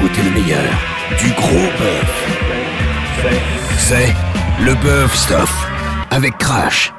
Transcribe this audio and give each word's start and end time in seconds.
goûtez 0.00 0.22
le 0.22 0.30
meilleur, 0.30 0.62
du 1.18 1.30
gros 1.32 1.68
bœuf. 1.78 2.12
C'est 3.78 4.14
le 4.60 4.74
bœuf 4.74 5.14
stuff, 5.14 5.66
avec 6.10 6.36
Crash. 6.38 6.92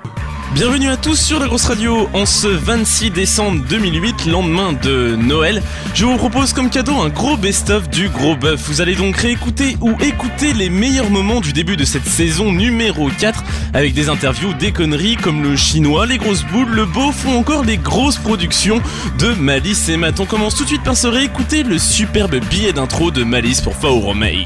Bienvenue 0.53 0.89
à 0.89 0.97
tous 0.97 1.15
sur 1.15 1.39
la 1.39 1.47
grosse 1.47 1.65
radio 1.65 2.07
en 2.13 2.27
ce 2.27 2.47
26 2.47 3.09
décembre 3.09 3.63
2008, 3.67 4.27
lendemain 4.27 4.71
de 4.71 5.15
Noël. 5.15 5.63
Je 5.95 6.05
vous 6.05 6.15
propose 6.15 6.53
comme 6.53 6.69
cadeau 6.69 7.01
un 7.01 7.09
gros 7.09 7.35
best-of 7.37 7.89
du 7.89 8.07
gros 8.07 8.35
bœuf. 8.35 8.61
Vous 8.67 8.79
allez 8.79 8.93
donc 8.93 9.17
réécouter 9.17 9.77
ou 9.81 9.97
écouter 9.99 10.53
les 10.53 10.69
meilleurs 10.69 11.09
moments 11.09 11.41
du 11.41 11.53
début 11.53 11.75
de 11.75 11.83
cette 11.83 12.05
saison 12.05 12.51
numéro 12.51 13.09
4 13.09 13.43
avec 13.73 13.95
des 13.95 14.09
interviews, 14.09 14.53
des 14.53 14.71
conneries 14.71 15.15
comme 15.15 15.41
le 15.41 15.55
chinois, 15.55 16.05
les 16.05 16.19
grosses 16.19 16.45
boules, 16.45 16.69
le 16.69 16.85
beauf 16.85 17.25
ou 17.25 17.31
encore 17.31 17.63
les 17.63 17.77
grosses 17.77 18.19
productions 18.19 18.79
de 19.17 19.29
Malice 19.33 19.89
et 19.89 19.97
Matt. 19.97 20.19
On 20.19 20.25
commence 20.25 20.53
tout 20.55 20.65
de 20.65 20.69
suite 20.69 20.83
par 20.83 20.95
se 20.95 21.07
réécouter 21.07 21.63
le 21.63 21.79
superbe 21.79 22.35
billet 22.51 22.73
d'intro 22.73 23.09
de 23.09 23.23
Malice 23.23 23.59
pour 23.59 23.75
Fao 23.75 23.99
Romei. 23.99 24.45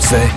C'est 0.00 0.30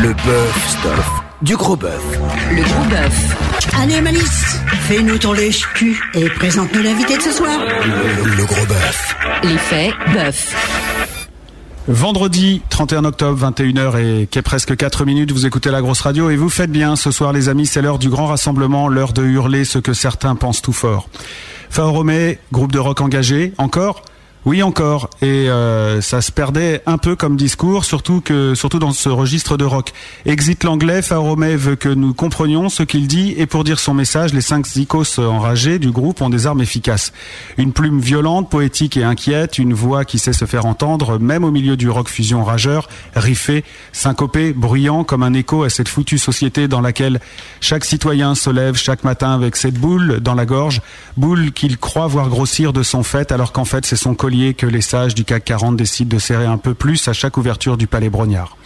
le 0.00 0.12
bœuf 0.14 0.68
stuff, 0.68 1.21
du 1.42 1.56
gros 1.56 1.76
bœuf. 1.76 2.02
Le 2.50 2.62
gros 2.62 2.84
bœuf. 2.88 3.72
Allez 3.80 4.00
Malice, 4.00 4.60
fais-nous 4.82 5.18
ton 5.18 5.32
lèche-cul 5.32 6.00
et 6.14 6.28
présente-nous 6.30 6.82
l'invité 6.82 7.16
de 7.16 7.22
ce 7.22 7.32
soir. 7.32 7.58
Le, 7.58 8.30
le 8.36 8.44
gros 8.44 8.66
bœuf. 8.66 9.16
L'effet 9.42 9.92
bœuf. 10.14 10.54
Vendredi 11.88 12.62
31 12.70 13.04
octobre 13.04 13.50
21h 13.50 13.98
et 13.98 14.26
qu'est 14.28 14.42
presque 14.42 14.76
4 14.76 15.04
minutes, 15.04 15.32
vous 15.32 15.46
écoutez 15.46 15.72
la 15.72 15.82
grosse 15.82 16.00
radio 16.00 16.30
et 16.30 16.36
vous 16.36 16.48
faites 16.48 16.70
bien 16.70 16.94
ce 16.94 17.10
soir 17.10 17.32
les 17.32 17.48
amis, 17.48 17.66
c'est 17.66 17.82
l'heure 17.82 17.98
du 17.98 18.08
grand 18.08 18.28
rassemblement, 18.28 18.86
l'heure 18.86 19.12
de 19.12 19.24
hurler 19.24 19.64
ce 19.64 19.78
que 19.80 19.92
certains 19.92 20.36
pensent 20.36 20.62
tout 20.62 20.72
fort. 20.72 21.08
Fao 21.70 21.90
Romé, 21.90 22.38
groupe 22.52 22.70
de 22.70 22.78
rock 22.78 23.00
engagé, 23.00 23.52
encore 23.58 24.02
oui 24.44 24.62
encore 24.62 25.08
et 25.20 25.48
euh, 25.48 26.00
ça 26.00 26.20
se 26.20 26.32
perdait 26.32 26.82
un 26.86 26.98
peu 26.98 27.14
comme 27.14 27.36
discours 27.36 27.84
surtout 27.84 28.20
que 28.20 28.54
surtout 28.54 28.80
dans 28.80 28.92
ce 28.92 29.08
registre 29.08 29.56
de 29.56 29.64
rock. 29.64 29.92
Exit 30.26 30.64
l'anglais, 30.64 31.00
Fao 31.00 31.22
Romé 31.22 31.54
veut 31.54 31.76
que 31.76 31.88
nous 31.88 32.12
comprenions 32.12 32.68
ce 32.68 32.82
qu'il 32.82 33.06
dit 33.06 33.34
et 33.36 33.46
pour 33.46 33.62
dire 33.62 33.78
son 33.78 33.94
message, 33.94 34.34
les 34.34 34.40
cinq 34.40 34.66
zikos 34.66 35.20
enragés 35.20 35.78
du 35.78 35.92
groupe 35.92 36.20
ont 36.22 36.30
des 36.30 36.46
armes 36.46 36.60
efficaces. 36.60 37.12
Une 37.56 37.72
plume 37.72 38.00
violente, 38.00 38.50
poétique 38.50 38.96
et 38.96 39.04
inquiète, 39.04 39.58
une 39.58 39.74
voix 39.74 40.04
qui 40.04 40.18
sait 40.18 40.32
se 40.32 40.44
faire 40.44 40.66
entendre 40.66 41.18
même 41.20 41.44
au 41.44 41.52
milieu 41.52 41.76
du 41.76 41.88
rock 41.88 42.08
fusion 42.08 42.42
rageur, 42.42 42.88
riffé, 43.14 43.64
syncopé, 43.92 44.52
bruyant 44.52 45.04
comme 45.04 45.22
un 45.22 45.34
écho 45.34 45.62
à 45.62 45.70
cette 45.70 45.88
foutue 45.88 46.18
société 46.18 46.66
dans 46.66 46.80
laquelle 46.80 47.20
chaque 47.60 47.84
citoyen 47.84 48.34
se 48.34 48.50
lève 48.50 48.76
chaque 48.76 49.04
matin 49.04 49.34
avec 49.34 49.54
cette 49.54 49.74
boule 49.74 50.18
dans 50.20 50.34
la 50.34 50.46
gorge, 50.46 50.80
boule 51.16 51.52
qu'il 51.52 51.78
croit 51.78 52.08
voir 52.08 52.28
grossir 52.28 52.72
de 52.72 52.82
son 52.82 53.04
fait 53.04 53.30
alors 53.30 53.52
qu'en 53.52 53.64
fait 53.64 53.86
c'est 53.86 53.96
son 53.96 54.14
collier 54.14 54.31
que 54.54 54.66
les 54.66 54.80
sages 54.80 55.14
du 55.14 55.24
CAC 55.24 55.44
40 55.44 55.76
décident 55.76 56.14
de 56.14 56.20
serrer 56.20 56.46
un 56.46 56.58
peu 56.58 56.74
plus 56.74 57.06
à 57.08 57.12
chaque 57.12 57.36
ouverture 57.36 57.76
du 57.76 57.86
palais 57.86 58.10
Brognard. 58.10 58.56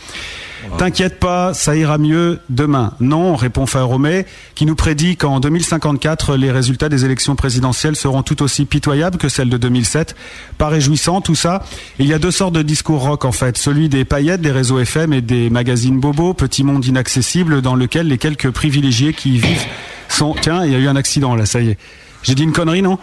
T'inquiète 0.78 1.18
pas, 1.20 1.54
ça 1.54 1.76
ira 1.76 1.96
mieux 1.96 2.40
demain. 2.50 2.92
Non, 3.00 3.36
répond 3.36 3.66
Faoromé, 3.66 4.26
qui 4.54 4.66
nous 4.66 4.74
prédit 4.74 5.16
qu'en 5.16 5.40
2054, 5.40 6.36
les 6.36 6.50
résultats 6.50 6.88
des 6.88 7.04
élections 7.04 7.36
présidentielles 7.36 7.96
seront 7.96 8.22
tout 8.22 8.42
aussi 8.42 8.64
pitoyables 8.64 9.16
que 9.16 9.28
celles 9.28 9.48
de 9.48 9.56
2007. 9.56 10.16
Pas 10.58 10.68
réjouissant 10.68 11.20
tout 11.20 11.34
ça. 11.34 11.62
Il 11.98 12.06
y 12.06 12.12
a 12.12 12.18
deux 12.18 12.30
sortes 12.30 12.54
de 12.54 12.62
discours 12.62 13.02
rock 13.02 13.24
en 13.24 13.32
fait. 13.32 13.56
Celui 13.56 13.88
des 13.88 14.04
paillettes, 14.04 14.40
des 14.40 14.50
réseaux 14.50 14.78
FM 14.78 15.12
et 15.12 15.22
des 15.22 15.50
magazines 15.50 16.00
bobos, 16.00 16.34
petit 16.34 16.64
monde 16.64 16.84
inaccessible 16.84 17.62
dans 17.62 17.74
lequel 17.74 18.08
les 18.08 18.18
quelques 18.18 18.50
privilégiés 18.50 19.12
qui 19.12 19.36
y 19.36 19.38
vivent 19.38 19.66
sont... 20.08 20.34
Tiens, 20.40 20.64
il 20.64 20.72
y 20.72 20.74
a 20.74 20.78
eu 20.78 20.88
un 20.88 20.96
accident 20.96 21.34
là, 21.34 21.46
ça 21.46 21.60
y 21.60 21.70
est. 21.70 21.78
J'ai 22.26 22.34
dit 22.34 22.42
une 22.42 22.52
connerie, 22.52 22.82
non 22.82 22.98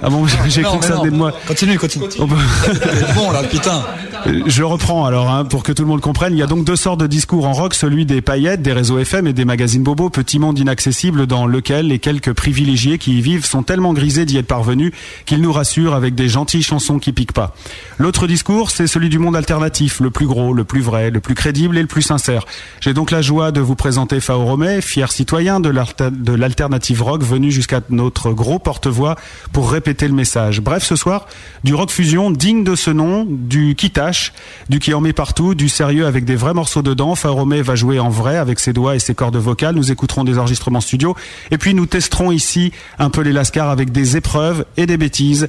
Ah 0.00 0.08
bon, 0.10 0.24
j'ai 0.48 0.62
cru 0.62 0.78
que 0.78 0.84
ça 0.84 0.96
venait 0.96 1.10
de 1.10 1.16
moi. 1.16 1.32
Continue, 1.48 1.76
continue. 1.76 2.04
On 2.20 2.26
peut- 2.28 2.36
bon 3.16 3.30
là, 3.32 3.42
putain. 3.42 3.82
Euh, 4.28 4.42
Je 4.46 4.62
reprends 4.62 5.06
alors 5.06 5.28
hein, 5.28 5.44
pour 5.44 5.62
que 5.64 5.72
tout 5.72 5.82
le 5.82 5.88
monde 5.88 6.00
comprenne. 6.00 6.34
Il 6.34 6.38
y 6.38 6.42
a 6.42 6.46
donc 6.46 6.64
deux 6.64 6.76
sortes 6.76 7.00
de 7.00 7.06
discours 7.08 7.46
en 7.46 7.52
rock, 7.52 7.74
celui 7.74 8.06
des 8.06 8.20
paillettes, 8.20 8.62
des 8.62 8.72
réseaux 8.72 8.98
FM 8.98 9.26
et 9.26 9.32
des 9.32 9.44
magazines 9.44 9.82
bobos, 9.82 10.08
petit 10.10 10.38
monde 10.38 10.56
inaccessible 10.58 11.26
dans 11.26 11.46
lequel 11.46 11.88
les 11.88 11.98
quelques 11.98 12.32
privilégiés 12.32 12.98
qui 12.98 13.18
y 13.18 13.20
vivent 13.22 13.44
sont 13.44 13.62
tellement 13.64 13.92
grisés 13.92 14.24
d'y 14.24 14.36
être 14.36 14.46
parvenus 14.46 14.92
qu'ils 15.26 15.40
nous 15.40 15.52
rassurent 15.52 15.94
avec 15.94 16.14
des 16.14 16.28
gentilles 16.28 16.62
chansons 16.62 16.98
qui 17.00 17.12
piquent 17.12 17.32
pas. 17.32 17.54
L'autre 17.98 18.28
discours, 18.28 18.70
c'est 18.70 18.86
celui 18.86 19.08
du 19.08 19.18
monde 19.18 19.34
alternatif, 19.34 19.98
le 20.00 20.10
plus 20.10 20.26
gros, 20.26 20.52
le 20.52 20.62
plus 20.62 20.80
vrai, 20.80 21.10
le 21.10 21.18
plus 21.20 21.34
crédible 21.34 21.76
et 21.76 21.80
le 21.82 21.88
plus 21.88 22.02
sincère. 22.02 22.44
J'ai 22.80 22.94
donc 22.94 23.10
la 23.10 23.22
joie 23.22 23.50
de 23.50 23.60
vous 23.60 23.74
présenter 23.74 24.20
Fao 24.20 24.44
Romé, 24.44 24.80
fier 24.80 25.10
citoyen 25.10 25.58
de 25.58 25.70
l'alter- 25.70 26.10
de 26.12 26.32
l'alternative 26.34 27.02
rock 27.02 27.24
venu 27.24 27.50
jusqu'à 27.50 27.80
notre 27.90 28.30
gros 28.32 28.59
porte-voix 28.60 29.16
pour 29.52 29.70
répéter 29.70 30.06
le 30.06 30.14
message. 30.14 30.60
Bref, 30.60 30.84
ce 30.84 30.96
soir, 30.96 31.26
du 31.64 31.74
rock 31.74 31.90
fusion 31.90 32.30
digne 32.30 32.64
de 32.64 32.74
ce 32.74 32.90
nom, 32.90 33.26
du 33.28 33.74
qui 33.74 33.90
tâche, 33.90 34.32
du 34.68 34.78
qui 34.78 34.94
en 34.94 35.00
met 35.00 35.12
partout, 35.12 35.54
du 35.54 35.68
sérieux 35.68 36.06
avec 36.06 36.24
des 36.24 36.36
vrais 36.36 36.54
morceaux 36.54 36.82
dedans. 36.82 37.14
Faoromé 37.14 37.62
va 37.62 37.74
jouer 37.74 37.98
en 37.98 38.10
vrai 38.10 38.36
avec 38.36 38.60
ses 38.60 38.72
doigts 38.72 38.94
et 38.96 38.98
ses 38.98 39.14
cordes 39.14 39.36
vocales. 39.36 39.74
Nous 39.74 39.90
écouterons 39.90 40.24
des 40.24 40.38
enregistrements 40.38 40.80
studio. 40.80 41.16
Et 41.50 41.58
puis 41.58 41.74
nous 41.74 41.86
testerons 41.86 42.30
ici 42.30 42.72
un 42.98 43.10
peu 43.10 43.22
les 43.22 43.32
lascars 43.32 43.70
avec 43.70 43.92
des 43.92 44.16
épreuves 44.16 44.64
et 44.76 44.86
des 44.86 44.96
bêtises. 44.96 45.48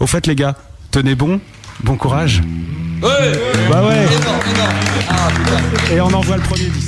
Au 0.00 0.06
fait, 0.06 0.26
les 0.26 0.34
gars, 0.34 0.56
tenez 0.90 1.14
bon. 1.14 1.40
Bon 1.84 1.96
courage. 1.96 2.42
Bah 3.00 3.86
ouais. 3.86 4.06
Et 5.94 6.00
on 6.00 6.12
envoie 6.12 6.36
le 6.36 6.42
premier 6.42 6.64
disque. 6.64 6.87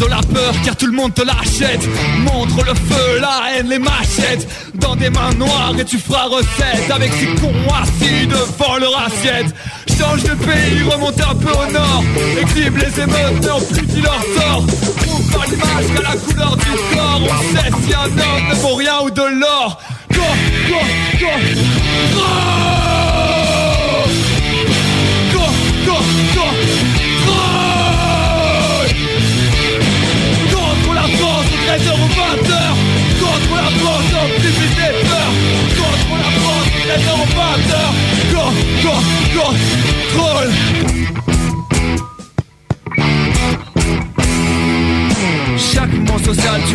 de 0.00 0.06
la 0.06 0.20
peur 0.32 0.54
car 0.64 0.76
tout 0.76 0.86
le 0.86 0.92
monde 0.92 1.14
te 1.14 1.22
l'achète. 1.22 1.86
Montre 2.20 2.64
le 2.64 2.74
feu, 2.74 3.20
la 3.20 3.40
haine, 3.52 3.68
les 3.68 3.78
machettes. 3.78 4.48
Dans 4.74 4.96
des 4.96 5.10
mains 5.10 5.32
noires 5.34 5.74
et 5.78 5.84
tu 5.84 5.98
feras 5.98 6.26
recette. 6.26 6.90
Avec 6.90 7.12
ces 7.12 7.26
cons 7.40 7.52
assis 7.82 8.26
devant 8.26 8.76
leur 8.78 9.06
assiette. 9.06 9.54
Change 9.86 10.22
de 10.22 10.34
pays, 10.34 10.82
remonte 10.90 11.20
un 11.20 11.34
peu 11.34 11.52
au 11.52 11.72
nord. 11.72 12.04
Exhibe 12.40 12.76
les 12.78 13.00
émeutes, 13.02 13.42
mais 13.42 13.50
amplifie 13.50 14.00
leur 14.00 14.22
sort. 14.36 14.66
Prouve 14.96 15.32
par 15.32 15.44
l'image 15.46 15.86
qu'à 15.94 16.02
la 16.02 16.16
couleur 16.16 16.56
du 16.56 16.70
corps. 16.94 17.20
On 17.22 17.56
sait 17.56 17.70
si 17.84 17.94
un 17.94 18.04
homme 18.04 18.48
ne 18.48 18.54
vaut 18.54 18.74
rien 18.76 19.00
ou 19.04 19.10
de 19.10 19.40
l'or. 19.40 19.80
Go, 20.12 20.22
Go, 20.68 21.26
France 37.10 37.30
au 39.42 40.99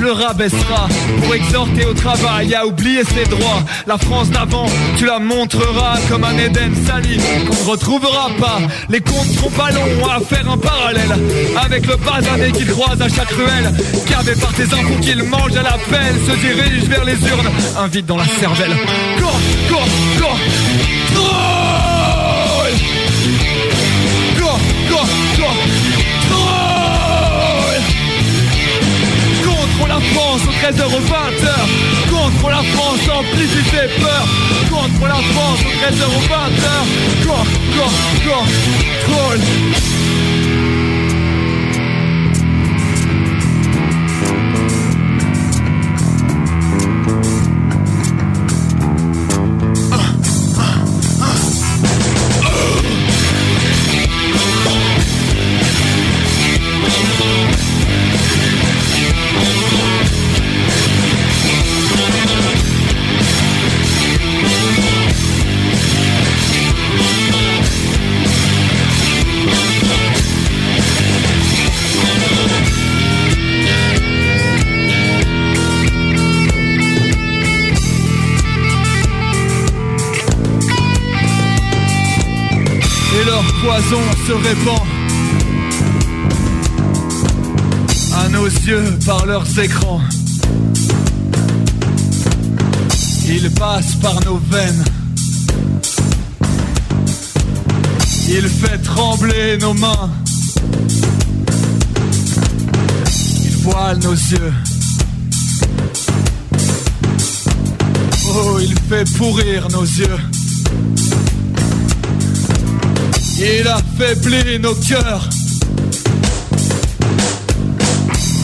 le 0.05 0.11
rabaisseras 0.11 0.87
Pour 1.23 1.33
exhorter 1.33 1.85
au 1.85 1.93
travail, 1.93 2.53
à 2.53 2.65
oublier 2.65 3.03
ses 3.03 3.25
droits. 3.25 3.63
La 3.87 3.97
France 3.97 4.29
d'avant, 4.29 4.67
tu 4.97 5.05
la 5.05 5.19
montreras 5.19 5.97
Comme 6.09 6.23
un 6.23 6.37
Éden 6.37 6.73
sali 6.85 7.17
qu'on 7.47 7.65
ne 7.65 7.69
retrouvera 7.71 8.29
pas. 8.39 8.59
Les 8.89 9.01
comptes 9.01 9.31
seront 9.35 9.49
pas 9.49 9.71
longs 9.71 10.07
à 10.07 10.19
faire 10.19 10.49
un 10.49 10.57
parallèle 10.57 11.15
Avec 11.57 11.87
le 11.87 11.95
basané 11.97 12.51
qu'ils 12.51 12.71
croisent 12.71 13.01
à 13.01 13.09
chaque 13.09 13.31
ruelle. 13.31 13.73
Gavé 14.09 14.35
par 14.35 14.53
tes 14.53 14.65
enfants 14.65 15.01
qu'ils 15.01 15.23
mangent 15.23 15.57
à 15.57 15.63
la 15.63 15.77
pelle 15.89 16.15
Se 16.27 16.39
dirige 16.39 16.83
vers 16.83 17.03
les 17.03 17.17
urnes, 17.27 17.49
un 17.77 17.87
vide 17.87 18.05
dans 18.05 18.17
la 18.17 18.25
cervelle. 18.25 18.75
Troll 19.17 19.85
la 29.95 30.01
France 30.01 30.41
au 30.47 30.51
13h 30.51 30.85
au 30.85 30.99
20h 30.99 31.47
Contre 32.09 32.49
la 32.49 32.63
France 32.73 33.09
amplifie 33.13 33.63
ses 33.69 33.87
peurs 34.01 34.27
Contre 34.69 35.07
la 35.07 35.21
France 35.33 35.59
au 35.61 35.71
13h 35.81 36.05
au 36.05 36.21
20h 36.21 36.67
Contre, 37.25 37.45
contre, 37.77 37.99
contre, 38.25 38.47
contrôle 39.07 40.24
se 84.27 84.31
répand 84.31 84.79
à 88.15 88.29
nos 88.29 88.45
yeux 88.45 88.97
par 89.05 89.25
leurs 89.27 89.59
écrans. 89.59 90.01
Il 93.27 93.51
passe 93.51 93.95
par 94.01 94.19
nos 94.25 94.37
veines. 94.49 94.83
Il 98.27 98.47
fait 98.47 98.79
trembler 98.79 99.57
nos 99.59 99.73
mains. 99.75 100.09
Il 103.43 103.55
voile 103.61 103.99
nos 103.99 104.13
yeux. 104.13 104.53
Oh, 108.27 108.59
il 108.59 108.73
fait 108.89 109.07
pourrir 109.17 109.69
nos 109.69 109.83
yeux. 109.83 110.34
Il 113.47 113.67
affaiblit 113.67 114.57
nos 114.59 114.73
cœurs. 114.73 115.29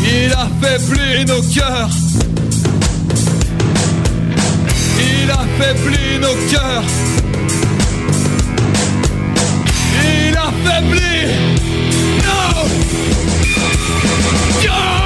Il 0.03 0.31
affaiblit 0.31 1.25
nos 1.25 1.41
cœurs. 1.41 1.89
Il 4.99 5.31
affaiblit 5.31 6.19
nos 6.21 6.35
cœurs. 6.51 6.83
Il 10.03 10.37
affaiblit 10.37 11.25
nos 12.23 12.67
cœurs. 14.61 15.01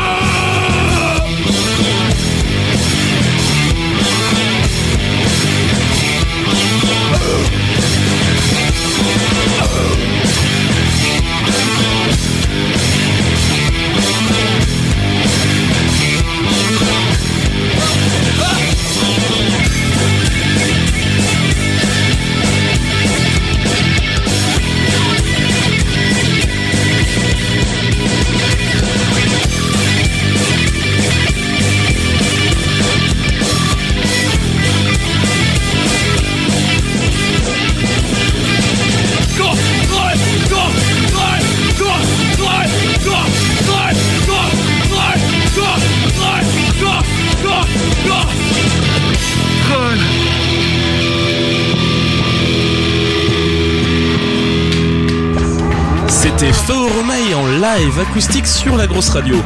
C'était 56.07 56.51
Feu 56.51 56.73
Romaille 56.97 57.33
en 57.33 57.47
live 57.47 57.99
acoustique 57.99 58.47
sur 58.47 58.75
la 58.77 58.87
grosse 58.87 59.09
radio. 59.09 59.37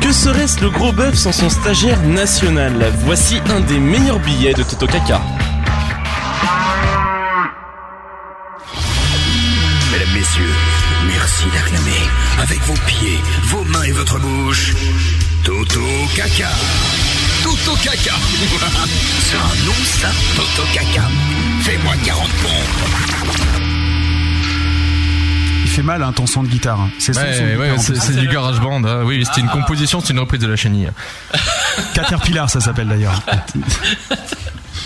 Que 0.00 0.12
serait-ce 0.12 0.60
le 0.60 0.70
gros 0.70 0.92
bœuf 0.92 1.14
sans 1.14 1.32
son 1.32 1.48
stagiaire 1.48 2.00
national? 2.02 2.92
Voici 3.04 3.40
un 3.50 3.60
des 3.60 3.78
meilleurs 3.78 4.18
billets 4.20 4.54
de 4.54 4.62
Toto 4.62 4.86
Kaka. 4.86 5.20
Fait 25.74 25.82
mal 25.82 26.02
hein, 26.02 26.12
ton 26.12 26.26
son 26.26 26.42
de 26.42 26.48
guitare. 26.48 26.88
C'est 26.98 27.16
Ouais, 27.16 27.56
ouais, 27.56 27.78
c'est 27.78 28.16
du 28.16 28.28
garage 28.28 28.60
band. 28.60 28.84
hein. 28.84 29.02
Oui, 29.04 29.24
c'était 29.26 29.40
une 29.40 29.48
composition, 29.48 30.00
c'est 30.00 30.12
une 30.12 30.18
reprise 30.20 30.40
de 30.40 30.46
la 30.46 30.56
chenille. 30.56 30.88
Caterpillar, 31.94 32.48
ça 32.50 32.60
s'appelle 32.60 32.88
d'ailleurs. 32.88 33.20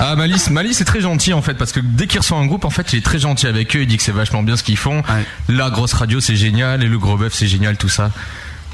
Ah 0.01 0.15
Malice, 0.15 0.49
Malice 0.51 0.81
est 0.81 0.85
très 0.85 1.01
gentil 1.01 1.33
en 1.33 1.43
fait 1.43 1.55
parce 1.55 1.73
que 1.73 1.81
dès 1.81 2.07
qu'il 2.07 2.21
reçoit 2.21 2.39
un 2.39 2.47
groupe 2.47 2.65
en 2.65 2.71
fait 2.71 2.93
il 2.93 3.01
est 3.01 3.05
très 3.05 3.19
gentil 3.19 3.49
avec 3.49 3.75
eux, 3.75 3.81
il 3.81 3.89
dit 3.89 3.97
que 3.97 4.03
c'est 4.05 4.13
vachement 4.13 4.45
bien 4.45 4.57
ce 4.57 4.63
qu'ils 4.63 4.77
font. 4.77 5.03
La 5.49 5.71
grosse 5.71 5.93
radio 5.93 6.21
c'est 6.21 6.37
génial 6.37 6.85
et 6.85 6.87
le 6.87 6.99
gros 7.01 7.17
bœuf 7.17 7.35
c'est 7.35 7.49
génial 7.49 7.77
tout 7.77 7.89
ça. 7.89 8.13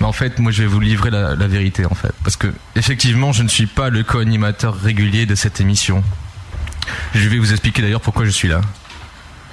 Mais 0.00 0.06
en 0.06 0.12
fait 0.12 0.38
moi 0.38 0.52
je 0.52 0.60
vais 0.62 0.69
vous 0.69 0.81
livrer 0.81 1.10
la, 1.10 1.34
la 1.34 1.46
vérité 1.46 1.87
en 1.87 1.94
fait 1.94 2.12
parce 2.25 2.37
que 2.37 2.52
effectivement 2.76 3.32
je 3.32 3.43
ne 3.43 3.49
suis 3.49 3.64
pas 3.67 3.88
le 3.88 4.02
co-animateur 4.02 4.78
régulier 4.78 5.25
de 5.25 5.34
cette 5.34 5.62
émission. 5.62 6.05
Je 7.15 7.27
vais 7.27 7.38
vous 7.38 7.53
expliquer 7.53 7.81
d'ailleurs 7.81 8.03
pourquoi 8.03 8.27
je 8.27 8.31
suis 8.31 8.48
là. 8.48 8.60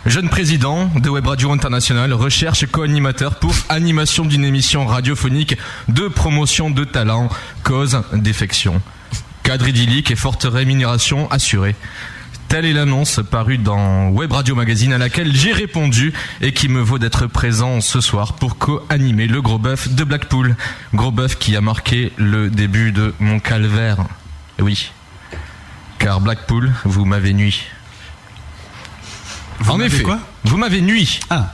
Jeune 0.08 0.30
président 0.30 0.90
de 0.96 1.10
Web 1.10 1.28
Radio 1.28 1.52
International 1.52 2.12
recherche 2.14 2.66
co-animateur 2.66 3.36
pour 3.36 3.54
animation 3.70 4.26
d'une 4.26 4.44
émission 4.44 4.88
radiophonique 4.88 5.58
de 5.90 6.08
promotion 6.08 6.72
de 6.72 6.84
talent, 6.86 7.30
cause 7.64 8.02
défection. 8.14 8.82
Cadre 9.44 9.68
idyllique 9.68 10.10
et 10.10 10.16
forte 10.16 10.48
rémunération 10.52 11.30
assurée. 11.30 11.76
Telle 12.48 12.66
est 12.66 12.74
l'annonce 12.74 13.20
parue 13.30 13.60
dans 13.60 14.10
Web 14.10 14.32
Radio 14.32 14.56
Magazine 14.56 14.92
à 14.92 14.98
laquelle 14.98 15.36
j'ai 15.36 15.54
répondu 15.54 16.14
et 16.42 16.52
qui 16.52 16.68
me 16.68 16.82
vaut 16.82 16.98
d'être 16.98 17.28
présent 17.28 17.80
ce 17.80 18.02
soir 18.02 18.34
pour 18.34 18.58
co-animer 18.58 19.28
le 19.28 19.40
gros 19.44 19.60
bœuf 19.60 19.88
de 19.88 20.04
Blackpool. 20.04 20.56
Gros 20.96 21.12
bœuf 21.12 21.38
qui 21.38 21.56
a 21.56 21.62
marqué 21.62 22.12
le 22.18 22.50
début 22.50 22.92
de 22.92 23.14
mon 23.20 23.40
calvaire. 23.40 23.98
Oui. 24.60 24.92
Car 26.00 26.22
Blackpool, 26.22 26.72
vous 26.86 27.06
m'avez 27.06 27.34
nuit. 27.34 27.68
En 29.70 29.78
m'avez 29.78 29.94
effet, 29.94 30.04
quoi 30.04 30.20
vous 30.44 30.58
m'avez 30.58 30.82
nuit. 30.82 31.20
Ah. 31.30 31.54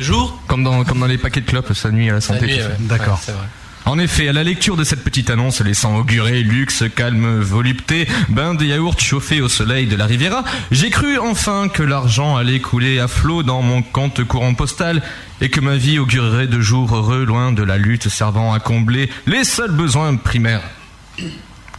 Jour 0.00 0.40
Comme 0.46 0.62
dans, 0.64 0.84
comme 0.84 1.00
dans 1.00 1.06
les 1.06 1.18
paquets 1.18 1.40
de 1.40 1.46
clopes, 1.46 1.72
ça 1.72 1.90
nuit 1.90 2.10
à 2.10 2.14
la 2.14 2.20
santé. 2.20 2.46
ouais. 2.46 2.62
D'accord. 2.80 3.14
Ouais, 3.14 3.22
c'est 3.24 3.32
vrai. 3.32 3.46
En 3.86 3.98
effet, 3.98 4.28
à 4.28 4.34
la 4.34 4.44
lecture 4.44 4.76
de 4.76 4.84
cette 4.84 5.02
petite 5.02 5.30
annonce 5.30 5.62
laissant 5.62 5.96
augurer 5.96 6.42
luxe, 6.42 6.84
calme, 6.94 7.40
volupté, 7.40 8.06
bain 8.28 8.52
de 8.52 8.66
yaourt 8.66 9.00
chauffé 9.00 9.40
au 9.40 9.48
soleil 9.48 9.86
de 9.86 9.96
la 9.96 10.04
Riviera, 10.04 10.44
j'ai 10.70 10.90
cru 10.90 11.18
enfin 11.18 11.68
que 11.68 11.82
l'argent 11.82 12.36
allait 12.36 12.60
couler 12.60 12.98
à 12.98 13.08
flot 13.08 13.42
dans 13.42 13.62
mon 13.62 13.80
compte 13.80 14.22
courant 14.24 14.52
postal 14.52 15.02
et 15.40 15.48
que 15.48 15.60
ma 15.60 15.76
vie 15.76 15.98
augurerait 15.98 16.48
de 16.48 16.60
jours 16.60 16.94
heureux 16.94 17.24
loin 17.24 17.50
de 17.50 17.62
la 17.62 17.78
lutte 17.78 18.10
servant 18.10 18.52
à 18.52 18.60
combler 18.60 19.08
les 19.26 19.44
seuls 19.44 19.70
besoins 19.72 20.14
primaires. 20.16 20.68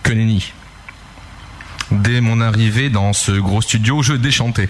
Que 0.01 0.11
nenni. 0.11 0.51
Dès 1.91 2.21
mon 2.21 2.41
arrivée 2.41 2.89
dans 2.89 3.13
ce 3.13 3.33
gros 3.33 3.61
studio, 3.61 4.01
je 4.01 4.13
déchantais. 4.13 4.69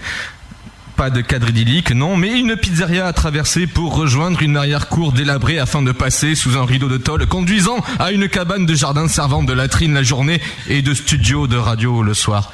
Pas 1.00 1.08
de 1.08 1.22
cadre 1.22 1.46
non, 1.94 2.14
mais 2.14 2.38
une 2.38 2.56
pizzeria 2.56 3.06
à 3.06 3.14
traverser 3.14 3.66
pour 3.66 3.96
rejoindre 3.96 4.42
une 4.42 4.58
arrière-cour 4.58 5.12
délabrée 5.12 5.58
afin 5.58 5.80
de 5.80 5.92
passer 5.92 6.34
sous 6.34 6.58
un 6.58 6.66
rideau 6.66 6.88
de 6.88 6.98
tôle 6.98 7.26
conduisant 7.26 7.78
à 7.98 8.12
une 8.12 8.28
cabane 8.28 8.66
de 8.66 8.74
jardin 8.74 9.08
servant 9.08 9.42
de 9.42 9.54
latrine 9.54 9.94
la 9.94 10.02
journée 10.02 10.42
et 10.68 10.82
de 10.82 10.92
studio 10.92 11.46
de 11.46 11.56
radio 11.56 12.02
le 12.02 12.12
soir. 12.12 12.52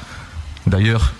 D'ailleurs, 0.65 1.11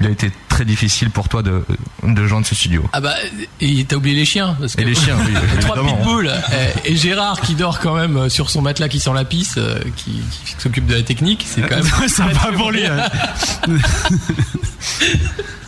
il 0.00 0.06
a 0.06 0.10
été 0.10 0.30
très 0.48 0.64
difficile 0.64 1.10
pour 1.10 1.28
toi 1.28 1.42
de, 1.42 1.62
de 2.02 2.26
joindre 2.26 2.46
ce 2.46 2.54
studio 2.54 2.82
Ah 2.92 3.00
bah, 3.00 3.14
et 3.60 3.84
t'as 3.84 3.96
oublié 3.96 4.16
les 4.16 4.24
chiens. 4.24 4.56
Parce 4.58 4.74
que 4.76 4.80
Et 4.82 4.84
les 4.84 4.94
chiens, 4.94 5.16
oui, 5.26 5.34
trois 5.60 5.76
pitbulls. 5.82 6.28
euh, 6.28 6.66
Et 6.84 6.96
Gérard 6.96 7.40
qui 7.40 7.54
dort 7.54 7.80
quand 7.80 7.94
même 7.94 8.28
sur 8.30 8.48
son 8.50 8.62
matelas 8.62 8.88
qui 8.88 8.98
sent 9.00 9.12
la 9.14 9.24
pisse, 9.24 9.54
euh, 9.58 9.78
qui, 9.96 10.20
qui 10.46 10.54
s'occupe 10.58 10.86
de 10.86 10.94
la 10.94 11.02
technique, 11.02 11.44
c'est 11.46 11.62
quand 11.62 11.76
même. 11.76 11.84
Va 12.32 12.52
pour 12.52 12.70
lui. 12.70 12.84
hein. 12.86 13.08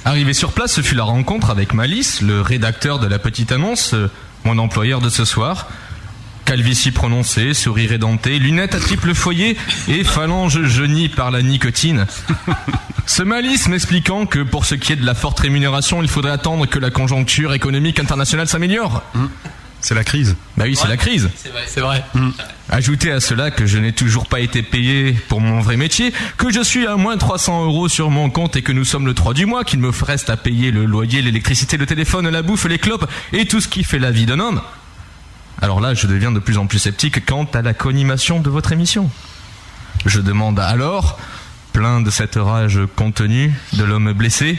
Arrivé 0.04 0.32
sur 0.34 0.52
place, 0.52 0.72
ce 0.72 0.80
fut 0.80 0.94
la 0.96 1.04
rencontre 1.04 1.50
avec 1.50 1.74
Malice, 1.74 2.22
le 2.22 2.40
rédacteur 2.40 2.98
de 2.98 3.06
la 3.06 3.18
petite 3.18 3.52
annonce, 3.52 3.94
euh, 3.94 4.10
mon 4.44 4.58
employeur 4.58 5.00
de 5.00 5.08
ce 5.08 5.24
soir. 5.24 5.68
Calvitie 6.44 6.90
prononcée, 6.90 7.54
sourire 7.54 7.92
édenté, 7.92 8.38
lunettes 8.38 8.74
à 8.74 8.80
triple 8.80 9.14
foyer 9.14 9.56
et 9.88 10.04
phalange 10.04 10.62
jaunie 10.64 11.08
par 11.08 11.30
la 11.30 11.42
nicotine. 11.42 12.06
Ce 13.06 13.22
Malice 13.22 13.68
m'expliquant 13.68 14.26
que 14.26 14.40
pour 14.40 14.64
ce 14.64 14.74
qui 14.74 14.92
est 14.92 14.96
de 14.96 15.06
la 15.06 15.14
forte 15.14 15.40
rémunération, 15.40 16.02
il 16.02 16.08
faudrait 16.08 16.32
attendre 16.32 16.66
que 16.66 16.78
la 16.78 16.90
conjoncture 16.90 17.52
économique 17.54 18.00
internationale 18.00 18.48
s'améliore. 18.48 19.02
C'est 19.80 19.94
la 19.94 20.04
crise. 20.04 20.36
Bah 20.56 20.64
oui, 20.66 20.76
c'est 20.76 20.88
la 20.88 20.96
crise. 20.96 21.28
C'est 21.36 21.48
vrai. 21.48 21.64
C'est 21.66 21.80
vrai. 21.80 22.04
Ajoutez 22.70 23.10
à 23.10 23.20
cela 23.20 23.50
que 23.50 23.66
je 23.66 23.78
n'ai 23.78 23.92
toujours 23.92 24.26
pas 24.26 24.38
été 24.40 24.62
payé 24.62 25.12
pour 25.28 25.40
mon 25.40 25.60
vrai 25.60 25.76
métier, 25.76 26.12
que 26.38 26.52
je 26.52 26.62
suis 26.62 26.86
à 26.86 26.96
moins 26.96 27.16
300 27.16 27.64
euros 27.64 27.88
sur 27.88 28.08
mon 28.08 28.30
compte 28.30 28.56
et 28.56 28.62
que 28.62 28.72
nous 28.72 28.84
sommes 28.84 29.06
le 29.06 29.14
3 29.14 29.34
du 29.34 29.44
mois, 29.44 29.64
qu'il 29.64 29.80
me 29.80 29.90
reste 29.90 30.30
à 30.30 30.36
payer 30.36 30.70
le 30.70 30.84
loyer, 30.84 31.20
l'électricité, 31.20 31.76
le 31.76 31.86
téléphone, 31.86 32.28
la 32.28 32.42
bouffe, 32.42 32.66
les 32.66 32.78
clopes 32.78 33.10
et 33.32 33.44
tout 33.46 33.60
ce 33.60 33.68
qui 33.68 33.82
fait 33.82 33.98
la 33.98 34.12
vie 34.12 34.26
d'un 34.26 34.38
homme. 34.38 34.62
Alors 35.62 35.80
là, 35.80 35.94
je 35.94 36.08
deviens 36.08 36.32
de 36.32 36.40
plus 36.40 36.58
en 36.58 36.66
plus 36.66 36.80
sceptique 36.80 37.24
quant 37.24 37.44
à 37.54 37.62
la 37.62 37.72
co-animation 37.72 38.40
de 38.40 38.50
votre 38.50 38.72
émission. 38.72 39.08
Je 40.04 40.20
demande 40.20 40.58
alors, 40.58 41.20
plein 41.72 42.00
de 42.00 42.10
cette 42.10 42.34
rage 42.34 42.80
contenue 42.96 43.54
de 43.74 43.84
l'homme 43.84 44.12
blessé, 44.12 44.58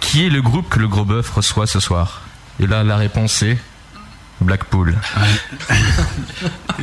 qui 0.00 0.24
est 0.24 0.30
le 0.30 0.40
groupe 0.40 0.70
que 0.70 0.78
le 0.78 0.88
gros 0.88 1.04
bœuf 1.04 1.28
reçoit 1.30 1.66
ce 1.66 1.80
soir? 1.80 2.22
Et 2.60 2.66
là, 2.66 2.82
la 2.82 2.96
réponse 2.96 3.42
est 3.42 3.58
Blackpool. 4.40 4.96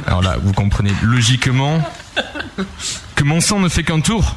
Alors 0.05 0.21
là, 0.21 0.37
vous 0.39 0.53
comprenez 0.53 0.93
logiquement 1.01 1.81
que 3.15 3.23
mon 3.23 3.41
sang 3.41 3.59
ne 3.59 3.67
fait 3.67 3.83
qu'un 3.83 4.01
tour. 4.01 4.35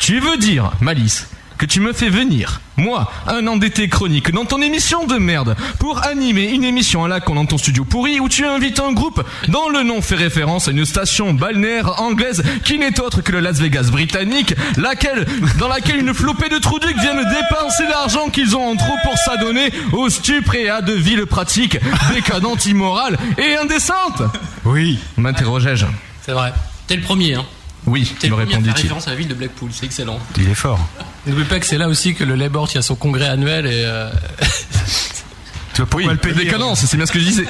Tu 0.00 0.20
veux 0.20 0.36
dire, 0.36 0.72
Malice, 0.82 1.30
que 1.58 1.66
tu 1.66 1.80
me 1.80 1.92
fais 1.92 2.08
venir, 2.08 2.60
moi, 2.76 3.10
un 3.26 3.46
endetté 3.46 3.88
chronique, 3.88 4.30
dans 4.32 4.44
ton 4.44 4.60
émission 4.60 5.06
de 5.06 5.16
merde, 5.16 5.56
pour 5.78 6.04
animer 6.04 6.50
une 6.50 6.64
émission 6.64 7.04
à 7.04 7.08
la 7.08 7.20
con 7.20 7.34
dans 7.34 7.46
ton 7.46 7.58
studio 7.58 7.84
pourri 7.84 8.20
où 8.20 8.28
tu 8.28 8.44
invites 8.44 8.80
un 8.80 8.92
groupe 8.92 9.22
dont 9.48 9.68
le 9.68 9.82
nom 9.82 10.02
fait 10.02 10.14
référence 10.14 10.68
à 10.68 10.72
une 10.72 10.84
station 10.84 11.32
balnéaire 11.32 12.00
anglaise 12.00 12.42
qui 12.64 12.78
n'est 12.78 13.00
autre 13.00 13.22
que 13.22 13.32
le 13.32 13.40
Las 13.40 13.58
Vegas 13.58 13.88
britannique, 13.90 14.54
laquelle, 14.76 15.26
dans 15.58 15.68
laquelle 15.68 15.98
une 15.98 16.14
flopée 16.14 16.48
de 16.48 16.58
trouducs 16.58 16.98
viennent 16.98 17.24
dépenser 17.24 17.84
l'argent 17.88 18.28
qu'ils 18.28 18.56
ont 18.56 18.68
en 18.68 18.76
trop 18.76 18.96
pour 19.04 19.16
s'adonner 19.18 19.72
aux 19.92 20.10
stupres 20.10 20.54
et 20.54 20.68
à 20.68 20.82
de 20.82 20.92
viles 20.92 21.26
pratiques 21.26 21.78
décadentes, 22.14 22.66
immorales 22.66 23.18
et 23.38 23.56
indécentes. 23.56 24.22
Oui. 24.64 24.98
M'interrogeai-je. 25.16 25.86
C'est 26.22 26.32
vrai. 26.32 26.52
T'es 26.86 26.96
le 26.96 27.02
premier, 27.02 27.34
hein. 27.34 27.44
Oui, 27.86 28.12
T'es 28.18 28.28
me 28.28 28.36
faire 28.36 28.46
répondit-il. 28.46 28.72
référence 28.72 29.06
à 29.06 29.10
la 29.10 29.16
ville 29.16 29.28
de 29.28 29.34
Blackpool, 29.34 29.70
c'est 29.72 29.86
excellent. 29.86 30.18
Il 30.36 30.48
est 30.48 30.54
fort. 30.54 30.80
N'oublie 31.26 31.44
pas 31.44 31.60
que 31.60 31.66
c'est 31.66 31.78
là 31.78 31.88
aussi 31.88 32.14
que 32.14 32.24
le 32.24 32.34
Labour 32.34 32.68
tient 32.68 32.82
son 32.82 32.96
congrès 32.96 33.28
annuel 33.28 33.66
et. 33.66 33.82
euh, 33.84 34.10
Tu 35.72 35.82
vois 35.82 35.86
pourquoi 35.90 36.06
Oui, 36.08 36.12
le 36.12 36.16
payer 36.16 36.34
décadence, 36.34 36.84
c'est 36.86 36.96
bien 36.96 37.04
ce 37.06 37.12
que 37.12 37.20
je 37.20 37.24
disais. 37.26 37.46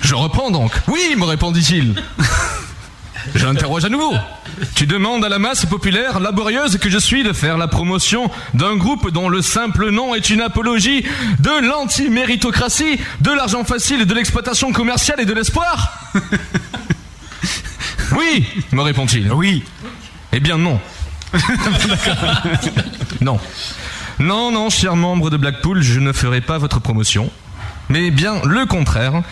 Je 0.00 0.14
reprends 0.14 0.50
donc. 0.50 0.72
Oui, 0.88 1.14
me 1.16 1.24
répondit-il. 1.24 1.94
Je 3.34 3.44
l'interroge 3.44 3.84
à 3.84 3.88
nouveau. 3.88 4.14
Tu 4.76 4.86
demandes 4.86 5.24
à 5.24 5.28
la 5.28 5.40
masse 5.40 5.66
populaire 5.66 6.20
laborieuse 6.20 6.78
que 6.78 6.88
je 6.88 6.96
suis 6.98 7.24
de 7.24 7.32
faire 7.32 7.58
la 7.58 7.66
promotion 7.66 8.30
d'un 8.54 8.76
groupe 8.76 9.10
dont 9.10 9.28
le 9.28 9.42
simple 9.42 9.90
nom 9.90 10.14
est 10.14 10.30
une 10.30 10.40
apologie 10.40 11.04
de 11.40 11.66
l'anti-méritocratie, 11.66 13.00
de 13.22 13.30
l'argent 13.32 13.64
facile, 13.64 14.06
de 14.06 14.14
l'exploitation 14.14 14.70
commerciale 14.72 15.20
et 15.20 15.24
de 15.26 15.32
l'espoir 15.32 15.98
Oui, 18.12 18.46
me 18.72 18.82
répond-il. 18.82 19.32
Oui. 19.32 19.64
Eh 20.32 20.40
bien 20.40 20.58
non. 20.58 20.80
non. 23.20 23.38
Non, 24.18 24.50
non, 24.50 24.70
cher 24.70 24.96
membre 24.96 25.30
de 25.30 25.36
Blackpool, 25.36 25.82
je 25.82 26.00
ne 26.00 26.12
ferai 26.12 26.40
pas 26.40 26.56
votre 26.58 26.80
promotion, 26.80 27.30
mais 27.88 28.10
bien 28.10 28.40
le 28.44 28.64
contraire. 28.64 29.22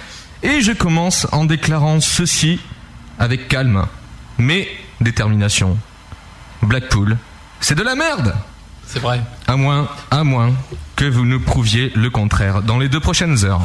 Et 0.43 0.61
je 0.61 0.73
commence 0.73 1.26
en 1.33 1.47
déclarant 1.47 2.00
ceci 2.00 2.61
avec 3.19 3.49
calme, 3.49 3.87
mais 4.37 4.69
détermination. 5.00 5.78
Blackpool, 6.62 7.16
c'est 7.61 7.75
de 7.75 7.83
la 7.83 7.95
merde 7.95 8.35
C'est 8.87 8.99
vrai. 8.99 9.23
À 9.47 9.57
moins, 9.57 9.88
à 10.11 10.23
moins 10.23 10.52
que 10.97 11.07
vous 11.07 11.25
nous 11.25 11.40
prouviez 11.40 11.93
le 11.95 12.11
contraire 12.11 12.61
dans 12.61 12.78
les 12.78 12.90
deux 12.90 13.00
prochaines 13.00 13.45
heures. 13.45 13.62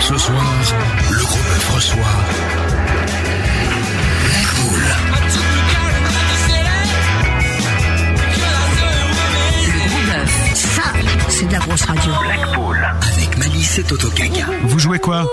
Ce 0.00 0.16
soir, 0.18 0.42
le 1.10 1.22
gros 1.22 1.36
bœuf 1.36 1.74
reçoit. 1.74 2.69
C'est 11.40 11.46
de 11.46 11.52
la 11.52 11.58
grosse 11.58 11.82
radio. 11.84 12.12
Blackpool. 12.22 12.78
Avec 13.16 13.38
Malice 13.38 13.78
et 13.78 13.82
Toto 13.82 14.10
Kaka. 14.10 14.44
Vous 14.64 14.78
jouez 14.78 14.98
quoi 14.98 15.26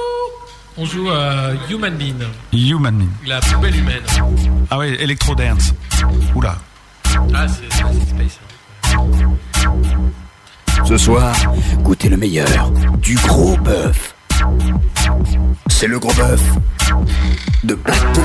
On 0.77 0.85
joue 0.85 1.09
à 1.09 1.51
Human 1.69 1.93
Being, 1.95 2.23
Human 2.53 2.95
Being. 2.97 3.09
la 3.25 3.41
poubelle 3.41 3.75
humaine. 3.75 4.03
Ah 4.71 4.77
ouais, 4.77 4.91
Electro 5.01 5.35
Dance. 5.35 5.73
Oula. 6.33 6.55
Ah, 7.33 7.45
c'est 7.47 7.69
c'est 7.69 8.09
space. 8.09 8.39
Ce 10.85 10.97
soir, 10.97 11.35
goûtez 11.79 12.07
le 12.07 12.15
meilleur 12.15 12.71
du 13.01 13.15
gros 13.15 13.57
bœuf. 13.57 14.15
C'est 15.67 15.87
le 15.87 15.99
gros 15.99 16.13
bœuf 16.13 16.41
de 17.65 17.75
Blackpool. 17.75 18.23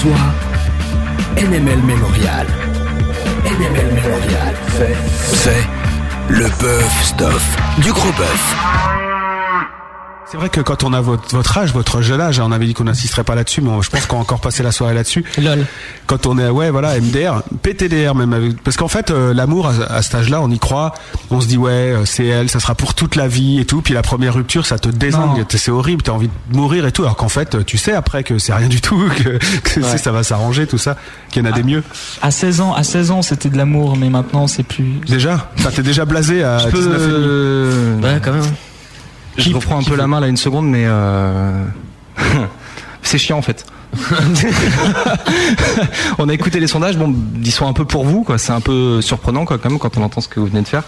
Reçoit 0.00 0.34
NML 1.36 1.82
Memorial. 1.82 2.46
NML 3.44 3.94
Memorial, 3.94 4.54
c'est, 4.68 4.96
c'est 5.36 5.66
le 6.28 6.48
bœuf 6.60 7.04
stuff 7.04 7.56
du 7.78 7.92
gros 7.92 8.12
bœuf. 8.12 9.09
C'est 10.30 10.36
vrai 10.36 10.48
que 10.48 10.60
quand 10.60 10.84
on 10.84 10.92
a 10.92 11.00
votre, 11.00 11.34
votre 11.34 11.58
âge, 11.58 11.72
votre 11.72 12.02
jeune 12.02 12.20
âge, 12.20 12.38
on 12.38 12.52
avait 12.52 12.66
dit 12.66 12.72
qu'on 12.74 12.84
n'insisterait 12.84 13.24
pas 13.24 13.34
là-dessus, 13.34 13.62
mais 13.62 13.70
on- 13.70 13.82
je 13.82 13.90
pense 13.90 14.06
qu'on 14.06 14.16
va 14.16 14.22
encore 14.22 14.40
passer 14.40 14.62
la 14.62 14.70
soirée 14.70 14.94
là-dessus. 14.94 15.24
Lol. 15.42 15.66
Quand 16.06 16.24
on 16.26 16.38
est, 16.38 16.48
ouais, 16.48 16.70
voilà, 16.70 16.96
MDR, 17.00 17.42
PTDR 17.62 18.14
même, 18.14 18.32
avec- 18.32 18.62
parce 18.62 18.76
qu'en 18.76 18.86
fait, 18.86 19.10
euh, 19.10 19.34
l'amour 19.34 19.66
à, 19.66 19.92
à 19.92 20.02
cet 20.02 20.14
âge-là, 20.14 20.40
on 20.40 20.48
y 20.50 20.58
croit, 20.60 20.94
on 21.30 21.40
se 21.40 21.48
dit 21.48 21.56
ouais, 21.56 21.72
euh, 21.72 22.04
c'est 22.04 22.26
elle, 22.26 22.48
ça 22.48 22.60
sera 22.60 22.76
pour 22.76 22.94
toute 22.94 23.16
la 23.16 23.26
vie 23.26 23.58
et 23.58 23.64
tout, 23.64 23.82
puis 23.82 23.92
la 23.92 24.02
première 24.02 24.34
rupture, 24.34 24.66
ça 24.66 24.78
te 24.78 24.88
t'es- 24.88 25.10
c'est 25.58 25.70
horrible, 25.72 26.02
t'as 26.02 26.12
envie 26.12 26.28
de 26.28 26.56
mourir 26.56 26.86
et 26.86 26.92
tout, 26.92 27.02
alors 27.02 27.16
qu'en 27.16 27.28
fait, 27.28 27.64
tu 27.66 27.76
sais 27.76 27.92
après 27.92 28.22
que 28.22 28.38
c'est 28.38 28.54
rien 28.54 28.68
du 28.68 28.80
tout, 28.80 29.02
que, 29.16 29.38
que 29.64 29.80
Ouais. 29.80 29.98
ça 29.98 30.12
va 30.12 30.22
s'arranger, 30.22 30.68
tout 30.68 30.78
ça, 30.78 30.96
qu'il 31.32 31.44
y 31.44 31.48
en 31.48 31.50
a 31.50 31.52
des 31.52 31.64
mieux. 31.64 31.82
À 32.22 32.30
16 32.30 32.60
ans, 32.60 32.72
à 32.72 32.84
16 32.84 33.10
ans, 33.10 33.22
c'était 33.22 33.48
de 33.50 33.56
l'amour, 33.56 33.96
mais 33.96 34.10
maintenant, 34.10 34.46
c'est 34.46 34.62
plus. 34.62 35.00
Déjà, 35.08 35.50
Enfin, 35.58 35.70
t'es 35.74 35.82
déjà 35.82 36.04
blasé 36.04 36.44
à 36.44 36.58
Je 36.58 36.68
peux. 36.68 36.78
19 36.78 36.94
et 37.02 37.06
demi. 37.06 37.16
euh, 37.18 38.00
Ouais, 38.00 38.20
quand 38.24 38.32
même. 38.32 38.44
Je 39.36 39.54
reprends 39.54 39.78
un 39.78 39.82
peu 39.82 39.96
la 39.96 40.06
main 40.06 40.20
là 40.20 40.28
une 40.28 40.36
seconde, 40.36 40.68
mais 40.68 40.84
euh... 40.86 41.64
c'est 43.02 43.18
chiant 43.18 43.38
en 43.38 43.42
fait. 43.42 43.64
on 46.18 46.28
a 46.28 46.34
écouté 46.34 46.60
les 46.60 46.66
sondages, 46.66 46.96
bon, 46.96 47.14
ils 47.42 47.50
sont 47.50 47.66
un 47.66 47.72
peu 47.72 47.84
pour 47.84 48.04
vous, 48.04 48.22
quoi. 48.22 48.38
C'est 48.38 48.52
un 48.52 48.60
peu 48.60 49.00
surprenant, 49.00 49.44
quoi, 49.44 49.58
quand 49.58 49.70
même, 49.70 49.78
quand 49.78 49.96
on 49.98 50.02
entend 50.02 50.20
ce 50.20 50.28
que 50.28 50.40
vous 50.40 50.46
venez 50.46 50.62
de 50.62 50.68
faire. 50.68 50.82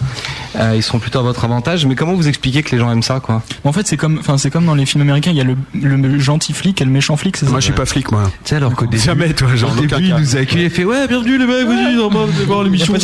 Euh, 0.57 0.75
ils 0.77 0.83
sont 0.83 0.99
plutôt 0.99 1.19
à 1.19 1.23
votre 1.23 1.45
avantage, 1.45 1.87
mais 1.87 1.95
comment 1.95 2.15
vous 2.15 2.29
expliquez 2.29 2.62
que 2.62 2.71
les 2.73 2.79
gens 2.79 2.91
aiment 2.91 3.03
ça, 3.03 3.21
quoi? 3.21 3.43
En 3.65 3.73
fait, 3.73 3.87
c'est 3.87 3.97
comme, 3.97 4.19
enfin, 4.19 4.38
c'est 4.38 4.51
comme 4.51 4.67
dans 4.67 4.75
les 4.75 4.87
films 4.87 5.03
américains, 5.03 5.31
il 5.31 5.37
y 5.37 5.41
a 5.41 5.45
le, 5.45 5.57
le 5.75 6.19
gentil 6.19 6.53
flic 6.53 6.81
et 6.81 6.85
le 6.85 6.91
méchant 6.91 7.17
flic. 7.17 7.37
c'est 7.37 7.47
ça? 7.47 7.51
Moi, 7.51 7.61
je 7.61 7.65
suis 7.65 7.73
pas 7.75 7.87
flic, 7.87 8.11
moi. 8.12 8.25
Tu 8.45 8.51
sais, 8.51 8.57
alors 8.57 8.75
qu'au 8.75 8.87
début, 8.87 9.03
Jamais, 9.03 9.33
toi, 9.35 9.55
genre, 9.57 9.73
au 9.77 9.81
début, 9.81 9.95
il 10.03 10.15
nous 10.15 10.37
a 10.37 10.41
accueillis 10.41 10.65
et 10.65 10.71
fait 10.71 10.85
ouais, 10.85 11.09
bienvenue 11.09 11.38
les 11.38 11.47
mecs, 11.47 11.67
vas-y, 11.67 11.99
on 11.99 12.09
va 12.09 12.27
voir 12.47 12.62
l'émission. 12.62 12.95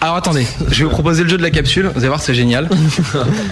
Alors 0.00 0.16
attendez, 0.16 0.46
je 0.70 0.78
vais 0.78 0.84
vous 0.84 0.90
proposer 0.90 1.24
le 1.24 1.28
jeu 1.28 1.36
de 1.36 1.42
la 1.42 1.50
capsule. 1.50 1.86
Vous 1.92 1.98
allez 2.00 2.08
voir, 2.08 2.20
c'est 2.20 2.34
génial. 2.34 2.68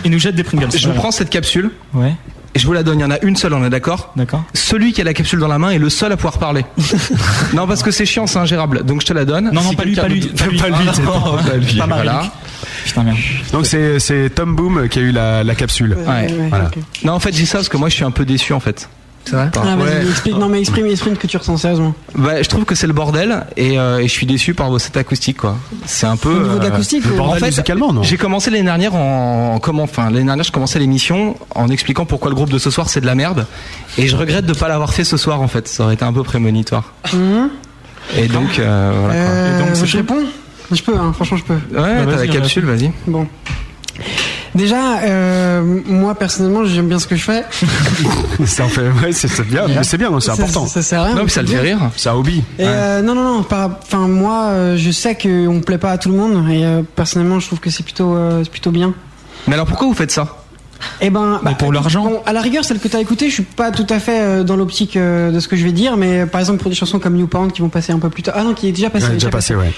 Il 0.04 0.10
nous 0.10 0.18
jette 0.18 0.34
des 0.34 0.44
Pringles. 0.44 0.68
Je 0.76 0.88
vous 0.88 0.94
prends 0.94 1.10
cette 1.10 1.30
capsule 1.30 1.70
Ouais. 1.94 2.14
Et 2.54 2.58
je 2.58 2.66
vous 2.66 2.72
la 2.72 2.82
donne. 2.82 2.98
Il 2.98 3.02
y 3.02 3.04
en 3.04 3.10
a 3.10 3.18
une 3.22 3.36
seule, 3.36 3.52
on 3.54 3.64
est 3.64 3.70
d'accord 3.70 4.12
D'accord. 4.16 4.42
Celui 4.54 4.92
qui 4.92 5.00
a 5.00 5.04
la 5.04 5.14
capsule 5.14 5.38
dans 5.38 5.48
la 5.48 5.58
main 5.58 5.70
est 5.70 5.78
le 5.78 5.90
seul 5.90 6.12
à 6.12 6.16
pouvoir 6.16 6.38
parler. 6.38 6.64
non, 7.54 7.66
parce 7.66 7.82
que 7.82 7.90
c'est 7.90 8.06
chiant, 8.06 8.26
c'est 8.26 8.38
ingérable. 8.38 8.84
Donc 8.84 9.00
je 9.02 9.06
te 9.06 9.12
la 9.12 9.24
donne. 9.24 9.46
Non, 9.52 9.62
non, 9.62 9.70
Si 9.70 9.76
pas 9.76 9.84
lui, 9.84 9.94
pas 9.94 10.08
lui, 10.08 10.20
nous- 10.20 10.28
pas 10.36 10.46
lui. 10.50 10.58
Pas 10.58 10.68
lui, 10.68 10.76
c'est 10.92 11.02
Ah, 11.06 11.42
pas 11.50 11.56
lui. 11.56 11.78
pas 11.78 11.86
Marie-Luc. 11.86 12.10
Voilà. 12.12 12.32
Putain, 12.84 13.02
merde. 13.04 13.18
Donc 13.52 13.66
c'est, 13.66 13.98
c'est 14.00 14.30
Tom 14.30 14.54
Boom 14.56 14.88
qui 14.88 14.98
a 14.98 15.02
eu 15.02 15.12
la, 15.12 15.44
la 15.44 15.54
capsule. 15.54 15.96
Ouais. 16.06 16.26
Voilà. 16.48 16.70
Non, 17.04 17.12
en 17.14 17.20
fait, 17.20 17.34
j'ai 17.34 17.44
ça 17.46 17.58
parce 17.58 17.68
que 17.68 17.76
moi, 17.76 17.88
je 17.88 17.94
suis 17.94 18.04
un 18.04 18.10
peu 18.10 18.24
déçu, 18.24 18.52
en 18.52 18.60
fait. 18.60 18.88
C'est 19.28 19.36
vrai 19.36 19.50
Ah, 19.56 19.76
vas-y, 19.76 19.88
Ouais. 19.88 20.08
explique, 20.10 20.36
non 20.36 20.48
mais 20.48 20.60
exprime, 20.60 20.86
exprime 20.86 21.14
ce 21.14 21.18
que 21.20 21.26
tu 21.26 21.36
ressens 21.36 21.56
sérieusement. 21.58 21.94
Bah, 22.14 22.42
je 22.42 22.48
trouve 22.48 22.64
que 22.64 22.74
c'est 22.74 22.86
le 22.86 22.92
bordel 22.92 23.44
et, 23.56 23.78
euh, 23.78 23.98
et 23.98 24.04
je 24.08 24.12
suis 24.12 24.24
déçu 24.26 24.54
par 24.54 24.70
vos 24.70 24.78
sets 24.78 24.96
acoustiques, 24.98 25.38
quoi. 25.38 25.56
C'est 25.86 26.06
un 26.06 26.16
peu. 26.16 26.30
Au 26.30 26.42
niveau 26.42 26.58
de 26.58 26.64
euh, 26.64 26.70
l'acoustique, 26.70 27.06
bordel 27.08 27.36
En 27.36 27.38
fait, 27.38 27.46
musicalement, 27.46 27.92
non 27.92 28.02
J'ai 28.02 28.16
commencé 28.16 28.50
l'année 28.50 28.64
dernière 28.64 28.94
en, 28.94 29.54
en 29.54 29.58
comment, 29.58 29.82
enfin 29.82 30.04
l'année 30.10 30.24
dernière, 30.24 30.44
je 30.44 30.52
commençais 30.52 30.78
l'émission 30.78 31.36
en 31.54 31.68
expliquant 31.68 32.04
pourquoi 32.06 32.30
le 32.30 32.34
groupe 32.34 32.50
de 32.50 32.58
ce 32.58 32.70
soir 32.70 32.88
c'est 32.88 33.00
de 33.00 33.06
la 33.06 33.14
merde 33.14 33.46
et 33.98 34.06
je 34.08 34.16
regrette 34.16 34.46
de 34.46 34.52
pas 34.54 34.68
l'avoir 34.68 34.92
fait 34.94 35.04
ce 35.04 35.16
soir 35.16 35.40
en 35.42 35.48
fait. 35.48 35.68
Ça 35.68 35.84
aurait 35.84 35.94
été 35.94 36.04
un 36.04 36.12
peu 36.12 36.22
prémonitoire. 36.22 36.92
Mhm. 37.12 37.50
Et 38.16 38.26
donc 38.28 38.58
euh, 38.58 38.92
voilà. 39.00 39.14
quoi. 39.14 39.22
Euh, 39.34 39.56
Et 39.56 39.64
donc, 39.76 39.84
je 39.86 39.96
réponds 39.98 40.24
Je 40.72 40.82
peux, 40.82 40.96
hein, 40.96 41.12
franchement 41.12 41.36
je 41.36 41.44
peux. 41.44 41.54
Ouais, 41.78 42.06
t'as 42.06 42.16
la 42.16 42.26
capsule, 42.26 42.64
vas-y. 42.64 42.90
Bon. 43.06 43.26
Déjà, 44.58 44.98
euh, 45.02 45.62
moi 45.86 46.16
personnellement, 46.16 46.64
j'aime 46.64 46.88
bien 46.88 46.98
ce 46.98 47.06
que 47.06 47.14
je 47.14 47.22
fais. 47.22 47.44
Ça 48.46 48.64
en 48.64 48.68
fait, 48.68 48.90
ouais, 48.90 49.12
c'est, 49.12 49.46
bien, 49.46 49.68
mais 49.68 49.84
c'est 49.84 49.98
bien, 49.98 50.10
c'est 50.20 50.30
important. 50.30 50.66
Ça, 50.66 50.74
ça 50.74 50.82
sert 50.82 51.00
à 51.00 51.04
rien. 51.04 51.14
Non, 51.14 51.22
mais 51.22 51.28
ça 51.28 51.42
le 51.42 51.48
fait 51.48 51.60
rire. 51.60 51.78
C'est 51.96 52.08
un 52.08 52.14
hobby. 52.14 52.42
Et 52.58 52.64
euh, 52.64 53.00
non, 53.00 53.14
non, 53.14 53.22
non. 53.22 53.46
Enfin, 53.48 54.08
moi, 54.08 54.46
euh, 54.48 54.76
je 54.76 54.90
sais 54.90 55.14
qu'on 55.14 55.54
ne 55.54 55.60
plaît 55.60 55.78
pas 55.78 55.92
à 55.92 55.98
tout 55.98 56.08
le 56.08 56.16
monde, 56.16 56.50
et 56.50 56.64
euh, 56.64 56.82
personnellement, 56.96 57.38
je 57.38 57.46
trouve 57.46 57.60
que 57.60 57.70
c'est 57.70 57.84
plutôt, 57.84 58.16
euh, 58.16 58.42
c'est 58.42 58.50
plutôt 58.50 58.72
bien. 58.72 58.94
Mais 59.46 59.54
alors 59.54 59.66
pourquoi 59.66 59.86
vous 59.86 59.94
faites 59.94 60.10
ça? 60.10 60.38
Eh 61.00 61.10
ben, 61.10 61.40
pour 61.58 61.72
l'argent. 61.72 62.04
Bon, 62.04 62.22
à 62.26 62.32
la 62.32 62.40
rigueur, 62.40 62.64
celle 62.64 62.78
que 62.78 62.88
tu 62.88 62.96
as 62.96 63.00
écoutée, 63.00 63.28
je 63.28 63.34
suis 63.34 63.42
pas 63.42 63.70
tout 63.70 63.86
à 63.88 63.98
fait 63.98 64.20
euh, 64.20 64.44
dans 64.44 64.56
l'optique 64.56 64.96
euh, 64.96 65.30
de 65.30 65.40
ce 65.40 65.48
que 65.48 65.56
je 65.56 65.64
vais 65.64 65.72
dire, 65.72 65.96
mais 65.96 66.20
euh, 66.20 66.26
par 66.26 66.40
exemple 66.40 66.60
pour 66.60 66.70
des 66.70 66.76
chansons 66.76 66.98
comme 66.98 67.14
New 67.14 67.26
Parent 67.26 67.48
qui 67.48 67.60
vont 67.60 67.68
passer 67.68 67.92
un 67.92 67.98
peu 67.98 68.10
plus 68.10 68.22
tard. 68.22 68.34
Ah 68.36 68.44
non, 68.44 68.54
qui 68.54 68.68
est 68.68 68.72
déjà 68.72 68.90
passé. 68.90 69.04
Ouais, 69.04 69.10
elle 69.10 69.16
est 69.16 69.20
déjà 69.20 69.30
passé, 69.30 69.54
ouais. 69.54 69.72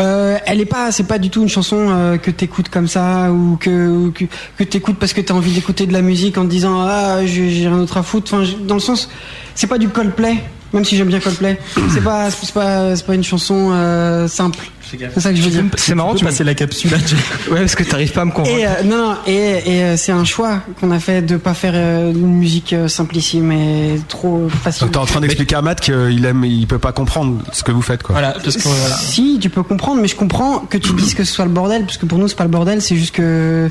Euh, 0.00 0.38
elle 0.46 0.60
est 0.60 0.66
pas, 0.66 0.92
c'est 0.92 1.04
pas 1.04 1.18
du 1.18 1.30
tout 1.30 1.42
une 1.42 1.48
chanson 1.48 1.88
euh, 1.88 2.18
que 2.18 2.30
t'écoutes 2.30 2.68
comme 2.68 2.86
ça 2.86 3.32
ou 3.32 3.56
que 3.56 3.88
ou 3.88 4.12
que, 4.12 4.64
t'écoutes 4.64 4.98
parce 4.98 5.12
que 5.12 5.20
t'as 5.20 5.34
envie 5.34 5.52
d'écouter 5.52 5.86
de 5.86 5.92
la 5.92 6.02
musique 6.02 6.38
en 6.38 6.44
te 6.44 6.50
disant 6.50 6.80
ah 6.82 7.26
j'ai 7.26 7.48
rien 7.68 7.78
d'autre 7.78 7.96
à 7.96 8.02
foutre. 8.02 8.34
Enfin, 8.34 8.48
dans 8.62 8.74
le 8.74 8.80
sens, 8.80 9.10
c'est 9.54 9.66
pas 9.66 9.78
du 9.78 9.88
Coldplay, 9.88 10.36
même 10.72 10.84
si 10.84 10.96
j'aime 10.96 11.08
bien 11.08 11.20
Coldplay. 11.20 11.58
C'est 11.90 12.02
pas, 12.02 12.30
c'est 12.30 12.52
pas, 12.52 12.96
c'est 12.96 13.06
pas 13.06 13.14
une 13.14 13.24
chanson 13.24 13.70
euh, 13.72 14.28
simple. 14.28 14.58
C'est 14.90 15.20
ça 15.20 15.30
que 15.30 15.36
je 15.36 15.42
veux 15.42 15.50
dire. 15.50 15.64
C'est 15.76 15.94
marrant, 15.94 16.14
Tu 16.14 16.24
passer 16.24 16.44
la 16.44 16.54
capsule. 16.54 16.90
Ouais, 17.50 17.60
parce 17.60 17.74
que 17.74 17.82
t'arrives 17.82 18.12
pas 18.12 18.22
à 18.22 18.24
me 18.24 18.30
convaincre. 18.32 18.56
Et 18.58 18.66
euh, 18.66 18.82
non, 18.84 18.96
non, 18.96 19.16
et, 19.26 19.32
et 19.32 19.82
euh, 19.82 19.96
c'est 19.96 20.12
un 20.12 20.24
choix 20.24 20.60
qu'on 20.80 20.90
a 20.90 20.98
fait 20.98 21.22
de 21.22 21.36
pas 21.36 21.54
faire 21.54 21.72
euh, 21.74 22.10
une 22.10 22.34
musique 22.34 22.72
euh, 22.72 22.88
simplissime 22.88 23.52
et 23.52 24.00
trop 24.08 24.48
facile. 24.48 24.82
Donc 24.82 24.92
t'es 24.92 24.98
en 24.98 25.06
train 25.06 25.20
d'expliquer 25.20 25.56
à 25.56 25.62
Matt 25.62 25.80
qu'il 25.80 26.24
aime, 26.24 26.44
il 26.44 26.66
peut 26.66 26.78
pas 26.78 26.92
comprendre 26.92 27.42
ce 27.52 27.62
que 27.62 27.72
vous 27.72 27.82
faites, 27.82 28.02
quoi. 28.02 28.14
Voilà, 28.14 28.32
parce 28.32 28.56
que 28.56 28.62
voilà. 28.62 28.96
Si, 28.96 29.38
tu 29.40 29.50
peux 29.50 29.62
comprendre, 29.62 30.00
mais 30.00 30.08
je 30.08 30.16
comprends 30.16 30.60
que 30.60 30.78
tu 30.78 30.92
dises 30.92 31.14
que 31.14 31.24
ce 31.24 31.32
soit 31.32 31.44
le 31.44 31.50
bordel, 31.50 31.84
parce 31.84 31.98
que 31.98 32.06
pour 32.06 32.18
nous, 32.18 32.28
c'est 32.28 32.36
pas 32.36 32.44
le 32.44 32.50
bordel, 32.50 32.82
c'est 32.82 32.96
juste 32.96 33.14
que. 33.14 33.70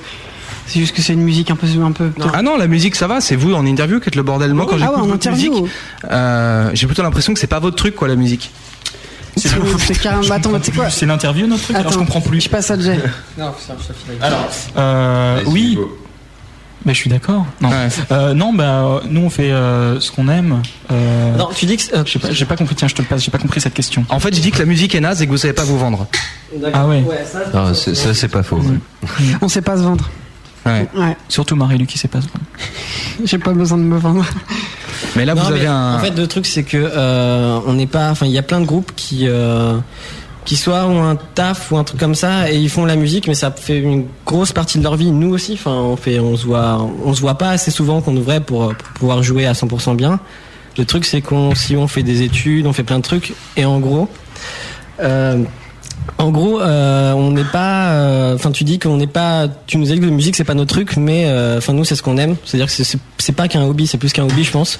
C'est 0.65 0.79
juste 0.79 0.95
que 0.95 1.01
c'est 1.01 1.13
une 1.13 1.21
musique 1.21 1.49
un 1.51 1.55
peu. 1.55 1.67
Un 1.81 1.91
peu 1.91 2.11
Ah 2.33 2.41
non, 2.41 2.57
la 2.57 2.67
musique 2.67 2.95
ça 2.95 3.07
va, 3.07 3.21
c'est 3.21 3.35
vous 3.35 3.53
en 3.53 3.65
interview 3.65 3.99
qui 3.99 4.09
êtes 4.09 4.15
le 4.15 4.23
bordel. 4.23 4.53
Moi 4.53 4.65
quand 4.69 4.75
Ah 4.75 4.79
j'écoute 4.79 4.95
ouais, 4.95 5.01
votre 5.01 5.13
interview. 5.13 5.51
musique, 5.61 5.71
euh, 6.11 6.69
j'ai 6.73 6.87
plutôt 6.87 7.03
l'impression 7.03 7.33
que 7.33 7.39
c'est 7.39 7.47
pas 7.47 7.59
votre 7.59 7.75
truc 7.75 7.95
quoi 7.95 8.07
la 8.07 8.15
musique. 8.15 8.51
C'est 9.35 9.49
c'est 9.79 9.99
carrément. 9.99 10.27
bah, 10.27 10.35
Attends, 10.35 10.51
bah, 10.51 10.59
tu 10.59 10.71
sais 10.71 10.77
quoi 10.77 10.89
C'est 10.89 11.05
l'interview, 11.05 11.45
notre 11.47 11.61
truc 11.63 11.75
Alors, 11.77 11.91
je 11.91 11.97
comprends 11.99 12.21
plus. 12.21 12.41
Je 12.41 12.49
passe 12.49 12.71
à 12.71 12.79
Jay. 12.79 12.97
Non. 13.37 13.51
Alors, 14.21 14.49
euh, 14.77 15.41
oui. 15.45 15.77
Mais 16.85 16.93
je 16.93 16.99
suis 16.99 17.09
d'accord. 17.09 17.45
Non, 17.59 17.69
euh, 18.11 18.33
non, 18.33 18.53
bah 18.53 19.01
nous 19.09 19.21
on 19.21 19.29
fait 19.29 19.51
euh, 19.51 19.99
ce 19.99 20.09
qu'on 20.09 20.29
aime. 20.29 20.61
Euh, 20.91 21.35
Non, 21.35 21.49
tu 21.53 21.65
dis 21.65 21.75
que. 21.75 21.95
euh, 21.97 22.03
j'ai 22.31 22.45
pas, 22.45 22.55
compris. 22.55 22.75
Tiens, 22.75 22.87
je 22.87 22.95
te 22.95 23.01
le 23.01 23.07
passe. 23.07 23.23
J'ai 23.23 23.31
pas 23.31 23.39
compris 23.39 23.59
cette 23.59 23.73
question. 23.73 24.05
En 24.09 24.19
fait, 24.19 24.33
je 24.33 24.39
dis 24.39 24.51
que 24.51 24.59
la 24.59 24.65
musique 24.65 24.95
est 24.95 25.01
naze 25.01 25.21
et 25.21 25.25
que 25.25 25.31
vous 25.31 25.37
savez 25.37 25.53
pas 25.53 25.65
vous 25.65 25.77
vendre. 25.77 26.07
Ah 26.73 26.87
ouais. 26.87 27.03
ça, 27.29 27.39
Ah, 27.53 27.71
c'est- 27.73 27.93
ça, 27.93 28.13
c'est 28.13 28.29
pas 28.29 28.41
faux. 28.43 28.61
On 29.41 29.49
sait 29.49 29.61
pas 29.61 29.75
se 29.75 29.81
vendre. 29.81 30.09
Ouais. 30.67 30.87
Ouais. 30.95 31.17
Surtout 31.29 31.55
Marie-Luc 31.55 31.87
qui 31.87 31.97
sait 31.97 32.07
pas 32.07 32.21
se 32.21 32.27
vendre. 32.27 32.45
J'ai 33.25 33.37
pas 33.39 33.53
besoin 33.53 33.77
de 33.77 33.83
me 33.83 33.97
vendre. 33.97 34.25
Mais 35.15 35.25
là, 35.25 35.33
Non, 35.35 35.41
vous 35.43 35.51
mais 35.51 35.57
avez 35.59 35.67
un. 35.67 35.95
En 35.95 35.99
fait, 35.99 36.11
le 36.17 36.27
truc, 36.27 36.45
c'est 36.45 36.63
que 36.63 36.77
euh, 36.77 37.59
on 37.65 37.73
n'est 37.73 37.87
pas. 37.87 38.09
Enfin, 38.11 38.25
il 38.25 38.31
y 38.31 38.37
a 38.37 38.43
plein 38.43 38.59
de 38.61 38.65
groupes 38.65 38.91
qui. 38.95 39.27
euh, 39.27 39.77
qui 40.45 40.55
soit 40.55 40.85
ont 40.85 41.03
un 41.03 41.17
taf 41.17 41.73
ou 41.73 41.77
un 41.77 41.83
truc 41.83 41.99
comme 41.99 42.15
ça 42.15 42.49
et 42.49 42.55
ils 42.55 42.69
font 42.69 42.85
la 42.85 42.95
musique 42.95 43.27
mais 43.27 43.33
ça 43.33 43.51
fait 43.51 43.79
une 43.79 44.05
grosse 44.25 44.53
partie 44.53 44.77
de 44.77 44.83
leur 44.85 44.95
vie 44.95 45.11
nous 45.11 45.31
aussi 45.33 45.55
enfin 45.55 45.71
on 45.73 45.97
fait 45.97 46.21
on 46.21 46.37
se 46.37 46.45
voit 46.45 46.89
on 47.03 47.13
se 47.13 47.19
voit 47.19 47.37
pas 47.37 47.49
assez 47.49 47.69
souvent 47.69 47.99
qu'on 47.99 48.13
devrait 48.13 48.39
pour, 48.39 48.73
pour 48.73 48.87
pouvoir 48.93 49.21
jouer 49.23 49.45
à 49.45 49.51
100% 49.51 49.97
bien 49.97 50.21
le 50.77 50.85
truc 50.85 51.03
c'est 51.03 51.19
qu'on 51.19 51.53
si 51.53 51.75
on 51.75 51.89
fait 51.89 52.01
des 52.01 52.21
études 52.21 52.65
on 52.65 52.71
fait 52.71 52.83
plein 52.83 52.95
de 52.99 53.03
trucs 53.03 53.33
et 53.57 53.65
en 53.65 53.81
gros 53.81 54.07
euh, 55.01 55.43
En 56.19 56.31
gros, 56.31 56.59
euh, 56.59 57.13
on 57.13 57.31
n'est 57.31 57.43
pas. 57.43 57.89
euh, 57.91 58.33
Enfin, 58.35 58.51
tu 58.51 58.63
dis 58.63 58.79
qu'on 58.79 58.97
n'est 58.97 59.05
pas. 59.07 59.47
Tu 59.67 59.77
nous 59.77 59.91
as 59.91 59.93
dit 59.93 59.99
que 59.99 60.05
la 60.05 60.11
musique 60.11 60.35
c'est 60.35 60.43
pas 60.43 60.55
notre 60.55 60.73
truc, 60.73 60.97
mais 60.97 61.25
euh, 61.27 61.59
enfin 61.59 61.73
nous 61.73 61.83
c'est 61.85 61.95
ce 61.95 62.01
qu'on 62.01 62.17
aime. 62.17 62.35
C'est-à-dire 62.43 62.65
que 62.67 62.71
c'est- 62.71 63.31
pas 63.33 63.47
qu'un 63.47 63.63
hobby, 63.63 63.85
c'est 63.87 63.97
plus 63.99 64.13
qu'un 64.13 64.23
hobby, 64.23 64.43
je 64.43 64.51
pense. 64.51 64.79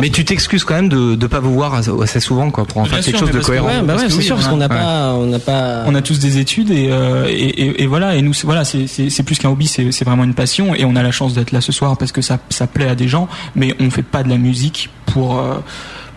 Mais 0.00 0.08
tu 0.08 0.24
t'excuses 0.24 0.64
quand 0.64 0.74
même 0.74 0.88
de 0.88 1.14
ne 1.14 1.26
pas 1.28 1.38
vous 1.40 1.52
voir 1.52 1.74
assez- 1.74 2.18
souvent 2.20 2.50
quoi 2.50 2.64
pour 2.64 2.78
en 2.78 2.84
faire 2.86 3.00
quelque 3.00 3.18
chose 3.18 3.30
de 3.30 3.38
cohérent. 3.40 3.66
Ouais, 3.68 3.82
bah 3.84 3.94
ouais, 3.96 4.08
c'est 4.08 4.22
sûr, 4.22 4.34
parce 4.36 4.48
qu'on 4.48 4.56
n'a 4.56 4.66
Ouais. 4.66 4.74
pas, 4.74 5.14
on 5.14 5.26
n'a 5.26 5.38
pas. 5.38 5.84
On 5.86 5.94
a 5.94 6.02
tous 6.02 6.18
des 6.18 6.38
études 6.38 6.70
et, 6.70 6.88
euh, 6.90 7.26
et, 7.28 7.32
et- 7.32 7.82
et 7.82 7.86
voilà 7.86 8.16
et 8.16 8.22
nous 8.22 8.32
c'est- 8.32 8.46
voilà 8.46 8.64
c'est 8.64 9.22
plus 9.22 9.38
qu'un 9.38 9.50
hobby 9.50 9.66
c'est 9.68 9.92
c'est 9.92 10.04
vraiment 10.04 10.24
une 10.24 10.34
passion 10.34 10.74
et 10.74 10.84
on 10.84 10.96
a 10.96 11.02
la 11.02 11.12
chance 11.12 11.34
d'être 11.34 11.52
là 11.52 11.60
ce 11.60 11.70
soir 11.70 11.96
parce 11.96 12.10
que 12.12 12.22
ça 12.22 12.38
ça 12.48 12.66
plaît 12.66 12.88
à 12.88 12.94
des 12.94 13.06
gens 13.08 13.28
mais 13.54 13.74
on 13.78 13.90
fait 13.90 14.02
pas 14.02 14.22
de 14.24 14.28
la 14.30 14.38
musique 14.38 14.88
pour 15.06 15.38
euh, 15.38 15.54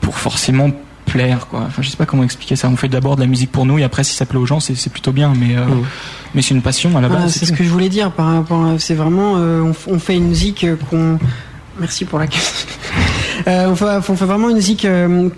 pour 0.01 0.17
forcément 0.17 0.71
plaire 1.15 1.47
quoi. 1.47 1.61
Enfin 1.67 1.81
je 1.81 1.89
sais 1.89 1.97
pas 1.97 2.05
comment 2.05 2.23
expliquer 2.23 2.55
ça. 2.55 2.69
On 2.69 2.75
fait 2.75 2.87
d'abord 2.89 3.15
de 3.15 3.21
la 3.21 3.27
musique 3.27 3.51
pour 3.51 3.65
nous 3.65 3.77
et 3.79 3.83
après 3.83 4.03
si 4.03 4.13
ça 4.15 4.25
plaît 4.25 4.37
aux 4.39 4.45
gens 4.45 4.59
c'est 4.59 4.75
c'est 4.75 4.89
plutôt 4.91 5.11
bien 5.11 5.33
mais 5.39 5.55
euh, 5.55 5.65
mais 6.33 6.41
c'est 6.41 6.53
une 6.53 6.61
passion 6.61 6.97
à 6.97 7.01
la 7.01 7.07
Voilà, 7.07 7.23
base 7.23 7.33
c'est 7.35 7.45
ce 7.45 7.51
que 7.53 7.63
je 7.63 7.69
voulais 7.69 7.89
dire 7.89 8.11
par 8.11 8.27
rapport 8.33 8.63
à- 8.65 8.79
c'est 8.79 8.93
vraiment 8.95 9.35
euh, 9.37 9.71
on, 9.87 9.99
fait 9.99 10.15
une 10.15 10.27
musique 10.29 10.63
euh, 10.63 10.75
qu'on 10.89 11.17
merci 11.79 12.05
pour 12.05 12.19
la 12.19 12.27
question. 12.33 12.67
On, 13.47 13.75
fait, 13.75 13.85
on 14.09 14.15
fait 14.15 14.25
vraiment 14.25 14.49
une 14.49 14.55
musique 14.55 14.81
que- 14.83 15.31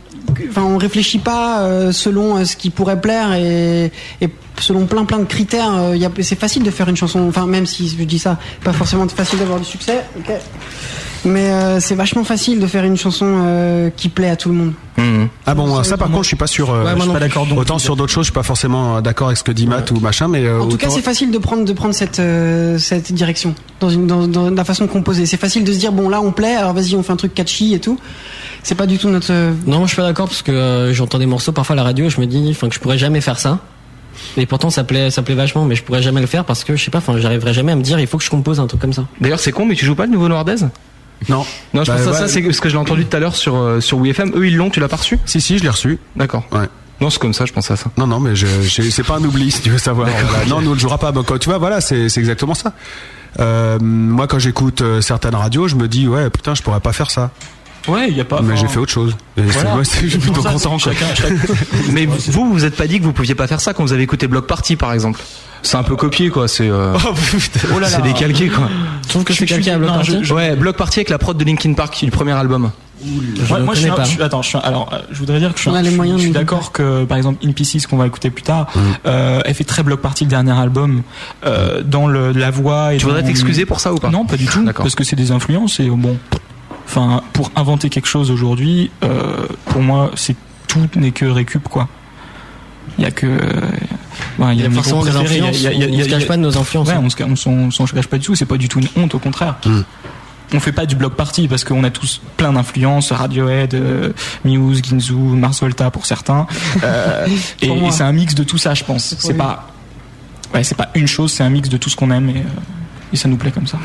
enfin 0.50 0.63
on 0.63 0.78
réfléchit 0.78 1.20
pas 1.20 1.92
selon 1.92 2.44
ce 2.46 2.56
qui 2.56 2.70
pourrait 2.70 3.00
plaire 3.02 3.34
et, 3.34 3.92
et 4.22 4.30
selon 4.60 4.86
plein 4.86 5.06
plein 5.06 5.20
de 5.20 5.26
critères 5.26 5.96
y 5.96 6.06
a- 6.06 6.12
c'est 6.22 6.40
facile 6.40 6.63
de 6.63 6.72
faire 6.72 6.90
une 6.90 6.98
chanson 6.98 7.26
enfin 7.28 7.46
même 7.48 7.66
si 7.66 7.88
je 7.90 8.04
dis 8.04 8.20
ça 8.20 8.38
pas 8.63 8.74
forcément 8.74 9.08
facile 9.08 9.40
d'avoir 9.40 9.60
du 9.60 9.66
succès 9.66 10.04
ok. 10.18 10.32
Mais 11.28 11.52
euh, 11.52 11.80
c'est 11.80 11.96
vachement 11.96 12.24
facile 12.24 12.60
de 12.60 12.68
faire 12.68 12.84
une 12.84 12.98
chanson 12.98 13.26
euh, 13.46 13.90
qui 13.96 14.10
plaît 14.10 14.30
à 14.30 14.36
tout 14.36 14.50
le 14.50 14.56
monde 14.56 14.74
Ah 15.46 15.54
bon, 15.54 15.84
ça 15.84 15.98
par 15.98 16.10
contre, 16.10 16.24
je 16.24 16.28
suis 16.30 16.36
pas 16.36 16.48
sûr. 16.48 16.72
euh, 16.72 16.84
Ouais, 16.84 16.92
moi 16.96 16.96
je 16.98 17.02
suis 17.04 17.12
pas 17.13 17.20
d'accord. 17.20 17.48
Autant 17.56 17.78
sur 17.80 17.96
d'autres 17.96 18.12
choses, 18.12 18.24
je 18.26 18.32
suis 18.32 18.34
pas 18.34 18.44
forcément 18.44 18.98
euh, 18.98 19.02
d'accord 19.02 19.28
avec 19.28 19.38
ce 19.38 19.44
que 19.44 19.52
dit 19.52 19.68
Matt 19.68 19.92
ou 19.92 20.00
machin, 20.00 20.28
mais 20.28 20.46
euh, 20.46 20.62
En 20.62 20.68
tout 20.68 20.78
cas, 20.78 20.90
c'est 20.90 21.02
facile 21.02 21.32
de 21.32 21.38
prendre 21.38 21.66
de 21.66 21.74
prendre 21.74 21.94
cette 21.94 22.20
euh, 22.20 22.78
cette 22.78 23.12
direction 23.12 23.54
dans 23.80 23.90
une 23.90 24.08
dans, 24.08 24.28
dans 24.28 24.50
la 24.50 24.63
façon 24.63 24.86
de 24.86 24.90
composer. 24.90 25.26
C'est 25.26 25.38
facile 25.38 25.63
de 25.63 25.72
se 25.74 25.78
dire 25.80 25.92
bon 25.92 26.10
là 26.10 26.22
on 26.22 26.32
plaît, 26.32 26.56
alors 26.56 26.74
vas-y 26.74 26.96
on 26.96 27.04
fait 27.04 27.13
un 27.13 27.18
truc 27.18 27.34
catchy 27.34 27.74
et 27.74 27.80
tout. 27.80 28.00
C'est 28.63 28.76
pas 28.76 28.86
du 28.88 28.98
tout 28.98 29.10
notre. 29.10 29.32
Non, 29.66 29.82
je 29.84 29.88
suis 29.88 29.96
pas 29.98 30.04
d'accord 30.08 30.28
parce 30.28 30.42
que 30.42 30.52
euh, 30.52 30.94
j'entends 30.94 31.20
des 31.20 31.26
morceaux 31.26 31.52
parfois 31.52 31.74
à 31.74 31.78
la 31.78 31.84
radio 31.84 32.06
et 32.06 32.10
je 32.10 32.20
me 32.20 32.26
dis, 32.26 32.48
enfin, 32.52 32.68
que 32.70 32.76
je 32.76 32.80
pourrais 32.80 32.98
jamais 32.98 33.22
faire 33.22 33.40
ça. 33.40 33.60
Et 34.36 34.46
pourtant, 34.48 34.72
ça 34.72 34.84
plaît, 34.84 35.12
ça 35.12 35.22
plaît 35.22 35.36
vachement, 35.36 35.63
mais 35.66 35.76
je 35.76 35.84
pourrais 35.84 36.02
jamais 36.02 36.22
le 36.22 36.28
faire 36.28 36.44
parce 36.44 36.63
que 36.63 36.76
je 36.76 36.84
sais 36.84 36.90
pas, 36.90 36.98
enfin, 36.98 37.18
j'arriverai 37.20 37.54
jamais 37.54 37.72
à 37.72 37.76
me 37.76 37.84
dire, 37.84 38.00
il 38.00 38.08
faut 38.08 38.18
que 38.18 38.24
je 38.24 38.30
compose 38.32 38.60
un 38.60 38.66
truc 38.66 38.82
comme 38.82 38.92
ça. 38.92 39.06
D'ailleurs, 39.22 39.40
c'est 39.40 39.52
con, 39.52 39.66
mais 39.68 39.76
tu 39.76 39.86
joues 39.86 39.94
pas 39.96 40.06
le 40.08 40.12
nouveau 40.12 40.28
Nordez 40.28 40.56
Non. 41.30 41.45
Non, 41.73 41.84
je 41.84 41.91
Bah, 41.91 41.97
pense 41.97 42.08
à 42.15 42.19
ça, 42.19 42.27
c'est 42.27 42.41
parce 42.41 42.60
que 42.60 42.69
je 42.69 42.73
l'ai 42.75 42.80
entendu 42.80 43.06
tout 43.06 43.15
à 43.17 43.19
l'heure 43.19 43.36
sur 43.36 43.56
euh, 43.56 43.82
sur 43.82 43.97
WFM. 43.97 44.32
Eux, 44.36 44.47
ils 44.47 44.56
l'ont, 44.56 44.69
tu 44.69 44.80
l'as 44.80 44.88
pas 44.88 44.97
reçu? 44.97 45.17
Si, 45.25 45.41
si, 45.41 45.58
je 45.58 45.63
l'ai 45.63 45.69
reçu. 45.69 45.97
D'accord. 46.15 46.43
Ouais. 46.51 46.67
Non, 47.01 47.10
c'est 47.10 47.19
comme 47.19 47.34
ça, 47.34 47.45
je 47.45 47.53
pense 47.53 47.69
à 47.69 47.75
ça. 47.75 47.91
Non, 47.97 48.08
non, 48.08 48.19
mais 48.19 48.36
je, 48.36 48.47
je- 48.63 48.82
c'est 48.89 49.03
pas 49.03 49.15
un 49.17 49.23
oubli, 49.23 49.51
si 49.51 49.62
tu 49.62 49.69
veux 49.69 49.77
savoir. 49.77 50.08
Voilà. 50.10 50.45
Non, 50.45 50.62
nous 50.62 50.71
on 50.71 50.73
le 50.73 50.80
jouera 50.80 50.97
pas. 50.97 51.12
Donc, 51.12 51.38
tu 51.39 51.49
vois, 51.49 51.58
voilà, 51.60 51.80
c'est 51.82 52.10
c'est 52.10 52.19
exactement 52.19 52.56
ça. 52.56 52.73
Euh, 53.39 53.77
moi, 53.80 54.25
quand 54.27 54.39
j'écoute 54.39 54.82
euh, 54.82 55.01
certaines 55.01 55.36
radios, 55.36 55.67
je 55.67 55.75
me 55.75 55.88
dis, 55.88 56.08
ouais, 56.08 56.30
putain, 56.30 56.56
je 56.56 56.62
pourrais 56.63 56.80
pas 56.80 56.93
faire 56.93 57.12
ça. 57.12 57.30
Ouais, 57.88 58.08
il 58.10 58.17
y 58.17 58.21
a 58.21 58.25
pas. 58.25 58.41
Mais 58.41 58.53
enfin, 58.53 58.62
j'ai 58.62 58.67
fait 58.67 58.80
autre 58.80 58.91
chose. 58.91 59.15
C'est- 59.38 59.43
Voilà. 59.43 59.75
ouais, 59.77 59.86
c'est- 59.86 60.01
je 60.03 60.08
suis 60.10 60.19
plutôt 60.19 60.41
Ça, 60.41 60.51
content. 60.51 60.77
chacun- 60.80 61.13
chacun- 61.15 61.36
Mais 61.91 62.06
vous, 62.06 62.17
vous 62.32 62.51
vous 62.53 62.65
êtes 62.65 62.75
pas 62.75 62.88
dit 62.88 62.99
que 62.99 63.03
vous 63.06 63.13
pouviez 63.13 63.36
pas 63.36 63.47
faire 63.47 63.62
ça 63.62 63.73
quand 63.73 63.84
vous 63.84 63.93
avez 63.93 64.03
écouté 64.03 64.27
Block 64.27 64.47
Party, 64.47 64.75
par 64.75 64.91
exemple? 64.93 65.21
C'est 65.63 65.78
un 65.78 65.84
peu 65.84 65.96
copié, 65.96 66.30
quoi. 66.30 66.48
C'est 66.48 66.70
euh, 66.70 66.96
Oh 67.76 67.80
là 67.80 67.88
c'est 67.88 68.02
décalqué, 68.02 68.48
quoi. 68.48 68.70
Je 69.04 69.10
trouve 69.10 69.24
que 69.24 69.34
Je- 69.34 69.39
c'est 69.39 69.46
quelqu'un 69.46 69.74
à 69.76 69.78
non, 69.78 69.88
bloc 69.93 70.04
je- 70.04 70.12
party. 70.13 70.26
je- 70.26 70.34
Ouais, 70.34 70.56
Block 70.56 70.76
Party 70.78 71.00
avec 71.00 71.10
la 71.10 71.17
prod 71.17 71.38
de 71.38 71.43
Linkin 71.43 71.74
Park 71.74 71.98
du 72.04 72.12
premier 72.12 72.32
album. 72.34 72.72
Je 73.00 73.54
Ouais, 73.54 73.60
ne 73.60 73.65
moi, 73.65 73.76
je 73.76 73.82
suis, 73.82 73.89
un- 73.89 73.93
pas. 73.96 74.04
je 74.06 74.10
suis- 74.10 74.22
attends, 74.24 74.41
je 74.41 74.50
suis, 74.50 74.58
alors, 74.63 74.89
euh, 74.91 74.98
je 75.12 75.20
voudrais 75.20 75.38
dire 75.39 75.54
que 75.54 75.60
je 75.60 75.70
je 75.70 76.17
suis- 76.17 76.32
d'accord 76.32 76.72
que, 76.72 77.04
par 77.06 77.15
exemple, 77.17 77.46
In 77.46 77.52
Pieces, 77.52 77.86
qu'on 77.86 77.98
va 77.98 78.08
écouter 78.08 78.32
plus 78.32 78.41
tard, 78.41 78.65
euh, 79.06 79.39
elle 79.46 79.54
fait 79.54 79.63
très 79.63 79.84
bloc 79.84 80.02
party 80.02 80.24
le 80.24 80.32
dernier 80.32 80.52
album, 80.54 81.04
euh, 81.46 81.84
dans 81.84 82.08
le, 82.08 82.32
la 82.32 82.50
voix 82.50 82.96
et 82.96 82.98
Tu 82.98 83.06
voudrais 83.06 83.24
t'excuser 83.24 83.65
pour 83.67 83.80
ça 83.82 83.93
ou 83.93 83.98
pas 83.98 84.10
Non, 84.10 84.26
pas 84.26 84.36
du 84.38 84.46
tout, 84.48 84.63
D'accord. 84.63 84.84
parce 84.84 84.96
que 84.96 85.04
c'est 85.04 85.15
des 85.15 85.30
influences 85.32 85.80
et 85.80 85.89
bon, 85.89 86.17
enfin, 86.88 87.22
pour 87.34 87.52
inventer 87.56 87.89
quelque 87.89 88.08
chose 88.08 88.32
aujourd'hui, 88.32 88.89
euh, 89.04 89.46
pour 89.67 89.82
moi, 89.82 90.10
c'est 90.15 90.36
tout 90.67 90.88
n'est 90.96 91.12
que 91.12 91.26
récup, 91.26 91.67
quoi. 91.70 91.88
Il 92.98 93.04
y 93.04 93.08
a 93.08 93.12
que, 93.12 93.28
il 94.39 94.60
y 94.60 94.65
a 94.65 94.70
forcément 94.72 95.04
des 95.04 95.15
influences, 95.15 95.58
il 95.58 95.63
y 95.63 95.67
a- 95.67 95.72
il 95.74 95.80
y 95.80 95.84
a- 95.84 95.88
on 95.88 95.89
il 95.89 95.96
y 95.98 96.02
a- 96.02 96.06
se 96.06 96.10
cache 96.10 96.28
pas 96.28 96.38
de 96.38 96.41
nos 96.41 96.58
influences, 96.58 96.88
Ouais, 96.88 96.93
hein. 96.96 97.02
on 97.26 97.32
on 97.52 97.72
s'en- 97.72 97.86
cache 97.86 98.08
pas 98.08 98.17
du 98.17 98.26
tout, 98.26 98.36
c'est 98.36 98.46
pas 98.46 98.58
du 98.58 98.67
tout 98.70 98.80
une 98.80 98.88
honte, 99.02 99.15
au 99.15 99.20
contraire. 99.20 99.56
On 100.54 100.60
fait 100.62 100.72
pas 100.72 100.86
du 100.86 100.96
bloc 100.96 101.15
party 101.15 101.50
parce 101.50 101.65
qu'on 101.65 101.84
a 101.84 101.89
tous 101.89 102.22
plein 102.38 102.54
d'influences, 102.54 103.12
Radiohead, 103.12 103.74
euh, 103.74 104.13
Muse, 104.46 104.82
Ginzu, 104.82 105.13
Mars 105.13 105.60
Volta 105.60 105.91
pour 105.91 106.06
certains. 106.06 106.48
Euh, 106.84 107.28
et 107.62 107.70
c'est 107.91 108.04
un 108.04 108.13
mix 108.13 108.34
de 108.34 108.43
tout 108.43 108.58
ça, 108.58 108.74
je 108.74 108.84
pense. 108.86 109.15
C'est 109.20 109.30
Oui. 109.34 109.38
pas, 109.38 109.67
ouais, 110.54 110.63
c'est 110.63 110.78
pas 110.78 110.89
une 110.96 111.08
chose, 111.08 111.34
c'est 111.34 111.43
un 111.43 111.50
mix 111.50 111.67
de 111.67 111.76
tout 111.76 111.89
ce 111.89 111.98
qu'on 111.98 112.12
aime 112.12 112.30
et, 112.30 112.38
euh, 112.38 112.43
et 113.12 113.17
ça 113.17 113.28
nous 113.28 113.36
plaît 113.36 113.52
comme 113.52 113.67
ça. 113.67 113.78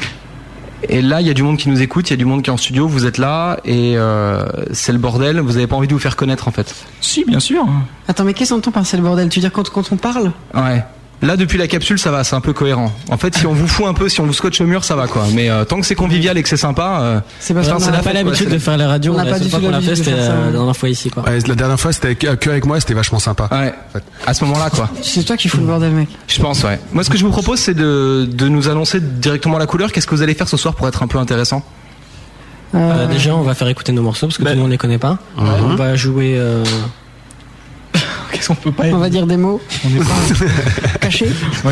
Et 0.88 1.02
là, 1.02 1.20
il 1.20 1.26
y 1.26 1.30
a 1.30 1.34
du 1.34 1.42
monde 1.42 1.56
qui 1.56 1.68
nous 1.68 1.80
écoute, 1.80 2.10
il 2.10 2.12
y 2.12 2.14
a 2.14 2.16
du 2.16 2.24
monde 2.24 2.42
qui 2.42 2.50
est 2.50 2.52
en 2.52 2.56
studio, 2.56 2.88
vous 2.88 3.06
êtes 3.06 3.18
là 3.18 3.58
et 3.64 3.96
euh, 3.96 4.44
c'est 4.72 4.92
le 4.92 4.98
bordel. 4.98 5.40
Vous 5.40 5.56
avez 5.56 5.66
pas 5.66 5.76
envie 5.76 5.88
de 5.88 5.92
vous 5.92 6.00
faire 6.00 6.16
connaître, 6.16 6.48
en 6.48 6.50
fait. 6.50 6.74
Si, 7.00 7.24
bien 7.24 7.40
sûr. 7.40 7.66
Attends, 8.08 8.24
mais 8.24 8.34
qu'est-ce 8.34 8.50
qu'on 8.50 8.58
entend 8.58 8.72
par 8.72 8.86
c'est 8.86 8.96
le 8.96 9.02
bordel? 9.02 9.28
Tu 9.28 9.38
veux 9.38 9.42
dire 9.42 9.52
quand 9.52 9.68
quand 9.70 9.92
on 9.92 9.96
parle? 9.96 10.32
Ouais. 10.54 10.84
Là, 11.22 11.36
depuis 11.36 11.56
la 11.56 11.68
capsule, 11.68 12.00
ça 12.00 12.10
va, 12.10 12.24
c'est 12.24 12.34
un 12.34 12.40
peu 12.40 12.52
cohérent. 12.52 12.92
En 13.08 13.16
fait, 13.16 13.36
si 13.36 13.46
on 13.46 13.52
vous 13.52 13.68
fout 13.68 13.86
un 13.86 13.94
peu, 13.94 14.08
si 14.08 14.20
on 14.20 14.26
vous 14.26 14.32
scotche 14.32 14.60
au 14.60 14.66
mur, 14.66 14.82
ça 14.82 14.96
va, 14.96 15.06
quoi. 15.06 15.24
Mais 15.32 15.48
euh, 15.50 15.64
tant 15.64 15.78
que 15.80 15.86
c'est 15.86 15.94
convivial 15.94 16.36
et 16.36 16.42
que 16.42 16.48
c'est 16.48 16.56
sympa, 16.56 16.98
euh, 17.00 17.20
C'est 17.38 17.54
parce 17.54 17.68
qu'on 17.68 17.78
la 17.78 17.90
n'a 17.92 17.98
pas 18.02 18.12
l'habitude 18.12 18.48
C'est- 18.48 18.54
de 18.54 18.58
faire 18.58 18.76
les 18.76 18.84
radios, 18.86 19.14
On 19.14 19.16
n'a 19.18 19.24
la 19.24 19.30
pas 19.30 19.38
du 19.38 19.48
tout 19.48 19.60
l'a 19.60 19.70
l'habitude 19.70 19.90
de 19.90 19.94
c'était 19.94 20.10
faire 20.16 20.24
ça, 20.26 20.32
euh, 20.32 20.38
ouais. 20.40 20.46
la 20.46 20.52
dernière 20.52 20.76
fois 20.76 20.88
ici, 20.88 21.10
quoi. 21.10 21.22
Ouais, 21.22 21.38
la 21.46 21.54
dernière 21.54 21.78
fois, 21.78 21.92
c'était 21.92 22.16
que 22.16 22.50
avec 22.50 22.66
moi, 22.66 22.80
c'était 22.80 22.94
vachement 22.94 23.20
sympa. 23.20 23.48
Ouais. 23.52 23.72
À 24.26 24.34
ce 24.34 24.44
moment-là, 24.44 24.68
quoi. 24.70 24.90
C'est 25.02 25.22
toi 25.22 25.36
qui 25.36 25.48
fous 25.48 25.58
le 25.58 25.66
bordel, 25.66 25.92
mec. 25.92 26.08
Je 26.26 26.40
pense, 26.40 26.64
ouais. 26.64 26.80
Moi, 26.92 27.04
ce 27.04 27.10
que 27.10 27.16
je 27.16 27.24
vous 27.24 27.30
propose, 27.30 27.60
c'est 27.60 27.74
de, 27.74 28.28
de 28.28 28.48
nous 28.48 28.68
annoncer 28.68 28.98
directement 29.00 29.58
la 29.58 29.66
couleur. 29.66 29.92
Qu'est-ce 29.92 30.08
que 30.08 30.14
vous 30.16 30.22
allez 30.22 30.34
faire 30.34 30.48
ce 30.48 30.56
soir 30.56 30.74
pour 30.74 30.88
être 30.88 31.04
un 31.04 31.06
peu 31.06 31.18
intéressant 31.18 31.62
Euh, 32.74 33.06
déjà, 33.06 33.34
on 33.36 33.42
va 33.42 33.54
faire 33.54 33.68
écouter 33.68 33.92
nos 33.92 34.02
morceaux 34.02 34.26
parce 34.26 34.38
que 34.38 34.42
tout 34.42 34.48
le 34.48 34.56
monde 34.56 34.70
les 34.70 34.78
connaît 34.78 34.98
pas. 34.98 35.18
On 35.38 35.76
va 35.76 35.94
jouer. 35.94 36.36
Qu'est-ce 38.32 38.48
qu'on 38.48 38.54
peut 38.54 38.72
pas 38.72 38.84
On 38.86 38.98
va 38.98 39.08
dire 39.10 39.26
des 39.26 39.36
mots 39.36 39.60
On 39.84 39.88
est 39.88 39.98
pas 40.04 41.08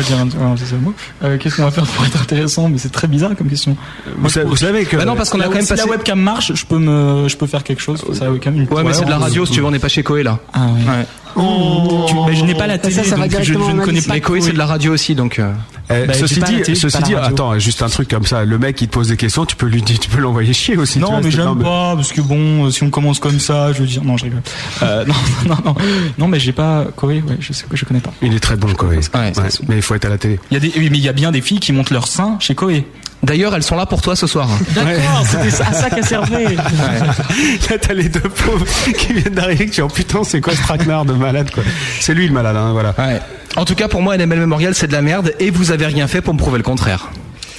dirais 0.01 0.19
un- 0.21 0.25
ouais, 0.25 0.55
c'est 0.57 0.65
ça 0.65 0.75
le 0.75 0.81
mot. 0.81 0.93
Euh, 1.23 1.37
Qu'est-ce 1.37 1.55
qu'on 1.57 1.63
va 1.63 1.71
faire 1.71 1.85
pour 1.85 2.05
être 2.05 2.21
intéressant 2.21 2.69
Mais 2.69 2.77
c'est 2.77 2.91
très 2.91 3.07
bizarre 3.07 3.31
comme 3.37 3.47
question. 3.49 3.75
Vous, 4.17 4.29
savez, 4.29 4.45
vous 4.47 4.55
savez 4.55 4.85
que. 4.85 4.95
Bah 4.97 5.05
non, 5.05 5.15
parce 5.15 5.29
qu'on 5.29 5.39
a 5.39 5.45
quand 5.45 5.53
même 5.53 5.61
si 5.63 5.69
passé. 5.69 5.83
la 5.85 5.91
webcam 5.91 6.19
marche, 6.19 6.53
je 6.53 6.65
peux 6.65 6.77
me, 6.77 7.27
je 7.27 7.35
peux 7.37 7.47
faire 7.47 7.63
quelque 7.63 7.81
chose. 7.81 8.03
Ça, 8.13 8.25
la 8.25 8.31
webcam, 8.31 8.55
Ouais, 8.71 8.83
mais 8.83 8.93
c'est 8.93 9.05
de 9.05 9.09
la 9.09 9.17
radio, 9.17 9.45
si 9.45 9.53
tu 9.53 9.59
veux, 9.61 9.65
on 9.65 9.71
n'est 9.71 9.79
pas 9.79 9.87
chez 9.87 10.03
Koé, 10.03 10.23
là. 10.23 10.39
Ah 10.53 10.67
ouais. 10.67 10.71
Ouais. 10.97 11.05
Tu- 11.35 12.15
mais 12.27 12.35
je 12.35 12.43
n'ai 12.45 12.55
pas 12.55 12.67
la 12.67 12.77
télé, 12.77 12.93
ça, 12.95 13.03
ça 13.03 13.15
donc 13.17 13.31
je, 13.41 13.53
je 13.53 13.57
ne 13.57 13.81
connais 13.83 14.01
pas. 14.01 14.13
Mais 14.13 14.21
Koé, 14.21 14.41
c'est 14.41 14.53
de 14.53 14.57
la 14.57 14.65
radio 14.65 14.93
aussi, 14.93 15.15
donc. 15.15 15.39
euh, 15.39 15.53
Eh, 15.89 16.05
Bah, 16.07 16.13
ceci 16.13 16.35
dit, 16.39 16.61
télé, 16.61 16.75
ceci 16.75 17.01
dit, 17.03 17.15
attends, 17.15 17.57
juste 17.59 17.81
un 17.81 17.89
truc 17.89 18.09
comme 18.09 18.25
ça. 18.25 18.45
Le 18.45 18.57
mec, 18.57 18.81
il 18.81 18.87
te 18.87 18.93
pose 18.93 19.09
des 19.09 19.17
questions, 19.17 19.45
tu 19.45 19.55
peux 19.57 19.65
lui 19.67 19.81
dire, 19.81 19.99
tu 19.99 20.09
peux 20.09 20.19
l'envoyer 20.21 20.53
chier 20.53 20.77
aussi. 20.77 20.99
Non, 20.99 21.19
mais 21.21 21.31
j'aime 21.31 21.59
pas 21.63 21.95
parce 21.95 22.11
que 22.13 22.21
bon, 22.21 22.65
euh, 22.65 22.71
si 22.71 22.83
on 22.83 22.89
commence 22.89 23.19
comme 23.19 23.39
ça, 23.39 23.73
je 23.73 23.79
veux 23.79 23.87
dire, 23.87 24.03
non, 24.03 24.15
je 24.17 24.23
rigole. 24.25 24.41
Euh, 24.83 25.05
non, 25.07 25.13
non, 25.47 25.57
non, 25.65 25.75
non, 26.17 26.27
mais 26.27 26.39
j'ai 26.39 26.53
pas 26.53 26.85
Koé, 26.95 27.15
ouais, 27.27 27.37
je 27.39 27.51
sais 27.53 27.65
que 27.69 27.75
je 27.75 27.83
connais 27.85 27.99
pas. 27.99 28.13
Il 28.21 28.33
est 28.33 28.39
très 28.39 28.55
bon, 28.55 28.71
Koé. 28.73 28.97
Ouais, 28.97 29.01
Ouais, 29.15 29.31
mais 29.67 29.75
il 29.77 29.81
faut 29.81 29.95
être 29.95 30.05
à 30.05 30.09
la 30.09 30.17
télé. 30.17 30.39
Il 30.49 30.53
y 30.53 30.57
a 30.57 30.59
des, 30.61 30.71
mais 30.89 30.97
il 30.97 31.03
y 31.03 31.09
a 31.09 31.13
bien 31.13 31.31
des 31.31 31.41
filles 31.41 31.59
qui 31.59 31.73
montent 31.73 31.91
leur 31.91 32.07
sein 32.07 32.37
chez 32.39 32.55
Koé. 32.55 32.85
D'ailleurs, 33.23 33.53
elles 33.55 33.61
sont 33.63 33.75
là 33.75 33.85
pour 33.85 34.01
toi 34.01 34.15
ce 34.15 34.25
soir. 34.27 34.47
D'accord, 34.73 35.23
c'était 35.25 35.61
à 35.61 35.73
ça 35.73 35.89
qu'elle 35.89 36.05
servait. 36.05 36.55
Là, 36.55 37.77
t'as 37.79 37.93
les 37.93 38.09
deux 38.09 38.19
pauvres 38.21 38.65
qui 38.97 39.13
viennent 39.13 39.33
d'arriver, 39.35 39.65
que 39.65 39.71
tu 39.71 39.75
dis, 39.75 39.81
oh 39.81 39.87
putain, 39.87 40.23
c'est 40.23 40.41
quoi 40.41 40.53
ce 40.55 40.61
traquenard 40.61 41.05
de 41.05 41.13
malade, 41.13 41.51
quoi. 41.51 41.63
C'est 41.99 42.13
lui 42.13 42.27
le 42.27 42.33
malade, 42.33 42.55
hein, 42.55 42.71
voilà. 42.73 42.95
Ouais. 42.97 43.21
En 43.57 43.65
tout 43.65 43.75
cas, 43.75 43.87
pour 43.87 44.01
moi, 44.01 44.17
NML 44.17 44.39
Memorial, 44.39 44.73
c'est 44.73 44.87
de 44.87 44.93
la 44.93 45.01
merde 45.01 45.33
et 45.39 45.51
vous 45.51 45.71
avez 45.71 45.85
rien 45.85 46.07
fait 46.07 46.21
pour 46.21 46.33
me 46.33 46.39
prouver 46.39 46.57
le 46.57 46.63
contraire. 46.63 47.09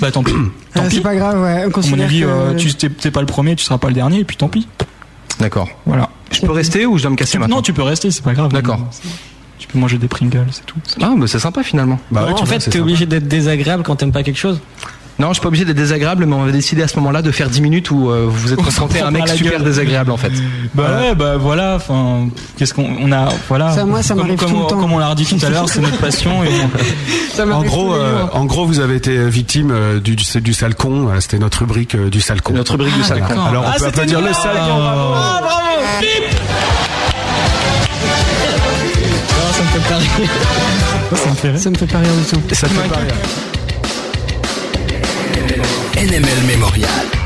Bah 0.01 0.11
tant 0.11 0.25
pis. 0.25 0.33
Tant 0.75 0.83
Euh, 0.85 0.89
pis. 0.89 0.97
c'est 0.97 1.01
pas 1.03 1.15
grave, 1.15 1.41
ouais. 1.41 1.59
On 1.59 1.63
À 1.63 1.65
mon 1.67 1.71
considère 1.71 2.07
avis, 2.07 2.21
que- 2.23 2.27
euh, 2.27 2.55
tu 2.57 2.75
t'es 2.75 3.11
pas 3.13 3.21
le 3.21 3.27
premier, 3.27 3.55
tu 3.55 3.65
seras 3.65 3.79
pas 3.79 3.89
le 3.89 3.95
dernier, 3.95 4.21
et 4.21 4.25
puis 4.25 4.37
tant 4.37 4.49
pis. 4.49 4.67
D'accord. 5.39 5.69
Voilà. 5.87 6.09
Je 6.33 6.41
peux 6.41 6.51
rester 6.51 6.87
ou 6.87 6.97
je 6.99 7.03
dois 7.03 7.11
me 7.13 7.17
casser 7.17 7.39
maintenant 7.39 7.57
Non, 7.57 7.63
tu 7.63 7.73
peux 7.73 7.83
rester, 7.83 8.11
c'est 8.11 8.25
pas 8.25 8.33
grave. 8.33 8.51
D'accord. 8.53 8.81
Tu 9.59 9.69
peux 9.69 9.79
manger 9.79 9.99
des 9.99 10.09
Pringles, 10.09 10.47
c'est 10.51 10.67
tout. 10.67 10.79
Ah, 11.01 11.13
mais 11.17 11.29
c'est 11.29 11.39
sympa 11.39 11.63
finalement. 11.63 12.01
Bah, 12.11 12.23
Non, 12.23 12.35
tu 12.35 12.43
en 12.43 12.45
vois, 12.47 12.59
fait, 12.59 12.71
t'es 12.71 12.81
obligé 12.81 13.07
d'être 13.07 13.29
désagréable 13.29 13.85
quand 13.85 13.95
t'aimes 13.97 14.11
pas 14.13 14.25
quelque 14.25 14.39
chose. 14.41 14.61
Non, 15.19 15.29
je 15.29 15.35
suis 15.35 15.43
pas 15.43 15.49
obligé 15.49 15.65
d'être 15.65 15.77
désagréable, 15.77 16.25
mais 16.27 16.35
on 16.35 16.45
va 16.45 16.51
décider 16.53 16.83
à 16.83 16.89
ce 16.89 16.97
moment-là 16.97 17.23
de 17.23 17.31
faire 17.31 17.49
10 17.51 17.61
minutes 17.61 17.91
où 17.91 18.11
euh, 18.11 18.25
vous 18.29 18.37
vous 18.39 18.53
êtes 18.55 18.59
On 18.59 18.65
confronté 18.65 19.01
à 19.03 19.07
un 19.09 19.11
mec 19.11 19.29
super 19.29 19.53
gueule. 19.53 19.63
désagréable 19.65 20.11
en 20.11 20.17
fait. 20.17 20.33
Bah 20.75 20.85
ouais, 21.01 21.15
bah 21.15 21.37
voilà, 21.37 21.75
enfin, 21.77 22.29
qu'est-ce 22.57 22.73
qu'on 22.75 22.89
on 22.99 23.13
a, 23.13 23.29
voilà. 23.49 23.73
Ça, 23.73 23.85
moi, 23.85 24.03
ça 24.03 24.15
comme, 24.15 24.27
comme, 24.37 24.51
tout 24.51 24.57
le 24.63 24.67
temps. 24.69 24.79
comme 24.81 24.93
on 24.93 24.99
l'a 24.99 25.11
redit 25.11 25.27
tout 25.27 25.39
à 25.47 25.51
l'heure, 25.51 25.69
c'est 25.69 25.81
notre 25.81 25.99
passion. 25.99 26.43
Et 26.45 26.49
Ça 27.35 27.47
En 27.47 27.63
gros, 27.63 27.95
euh, 27.95 28.25
en 28.33 28.45
gros, 28.47 28.67
vous 28.67 28.81
avez 28.81 28.97
été 28.97 29.29
victime 29.29 29.71
euh, 29.71 30.01
du, 30.01 30.17
du, 30.17 30.25
du 30.41 30.53
sale 30.55 30.75
con. 30.75 31.09
C'était 31.21 31.39
notre 31.39 31.61
rubrique 31.61 31.95
euh, 31.95 32.11
du 32.11 32.21
sale 32.21 32.41
con. 32.43 32.55
Notre 32.55 32.73
rubrique 32.73 32.95
du 32.97 33.03
sale 33.05 33.21
con. 33.21 33.29
d'accord. 33.29 33.47
Alors, 33.47 33.65
on 33.65 33.71
Ah, 33.71 33.79
peut 33.79 33.87
applaudir 33.87 34.21
le 34.21 34.33
sale 34.33 34.57
con. 34.57 34.81
Ah, 34.83 35.41
bravo, 35.41 35.67
bip 36.01 36.35
Non, 39.29 39.53
ça 39.53 39.63
me 39.63 39.69
fait 39.69 39.89
pas 39.89 39.97
rire. 39.99 40.31
Ça 41.15 41.31
me 41.31 41.35
fait 41.35 41.51
rire. 41.51 41.61
Ça 41.61 41.71
me 41.71 41.77
fait 41.77 41.87
pas 41.87 41.99
rire 41.99 42.11
du 42.15 42.25
tout. 42.37 42.55
Ça 42.55 42.67
te 42.69 42.73
fait 42.73 42.89
pas 42.89 42.97
rire. 42.97 43.15
en 46.03 46.15
el 46.15 46.45
memorial. 46.45 47.22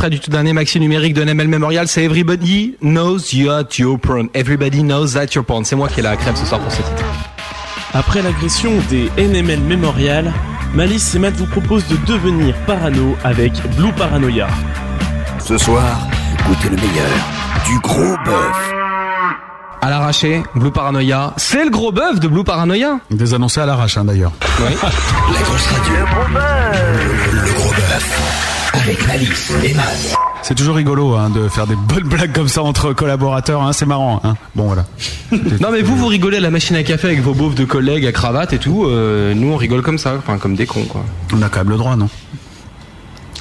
Extrait 0.00 0.16
du 0.16 0.20
tout 0.20 0.30
dernier 0.30 0.54
maxi 0.54 0.80
numérique 0.80 1.12
de 1.12 1.22
NML 1.22 1.46
Memorial, 1.46 1.86
c'est 1.86 2.02
Everybody 2.02 2.74
knows 2.80 3.18
you're 3.34 3.64
your 3.78 3.98
porn. 3.98 4.30
Everybody 4.32 4.82
knows 4.82 5.08
that 5.12 5.34
you're 5.34 5.44
porn. 5.44 5.66
C'est 5.66 5.76
moi 5.76 5.88
qui 5.88 6.00
ai 6.00 6.02
la 6.02 6.16
crème 6.16 6.34
ce 6.36 6.46
soir 6.46 6.58
pour 6.58 6.72
ce 6.72 6.78
titre. 6.78 7.04
Après 7.92 8.22
l'agression 8.22 8.72
des 8.88 9.10
NML 9.18 9.60
Memorial, 9.60 10.32
Malice 10.72 11.14
et 11.14 11.18
Matt 11.18 11.34
vous 11.34 11.44
proposent 11.44 11.86
de 11.88 11.96
devenir 12.06 12.54
parano 12.66 13.14
avec 13.24 13.52
Blue 13.76 13.92
Paranoia. 13.92 14.48
Ce 15.38 15.58
soir, 15.58 16.08
goûtez 16.46 16.70
le 16.70 16.76
meilleur 16.76 17.10
du 17.66 17.78
gros 17.80 18.16
bœuf. 18.24 18.72
À 19.82 19.90
l'arraché, 19.90 20.42
Blue 20.54 20.70
Paranoia. 20.70 21.34
C'est 21.36 21.62
le 21.62 21.70
gros 21.70 21.92
bœuf 21.92 22.20
de 22.20 22.28
Blue 22.28 22.44
Paranoia. 22.44 23.00
Des 23.10 23.34
annoncés 23.34 23.60
à 23.60 23.66
l'arrache 23.66 23.98
hein, 23.98 24.06
d'ailleurs. 24.06 24.32
Oui. 24.60 24.74
La 24.82 25.42
grosse 25.42 25.66
radio. 25.66 25.92
Le 25.92 26.06
gros 26.06 26.32
bœuf. 26.32 27.32
Le 27.34 27.52
gros 27.52 27.68
bœuf. 27.68 28.59
Avec 28.72 29.06
Malice 29.06 29.52
et 29.64 29.74
Matt. 29.74 30.14
C'est 30.42 30.54
toujours 30.54 30.76
rigolo 30.76 31.14
hein, 31.16 31.28
de 31.30 31.48
faire 31.48 31.66
des 31.66 31.76
bonnes 31.76 32.04
blagues 32.08 32.32
comme 32.32 32.48
ça 32.48 32.62
entre 32.62 32.92
collaborateurs, 32.92 33.62
hein, 33.62 33.72
c'est 33.72 33.84
marrant. 33.86 34.20
Hein. 34.24 34.36
Bon 34.54 34.66
voilà. 34.66 34.86
Non 35.60 35.70
mais 35.70 35.82
vous 35.82 35.96
vous 35.96 36.06
rigolez 36.06 36.38
à 36.38 36.40
la 36.40 36.50
machine 36.50 36.76
à 36.76 36.82
café 36.82 37.08
avec 37.08 37.20
vos 37.20 37.34
beaufs 37.34 37.54
de 37.54 37.64
collègues 37.64 38.06
à 38.06 38.12
cravate 38.12 38.52
et 38.52 38.58
tout. 38.58 38.84
euh, 38.86 39.34
nous 39.34 39.52
on 39.52 39.56
rigole 39.56 39.82
comme 39.82 39.98
ça, 39.98 40.14
enfin 40.16 40.38
comme 40.38 40.54
des 40.56 40.66
cons 40.66 40.84
quoi. 40.84 41.04
On 41.34 41.42
a 41.42 41.48
quand 41.48 41.60
même 41.60 41.70
le 41.70 41.76
droit, 41.76 41.96
non? 41.96 42.08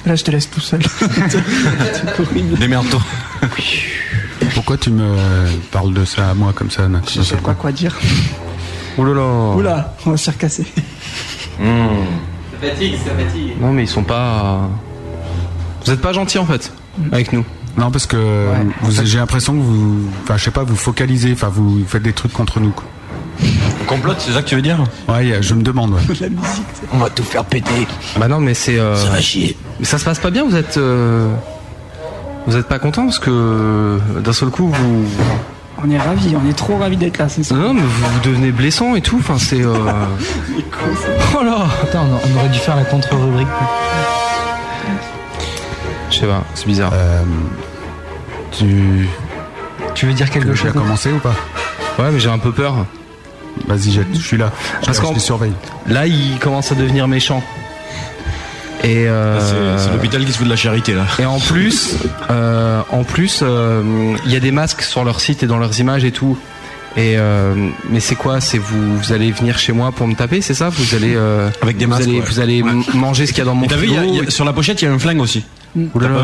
Là, 0.05 0.15
je 0.15 0.23
te 0.23 0.31
laisse 0.31 0.49
tout 0.49 0.61
seul. 0.61 0.79
Démerde-toi. 2.59 3.01
Pourquoi 4.53 4.77
tu 4.77 4.91
me 4.91 5.15
parles 5.71 5.93
de 5.93 6.05
ça 6.05 6.29
à 6.29 6.33
moi 6.33 6.53
comme 6.53 6.71
ça 6.71 6.87
Nat 6.87 7.01
Je 7.13 7.21
sais 7.21 7.35
pas 7.35 7.53
quoi 7.53 7.71
dire. 7.73 7.97
Oh 8.97 9.03
là 9.03 9.13
là. 9.13 9.55
Oula, 9.55 9.95
on 10.05 10.11
va 10.11 10.17
se 10.17 10.23
faire 10.25 10.37
casser. 10.37 10.65
Hmm. 11.59 12.05
Ça 12.61 12.67
fatigue, 12.69 12.95
ça 12.95 13.11
fatigue. 13.23 13.61
Non 13.61 13.71
mais 13.73 13.83
ils 13.83 13.87
sont 13.87 14.03
pas. 14.03 14.69
Vous 15.89 15.95
êtes 15.95 16.01
pas 16.01 16.13
gentils 16.13 16.37
en 16.37 16.45
fait 16.45 16.71
avec 17.11 17.33
nous. 17.33 17.43
Non 17.77 17.89
parce 17.89 18.05
que 18.05 18.45
vous- 18.81 19.03
j'ai 19.05 19.17
l'impression 19.17 19.53
que 19.53 19.59
vous, 19.61 20.01
enfin 20.23 20.37
je 20.37 20.43
sais 20.43 20.51
pas, 20.51 20.61
vous 20.63 20.75
focalisez, 20.75 21.31
enfin 21.33 21.49
vous 21.51 21.83
faites 21.87 22.03
des 22.03 22.13
trucs 22.13 22.31
contre 22.31 22.59
nous. 22.59 22.69
Quoi. 22.69 22.85
On 23.81 23.85
complote, 23.85 24.17
c'est 24.19 24.33
ça 24.33 24.43
que 24.43 24.47
tu 24.49 24.55
veux 24.55 24.61
dire? 24.61 24.77
Ouais, 25.07 25.39
je 25.41 25.53
me 25.55 25.63
demande. 25.63 25.93
ouais. 25.93 26.01
La 26.21 26.29
musique. 26.29 26.63
On 26.93 26.97
va 26.99 27.09
tout 27.09 27.23
faire 27.23 27.43
péter. 27.43 27.87
Bah 28.19 28.27
non 28.27 28.39
mais 28.39 28.53
c'est. 28.53 28.77
euh, 28.77 28.95
Ça 28.97 29.09
va 29.09 29.19
chier. 29.19 29.57
Mais 29.79 29.85
ça 29.85 29.97
se 29.97 30.05
passe 30.05 30.19
pas 30.19 30.29
bien. 30.29 30.43
Vous 30.47 30.55
êtes. 30.55 30.77
euh, 30.77 31.33
Vous 32.45 32.55
êtes 32.55 32.67
pas 32.67 32.77
content 32.77 33.05
parce 33.05 33.17
que 33.19 33.97
d'un 34.19 34.33
seul 34.33 34.49
coup 34.49 34.67
vous. 34.69 35.05
On 35.83 35.89
est 35.89 35.97
ravis, 35.97 36.35
on 36.35 36.47
est 36.47 36.53
trop 36.53 36.77
ravis 36.77 36.97
d'être 36.97 37.17
là, 37.17 37.29
c'est 37.29 37.41
ça. 37.41 37.55
Non 37.55 37.73
mais 37.73 37.81
vous, 37.81 37.87
vous 38.13 38.19
devenez 38.29 38.51
blessant 38.51 38.93
et 38.95 39.01
tout. 39.01 39.17
Enfin 39.17 39.37
c'est. 39.39 39.63
euh, 39.63 39.73
Oh 41.39 41.43
là 41.43 41.65
Attends, 41.81 42.05
on 42.31 42.37
aurait 42.37 42.49
dû 42.49 42.59
faire 42.59 42.75
la 42.75 42.83
contre-rubrique. 42.83 43.47
Je 46.11 46.15
sais 46.19 46.25
pas, 46.25 46.43
c'est 46.55 46.67
bizarre. 46.67 46.91
Euh, 46.93 47.21
tu. 48.51 49.07
Tu 49.95 50.05
veux 50.05 50.13
dire 50.13 50.29
quelque 50.29 50.45
Tu 50.47 50.51
as 50.53 50.55
chose 50.55 50.71
commencé 50.73 51.11
ou 51.11 51.19
pas? 51.19 51.35
Ouais 51.97 52.09
mais 52.11 52.19
j'ai 52.19 52.29
un 52.29 52.39
peu 52.39 52.51
peur. 52.51 52.85
Vas-y, 53.67 53.91
je 53.91 54.01
je 54.13 54.19
suis 54.19 54.37
là. 54.37 54.51
Parce 54.85 54.97
je 54.97 55.01
qu'en 55.03 55.13
les 55.13 55.19
surveille. 55.19 55.53
là 55.87 56.07
il 56.07 56.37
commence 56.39 56.71
à 56.71 56.75
devenir 56.75 57.07
méchant. 57.07 57.43
Et 58.83 59.07
euh, 59.09 59.77
C'est 59.77 59.83
c'est 59.85 59.91
l'hôpital 59.91 60.23
qui 60.23 60.31
se 60.31 60.37
fout 60.37 60.45
de 60.45 60.49
la 60.51 60.55
charité 60.55 60.93
là. 60.93 61.05
Et 61.19 61.25
en 61.25 61.39
plus, 61.39 61.95
euh, 62.29 62.81
en 62.91 63.03
plus, 63.03 63.41
euh, 63.43 64.15
il 64.25 64.31
y 64.31 64.37
a 64.37 64.39
des 64.39 64.51
masques 64.51 64.81
sur 64.83 65.03
leur 65.03 65.19
site 65.19 65.43
et 65.43 65.47
dans 65.47 65.57
leurs 65.57 65.77
images 65.79 66.05
et 66.05 66.11
tout. 66.11 66.37
Et 66.95 67.15
euh, 67.17 67.53
mais 67.89 67.99
c'est 67.99 68.15
quoi? 68.15 68.39
C'est 68.39 68.57
vous, 68.57 68.97
vous 68.97 69.11
allez 69.11 69.31
venir 69.31 69.59
chez 69.59 69.73
moi 69.73 69.91
pour 69.91 70.07
me 70.07 70.15
taper, 70.15 70.41
c'est 70.41 70.53
ça? 70.53 70.69
Vous 70.69 70.95
allez 70.95 71.13
euh, 71.15 71.49
Avec 71.61 71.77
des 71.77 71.85
vous 71.85 71.91
masques, 71.91 72.03
allez, 72.03 72.19
ouais. 72.19 72.25
vous 72.25 72.39
allez 72.39 72.63
manger 72.93 73.25
ce 73.25 73.31
qu'il 73.33 73.39
y 73.39 73.41
a 73.41 73.45
dans 73.45 73.55
mon 73.55 73.67
vu, 73.67 73.73
y 73.87 73.95
a- 73.95 73.99
frigo 73.99 74.13
il 74.15 74.23
y 74.23 74.27
a- 74.27 74.31
sur 74.31 74.45
la 74.45 74.53
pochette, 74.53 74.81
il 74.81 74.85
y 74.85 74.87
a 74.87 74.91
un 74.93 74.99
flingue 74.99 75.19
aussi. 75.21 75.43
Ouh 75.75 75.99
là 75.99 76.09
là. 76.09 76.23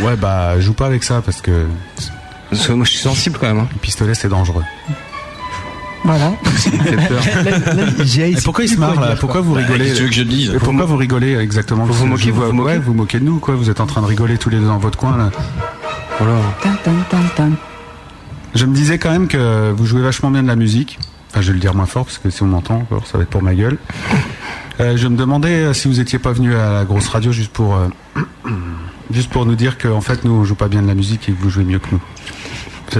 Ouais, 0.00 0.16
bah 0.16 0.58
joue 0.60 0.74
pas 0.74 0.86
avec 0.86 1.02
ça 1.04 1.22
parce 1.24 1.40
que 1.40 1.66
Parce 2.50 2.66
que 2.66 2.72
moi 2.72 2.84
je 2.84 2.90
suis 2.90 3.00
sensible 3.00 3.38
quand 3.40 3.46
même. 3.46 3.58
Hein. 3.60 3.68
le 3.72 3.78
pistolet 3.78 4.14
c'est 4.14 4.28
dangereux. 4.28 4.64
Voilà. 6.04 6.30
Peur. 7.08 7.22
Et 8.18 8.36
pourquoi 8.44 8.64
il 8.64 8.68
se 8.68 8.78
marre 8.78 9.00
là 9.00 9.16
Pourquoi 9.18 9.40
vous 9.40 9.54
Bah, 9.54 9.60
rigolez 9.60 9.86
qu'est-ce 9.86 9.94
que 9.94 9.96
tu 9.96 10.02
veux 10.04 10.08
que 10.08 10.14
je 10.14 10.22
te 10.22 10.28
dise 10.28 10.50
Et 10.54 10.58
Pourquoi 10.58 10.84
vous 10.84 10.96
rigolez 10.96 11.36
exactement 11.36 11.84
Vous 11.84 11.94
vous 11.94 12.06
moquez, 12.06 12.30
vous 12.30 12.42
vous 12.44 12.52
moquez 12.52 12.72
Ouais, 12.74 12.78
vous 12.78 12.94
moquez 12.94 13.18
de 13.18 13.24
nous 13.24 13.38
quoi. 13.40 13.56
Vous 13.56 13.70
êtes 13.70 13.80
en 13.80 13.86
train 13.86 14.02
de 14.02 14.06
rigoler 14.06 14.38
tous 14.38 14.50
les 14.50 14.58
deux 14.58 14.66
dans 14.66 14.78
votre 14.78 14.98
coin 14.98 15.16
là. 15.16 15.30
Voilà. 16.18 16.34
Tan, 16.62 16.70
tan, 16.84 16.92
tan, 17.10 17.18
tan. 17.34 17.50
Je 18.54 18.66
me 18.66 18.74
disais 18.74 18.98
quand 18.98 19.10
même 19.10 19.26
que 19.26 19.72
vous 19.72 19.84
jouez 19.84 20.00
vachement 20.02 20.30
bien 20.30 20.42
de 20.42 20.48
la 20.48 20.56
musique. 20.56 20.98
Enfin, 21.30 21.40
je 21.40 21.48
vais 21.48 21.54
le 21.54 21.60
dire 21.60 21.74
moins 21.74 21.86
fort 21.86 22.04
parce 22.04 22.18
que 22.18 22.30
si 22.30 22.42
on 22.42 22.46
m'entend 22.46 22.76
encore, 22.76 23.06
ça 23.06 23.18
va 23.18 23.24
être 23.24 23.30
pour 23.30 23.42
ma 23.42 23.54
gueule. 23.54 23.76
Euh, 24.78 24.96
je 24.96 25.08
me 25.08 25.16
demandais 25.16 25.64
euh, 25.64 25.72
si 25.72 25.88
vous 25.88 26.00
étiez 26.00 26.18
pas 26.18 26.32
venu 26.32 26.54
à 26.54 26.72
la 26.72 26.84
grosse 26.84 27.08
radio 27.08 27.32
juste 27.32 27.52
pour 27.52 27.76
euh, 27.76 27.88
juste 29.10 29.30
pour 29.30 29.46
nous 29.46 29.54
dire 29.54 29.78
qu'en 29.78 30.02
fait 30.02 30.24
nous 30.24 30.32
on 30.32 30.44
joue 30.44 30.54
pas 30.54 30.68
bien 30.68 30.82
de 30.82 30.86
la 30.86 30.94
musique 30.94 31.28
et 31.28 31.32
que 31.32 31.40
vous 31.40 31.48
jouez 31.48 31.64
mieux 31.64 31.78
que 31.78 31.88
nous. 31.92 32.00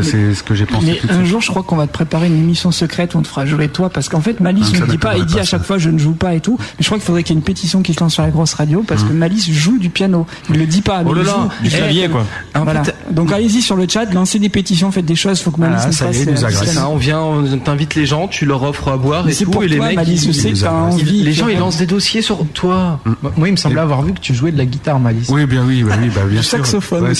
C'est 0.03 0.35
ce 0.35 0.43
que 0.43 0.55
j'ai 0.55 0.67
pensé. 0.67 0.87
Mais 0.87 0.95
tout 0.97 1.09
un 1.11 1.25
jour, 1.25 1.41
je 1.41 1.51
crois 1.51 1.63
qu'on 1.63 1.77
va 1.77 1.87
te 1.87 1.93
préparer 1.93 2.27
une 2.27 2.37
émission 2.39 2.71
secrète 2.73 3.15
où 3.15 3.19
on 3.19 3.23
te 3.23 3.29
fera 3.29 3.47
jouer 3.47 3.69
toi, 3.69 3.91
parce 3.91 4.09
qu'en 4.09 4.21
fait, 4.21 4.41
Malice 4.41 4.73
Ah, 4.75 4.81
ne 4.81 4.87
dit 4.87 4.99
pas, 4.99 5.17
il 5.17 5.25
dit 5.27 5.39
à 5.39 5.45
chaque 5.45 5.63
fois 5.65 5.79
je 5.79 5.91
ne 5.91 5.99
joue 5.99 6.13
pas 6.15 6.35
et 6.35 6.41
tout. 6.41 6.57
Mais 6.61 6.65
je 6.81 6.87
crois 6.87 6.99
qu'il 6.99 7.07
faudrait 7.07 7.23
qu'il 7.23 7.35
y 7.35 7.37
ait 7.37 7.41
une 7.41 7.45
pétition 7.45 7.83
qui 7.83 7.93
se 7.95 8.01
lance 8.01 8.15
sur 8.15 8.23
la 8.23 8.31
grosse 8.31 8.55
radio, 8.55 8.83
parce 8.87 9.03
que 9.05 9.13
Malice 9.13 9.51
joue 9.51 9.79
du 9.79 9.91
piano. 9.91 10.27
Il 10.51 10.59
le 10.59 10.67
dit 10.67 10.83
pas. 10.83 11.03
mais 11.03 11.11
Oh 11.11 11.15
là 11.15 11.23
là, 11.23 11.49
du 11.63 11.69
Eh, 11.73 11.77
clavier, 11.77 12.09
quoi. 12.09 12.25
Voilà. 12.55 12.83
Donc 13.11 13.33
allez-y 13.33 13.63
sur 13.63 13.77
le 13.77 13.87
chat, 13.89 14.07
lancez 14.13 14.39
des 14.39 14.49
pétitions, 14.49 14.91
faites 14.91 15.05
des 15.07 15.15
choses, 15.17 15.41
faut 15.41 15.51
que 15.51 15.61
Malice 15.61 15.83
Ah, 15.87 15.93
ça 15.93 16.07
nous 16.07 16.29
euh, 16.43 16.47
agresse. 16.47 16.79
on 16.89 16.97
vient, 16.97 17.21
on 17.21 17.59
t'invite 17.59 17.95
les 17.95 18.07
gens, 18.07 18.29
tu 18.29 18.45
leur 18.47 18.63
offres 18.63 18.89
à 18.91 18.97
boire 18.97 19.29
et 19.29 19.33
c'est 19.33 19.45
tout, 19.45 19.51
pour 19.51 19.65
et 19.65 19.69
les 19.69 19.79
mecs, 19.79 19.99
Les 20.07 21.33
gens, 21.33 21.49
ils 21.49 21.59
lancent 21.59 21.79
des 21.79 21.87
dossiers 21.87 22.23
sur 22.23 22.45
toi. 22.55 23.01
Moi, 23.37 23.49
il 23.49 23.53
me 23.53 23.57
semblait 23.57 23.81
avoir 23.81 24.03
vu 24.03 24.13
que 24.13 24.21
tu 24.21 24.35
jouais 24.35 24.53
de 24.53 24.59
la 24.59 24.67
guitare, 24.67 24.99
Malice. 24.99 25.29
Oui, 25.29 25.47
bien 25.47 25.65
oui, 25.67 25.83
bah 25.83 25.95
oui, 26.01 26.11
bah 26.15 26.23
bien 26.29 26.43
sûr. 26.43 26.59
Saxophone. 26.59 27.13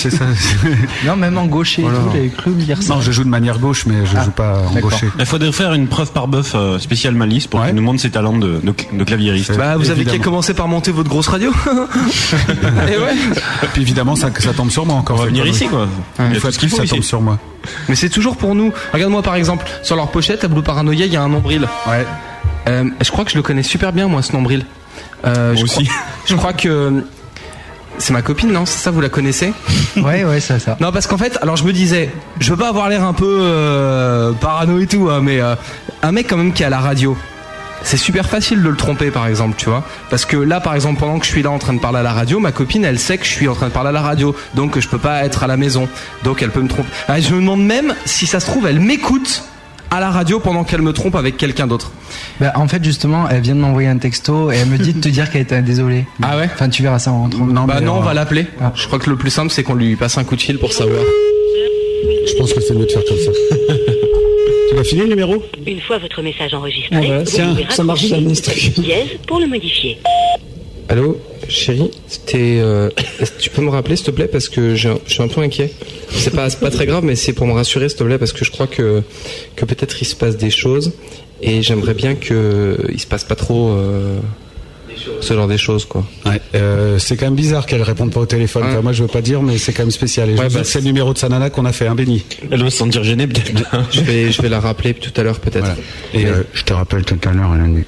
Non, 1.05 1.15
même 1.15 1.37
en 1.37 1.45
gaucher 1.45 1.81
et 1.81 1.85
Voilà. 1.85 1.99
tout, 1.99 2.09
j'avais 2.13 2.29
cru 2.29 2.51
ça. 2.75 2.95
Non, 2.95 3.01
je 3.01 3.11
joue 3.11 3.23
de 3.23 3.29
manière 3.29 3.59
gauche, 3.59 3.85
mais 3.85 4.05
je 4.05 4.17
Ah, 4.17 4.23
joue 4.25 4.31
pas 4.31 4.61
en 4.67 4.79
gaucher. 4.79 5.07
Il 5.19 5.25
faudrait 5.25 5.51
faire 5.51 5.73
une 5.73 5.87
preuve 5.87 6.11
par 6.11 6.27
bœuf 6.27 6.53
euh, 6.55 6.79
spéciale 6.79 7.13
Malice 7.13 7.47
pour 7.47 7.63
qu'il 7.65 7.75
nous 7.75 7.81
montre 7.81 8.01
ses 8.01 8.09
talents 8.09 8.37
de, 8.37 8.59
de, 8.61 8.73
de 8.97 9.03
claviériste. 9.03 9.55
Bah, 9.57 9.77
vous 9.77 9.89
avez 9.89 10.03
qu'à 10.05 10.19
commencer 10.19 10.53
par 10.53 10.67
monter 10.67 10.91
votre 10.91 11.09
grosse 11.09 11.27
radio. 11.27 11.51
et 12.87 12.97
ouais. 12.97 13.15
Puis 13.73 13.81
évidemment, 13.81 14.15
ça, 14.15 14.29
ça 14.37 14.53
tombe 14.53 14.69
sur 14.71 14.85
moi 14.85 14.95
encore. 14.95 15.17
On 15.17 15.21
va 15.21 15.27
venir 15.27 15.45
ici, 15.45 15.67
quoi. 15.67 15.87
Il 16.19 16.39
ce 16.39 16.57
qu'il 16.59 16.69
faut 16.69 16.77
ça 16.77 16.85
tombe 16.85 16.99
ici. 16.99 17.07
sur 17.07 17.21
moi. 17.21 17.39
Mais 17.89 17.95
c'est 17.95 18.09
toujours 18.09 18.37
pour 18.37 18.55
nous. 18.55 18.71
Regarde-moi 18.93 19.21
par 19.21 19.35
exemple, 19.35 19.65
sur 19.83 19.95
leur 19.95 20.09
pochette 20.09 20.43
à 20.43 20.47
Blue 20.47 20.61
Paranoia, 20.63 21.05
il 21.05 21.11
y 21.13 21.17
a 21.17 21.21
un 21.23 21.29
nombril. 21.29 21.67
Ouais. 21.87 22.05
je 22.67 23.11
crois 23.11 23.25
que 23.25 23.31
je 23.31 23.37
le 23.37 23.43
connais 23.43 23.63
super 23.63 23.93
bien, 23.93 24.07
moi, 24.07 24.21
ce 24.21 24.33
nombril. 24.33 24.65
Euh, 25.25 25.55
je 25.55 25.63
aussi. 25.63 25.85
Crois, 25.85 25.95
je 26.25 26.35
crois 26.35 26.53
que. 26.53 27.03
C'est 27.99 28.13
ma 28.13 28.21
copine, 28.21 28.51
non? 28.51 28.65
C'est 28.65 28.79
ça, 28.79 28.91
vous 28.91 29.01
la 29.01 29.09
connaissez? 29.09 29.53
Ouais, 29.97 30.23
ouais, 30.23 30.39
c'est 30.39 30.59
ça. 30.59 30.77
Non, 30.79 30.91
parce 30.91 31.07
qu'en 31.07 31.17
fait, 31.17 31.39
alors 31.41 31.55
je 31.55 31.63
me 31.63 31.73
disais, 31.73 32.11
je 32.39 32.51
veux 32.51 32.57
pas 32.57 32.69
avoir 32.69 32.87
l'air 32.87 33.03
un 33.03 33.13
peu 33.13 33.39
euh, 33.41 34.31
parano 34.33 34.79
et 34.79 34.85
tout, 34.85 35.09
hein, 35.09 35.21
mais 35.23 35.41
euh, 35.41 35.55
un 36.03 36.11
mec 36.11 36.27
quand 36.29 36.37
même 36.37 36.53
qui 36.53 36.61
est 36.61 36.67
à 36.67 36.69
la 36.69 36.79
radio, 36.79 37.17
c'est 37.81 37.97
super 37.97 38.27
facile 38.29 38.61
de 38.61 38.69
le 38.69 38.75
tromper 38.75 39.09
par 39.09 39.25
exemple, 39.25 39.55
tu 39.57 39.69
vois. 39.69 39.83
Parce 40.11 40.25
que 40.25 40.37
là, 40.37 40.59
par 40.59 40.75
exemple, 40.75 40.99
pendant 40.99 41.17
que 41.17 41.25
je 41.25 41.31
suis 41.31 41.41
là 41.41 41.49
en 41.49 41.57
train 41.57 41.73
de 41.73 41.79
parler 41.79 41.97
à 41.97 42.03
la 42.03 42.13
radio, 42.13 42.39
ma 42.39 42.51
copine, 42.51 42.85
elle 42.85 42.99
sait 42.99 43.17
que 43.17 43.25
je 43.25 43.31
suis 43.31 43.47
en 43.47 43.55
train 43.55 43.69
de 43.69 43.73
parler 43.73 43.89
à 43.89 43.93
la 43.93 44.01
radio, 44.01 44.35
donc 44.53 44.71
que 44.71 44.81
je 44.81 44.87
peux 44.87 44.99
pas 44.99 45.23
être 45.25 45.43
à 45.43 45.47
la 45.47 45.57
maison, 45.57 45.89
donc 46.23 46.43
elle 46.43 46.51
peut 46.51 46.61
me 46.61 46.67
tromper. 46.67 46.89
Ah, 47.07 47.19
je 47.19 47.33
me 47.33 47.39
demande 47.39 47.65
même 47.65 47.95
si 48.05 48.27
ça 48.27 48.39
se 48.39 48.45
trouve, 48.45 48.67
elle 48.67 48.79
m'écoute 48.79 49.43
à 49.91 49.99
la 49.99 50.09
radio 50.11 50.39
pendant 50.39 50.63
qu'elle 50.63 50.81
me 50.81 50.93
trompe 50.93 51.15
avec 51.15 51.37
quelqu'un 51.37 51.67
d'autre. 51.67 51.91
Bah, 52.39 52.53
en 52.55 52.67
fait, 52.67 52.83
justement, 52.83 53.27
elle 53.29 53.41
vient 53.41 53.55
de 53.55 53.59
m'envoyer 53.61 53.87
un 53.87 53.97
texto 53.97 54.51
et 54.51 54.57
elle 54.57 54.67
me 54.67 54.77
dit 54.77 54.93
de 54.93 54.99
te 55.01 55.09
dire 55.09 55.31
qu'elle 55.31 55.41
était 55.41 55.61
désolée. 55.61 56.05
Ah 56.21 56.37
ouais? 56.37 56.49
Enfin, 56.53 56.69
tu 56.69 56.83
verras 56.83 56.99
ça 56.99 57.11
en 57.11 57.23
rentrant. 57.23 57.45
Non, 57.45 57.63
Bah 57.65 57.79
non, 57.81 57.95
on 57.95 58.01
euh, 58.01 58.05
va 58.05 58.13
l'appeler. 58.13 58.45
Je 58.75 58.85
crois 58.87 58.99
que 58.99 59.09
le 59.09 59.15
plus 59.15 59.29
simple, 59.31 59.51
c'est 59.51 59.63
qu'on 59.63 59.75
lui 59.75 59.95
passe 59.95 60.17
un 60.17 60.23
coup 60.23 60.35
de 60.35 60.41
fil 60.41 60.57
pour 60.57 60.73
savoir. 60.73 61.01
Je 62.27 62.33
pense 62.37 62.53
que 62.53 62.61
c'est 62.61 62.73
mieux 62.73 62.85
de 62.85 62.91
faire 62.91 63.03
comme 63.07 63.17
ça. 63.17 63.31
tu 64.69 64.75
vas 64.75 64.83
filer 64.83 65.03
le 65.03 65.07
numéro? 65.09 65.41
Une 65.65 65.79
fois 65.81 65.97
votre 65.97 66.21
message 66.21 66.53
enregistré, 66.53 66.95
Ah 66.95 66.99
bah, 67.01 67.19
vous 67.19 67.23
tiens, 67.25 67.49
pouvez 67.49 67.65
ça 67.69 67.83
marche 67.83 68.05
jamais, 68.05 68.35
ce 68.35 68.41
truc. 68.43 68.59
taper 68.75 68.81
dièse 68.81 69.07
pour 69.25 69.39
le 69.39 69.47
modifier. 69.47 69.97
Allô, 70.89 71.19
chérie, 71.49 71.91
euh, 72.35 72.89
tu 73.39 73.49
peux 73.49 73.61
me 73.61 73.69
rappeler, 73.69 73.95
s'il 73.97 74.05
te 74.05 74.11
plaît, 74.11 74.27
parce 74.27 74.47
que 74.47 74.75
je 74.75 74.89
suis 75.05 75.21
un 75.21 75.27
peu 75.27 75.41
inquiet. 75.41 75.71
C'est 76.09 76.33
pas, 76.33 76.49
pas 76.49 76.71
très 76.71 76.85
grave, 76.85 77.03
mais 77.03 77.15
c'est 77.15 77.33
pour 77.33 77.45
me 77.45 77.53
rassurer, 77.53 77.89
s'il 77.89 77.97
te 77.97 78.03
plaît, 78.03 78.17
parce 78.17 78.31
que 78.31 78.45
je 78.45 78.51
crois 78.51 78.67
que 78.67 79.03
que 79.55 79.65
peut-être 79.65 80.01
il 80.01 80.05
se 80.05 80.15
passe 80.15 80.37
des 80.37 80.49
choses 80.49 80.93
et 81.41 81.61
j'aimerais 81.61 81.93
bien 81.93 82.15
que 82.15 82.77
il 82.91 82.99
se 82.99 83.07
passe 83.07 83.25
pas 83.25 83.35
trop 83.35 83.71
euh, 83.71 84.17
ce 85.21 85.33
genre 85.33 85.47
des 85.47 85.57
choses, 85.57 85.85
quoi. 85.85 86.05
Ouais, 86.25 86.41
euh, 86.55 86.97
c'est 86.99 87.17
quand 87.17 87.25
même 87.25 87.35
bizarre 87.35 87.65
qu'elle 87.65 87.83
réponde 87.83 88.11
pas 88.11 88.21
au 88.21 88.25
téléphone. 88.25 88.63
Enfin, 88.65 88.81
moi, 88.81 88.93
je 88.93 89.03
veux 89.03 89.09
pas 89.09 89.21
dire, 89.21 89.41
mais 89.41 89.57
c'est 89.57 89.73
quand 89.73 89.83
même 89.83 89.91
spécial. 89.91 90.29
Ouais, 90.31 90.49
bah, 90.49 90.63
c'est 90.63 90.79
le 90.79 90.85
numéro 90.85 91.13
de 91.13 91.17
Sanana 91.17 91.49
qu'on 91.49 91.65
a 91.65 91.73
fait, 91.73 91.87
un 91.87 91.95
béni. 91.95 92.23
Elle 92.49 92.59
doit 92.59 92.69
se 92.71 92.77
sentir 92.77 93.03
gênée, 93.03 93.27
peut-être. 93.27 93.51
Je 93.91 94.01
vais, 94.01 94.31
je 94.31 94.41
vais 94.41 94.49
la 94.49 94.59
rappeler 94.59 94.93
tout 94.93 95.11
à 95.19 95.23
l'heure, 95.23 95.39
peut-être. 95.39 95.75
Et 96.13 96.23
Mais- 96.23 96.29
euh, 96.29 96.43
je 96.53 96.63
te 96.63 96.73
rappelle 96.73 97.03
tout 97.03 97.19
à 97.27 97.33
l'heure, 97.33 97.51
elle 97.55 97.61
a 97.61 97.67
dit. 97.67 97.83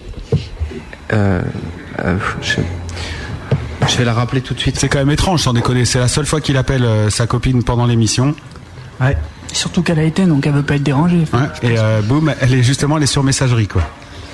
Euh, 1.14 1.16
euh, 1.16 1.42
je, 2.42 2.62
je 3.88 3.98
vais 3.98 4.06
la 4.06 4.14
rappeler 4.14 4.42
tout 4.42 4.54
de 4.54 4.60
suite. 4.60 4.78
C'est 4.80 4.90
quand 4.90 5.00
même 5.00 5.12
étrange, 5.12 5.42
sans 5.42 5.54
déconner. 5.54 5.86
C'est 5.86 6.00
la 6.00 6.08
seule 6.08 6.26
fois 6.26 6.42
qu'il 6.42 6.58
appelle 6.58 6.84
euh, 6.84 7.10
sa 7.10 7.28
copine 7.28 7.64
pendant 7.64 7.86
l'émission. 7.86 8.36
Ouais. 9.02 9.18
Surtout 9.52 9.82
qu'elle 9.82 10.00
a 10.00 10.04
été, 10.04 10.26
donc 10.26 10.46
elle 10.46 10.54
veut 10.54 10.64
pas 10.64 10.76
être 10.76 10.84
dérangée. 10.84 11.24
Ouais, 11.34 11.70
et 11.70 11.80
euh, 11.80 12.02
boum, 12.02 12.34
elle 12.40 12.54
est 12.54 12.64
justement, 12.64 12.98
elle 12.98 13.04
est 13.04 13.08
sur 13.08 13.24
messagerie, 13.24 13.68
quoi. 13.68 13.82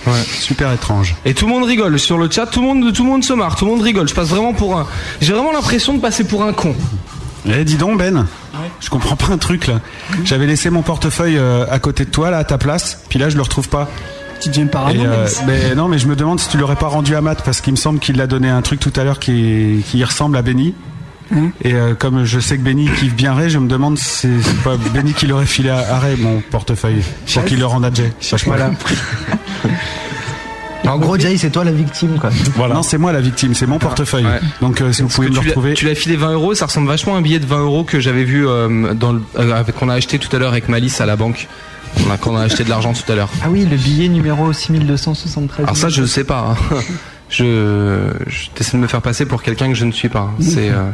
Ouais. 0.07 0.21
Super 0.39 0.71
étrange. 0.71 1.15
Et 1.25 1.33
tout 1.33 1.47
le 1.47 1.53
monde 1.53 1.63
rigole 1.63 1.97
sur 1.97 2.17
le 2.17 2.29
chat, 2.29 2.45
tout 2.47 2.61
le 2.61 2.67
monde, 2.67 2.93
tout 2.93 3.03
le 3.03 3.09
monde 3.09 3.23
se 3.23 3.33
marre, 3.33 3.55
tout 3.55 3.65
le 3.65 3.71
monde 3.71 3.81
rigole. 3.81 4.07
Je 4.07 4.13
passe 4.13 4.27
vraiment 4.27 4.53
pour 4.53 4.77
un. 4.77 4.85
J'ai 5.21 5.33
vraiment 5.33 5.51
l'impression 5.51 5.93
de 5.93 5.99
passer 5.99 6.25
pour 6.25 6.43
un 6.43 6.53
con. 6.53 6.75
Eh, 7.47 7.63
dis 7.63 7.77
donc, 7.77 7.97
Ben. 7.97 8.25
Je 8.79 8.89
comprends 8.89 9.15
pas 9.15 9.31
un 9.31 9.37
truc, 9.37 9.67
là. 9.67 9.79
J'avais 10.23 10.47
laissé 10.47 10.69
mon 10.69 10.81
portefeuille 10.81 11.37
euh, 11.37 11.65
à 11.69 11.79
côté 11.79 12.05
de 12.05 12.09
toi, 12.09 12.29
là, 12.31 12.37
à 12.39 12.43
ta 12.43 12.57
place. 12.57 13.03
Puis 13.09 13.19
là, 13.19 13.29
je 13.29 13.35
le 13.35 13.41
retrouve 13.41 13.69
pas. 13.69 13.89
Tu 14.41 14.49
deviens 14.49 14.67
parano, 14.67 15.01
Et, 15.03 15.05
euh, 15.07 15.27
mais 15.47 15.75
non, 15.75 15.87
mais 15.87 15.97
je 15.97 16.07
me 16.07 16.15
demande 16.15 16.39
si 16.39 16.49
tu 16.49 16.57
l'aurais 16.57 16.75
pas 16.75 16.87
rendu 16.87 17.15
à 17.15 17.21
Matt 17.21 17.41
parce 17.43 17.61
qu'il 17.61 17.73
me 17.73 17.77
semble 17.77 17.99
qu'il 17.99 18.19
a 18.21 18.27
donné 18.27 18.49
un 18.49 18.61
truc 18.61 18.79
tout 18.79 18.93
à 18.95 19.03
l'heure 19.03 19.19
qui, 19.19 19.83
qui 19.89 20.03
ressemble 20.03 20.37
à 20.37 20.41
Benny. 20.41 20.73
Hein 21.33 21.49
Et 21.63 21.73
euh, 21.73 21.95
comme 21.95 22.23
je 22.25 22.39
sais 22.39 22.55
que 22.57 22.61
Benny 22.61 22.87
kiffe 22.99 23.15
bien 23.15 23.33
Ray, 23.33 23.49
je 23.49 23.57
me 23.57 23.67
demande 23.67 23.97
si 23.97 24.27
c'est 24.43 24.63
pas 24.63 24.75
Benny 24.93 25.13
qui 25.13 25.25
l'aurait 25.25 25.47
filé 25.47 25.69
à, 25.71 25.97
Ray 25.99 26.17
mon 26.19 26.41
portefeuille 26.51 27.01
pour 27.33 27.45
qu'il 27.45 27.57
le 27.59 27.65
rende 27.65 27.85
à 27.85 27.91
Jay. 27.91 28.11
Je 28.21 28.35
Voilà. 28.45 28.69
En 30.87 30.99
gros, 30.99 31.17
Jay, 31.17 31.35
c'est 31.37 31.49
toi 31.49 31.63
la 31.63 31.71
victime, 31.71 32.19
quoi. 32.19 32.29
Non, 32.75 32.83
c'est 32.83 32.99
moi 32.99 33.11
la 33.11 33.21
victime, 33.21 33.55
c'est 33.55 33.65
mon 33.65 33.79
portefeuille. 33.79 34.25
Ouais. 34.25 34.39
Donc 34.61 34.81
euh, 34.81 34.91
si 34.93 35.01
vous 35.01 35.07
pouvez 35.07 35.29
me 35.29 35.33
tu 35.33 35.39
le 35.39 35.45
l'as- 35.45 35.49
retrouver. 35.49 35.73
Tu 35.73 35.85
l'as 35.85 35.95
filé 35.95 36.15
20 36.15 36.33
euros, 36.33 36.53
ça 36.53 36.67
ressemble 36.67 36.87
vachement 36.87 37.15
à 37.15 37.17
un 37.17 37.21
billet 37.21 37.39
de 37.39 37.45
20 37.47 37.57
euros 37.61 37.83
que 37.83 37.99
j'avais 37.99 38.23
vu 38.23 38.47
euh, 38.47 38.93
dans 38.93 39.13
le, 39.13 39.23
euh, 39.39 39.51
avec- 39.55 39.75
qu'on 39.75 39.89
a 39.89 39.95
acheté 39.95 40.19
tout 40.19 40.33
à 40.35 40.37
l'heure 40.37 40.51
avec 40.51 40.69
Malice 40.69 41.01
à 41.01 41.07
la 41.07 41.15
banque. 41.15 41.47
On 42.07 42.11
a, 42.11 42.17
quand 42.17 42.31
on 42.33 42.37
a 42.37 42.43
acheté 42.43 42.63
de 42.63 42.69
l'argent 42.69 42.93
tout 42.93 43.09
à 43.11 43.15
l'heure. 43.15 43.29
Ah 43.43 43.47
oui, 43.49 43.65
le 43.65 43.77
billet 43.77 44.07
numéro 44.09 44.51
6273. 44.53 45.63
Alors 45.65 45.77
ça, 45.77 45.89
je 45.89 46.01
ne 46.01 46.07
sais 46.07 46.23
pas. 46.23 46.55
hein. 46.71 46.75
Je, 47.29 48.11
je 48.27 48.49
t'essaie 48.53 48.77
de 48.77 48.81
me 48.81 48.87
faire 48.87 49.01
passer 49.01 49.25
pour 49.25 49.41
quelqu'un 49.41 49.67
que 49.69 49.73
je 49.73 49.85
ne 49.85 49.91
suis 49.91 50.09
pas. 50.09 50.29
C'est. 50.39 50.69
euh, 50.69 50.89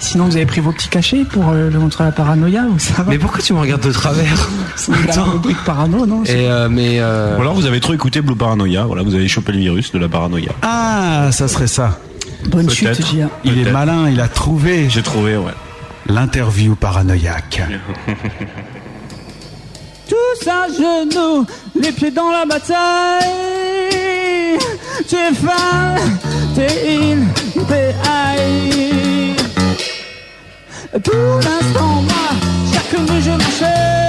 Sinon, 0.00 0.26
vous 0.26 0.36
avez 0.36 0.46
pris 0.46 0.60
vos 0.60 0.70
petits 0.72 0.88
cachets 0.88 1.24
pour 1.24 1.48
euh, 1.50 1.68
le 1.70 1.78
montrer 1.80 2.04
à 2.04 2.06
la 2.06 2.12
paranoïa 2.12 2.62
ou 2.72 2.78
ça 2.78 3.02
va 3.02 3.10
Mais 3.10 3.18
pourquoi 3.18 3.40
tu 3.42 3.52
me 3.52 3.58
regardes 3.58 3.82
de 3.82 3.90
travers 3.90 4.48
C'est 4.76 4.92
la 5.16 5.24
rubrique 5.24 5.62
parano, 5.64 6.06
non 6.06 6.22
Et 6.24 6.48
euh, 6.48 6.68
mais. 6.70 6.98
euh, 7.00 7.36
Ou 7.36 7.40
alors 7.40 7.54
vous 7.54 7.66
avez 7.66 7.80
trop 7.80 7.92
écouté 7.94 8.20
Blue 8.20 8.36
Paranoia, 8.36 8.84
voilà, 8.84 9.02
vous 9.02 9.14
avez 9.16 9.26
chopé 9.26 9.50
le 9.52 9.58
virus 9.58 9.90
de 9.92 9.98
la 9.98 10.08
paranoïa. 10.08 10.52
Ah, 10.62 11.30
ça 11.32 11.48
serait 11.48 11.66
ça. 11.66 11.98
Bonne 12.48 12.70
chute. 12.70 13.04
Gia. 13.12 13.28
Il 13.44 13.58
est 13.58 13.72
malin, 13.72 14.08
il 14.08 14.20
a 14.20 14.28
trouvé 14.28 14.88
J'ai 14.88 15.02
trouvé, 15.02 15.36
ouais. 15.36 15.52
l'interview 16.06 16.76
paranoïaque. 16.76 17.62
Tous 20.08 20.48
à 20.48 20.68
genoux, 20.68 21.46
les 21.74 21.92
pieds 21.92 22.10
dans 22.10 22.30
la 22.30 22.46
bataille. 22.46 23.26
T'es 25.08 25.34
fan, 25.34 26.18
t'es 26.54 26.96
in, 26.96 27.18
t'es 27.68 27.94
high. 28.04 29.36
Tout 31.04 31.12
l'instant, 31.12 32.02
moi, 32.02 32.28
chaque 32.72 32.98
nuit 33.00 33.22
je 33.22 33.30
m'enchaîne. 33.30 34.07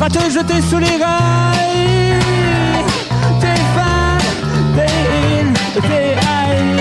Va 0.00 0.08
te 0.08 0.30
jeter 0.30 0.62
sous 0.62 0.78
les 0.78 0.96
rails. 0.96 2.20
T'es 3.38 3.60
fan, 3.74 4.18
t'es 4.74 4.92
in, 5.36 5.48
t'es 5.88 6.14
high. 6.24 6.80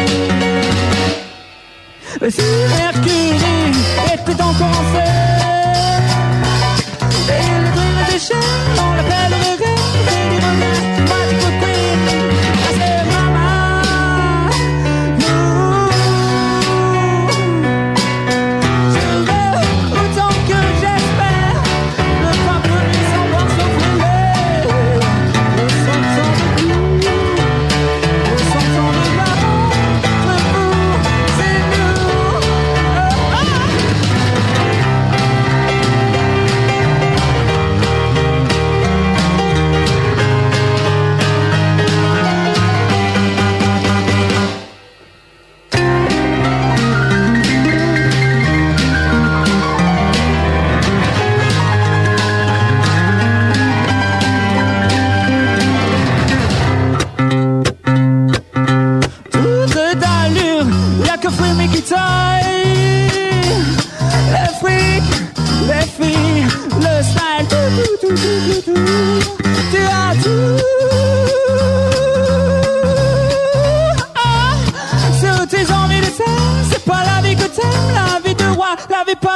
Si 2.32 2.42
Mercury 2.78 3.72
était 4.14 4.42
encore 4.42 4.68
en 4.68 4.84
scène, 4.94 5.29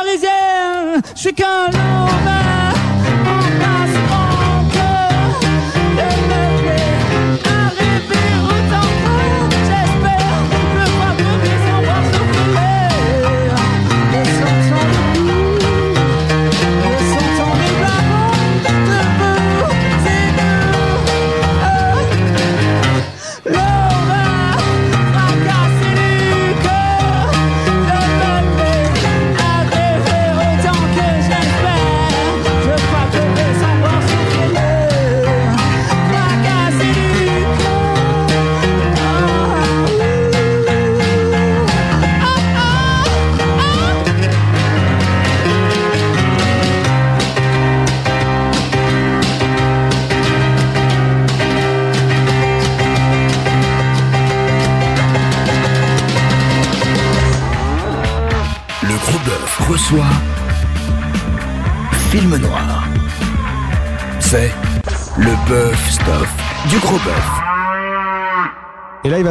parisien, 0.04 1.01
je 1.16 1.22
suis 1.22 1.34
qu'un 1.34 1.66
lendemain. 1.66 2.53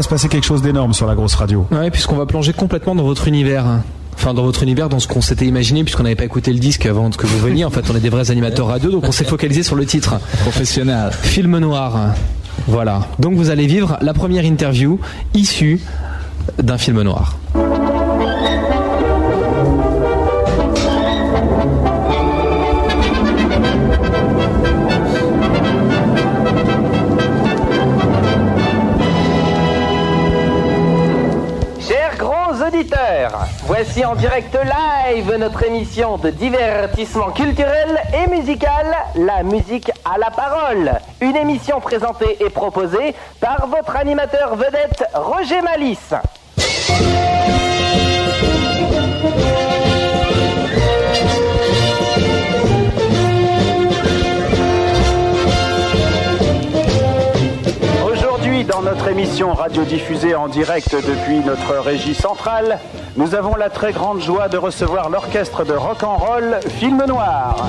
Va 0.02 0.04
se 0.04 0.08
passer 0.08 0.28
quelque 0.28 0.44
chose 0.44 0.62
d'énorme 0.62 0.92
sur 0.94 1.06
la 1.06 1.14
grosse 1.14 1.34
radio. 1.34 1.64
Ouais, 1.70 1.90
puisqu'on 1.90 2.16
va 2.16 2.26
plonger 2.26 2.52
complètement 2.52 2.96
dans 2.96 3.04
votre 3.04 3.28
univers. 3.28 3.64
Enfin, 4.14 4.34
dans 4.34 4.42
votre 4.42 4.64
univers, 4.64 4.88
dans 4.88 4.98
ce 4.98 5.06
qu'on 5.06 5.20
s'était 5.20 5.46
imaginé, 5.46 5.84
puisqu'on 5.84 6.02
n'avait 6.02 6.16
pas 6.16 6.24
écouté 6.24 6.52
le 6.52 6.58
disque 6.58 6.86
avant 6.86 7.08
que 7.10 7.24
vous 7.24 7.38
veniez. 7.38 7.64
En 7.64 7.70
fait, 7.70 7.84
on 7.88 7.96
est 7.96 8.00
des 8.00 8.08
vrais 8.08 8.30
animateurs 8.32 8.66
radio, 8.66 8.90
donc 8.90 9.04
on 9.06 9.12
s'est 9.12 9.24
focalisé 9.24 9.62
sur 9.62 9.76
le 9.76 9.86
titre. 9.86 10.18
Professionnel. 10.40 11.12
Film 11.12 11.56
noir. 11.58 12.14
Voilà. 12.66 13.06
Donc 13.20 13.34
vous 13.34 13.50
allez 13.50 13.66
vivre 13.66 13.96
la 14.00 14.12
première 14.12 14.44
interview 14.44 14.98
issue 15.34 15.80
d'un 16.60 16.78
film 16.78 17.00
noir. 17.02 17.36
Voici 33.84 34.04
en 34.04 34.14
direct 34.14 34.54
live 34.54 35.34
notre 35.40 35.64
émission 35.64 36.16
de 36.16 36.30
divertissement 36.30 37.32
culturel 37.32 38.00
et 38.14 38.30
musical, 38.30 38.86
la 39.16 39.42
musique 39.42 39.90
à 40.04 40.18
la 40.18 40.30
parole. 40.30 40.92
Une 41.20 41.34
émission 41.34 41.80
présentée 41.80 42.36
et 42.38 42.48
proposée 42.48 43.12
par 43.40 43.66
votre 43.66 43.96
animateur 43.96 44.54
vedette 44.54 45.02
Roger 45.14 45.62
Malice. 45.62 46.14
Notre 58.84 59.08
émission 59.08 59.52
radiodiffusée 59.52 60.34
en 60.34 60.48
direct 60.48 60.94
depuis 60.94 61.38
notre 61.40 61.78
régie 61.78 62.14
centrale, 62.14 62.78
nous 63.16 63.34
avons 63.34 63.54
la 63.54 63.70
très 63.70 63.92
grande 63.92 64.20
joie 64.20 64.48
de 64.48 64.56
recevoir 64.56 65.08
l'orchestre 65.08 65.64
de 65.64 65.72
rock 65.72 66.02
and 66.02 66.16
roll 66.16 66.60
Film 66.78 67.02
Noir. 67.06 67.66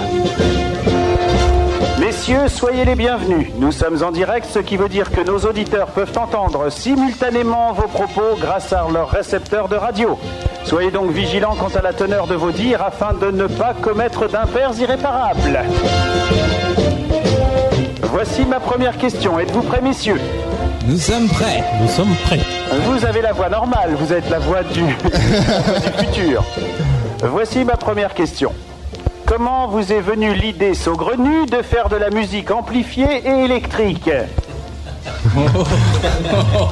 Messieurs, 1.99 2.47
soyez 2.47 2.85
les 2.85 2.95
bienvenus. 2.95 3.49
Nous 3.57 3.71
sommes 3.71 4.03
en 4.03 4.11
direct, 4.11 4.47
ce 4.49 4.59
qui 4.59 4.75
veut 4.75 4.89
dire 4.89 5.11
que 5.11 5.21
nos 5.21 5.39
auditeurs 5.39 5.87
peuvent 5.87 6.17
entendre 6.17 6.69
simultanément 6.69 7.73
vos 7.73 7.87
propos 7.87 8.35
grâce 8.39 8.73
à 8.73 8.85
leur 8.91 9.09
récepteur 9.09 9.67
de 9.67 9.75
radio. 9.75 10.17
Soyez 10.63 10.91
donc 10.91 11.11
vigilants 11.11 11.55
quant 11.55 11.75
à 11.77 11.81
la 11.81 11.93
teneur 11.93 12.27
de 12.27 12.35
vos 12.35 12.51
dires 12.51 12.81
afin 12.81 13.13
de 13.13 13.29
ne 13.29 13.47
pas 13.47 13.73
commettre 13.73 14.27
d'impairs 14.27 14.73
irréparables. 14.79 15.61
Voici 18.03 18.45
ma 18.45 18.59
première 18.59 18.97
question. 18.97 19.39
Êtes-vous 19.39 19.63
prêts, 19.63 19.81
messieurs? 19.81 20.19
Nous 20.87 20.97
sommes 20.97 21.27
prêts. 21.27 21.63
Nous 21.81 21.87
sommes 21.87 22.13
prêts. 22.25 22.39
Vous 22.85 23.05
avez 23.05 23.21
la 23.21 23.31
voix 23.33 23.49
normale, 23.49 23.91
vous 23.97 24.11
êtes 24.13 24.29
la 24.29 24.39
voix 24.39 24.63
du, 24.63 24.81
du 24.81 26.05
futur. 26.05 26.43
Voici 27.23 27.63
ma 27.63 27.77
première 27.77 28.13
question. 28.13 28.51
Comment 29.25 29.67
vous 29.67 29.93
est 29.93 30.01
venue 30.01 30.33
l'idée 30.33 30.73
saugrenue 30.73 31.45
de 31.45 31.61
faire 31.61 31.87
de 31.89 31.95
la 31.95 32.09
musique 32.09 32.51
amplifiée 32.51 33.21
et 33.25 33.45
électrique 33.45 34.09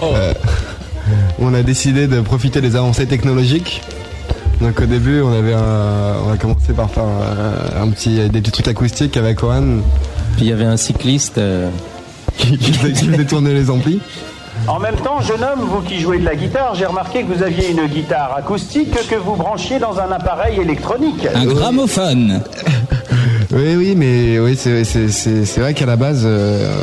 Euh, 0.04 0.34
on 1.40 1.54
a 1.54 1.64
décidé 1.64 2.08
de 2.08 2.22
profiter 2.22 2.62
des 2.62 2.76
avancées 2.76 3.06
technologiques. 3.08 3.82
Donc 4.60 4.80
au 4.80 4.86
début, 4.86 5.22
on 5.22 5.34
avait 5.34 5.54
un- 5.54 6.16
on 6.28 6.32
a 6.34 6.38
commencé 6.38 6.74
par 6.74 6.90
faire 6.90 7.04
un, 7.04 7.82
un 7.84 7.90
petit, 7.90 8.30
des 8.30 8.42
petits 8.42 8.52
trucs 8.52 8.68
acoustiques 8.68 9.18
avec 9.18 9.42
Oran. 9.44 9.80
Puis 10.36 10.46
il 10.46 10.48
y 10.50 10.54
avait 10.54 10.66
un 10.66 10.78
cycliste 10.78 11.36
qui, 11.36 11.42
qui 12.38 12.58
qui 12.58 12.74
faisait 12.74 13.26
tourner 13.26 13.54
les 13.54 13.70
amplis. 13.70 14.00
En 14.68 14.80
même 14.80 14.96
temps, 14.98 15.22
jeune 15.22 15.44
homme, 15.44 15.62
vous 15.62 15.82
qui 15.82 16.00
jouez 16.00 16.20
de 16.20 16.26
la 16.26 16.36
guitare, 16.36 16.76
j'ai 16.76 16.86
remarqué 16.86 17.24
que 17.24 17.34
vous 17.34 17.42
aviez 17.42 17.72
une 17.72 17.86
guitare 17.88 18.36
acoustique 18.38 18.92
que 19.10 19.16
vous 19.16 19.36
branchiez 19.36 19.80
dans 19.80 19.98
un 20.00 20.12
appareil 20.12 20.60
électronique. 20.60 21.28
Un 21.34 21.46
gramophone. 21.46 22.42
Oui, 23.54 23.76
oui, 23.76 23.96
mais 23.98 24.40
oui, 24.40 24.56
c'est 24.58 24.86
c'est- 24.86 25.10
c'est- 25.10 25.44
c'est 25.44 25.60
vrai 25.60 25.74
qu'à 25.74 25.86
la 25.86 25.98
base, 25.98 26.22
euh, 26.24 26.74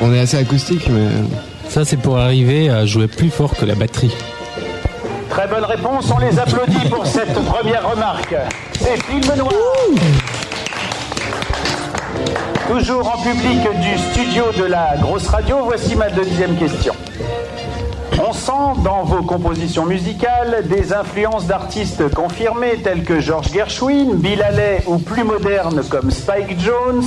on 0.00 0.12
est 0.14 0.20
assez 0.20 0.36
acoustique, 0.36 0.88
mais. 0.88 1.08
Ça, 1.68 1.84
c'est 1.84 1.96
pour 1.96 2.18
arriver 2.18 2.70
à 2.70 2.86
jouer 2.86 3.08
plus 3.08 3.30
fort 3.30 3.52
que 3.56 3.64
la 3.64 3.74
batterie. 3.74 4.14
Très 5.28 5.48
bonne 5.48 5.64
réponse, 5.64 6.08
on 6.14 6.18
les 6.20 6.38
applaudit 6.38 6.88
pour 6.88 7.04
cette 7.04 7.34
première 7.34 7.90
remarque. 7.90 8.32
C'est 8.78 9.02
Film 9.02 9.24
Noir. 9.36 9.50
Toujours 12.68 13.06
en 13.14 13.18
public 13.22 13.60
du 13.80 13.98
studio 13.98 14.44
de 14.56 14.64
la 14.64 14.94
grosse 15.00 15.28
radio, 15.28 15.58
voici 15.64 15.94
ma 15.96 16.08
deuxième 16.10 16.56
question. 16.56 16.94
On 18.26 18.32
sent 18.32 18.80
dans 18.82 19.04
vos 19.04 19.22
compositions 19.22 19.84
musicales 19.84 20.64
des 20.68 20.92
influences 20.92 21.46
d'artistes 21.46 22.12
confirmés 22.14 22.76
tels 22.82 23.04
que 23.04 23.20
George 23.20 23.52
Gershwin, 23.52 24.14
Bill 24.14 24.42
Haley 24.42 24.82
ou 24.86 24.98
plus 24.98 25.24
modernes 25.24 25.82
comme 25.90 26.10
Spike 26.10 26.58
Jones. 26.58 27.02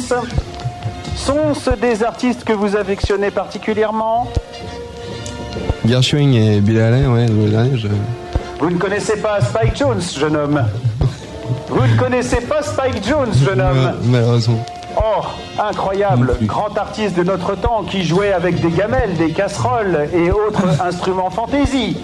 Sont-ce 1.15 1.71
des 1.71 2.03
artistes 2.03 2.43
que 2.43 2.53
vous 2.53 2.75
affectionnez 2.75 3.31
particulièrement? 3.31 4.27
Gershwin 5.85 6.33
et 6.33 6.59
Bill 6.61 6.79
Haley, 6.79 7.07
ouais, 7.07 7.25
je- 7.75 7.87
Vous 8.59 8.69
ne 8.69 8.77
connaissez 8.77 9.17
pas 9.17 9.39
Spike 9.41 9.75
Jones, 9.77 10.01
jeune 10.01 10.35
homme? 10.35 10.61
Vous 11.69 11.81
ne 11.85 11.97
connaissez 11.97 12.41
pas 12.41 12.61
Spike 12.61 13.07
Jones, 13.07 13.33
jeune 13.33 13.61
homme? 13.61 13.93
Malheureusement. 14.03 14.63
Oh, 14.97 15.21
incroyable, 15.61 16.35
grand 16.43 16.75
artiste 16.77 17.15
de 17.17 17.23
notre 17.23 17.55
temps 17.55 17.83
qui 17.83 18.03
jouait 18.03 18.33
avec 18.33 18.59
des 18.61 18.71
gamelles, 18.71 19.15
des 19.17 19.31
casseroles 19.31 20.07
et 20.13 20.31
autres 20.31 20.63
instruments 20.83 21.29
fantaisie. 21.29 21.97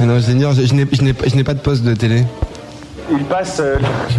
Mais 0.00 0.06
non, 0.06 0.18
je 0.18 0.26
l'ignore, 0.28 0.52
je, 0.54 0.62
je 0.64 0.74
n'ai- 0.74 1.44
pas 1.44 1.54
de 1.54 1.58
poste 1.60 1.82
de 1.84 1.94
télé. 1.94 2.24
Il 3.10 3.24
passe. 3.24 3.58
euh, 3.60 3.76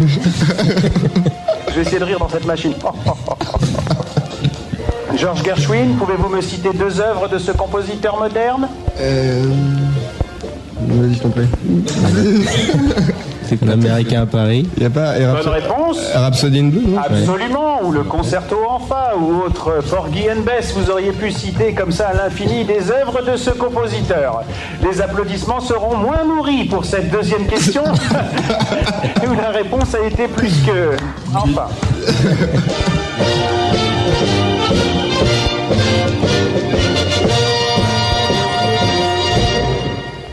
Je 1.68 1.74
vais 1.74 1.82
essayer 1.82 1.98
de 1.98 2.04
rire 2.04 2.18
dans 2.18 2.28
cette 2.28 2.46
machine. 2.46 2.72
George 5.16 5.42
Gershwin, 5.44 5.94
pouvez-vous 5.98 6.28
me 6.28 6.40
citer 6.40 6.70
deux 6.72 7.00
œuvres 7.00 7.28
de 7.28 7.38
ce 7.38 7.50
compositeur 7.52 8.18
moderne? 8.18 8.68
Euh... 9.00 9.42
Vas-y, 10.88 11.14
je 11.14 11.18
t'en 11.20 11.28
prie. 11.30 11.46
C'est 13.48 13.64
l'américain 13.64 14.22
à 14.22 14.26
Paris. 14.26 14.68
Il 14.76 14.80
n'y 14.80 14.86
a 14.86 14.90
pas 14.90 15.18
Bonne 15.18 15.48
réponse. 15.48 15.98
Rhapsody 16.14 16.60
in 16.60 16.68
Blue, 16.68 16.86
non 16.86 16.98
Absolument, 16.98 17.82
ou 17.82 17.92
le 17.92 18.02
concerto 18.02 18.56
en 18.68 18.78
fa, 18.78 19.14
ou 19.18 19.42
autre 19.46 19.82
Porgy 19.88 20.30
and 20.30 20.42
Bess, 20.42 20.74
vous 20.74 20.90
auriez 20.90 21.12
pu 21.12 21.30
citer 21.30 21.72
comme 21.72 21.90
ça 21.90 22.08
à 22.08 22.14
l'infini 22.14 22.64
des 22.64 22.90
œuvres 22.90 23.22
de 23.22 23.36
ce 23.36 23.50
compositeur. 23.50 24.42
Les 24.82 25.00
applaudissements 25.00 25.60
seront 25.60 25.96
moins 25.96 26.24
nourris 26.24 26.66
pour 26.66 26.84
cette 26.84 27.10
deuxième 27.10 27.46
question, 27.46 27.84
où 29.26 29.34
la 29.34 29.48
réponse 29.48 29.94
a 29.94 30.06
été 30.06 30.28
plus 30.28 30.52
que... 30.66 30.96
Enfin. 31.34 31.68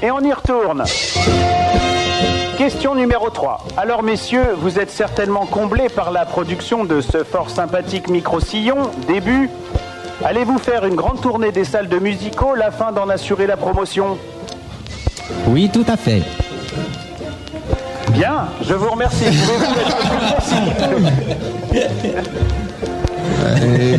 Et 0.01 0.11
on 0.11 0.19
y 0.19 0.33
retourne. 0.33 0.83
Question 2.57 2.95
numéro 2.95 3.29
3. 3.29 3.65
Alors 3.75 4.01
messieurs, 4.01 4.55
vous 4.57 4.79
êtes 4.79 4.89
certainement 4.89 5.45
comblés 5.45 5.89
par 5.89 6.11
la 6.11 6.25
production 6.25 6.85
de 6.85 7.01
ce 7.01 7.23
fort 7.23 7.49
sympathique 7.49 8.09
micro-sillon, 8.09 8.89
début. 9.07 9.49
Allez-vous 10.23 10.57
faire 10.57 10.85
une 10.85 10.95
grande 10.95 11.19
tournée 11.21 11.51
des 11.51 11.65
salles 11.65 11.89
de 11.89 11.99
musicaux 11.99 12.53
afin 12.65 12.93
d'en 12.93 13.09
assurer 13.09 13.45
la 13.47 13.57
promotion? 13.57 14.17
Oui, 15.47 15.69
tout 15.71 15.83
à 15.87 15.97
fait. 15.97 16.21
Bien, 18.11 18.47
je 18.65 18.73
vous 18.73 18.89
remercie. 18.89 19.25
Pouvez-vous 19.25 19.79
être 19.81 19.97
plus 19.97 20.17
précis 20.35 20.55
Et, 23.67 23.97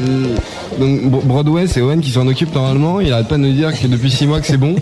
donc 0.81 1.03
Bro- 1.11 1.21
Broadway, 1.25 1.67
c'est 1.67 1.83
Owen 1.83 2.01
qui 2.01 2.11
s'en 2.11 2.27
occupe 2.27 2.55
normalement. 2.55 3.01
Il 3.01 3.13
arrête 3.13 3.29
pas 3.29 3.37
de 3.37 3.43
nous 3.43 3.53
dire 3.53 3.79
que 3.79 3.87
depuis 3.87 4.11
6 4.11 4.27
mois 4.27 4.41
que 4.41 4.47
c'est 4.47 4.57
bon. 4.57 4.77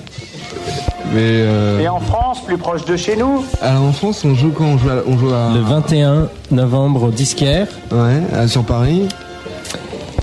Mais 1.12 1.20
euh, 1.22 1.80
Et 1.80 1.88
en 1.88 2.00
France, 2.00 2.42
plus 2.44 2.57
proche 2.57 2.84
de 2.86 2.96
chez 2.96 3.14
nous 3.16 3.44
alors 3.61 3.82
en 3.82 3.92
France, 3.92 4.24
on 4.24 4.34
joue 4.34 4.50
quand? 4.50 4.64
On 4.64 4.78
joue 4.78 4.88
à, 4.90 4.94
on 5.07 5.18
joue 5.18 5.32
à 5.34 5.50
Le 5.55 5.61
21 5.61 6.28
novembre 6.50 7.05
au 7.05 7.11
Disquaire. 7.11 7.68
ouais, 7.92 8.48
sur 8.48 8.64
Paris. 8.64 9.09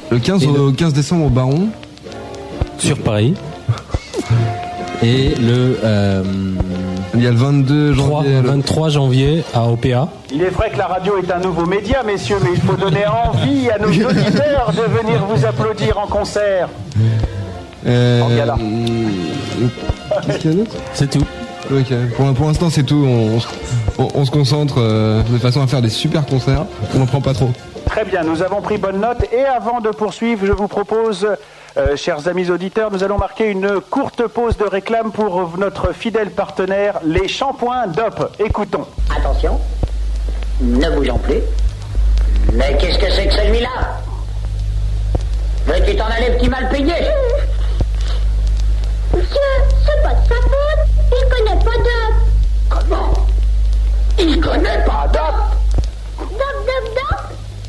Le 0.10 0.20
15 0.20 0.44
Et 0.44 0.48
au 0.48 0.68
le- 0.68 0.72
15 0.74 0.94
décembre 0.94 1.26
au 1.28 1.30
Baron. 1.30 1.68
Sur 2.80 2.98
Paris. 2.98 3.36
Et 5.04 5.30
le 5.36 5.80
euh, 5.84 6.24
Il 7.16 7.24
y 7.24 7.28
a 7.28 7.32
le 7.32 7.36
22 7.38 7.94
3, 7.96 8.24
janvier. 8.24 8.42
le- 8.42 8.48
23 8.48 8.90
janvier 8.90 9.44
à 9.54 9.66
OPA. 9.68 10.08
Il 10.34 10.42
est 10.42 10.50
vrai 10.50 10.70
que 10.72 10.78
la 10.78 10.88
radio 10.88 11.14
est 11.18 11.32
un 11.32 11.40
nouveau 11.40 11.66
média, 11.66 12.04
messieurs, 12.04 12.38
mais 12.44 12.50
il 12.54 12.62
faut 12.62 12.76
donner 12.76 13.06
envie 13.08 13.70
à 13.70 13.78
nos 13.80 13.88
auditeurs 14.10 14.72
de 14.76 14.82
venir 15.00 15.24
vous 15.28 15.46
applaudir 15.46 15.98
en 16.00 16.08
concert. 16.08 16.70
Euh, 17.88 18.22
En 18.22 18.30
gala. 18.30 18.58
Qu'est-ce 20.26 20.38
qu'il 20.40 20.52
y 20.52 20.54
a 20.54 20.58
d'autre 20.58 20.76
C'est 20.94 21.10
tout. 21.10 21.26
Ok. 21.72 21.94
Pour, 22.18 22.34
pour 22.34 22.48
l'instant, 22.48 22.70
c'est 22.70 22.84
tout. 22.84 23.06
On, 23.08 23.38
on- 24.04 24.08
on 24.16 24.26
se 24.26 24.32
concentre 24.32 24.76
euh, 24.80 25.22
de 25.24 25.38
façon 25.38 25.62
à 25.62 25.68
faire 25.68 25.82
des 25.82 25.90
super 25.90 26.26
concerts. 26.26 26.66
On 26.96 27.00
n'en 27.00 27.06
prend 27.06 27.22
pas 27.22 27.34
trop. 27.34 27.50
Très 27.86 28.06
bien, 28.06 28.24
nous 28.24 28.42
avons 28.42 28.62
pris 28.62 28.78
bonne 28.78 29.00
note. 29.02 29.26
Et 29.34 29.44
avant 29.44 29.80
de 29.82 29.90
poursuivre, 29.90 30.46
je 30.46 30.52
vous 30.54 30.68
propose, 30.68 31.28
euh, 31.78 31.96
chers 31.98 32.28
amis 32.28 32.50
auditeurs, 32.50 32.90
nous 32.92 33.04
allons 33.04 33.18
marquer 33.18 33.48
une 33.50 33.80
courte 33.90 34.26
pause 34.28 34.58
de 34.58 34.64
réclame 34.66 35.12
pour 35.12 35.58
notre 35.58 35.94
fidèle 35.94 36.30
partenaire, 36.32 37.00
les 37.06 37.28
shampoings 37.28 37.88
DOP. 37.88 38.32
Écoutons. 38.40 38.86
Attention, 39.16 39.60
ne 40.62 40.90
bougeons 40.96 41.18
plus. 41.20 41.42
Mais 42.54 42.76
qu'est-ce 42.80 42.98
que 42.98 43.10
c'est 43.12 43.28
que 43.28 43.34
celui-là? 43.34 43.70
Veux-tu 45.68 45.96
t'en 45.96 46.06
aller, 46.06 46.38
petit 46.38 46.50
mal 46.50 46.70
payé? 46.70 46.94
Il 51.22 51.30
connaît 51.30 51.64
pas 51.64 51.78
d'op. 51.78 52.14
Comment? 52.70 53.14
Il 54.20 54.40
connaît 54.40 54.84
pas 54.86 55.08
DOP 55.14 55.36
Dop, 56.20 56.30
dop, 56.30 56.96
dop. 56.96 57.20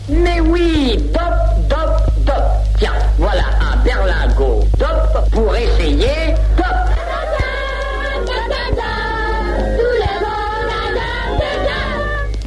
Mais 0.08 0.40
oui, 0.40 0.96
DOP, 1.12 1.68
DOP, 1.68 2.24
DOP. 2.24 2.42
Tiens, 2.78 2.92
voilà 3.18 3.44
un 3.60 3.76
berlingot 3.84 4.60
DOP 4.78 5.30
pour 5.30 5.54
essayer 5.56 6.34
DOP. 6.56 6.64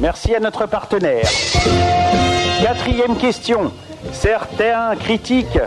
Merci 0.00 0.34
à 0.34 0.40
notre 0.40 0.66
partenaire. 0.66 1.26
Quatrième 2.62 3.16
question. 3.16 3.72
Certains 4.12 4.94
critiquent, 4.96 5.58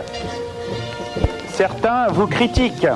certains 1.52 2.06
vous 2.08 2.26
critiquent 2.26 2.86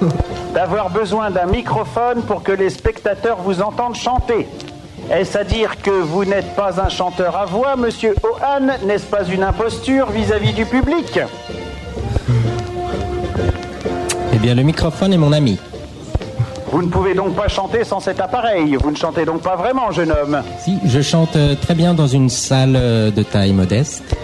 d'avoir 0.54 0.90
besoin 0.90 1.30
d'un 1.30 1.46
microphone 1.46 2.22
pour 2.22 2.42
que 2.42 2.52
les 2.52 2.70
spectateurs 2.70 3.38
vous 3.42 3.62
entendent 3.62 3.96
chanter. 3.96 4.46
Est-ce 5.10 5.38
à 5.38 5.44
dire 5.44 5.80
que 5.82 5.90
vous 5.90 6.24
n'êtes 6.24 6.54
pas 6.54 6.80
un 6.80 6.88
chanteur 6.88 7.36
à 7.36 7.44
voix, 7.44 7.76
monsieur 7.76 8.14
Ohan 8.22 8.66
N'est-ce 8.86 9.06
pas 9.06 9.24
une 9.24 9.42
imposture 9.42 10.10
vis-à-vis 10.10 10.52
du 10.52 10.66
public? 10.66 11.20
Eh 14.32 14.38
bien, 14.38 14.54
le 14.54 14.62
microphone 14.62 15.12
est 15.12 15.18
mon 15.18 15.32
ami. 15.32 15.58
Vous 16.70 16.82
ne 16.82 16.88
pouvez 16.88 17.14
donc 17.14 17.34
pas 17.34 17.48
chanter 17.48 17.82
sans 17.82 17.98
cet 17.98 18.20
appareil. 18.20 18.76
Vous 18.76 18.90
ne 18.90 18.96
chantez 18.96 19.24
donc 19.24 19.42
pas 19.42 19.56
vraiment, 19.56 19.90
jeune 19.90 20.12
homme. 20.12 20.42
Si, 20.60 20.78
je 20.84 21.00
chante 21.00 21.34
euh, 21.34 21.56
très 21.60 21.74
bien 21.74 21.94
dans 21.94 22.06
une 22.06 22.28
salle 22.28 22.76
euh, 22.76 23.10
de 23.10 23.24
taille 23.24 23.52
modeste 23.52 24.16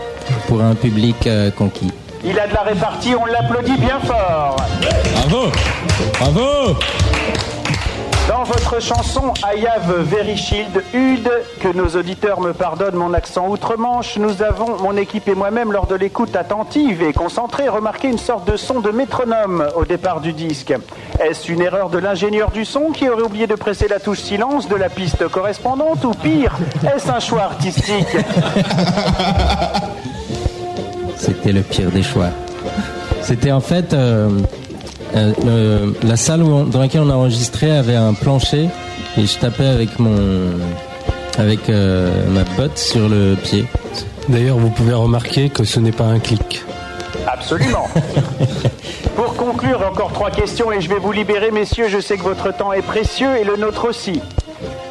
pour 0.46 0.62
un 0.62 0.76
public 0.76 1.26
euh, 1.26 1.50
conquis. 1.50 1.90
Il 2.24 2.38
a 2.38 2.46
de 2.46 2.54
la 2.54 2.62
répartie, 2.62 3.14
on 3.14 3.24
l'applaudit 3.26 3.76
bien 3.78 3.98
fort. 4.00 4.56
Bravo 5.14 5.50
Bravo 6.18 6.76
Dans 8.28 8.42
votre 8.44 8.80
chanson 8.80 9.32
I 9.44 9.66
Have 9.66 10.00
Very 10.02 10.36
Shield 10.36 10.82
Hude, 10.92 11.30
que 11.60 11.68
nos 11.68 11.88
auditeurs 11.96 12.40
me 12.40 12.52
pardonnent 12.52 12.96
mon 12.96 13.14
accent 13.14 13.48
outre-Manche, 13.48 14.16
nous 14.18 14.42
avons, 14.42 14.78
mon 14.82 14.96
équipe 14.96 15.28
et 15.28 15.34
moi-même, 15.34 15.72
lors 15.72 15.86
de 15.86 15.94
l'écoute 15.94 16.34
attentive 16.34 17.02
et 17.02 17.12
concentrée, 17.12 17.68
remarqué 17.68 18.08
une 18.08 18.18
sorte 18.18 18.50
de 18.50 18.56
son 18.56 18.80
de 18.80 18.90
métronome 18.90 19.66
au 19.76 19.84
départ 19.84 20.20
du 20.20 20.32
disque. 20.32 20.74
Est-ce 21.20 21.50
une 21.50 21.62
erreur 21.62 21.88
de 21.88 21.98
l'ingénieur 21.98 22.50
du 22.50 22.64
son 22.64 22.90
qui 22.92 23.08
aurait 23.08 23.22
oublié 23.22 23.46
de 23.46 23.54
presser 23.54 23.86
la 23.88 24.00
touche 24.00 24.20
silence 24.20 24.68
de 24.68 24.76
la 24.76 24.88
piste 24.88 25.26
correspondante 25.28 26.04
ou 26.04 26.10
pire, 26.10 26.56
est-ce 26.82 27.10
un 27.10 27.20
choix 27.20 27.42
artistique? 27.42 28.08
C'était 31.26 31.52
le 31.52 31.62
pire 31.62 31.90
des 31.90 32.02
choix. 32.02 32.28
C'était 33.22 33.52
en 33.52 33.60
fait 33.60 33.92
euh, 33.92 34.28
euh, 35.16 35.32
le- 35.44 35.94
la 36.08 36.16
salle 36.16 36.42
où 36.42 36.48
on- 36.52 36.64
dans 36.64 36.80
laquelle 36.80 37.00
on 37.02 37.10
a 37.10 37.14
enregistré 37.14 37.70
avait 37.70 37.96
un 37.96 38.14
plancher 38.14 38.68
et 39.18 39.26
je 39.26 39.38
tapais 39.38 39.66
avec 39.66 39.98
mon 39.98 40.14
avec 41.38 41.68
euh, 41.68 42.10
ma 42.30 42.44
botte 42.56 42.78
sur 42.78 43.08
le 43.08 43.34
pied. 43.42 43.66
D'ailleurs, 44.28 44.56
vous 44.58 44.70
pouvez 44.70 44.94
remarquer 44.94 45.50
que 45.50 45.64
ce 45.64 45.78
n'est 45.80 45.92
pas 45.92 46.04
un 46.04 46.18
clic. 46.18 46.62
Absolument. 47.26 47.88
Pour 49.16 49.34
conclure, 49.34 49.82
encore 49.90 50.12
trois 50.12 50.30
questions 50.30 50.70
et 50.72 50.80
je 50.80 50.88
vais 50.88 50.98
vous 50.98 51.12
libérer, 51.12 51.50
messieurs. 51.50 51.86
Je 51.88 52.00
sais 52.00 52.16
que 52.16 52.22
votre 52.22 52.54
temps 52.56 52.72
est 52.72 52.82
précieux 52.82 53.36
et 53.40 53.44
le 53.44 53.56
nôtre 53.56 53.88
aussi. 53.88 54.20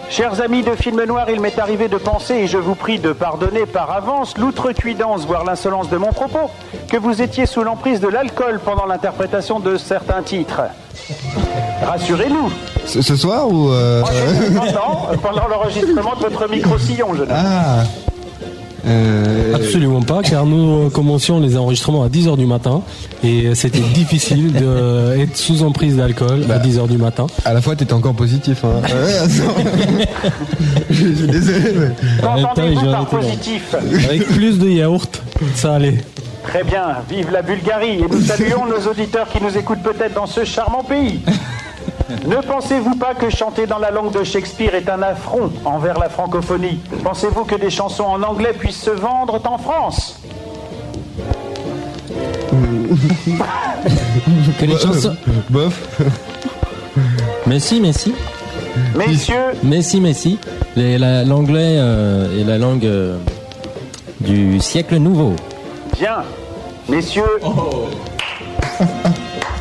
Chers 0.09 0.39
amis 0.41 0.63
de 0.63 0.71
Film 0.71 1.03
Noir, 1.03 1.29
il 1.29 1.41
m'est 1.41 1.59
arrivé 1.59 1.87
de 1.87 1.97
penser, 1.97 2.35
et 2.35 2.47
je 2.47 2.57
vous 2.57 2.75
prie 2.75 2.99
de 2.99 3.11
pardonner 3.11 3.65
par 3.65 3.91
avance 3.91 4.37
l'outrecuidance, 4.37 5.25
voire 5.25 5.43
l'insolence 5.43 5.89
de 5.89 5.97
mon 5.97 6.11
propos, 6.13 6.49
que 6.89 6.97
vous 6.97 7.21
étiez 7.21 7.45
sous 7.45 7.63
l'emprise 7.63 7.99
de 7.99 8.07
l'alcool 8.07 8.59
pendant 8.63 8.85
l'interprétation 8.85 9.59
de 9.59 9.77
certains 9.77 10.21
titres. 10.21 10.61
Rassurez-nous. 11.83 12.51
Ce, 12.85 13.01
ce 13.01 13.15
soir 13.15 13.49
ou 13.49 13.71
euh, 13.71 14.01
non, 14.51 15.17
pendant 15.21 15.47
l'enregistrement 15.47 16.15
de 16.15 16.21
votre 16.21 16.49
micro-sillon, 16.49 17.13
jeune 17.15 17.31
homme. 17.31 17.37
Ah. 17.37 17.83
Euh, 18.87 19.55
Absolument 19.55 20.01
pas, 20.01 20.21
car 20.21 20.45
nous 20.45 20.89
commencions 20.89 21.39
les 21.39 21.57
enregistrements 21.57 22.03
à 22.03 22.09
10h 22.09 22.37
du 22.37 22.45
matin 22.45 22.81
et 23.23 23.55
c'était 23.55 23.79
difficile 23.79 24.51
d'être 24.51 25.35
sous 25.45 25.63
emprise 25.63 25.97
d'alcool 25.97 26.45
à 26.49 26.59
10h 26.59 26.87
du 26.87 26.97
matin. 26.97 27.25
À 27.45 27.53
la 27.53 27.61
fois, 27.61 27.75
t'étais 27.75 27.93
encore 27.93 28.13
positif. 28.13 28.63
Hein. 28.63 28.81
Je 30.89 31.13
suis 31.13 31.27
désolé. 31.27 31.73
Mais... 31.75 32.27
En 32.27 32.35
même 32.35 32.43
temps, 32.43 32.51
ils 32.57 32.75
Qu'entendez-vous 32.75 32.79
ont 32.79 32.91
par 32.91 33.01
arrêté 33.01 33.17
positif 33.17 33.75
Avec 34.05 34.25
plus 34.27 34.59
de 34.59 34.69
yaourt, 34.69 35.21
ça 35.55 35.75
allait. 35.75 35.97
Très 36.43 36.63
bien, 36.63 36.83
vive 37.09 37.31
la 37.31 37.41
Bulgarie 37.41 37.99
et 37.99 38.05
nous 38.09 38.21
saluons 38.21 38.65
nos 38.67 38.87
auditeurs 38.89 39.27
qui 39.29 39.41
nous 39.41 39.57
écoutent 39.57 39.81
peut-être 39.81 40.13
dans 40.13 40.27
ce 40.27 40.45
charmant 40.45 40.83
pays. 40.83 41.19
Ne 42.27 42.35
pensez-vous 42.37 42.95
pas 42.95 43.13
que 43.15 43.29
chanter 43.29 43.65
dans 43.67 43.79
la 43.79 43.91
langue 43.91 44.11
de 44.11 44.23
Shakespeare 44.23 44.75
est 44.75 44.89
un 44.89 45.01
affront 45.01 45.51
envers 45.65 45.97
la 45.99 46.09
francophonie? 46.09 46.79
Pensez-vous 47.03 47.43
que 47.45 47.55
des 47.55 47.69
chansons 47.69 48.03
en 48.03 48.21
anglais 48.23 48.53
puissent 48.57 48.81
se 48.81 48.91
vendre 48.91 49.39
en 49.45 49.57
France? 49.57 50.19
Que 54.59 54.65
les 54.65 54.77
chansons. 54.77 55.15
Bof. 55.49 55.99
Mais 57.47 57.59
si, 57.59 57.79
mais 57.81 57.93
si. 57.93 58.13
Messieurs, 58.95 59.35
Mais 59.63 59.81
si, 59.81 59.99
mais 60.01 60.13
si. 60.13 60.39
Les- 60.75 60.97
la- 60.97 61.23
L'anglais 61.23 61.75
euh, 61.77 62.39
est 62.39 62.43
la 62.43 62.57
langue 62.57 62.85
euh, 62.85 63.17
du 64.21 64.59
siècle 64.59 64.97
nouveau. 64.97 65.33
bien. 65.99 66.23
Messieurs, 66.89 67.23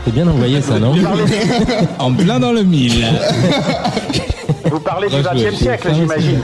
C'est 0.04 0.12
bien 0.12 0.28
envoyé 0.28 0.60
ça, 0.60 0.78
non 0.78 0.94
En 1.98 2.12
plein 2.12 2.38
dans 2.38 2.52
le 2.52 2.62
mille. 2.62 3.06
vous 4.70 4.80
parlez 4.80 5.08
du. 5.08 5.16
XXe 5.16 5.56
siècle, 5.56 5.88
j'imagine. 5.94 6.40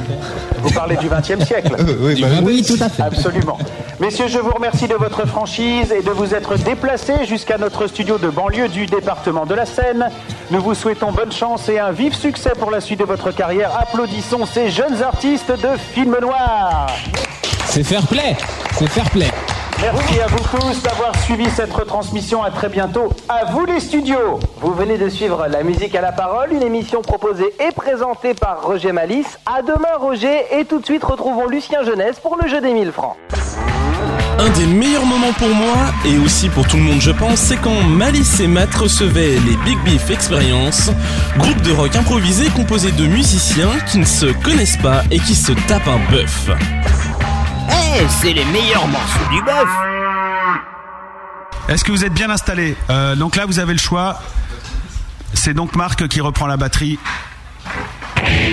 Vous 0.63 0.71
parlez 0.71 0.97
du 0.97 1.09
XXe 1.09 1.45
siècle 1.47 1.75
Oui, 2.01 2.21
bah, 2.21 2.29
Oui, 2.43 2.63
tout 2.67 2.83
à 2.83 2.89
fait. 2.89 3.03
Absolument. 3.03 3.59
Messieurs, 3.99 4.29
je 4.29 4.39
vous 4.39 4.51
remercie 4.51 4.89
de 4.89 4.95
votre 4.95 5.27
franchise 5.27 5.93
et 5.93 6.03
de 6.03 6.11
vous 6.11 6.35
être 6.35 6.57
déplacés 6.57 7.27
jusqu'à 7.27 7.59
notre 7.59 7.87
studio 7.87 8.17
de 8.17 8.29
banlieue 8.29 8.69
du 8.69 8.87
département 8.87 9.45
de 9.45 9.55
la 9.55 9.67
Seine. 9.67 10.09
Nous 10.51 10.61
vous 10.61 10.75
souhaitons 10.75 11.13
bonne 11.13 11.33
chance 11.33 11.69
et 11.69 11.79
un 11.79 11.93
vif 11.93 12.15
succès 12.15 12.53
pour 12.59 12.71
la 12.71 12.81
suite 12.81 13.01
de 13.01 13.05
votre 13.05 13.31
carrière. 13.31 13.73
Applaudissons 13.79 14.47
ces 14.47 14.71
jeunes 14.71 15.03
artistes 15.03 15.51
de 15.51 15.77
film 15.93 16.17
noir. 16.21 16.87
C'est 17.67 17.85
fair 17.85 18.07
play. 18.07 18.37
C'est 18.79 18.89
fair 18.89 19.09
play. 19.11 19.29
Merci 19.83 20.21
à 20.21 20.27
vous 20.27 20.59
tous 20.59 20.83
d'avoir 20.83 21.19
suivi 21.23 21.49
cette 21.49 21.73
retransmission. 21.73 22.43
À 22.43 22.51
très 22.51 22.69
bientôt. 22.69 23.09
À 23.31 23.47
vous 23.47 23.65
les 23.65 23.81
studios. 23.81 24.39
Vous 24.61 24.75
venez 24.75 24.99
de 24.99 25.09
suivre 25.09 25.47
La 25.49 25.63
musique 25.63 25.95
à 25.95 26.03
la 26.03 26.13
parole, 26.13 26.53
une 26.53 26.63
émission 26.63 27.01
proposée 27.01 27.51
et 27.67 27.73
présentée 27.73 28.35
par 28.35 28.63
Roger 28.63 28.93
Malice. 28.93 29.39
À 29.47 29.63
demain 29.63 29.97
Roger 29.99 30.45
et 30.53 30.67
tout 30.67 30.81
de 30.81 30.85
suite 30.85 31.03
retrouvons 31.03 31.47
Lucien 31.47 31.83
Jeunesse 31.83 32.21
pour 32.21 32.37
le 32.37 32.47
jeu 32.47 32.61
des 32.61 32.75
1000 32.75 32.93
francs. 32.93 33.17
Un 34.39 34.51
des 34.51 34.67
meilleurs 34.67 35.07
moments 35.07 35.33
pour 35.39 35.49
moi, 35.49 35.77
et 36.07 36.19
aussi 36.19 36.49
pour 36.51 36.67
tout 36.67 36.77
le 36.77 36.83
monde 36.83 37.01
je 37.01 37.11
pense, 37.11 37.39
c'est 37.39 37.59
quand 37.59 37.83
Malice 37.83 38.41
et 38.41 38.47
Matt 38.47 38.75
recevaient 38.75 39.37
les 39.47 39.57
Big 39.65 39.79
Beef 39.85 40.11
Experience, 40.11 40.91
groupe 41.39 41.61
de 41.63 41.73
rock 41.73 41.95
improvisé 41.97 42.49
composé 42.51 42.91
de 42.93 43.07
musiciens 43.07 43.79
qui 43.91 43.99
ne 43.99 44.05
se 44.05 44.27
connaissent 44.43 44.79
pas 44.79 45.03
et 45.11 45.19
qui 45.19 45.35
se 45.35 45.53
tapent 45.53 45.89
un 45.89 46.01
bœuf. 46.11 46.51
C'est 48.09 48.33
les 48.33 48.45
meilleurs 48.47 48.87
morceaux 48.87 49.29
du 49.33 49.43
bœuf 49.43 49.69
Est-ce 51.69 51.85
que 51.85 51.93
vous 51.93 52.05
êtes 52.05 52.13
bien 52.15 52.31
installés 52.31 52.77
Euh, 52.89 53.17
Donc 53.17 53.37
là, 53.37 53.47
vous 53.47 53.59
avez 53.59 53.73
le 53.73 53.79
choix. 53.79 54.21
C'est 55.35 55.55
donc 55.55 55.75
Marc 55.77 56.07
qui 56.09 56.21
reprend 56.21 56.47
la 56.47 56.57
batterie. 56.57 56.99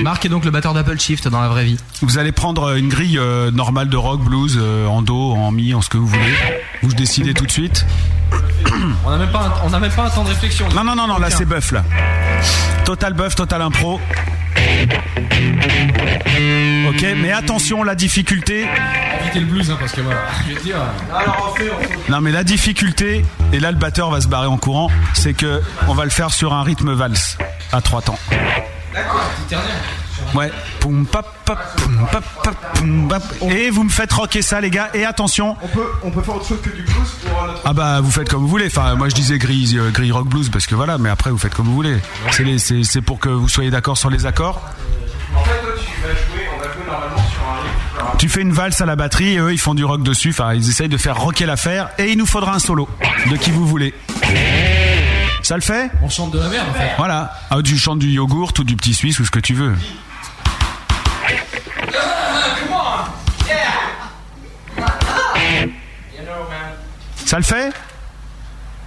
Marc 0.03 0.25
est 0.25 0.29
donc 0.29 0.45
le 0.45 0.51
batteur 0.51 0.73
d'Apple 0.73 0.99
Shift 0.99 1.27
dans 1.27 1.41
la 1.41 1.49
vraie 1.49 1.65
vie. 1.65 1.77
Vous 2.01 2.17
allez 2.17 2.31
prendre 2.31 2.63
euh, 2.63 2.75
une 2.77 2.87
grille 2.89 3.17
euh, 3.17 3.51
normale 3.51 3.89
de 3.89 3.97
rock, 3.97 4.21
blues, 4.21 4.57
euh, 4.59 4.85
en 4.87 5.01
do, 5.01 5.31
en 5.33 5.51
mi, 5.51 5.73
en 5.73 5.81
ce 5.81 5.89
que 5.89 5.97
vous 5.97 6.07
voulez. 6.07 6.35
Vous 6.83 6.93
décidez 6.93 7.33
tout 7.33 7.45
de 7.45 7.51
suite. 7.51 7.85
On 9.05 9.09
n'a 9.11 9.17
même 9.17 9.31
pas, 9.31 9.39
un- 9.41 9.53
on 9.65 9.69
n'a 9.69 9.79
même 9.79 9.91
pas 9.91 10.03
un 10.05 10.09
temps 10.09 10.23
de 10.23 10.29
réflexion. 10.29 10.67
Non, 10.75 10.83
non, 10.83 10.95
non, 10.95 11.07
non, 11.07 11.17
là 11.19 11.29
c'est 11.29 11.45
bœuf 11.45 11.71
là. 11.71 11.83
Total 12.85 13.13
bœuf, 13.13 13.35
total 13.35 13.61
impro. 13.61 13.99
Ok, 16.89 17.05
mais 17.17 17.31
attention, 17.31 17.83
la 17.83 17.95
difficulté. 17.95 18.65
Évitez 19.21 19.39
le 19.39 19.45
blues, 19.45 19.69
hein, 19.69 19.77
parce 19.79 19.91
que 19.91 20.01
voilà. 20.01 20.21
Je 20.43 20.53
vais 20.53 20.59
te 20.59 20.63
dire. 20.63 20.77
Alors, 21.13 21.51
on 21.51 21.57
fait, 21.57 21.69
on 21.69 21.81
fait. 21.81 22.11
Non, 22.11 22.21
mais 22.21 22.31
la 22.31 22.43
difficulté, 22.43 23.25
et 23.53 23.59
là 23.59 23.71
le 23.71 23.77
batteur 23.77 24.09
va 24.09 24.21
se 24.21 24.27
barrer 24.27 24.47
en 24.47 24.57
courant, 24.57 24.89
c'est 25.13 25.33
que 25.33 25.61
on 25.87 25.93
va 25.93 26.05
le 26.05 26.09
faire 26.09 26.31
sur 26.31 26.53
un 26.53 26.63
rythme 26.63 26.93
valse 26.93 27.37
à 27.71 27.81
trois 27.81 28.01
temps. 28.01 28.19
D'accord, 28.93 29.29
petit 29.37 29.49
dernier. 29.49 29.69
Ouais. 30.35 30.51
Poum, 30.79 31.05
pap, 31.05 31.25
pap, 31.45 31.75
poum, 31.77 32.07
pap, 32.11 32.23
pap, 32.43 32.73
poum, 32.77 33.07
pap. 33.07 33.23
Et 33.49 33.69
vous 33.69 33.83
me 33.83 33.89
faites 33.89 34.11
rocker 34.13 34.41
ça, 34.41 34.59
les 34.61 34.69
gars. 34.69 34.89
Et 34.93 35.05
attention. 35.05 35.55
On 35.61 35.67
peut, 35.67 35.85
on 36.03 36.11
peut 36.11 36.21
faire 36.21 36.35
autre 36.35 36.47
chose 36.47 36.61
que 36.61 36.69
du 36.69 36.81
blues 36.83 36.95
pour 37.25 37.43
euh, 37.43 37.47
notre. 37.47 37.61
Ah 37.65 37.73
bah 37.73 38.01
vous 38.01 38.11
faites 38.11 38.29
comme 38.29 38.41
vous 38.41 38.47
voulez. 38.47 38.67
Enfin 38.67 38.95
moi 38.95 39.09
je 39.09 39.15
disais 39.15 39.37
grille, 39.37 39.77
euh, 39.77 39.89
grille 39.91 40.11
rock 40.11 40.27
blues 40.27 40.49
parce 40.49 40.67
que 40.67 40.75
voilà. 40.75 40.97
Mais 40.97 41.09
après 41.09 41.29
vous 41.31 41.37
faites 41.37 41.53
comme 41.53 41.65
vous 41.67 41.75
voulez. 41.75 41.97
C'est 42.31 42.43
les- 42.43 42.59
c'est 42.59 42.83
c'est 42.83 43.01
pour 43.01 43.19
que 43.19 43.29
vous 43.29 43.47
soyez 43.49 43.69
d'accord 43.69 43.97
sur 43.97 44.09
les 44.09 44.25
accords. 44.25 44.61
En 45.35 45.43
fait, 45.43 45.51
toi, 45.61 45.71
tu 45.77 46.01
vas 46.01 46.07
jouer, 46.09 46.47
on 46.55 46.59
va 46.59 46.73
jouer 46.73 46.83
normalement 46.87 47.17
sur 47.17 47.41
un 47.41 47.61
rythme. 47.61 48.17
Tu 48.17 48.29
fais 48.29 48.41
une 48.41 48.53
valse 48.53 48.81
à 48.81 48.85
la 48.85 48.95
batterie 48.95 49.33
et 49.33 49.37
eux 49.39 49.51
ils 49.53 49.59
font 49.59 49.73
du 49.75 49.85
rock 49.85 50.03
dessus. 50.03 50.29
Enfin 50.29 50.53
ils 50.53 50.67
essayent 50.69 50.89
de 50.89 50.97
faire 50.97 51.17
rocker 51.17 51.45
l'affaire. 51.45 51.89
Et 51.99 52.11
il 52.11 52.17
nous 52.17 52.25
faudra 52.25 52.55
un 52.55 52.59
solo 52.59 52.87
de 53.29 53.35
qui 53.35 53.51
vous 53.51 53.67
voulez. 53.67 53.93
Ça 55.43 55.55
le 55.55 55.61
fait? 55.61 55.89
On 56.01 56.09
chante 56.09 56.31
de 56.31 56.39
la 56.39 56.49
merde 56.49 56.67
en 56.69 56.73
fait. 56.73 56.89
Voilà. 56.97 57.31
Ah, 57.49 57.57
tu 57.63 57.77
chantes 57.77 57.99
du 57.99 58.09
yogourt 58.09 58.51
ou 58.59 58.63
du 58.63 58.75
petit 58.75 58.93
suisse 58.93 59.19
ou 59.19 59.25
ce 59.25 59.31
que 59.31 59.39
tu 59.39 59.53
veux. 59.53 59.73
Ça 67.27 67.35
le 67.35 67.43
fait 67.43 67.73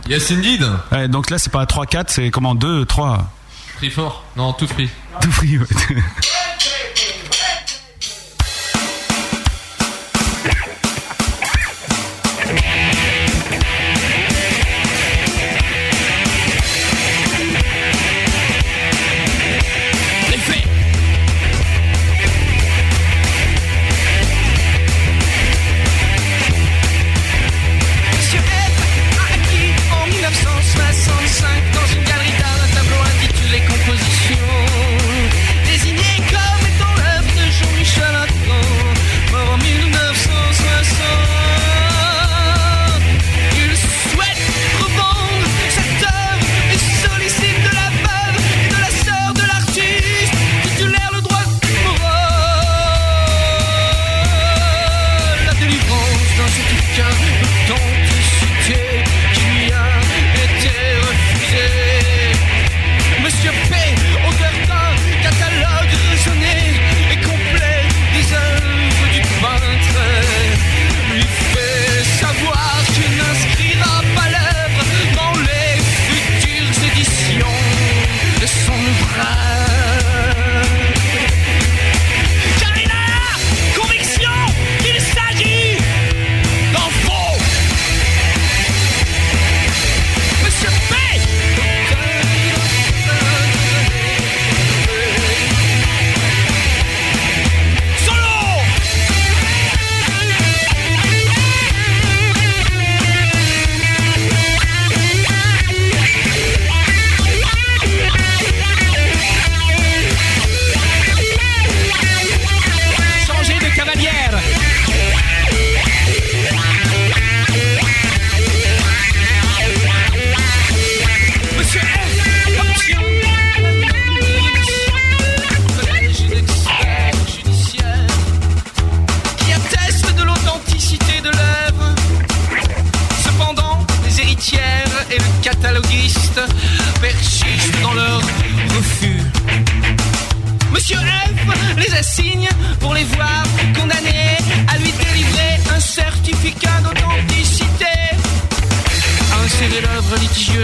Yes 0.08 0.30
indeed. 0.30 0.66
Ouais, 0.90 1.08
donc 1.08 1.28
là 1.28 1.38
c'est 1.38 1.52
pas 1.52 1.64
3-4, 1.66 2.04
c'est 2.08 2.30
comment 2.30 2.54
2, 2.54 2.86
3 2.86 3.30
Free 3.76 3.90
fort. 3.90 4.24
Non, 4.34 4.54
tout 4.54 4.66
free. 4.66 4.88
Tout 5.20 5.30
free, 5.30 5.58
ouais. 5.58 5.66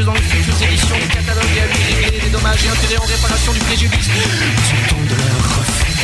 dans 0.06 0.14
les 0.14 0.20
futures 0.20 0.62
éditions 0.62 0.96
du 0.96 1.08
catalogue 1.08 1.44
et 1.56 1.60
à 1.60 1.66
lui 1.66 2.04
régler 2.04 2.20
des 2.20 2.30
dommages 2.30 2.64
et 2.64 2.68
intérêts 2.68 2.98
en 2.98 3.06
réparation 3.06 3.52
du 3.52 3.58
préjudice. 3.58 4.08
Au 4.08 4.88
temps 4.88 5.02
de 5.02 5.16
leur 5.18 5.58
refus. 5.58 5.96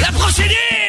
La 0.00 0.12
procédure 0.12 0.87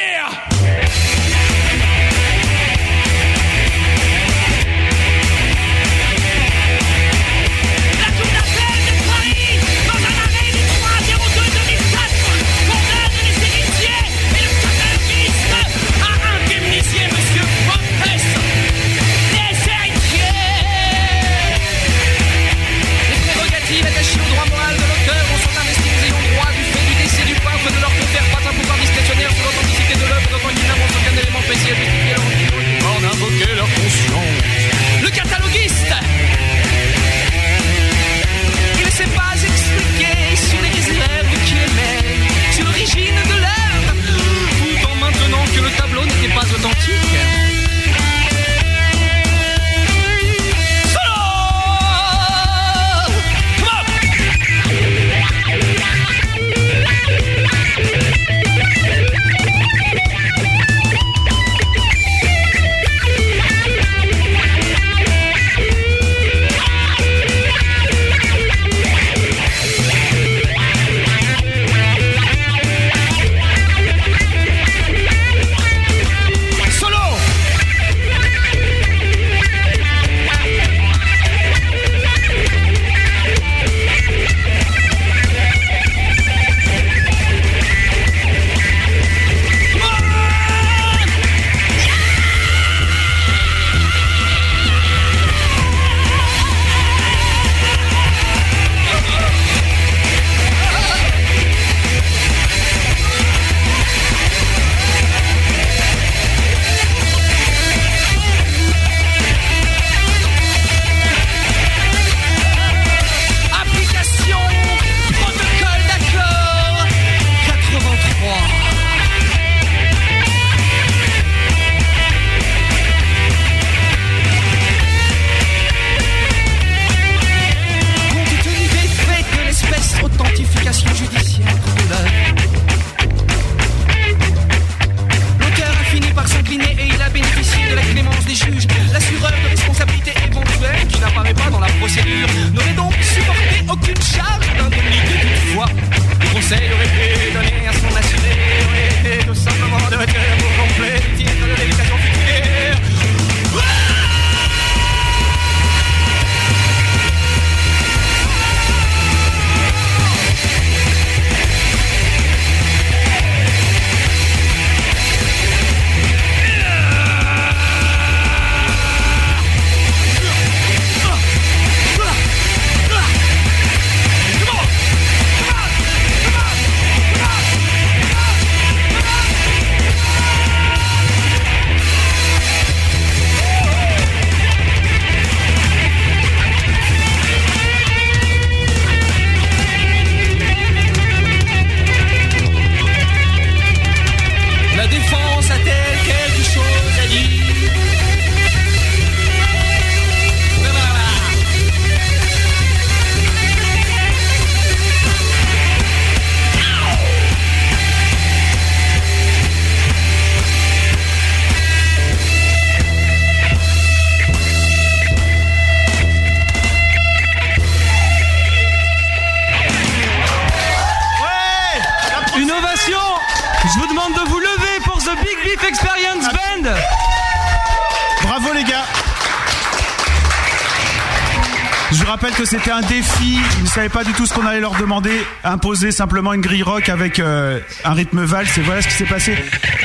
savaient 233.70 233.89
pas 233.89 234.03
du 234.03 234.11
tout 234.13 234.26
ce 234.26 234.34
qu'on 234.34 234.45
allait 234.45 234.59
leur 234.59 234.76
demander. 234.76 235.11
Imposer 235.43 235.91
simplement 235.91 236.34
une 236.34 236.41
grille 236.41 236.63
rock 236.63 236.89
avec 236.89 237.20
euh, 237.20 237.59
un 237.84 237.93
rythme 237.93 238.24
valse. 238.24 238.57
Et 238.57 238.61
voilà 238.61 238.82
ce 238.82 238.88
qui 238.88 238.93
s'est 238.93 239.05
passé. 239.05 239.36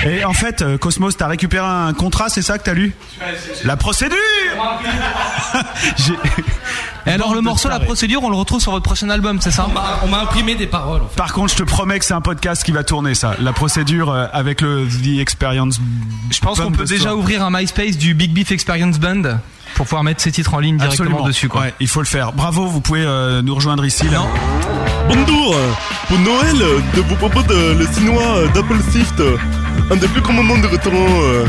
Et 0.07 0.25
en 0.25 0.33
fait, 0.33 0.63
euh, 0.63 0.77
Cosmos, 0.79 1.17
t'as 1.17 1.27
récupéré 1.29 1.67
un 1.67 1.93
contrat, 1.93 2.29
c'est 2.29 2.43
ça 2.43 2.59
que 2.59 2.65
t'as 2.65 2.75
lu? 2.75 2.93
La 3.65 3.77
procédure 3.77 4.17
J'ai- 5.97 6.15
Et 7.07 7.11
alors 7.11 7.35
le 7.35 7.41
morceau, 7.43 7.69
la 7.69 7.81
procédure, 7.81 8.23
on 8.25 8.31
le 8.31 8.37
retrouve 8.37 8.61
sur 8.61 8.73
votre 8.73 8.85
prochain 8.85 9.11
album, 9.11 9.39
c'est 9.41 9.51
ça? 9.51 9.67
On 10.03 10.09
m'a 10.09 10.21
imprimé 10.21 10.55
des 10.55 10.67
paroles. 10.67 11.03
en 11.03 11.09
fait. 11.09 11.17
Par 11.17 11.33
contre, 11.33 11.53
je 11.53 11.59
te 11.59 11.63
promets 11.63 11.99
que 11.99 12.05
c'est 12.05 12.15
un 12.15 12.21
podcast 12.23 12.63
qui 12.65 12.73
va 12.73 12.83
tourner 12.85 13.15
ça. 13.15 13.35
La 13.41 13.53
procédure 13.53 14.11
euh, 14.11 14.27
avec 14.33 14.61
le 14.63 14.87
The 14.89 15.19
Experience. 15.21 15.81
Je 16.31 16.39
pense 16.41 16.61
qu'on 16.61 16.73
peut 16.73 16.85
déjà 16.85 17.15
ouvrir 17.15 17.43
un 17.45 17.51
MySpace 17.51 17.97
du 17.99 18.15
Big 18.15 18.33
Beef 18.33 18.51
Experience 18.53 18.99
Band 18.99 19.39
pour 19.75 19.87
pouvoir 19.87 20.05
mettre 20.05 20.21
ses 20.23 20.33
titres 20.33 20.55
en 20.55 20.59
ligne 20.61 20.77
directement 20.77 21.07
Absolument. 21.09 21.27
dessus. 21.29 21.49
Quoi. 21.49 21.63
Ouais, 21.63 21.75
il 21.81 21.89
faut 21.89 22.01
le 22.01 22.07
faire. 22.07 22.33
Bravo, 22.33 22.67
vous 22.67 22.81
pouvez 22.81 23.05
euh, 23.05 23.43
nous 23.43 23.55
rejoindre 23.55 23.85
ici. 23.85 24.09
Là. 24.11 24.23
Bonjour, 25.09 25.55
pour 26.09 26.19
Noël, 26.19 26.57
je 26.95 27.01
vous 27.01 27.17
propose 27.17 27.45
le 27.49 27.87
chinois 27.95 28.23
euh, 28.23 28.49
d'Apple 28.49 28.79
Shift, 28.93 29.21
euh, 29.21 29.37
un 29.91 29.97
des 29.97 30.09
plus 30.09 30.21
grands 30.23 30.33
moments 30.33 30.59
de 30.59 30.67
restaurant. 30.67 30.97
euh, 30.97 31.45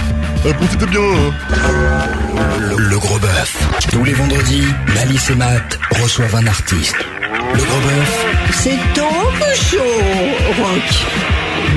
euh, 0.46 0.54
profitez 0.54 0.86
bien. 0.88 1.00
hein. 1.00 1.56
Le, 2.60 2.78
le 2.90 3.00
gros 3.00 3.18
bœuf. 3.20 3.56
Tous 3.92 4.04
les 4.04 4.14
vendredis, 4.14 4.66
Malice 4.94 5.30
et 5.30 5.36
Matt 5.36 5.80
reçoivent 6.02 6.36
un 6.36 6.48
artiste. 6.48 6.96
Le 7.54 7.58
gros 7.64 7.80
bœuf, 7.80 8.26
C'est 8.52 8.78
donc 8.96 9.56
chaud, 9.56 10.62
Rock. 10.62 11.06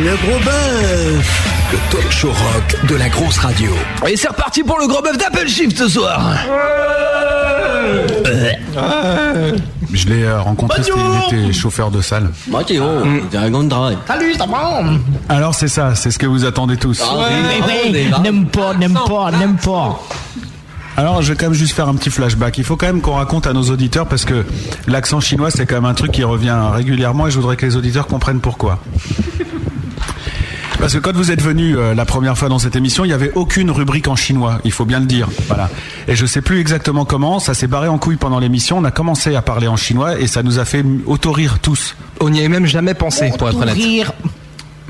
Le 0.02 0.16
gros 0.26 0.38
bœuf. 0.44 1.44
Le 1.72 1.78
talk 1.90 2.10
show 2.10 2.28
rock 2.28 2.76
de 2.88 2.94
la 2.96 3.08
grosse 3.08 3.38
radio. 3.38 3.70
Et 4.08 4.16
c'est 4.16 4.28
reparti 4.28 4.62
pour 4.62 4.78
le 4.78 4.86
gros 4.86 5.02
bœuf 5.02 5.18
d'Apple 5.18 5.46
Shift 5.48 5.76
ce 5.76 5.88
soir. 5.88 6.20
Je 9.92 10.06
l'ai 10.08 10.24
euh, 10.24 10.40
rencontré, 10.40 10.82
c'était- 10.82 10.98
il 11.32 11.38
était 11.46 11.52
chauffeur 11.52 11.90
de 11.90 12.00
salle. 12.00 12.30
Dragon 13.32 13.64
Drive. 13.64 13.98
Salut, 14.06 14.34
ça 14.34 14.46
va 14.46 14.82
Alors 15.28 15.54
c'est 15.54 15.68
ça, 15.68 15.94
c'est 15.94 16.10
ce 16.10 16.18
que 16.18 16.26
vous 16.26 16.44
attendez 16.44 16.76
tous. 16.76 17.02
N'aime 18.22 18.46
pas, 18.46 18.74
n'aime 18.74 18.98
pas, 19.06 19.30
n'aime 19.30 19.56
pas. 19.56 20.00
Alors 20.96 21.22
je 21.22 21.32
vais 21.32 21.38
quand 21.38 21.46
même 21.46 21.54
juste 21.54 21.74
faire 21.74 21.88
un 21.88 21.94
petit 21.94 22.10
flashback. 22.10 22.58
Il 22.58 22.64
faut 22.64 22.76
quand 22.76 22.86
même 22.86 23.00
qu'on 23.00 23.14
raconte 23.14 23.46
à 23.46 23.52
nos 23.52 23.62
auditeurs 23.70 24.06
parce 24.06 24.24
que 24.24 24.44
l'accent 24.88 25.20
chinois 25.20 25.50
c'est 25.50 25.64
quand 25.64 25.76
même 25.76 25.84
un 25.84 25.94
truc 25.94 26.10
qui 26.12 26.24
revient 26.24 26.56
régulièrement 26.72 27.26
et 27.28 27.30
je 27.30 27.36
voudrais 27.38 27.56
que 27.56 27.64
les 27.66 27.76
auditeurs 27.76 28.06
comprennent 28.08 28.40
pourquoi. 28.40 28.80
Parce 30.78 30.94
que 30.94 30.98
quand 30.98 31.12
vous 31.14 31.32
êtes 31.32 31.42
venu 31.42 31.76
euh, 31.76 31.92
la 31.94 32.04
première 32.04 32.38
fois 32.38 32.48
dans 32.48 32.60
cette 32.60 32.76
émission, 32.76 33.04
il 33.04 33.08
n'y 33.08 33.14
avait 33.14 33.32
aucune 33.34 33.70
rubrique 33.70 34.06
en 34.06 34.14
chinois, 34.14 34.60
il 34.64 34.70
faut 34.70 34.84
bien 34.84 35.00
le 35.00 35.06
dire. 35.06 35.28
Voilà. 35.48 35.68
Et 36.06 36.14
je 36.14 36.24
sais 36.24 36.40
plus 36.40 36.60
exactement 36.60 37.04
comment, 37.04 37.40
ça 37.40 37.52
s'est 37.52 37.66
barré 37.66 37.88
en 37.88 37.98
couille 37.98 38.16
pendant 38.16 38.38
l'émission, 38.38 38.78
on 38.78 38.84
a 38.84 38.92
commencé 38.92 39.34
à 39.34 39.42
parler 39.42 39.66
en 39.66 39.76
chinois 39.76 40.20
et 40.20 40.28
ça 40.28 40.42
nous 40.44 40.58
a 40.60 40.64
fait 40.64 40.84
auto-rire 41.06 41.58
tous. 41.60 41.96
On 42.20 42.30
n'y 42.30 42.38
avait 42.38 42.48
même 42.48 42.66
jamais 42.66 42.94
pensé, 42.94 43.32
pour 43.36 43.48
être 43.48 43.58
honnête. 43.60 43.76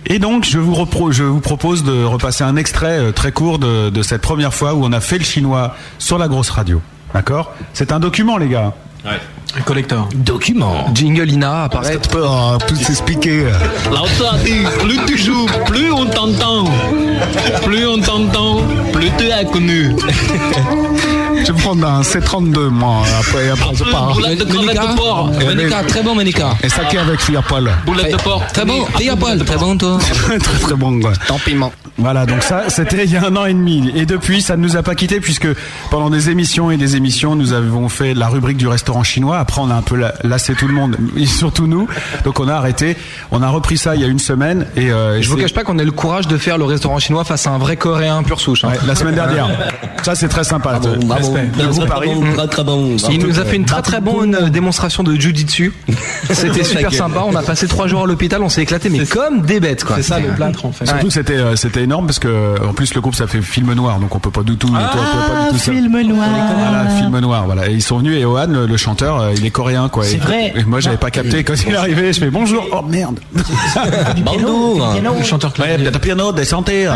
Et 0.07 0.19
donc, 0.19 0.45
je 0.45 0.59
vous, 0.59 0.75
repro- 0.75 1.11
je 1.11 1.25
vous 1.25 1.41
propose 1.41 1.83
de 1.85 2.05
repasser 2.05 2.45
un 2.45 2.57
extrait 2.57 2.99
euh, 2.99 3.13
très 3.13 3.33
court 3.33 3.59
de, 3.59 3.91
de 3.91 4.03
cette 4.03 4.23
première 4.23 4.55
fois 4.55 4.75
où 4.75 4.85
on 4.85 4.93
a 4.93 5.01
fait 5.01 5.19
le 5.19 5.25
chinois 5.25 5.75
sur 5.99 6.19
la 6.19 6.29
grosse 6.29 6.51
radio. 6.51 6.81
D'accord? 7.15 7.53
C'est 7.73 7.93
un 7.93 7.99
document, 7.99 8.37
les 8.37 8.49
gars. 8.49 8.75
Un 9.57 9.61
collecteur. 9.63 10.09
Document. 10.15 10.87
Jingle 10.95 11.31
Ina 11.31 11.65
apparaît. 11.65 11.99
peut 11.99 12.27
tout 12.67 12.77
s'expliquer. 12.77 13.45
Lao 13.91 14.07
dit, 14.45 14.65
plus 14.81 14.99
tu 15.07 15.19
joues, 15.19 15.47
plus 15.67 15.91
on 15.91 16.07
t'entend. 16.07 16.65
Plus 17.65 17.87
on 17.87 17.99
t'entend, 17.99 18.61
plus 18.93 19.11
tu 19.19 19.25
es 19.25 19.45
connu. 19.47 19.95
Je 21.47 21.53
vais 21.53 21.59
prendre 21.61 21.87
un 21.87 22.01
C32, 22.03 22.69
moi, 22.69 23.03
après, 23.21 23.49
après 23.51 23.75
je 23.75 23.85
pars. 23.85 24.13
Boulette 24.15 24.39
de 24.39 24.45
crevette 24.45 24.75
de 24.81 24.97
porc. 24.97 25.31
Ménica, 25.55 25.83
très 25.85 26.03
bon 26.03 26.15
Ménica. 26.15 26.51
Et 26.63 26.69
saké 26.69 26.99
avec 26.99 27.21
poil. 27.47 27.71
Boulette 27.87 28.13
de 28.13 28.17
porc. 28.23 28.47
Très 28.53 28.65
bon, 28.65 28.85
poil, 29.19 29.45
très 29.45 29.57
bon 29.57 29.77
toi. 29.77 29.99
très 30.13 30.39
très 30.39 30.75
bon, 30.75 31.01
quoi. 31.01 31.13
Tant 31.27 31.39
piment. 31.39 31.73
Voilà, 32.01 32.27
donc 32.27 32.45
ça, 32.45 32.65
c'était 32.69 33.05
il 33.05 33.11
y 33.13 33.17
a 33.17 33.25
un 33.27 33.35
an 33.35 33.45
et 33.45 33.53
demi. 33.55 33.91
Et 33.97 34.07
depuis, 34.07 34.41
ça 34.41 34.57
ne 34.57 34.63
nous 34.63 34.77
a 34.77 34.83
pas 34.85 34.95
quittés 34.95 35.21
puisque 35.21 35.49
pendant 35.91 36.11
des 36.11 36.31
émissions 36.31 36.71
et 36.71 36.77
des 36.77 36.95
émissions, 36.95 37.35
nous 37.35 37.53
avons 37.53 37.89
fait 37.89 38.15
la 38.15 38.29
rubrique 38.29 38.57
du 38.57 38.69
restaurant 38.69 39.03
chinois. 39.03 39.39
Après, 39.39 39.61
on 39.61 39.69
a 39.71 39.75
un 39.75 39.83
peu 39.83 39.97
la- 39.97 40.15
lassé 40.23 40.55
tout 40.55 40.69
le 40.69 40.75
monde, 40.75 40.97
et 41.17 41.27
surtout 41.27 41.67
nous. 41.67 41.89
Donc, 42.25 42.39
on 42.41 42.47
a 42.49 42.55
arrêté. 42.55 42.97
On 43.33 43.43
a 43.43 43.49
repris 43.49 43.79
ça 43.79 43.97
il 43.97 44.01
y 44.01 44.05
a 44.05 44.09
une 44.09 44.21
semaine. 44.21 44.67
Et 44.77 44.93
euh, 44.93 45.21
Je 45.21 45.29
vous 45.29 45.37
cache 45.37 45.55
pas 45.55 45.65
qu'on 45.65 45.79
a 45.79 45.83
eu 45.83 45.87
le 45.87 45.91
courage 45.93 46.29
de 46.29 46.37
faire 46.39 46.57
le 46.59 46.65
restaurant 46.65 46.99
chinois 47.01 47.25
face 47.25 47.47
à 47.47 47.51
un 47.51 47.59
vrai 47.59 47.77
coréen 47.77 48.23
pur 48.23 48.41
souche. 48.41 48.65
hein. 48.65 48.69
Ouais, 48.69 48.79
la 48.87 48.95
semaine 48.95 49.15
dernière. 49.17 49.49
Ça, 50.05 50.15
c'est 50.15 50.29
très 50.29 50.45
sympa. 50.45 50.79
Respect. 51.35 51.49
Le 51.63 51.69
groupe 51.69 51.91
arrive. 51.91 52.17
Il 53.11 53.19
nous 53.27 53.39
a 53.41 53.45
fait 53.45 53.57
une 53.57 53.65
très 53.65 53.83
très 53.83 54.01
bonne 54.01 54.35
euh, 54.35 54.49
démonstration 54.49 55.03
de 55.03 55.15
jujitsu. 55.15 55.73
C'était 56.31 56.65
super 56.65 56.93
sympa. 56.93 57.25
On 57.27 57.35
a 57.35 57.43
passé 57.43 57.67
trois 57.69 57.87
jours 57.87 58.03
à 58.05 58.07
l'hôpital. 58.07 58.43
On 58.43 58.49
s'est 58.49 58.63
éclaté, 58.63 58.89
mais 58.91 59.05
comme 59.07 59.43
des 59.43 59.61
bêtes 59.61 59.85
quoi. 59.85 59.97
C'est 59.97 60.03
ça 60.03 60.19
le 60.21 60.29
plâtre 60.35 60.65
en 60.67 60.73
fait. 60.73 60.87
Surtout, 60.87 61.11
c'était 61.11 61.35
euh, 61.37 61.57
c'était 61.57 61.83
énorme 61.83 62.07
parce 62.07 62.19
que 62.19 62.55
en 62.67 62.73
plus 62.73 62.95
le 62.95 63.01
groupe 63.01 63.15
ça 63.15 63.27
fait 63.27 63.43
film 63.43 63.73
noir, 63.75 63.99
donc 63.99 64.15
on 64.15 64.19
peut 64.19 64.31
pas 64.31 64.43
du 64.43 64.57
tout. 64.57 64.69
on 64.69 64.73
peut 64.73 64.79
pas 64.79 65.45
du 65.47 65.51
tout 65.51 65.59
ça- 65.59 65.73
film 65.73 66.01
noir. 66.03 66.29
Voilà, 66.59 66.89
film 66.91 67.19
noir, 67.19 67.45
voilà. 67.47 67.69
Et 67.69 67.73
ils 67.75 67.83
sont 67.83 67.99
venus 67.99 68.19
et 68.21 68.25
Ohan, 68.25 68.47
le, 68.49 68.67
le 68.67 68.77
chanteur, 68.77 69.21
euh, 69.21 69.33
il 69.37 69.45
est 69.47 69.51
coréen, 69.51 69.89
quoi. 69.89 70.05
C'est 70.05 70.17
vrai. 70.19 70.53
Et 70.57 70.65
moi, 70.65 70.81
j'avais 70.81 70.97
pas 70.97 71.11
capté 71.11 71.45
quand 71.45 71.55
il 71.67 71.73
est 71.73 71.77
arrivé. 71.77 72.13
Je 72.13 72.21
fais 72.21 72.31
bonjour. 72.31 72.65
Oh 72.73 72.83
merde. 72.83 73.19
Bonjour. 74.25 74.95
Le 75.19 75.25
chanteur 75.25 75.53
Ouais, 75.59 75.77
un 75.87 75.99
piano, 75.99 76.33
des 76.33 76.45
santé. 76.45 76.89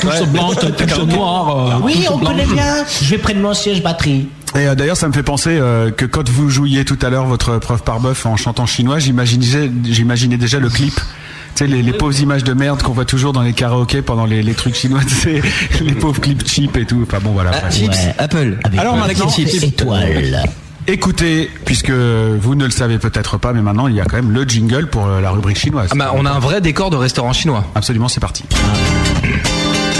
tout 0.00 0.10
ce 0.10 0.24
blanc, 0.24 0.50
tout 0.54 0.66
ce 0.88 1.00
noir. 1.02 1.80
Oui, 1.82 2.06
on 2.10 2.18
connaît 2.18 2.46
bien. 2.46 2.84
Je 3.02 3.10
vais 3.10 3.18
prendre 3.18 3.40
batterie. 3.80 4.28
Et 4.54 4.66
euh, 4.66 4.74
d'ailleurs, 4.74 4.96
ça 4.96 5.08
me 5.08 5.12
fait 5.12 5.22
penser 5.22 5.58
euh, 5.60 5.90
que 5.90 6.04
quand 6.04 6.28
vous 6.28 6.48
jouiez 6.48 6.84
tout 6.84 6.98
à 7.02 7.10
l'heure 7.10 7.26
votre 7.26 7.58
preuve 7.58 7.82
par 7.82 8.00
bœuf 8.00 8.26
en 8.26 8.36
chantant 8.36 8.66
chinois, 8.66 8.98
j'imaginais, 8.98 9.70
j'imaginais 9.84 10.36
déjà 10.36 10.58
le 10.58 10.68
clip. 10.68 10.94
Tu 10.94 11.64
sais, 11.64 11.66
les, 11.66 11.82
les 11.82 11.92
pauvres 11.92 12.18
images 12.20 12.44
de 12.44 12.52
merde 12.52 12.82
qu'on 12.82 12.92
voit 12.92 13.04
toujours 13.04 13.32
dans 13.32 13.42
les 13.42 13.52
karaokés 13.52 14.02
pendant 14.02 14.26
les, 14.26 14.42
les 14.42 14.54
trucs 14.54 14.74
chinois, 14.76 15.00
tu 15.06 15.14
sais, 15.14 15.42
les 15.80 15.94
pauvres 15.94 16.20
clips 16.20 16.46
cheap 16.46 16.76
et 16.76 16.86
tout. 16.86 17.04
Enfin 17.06 17.18
bon, 17.22 17.32
voilà. 17.32 17.50
Ah, 17.52 17.70
chips, 17.70 17.90
Apple. 18.18 18.58
Alors 18.78 18.96
maintenant, 18.96 19.28
étoile. 19.30 20.48
écoutez, 20.86 21.50
puisque 21.64 21.90
vous 21.90 22.54
ne 22.54 22.64
le 22.64 22.70
savez 22.70 22.98
peut-être 22.98 23.38
pas, 23.38 23.52
mais 23.52 23.62
maintenant 23.62 23.88
il 23.88 23.96
y 23.96 24.00
a 24.00 24.04
quand 24.04 24.16
même 24.16 24.30
le 24.30 24.44
jingle 24.44 24.86
pour 24.86 25.06
euh, 25.06 25.20
la 25.20 25.30
rubrique 25.30 25.58
chinoise. 25.58 25.90
Ah 25.92 25.96
bah, 25.96 26.12
on 26.14 26.24
a 26.24 26.30
un 26.30 26.38
vrai 26.38 26.60
décor 26.60 26.90
de 26.90 26.96
restaurant 26.96 27.32
chinois. 27.32 27.64
Absolument, 27.74 28.08
c'est 28.08 28.20
parti. 28.20 28.44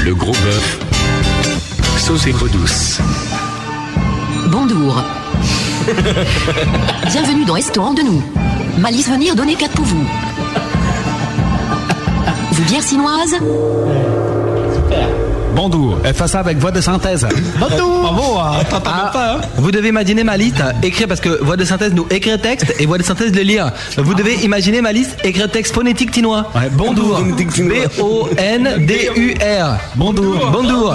Le 0.04 0.14
gros 0.14 0.32
bœuf. 0.32 0.78
Sauce 1.98 2.26
et 2.26 2.32
douce. 2.32 3.00
Bonjour. 4.47 5.03
Bienvenue 7.07 7.45
dans 7.45 7.55
Restaurant 7.55 7.93
de 7.93 8.03
nous. 8.03 8.22
Malice 8.78 9.09
venir 9.09 9.34
donner 9.34 9.55
quatre 9.55 9.74
pour 9.74 9.84
vous. 9.84 10.07
Vous 12.53 12.64
bière 12.64 12.82
chinoise 12.82 13.34
Bonjour. 15.55 15.99
Elle 16.05 16.14
fait 16.14 16.28
ça 16.28 16.40
avec 16.40 16.59
voix 16.59 16.70
de 16.70 16.80
synthèse. 16.80 17.26
Bravo, 17.59 18.38
hein. 18.38 18.61
Vous 19.57 19.70
devez 19.70 19.88
imaginer 19.88 20.24
ma 20.24 20.36
liste, 20.36 20.62
écrire 20.82 21.09
parce 21.09 21.20
que 21.20 21.42
voix 21.42 21.57
de 21.57 21.64
synthèse 21.64 21.92
nous 21.94 22.07
écrire 22.11 22.40
texte 22.40 22.74
et 22.78 22.86
voix 22.86 22.99
de 22.99 23.03
synthèse 23.03 23.32
le 23.34 23.42
lire. 23.42 23.72
Vous 23.96 24.14
devez 24.14 24.34
imaginer 24.44 24.80
ma 24.80 24.92
liste, 24.92 25.16
écrire 25.24 25.51
texte 25.51 25.74
phonétique 25.74 26.11
tinois. 26.11 26.44
Bonjour. 26.72 27.20
B-O-N-D-U-R. 27.59 28.99
Bonjour. 29.96 30.51
Bonjour. 30.53 30.94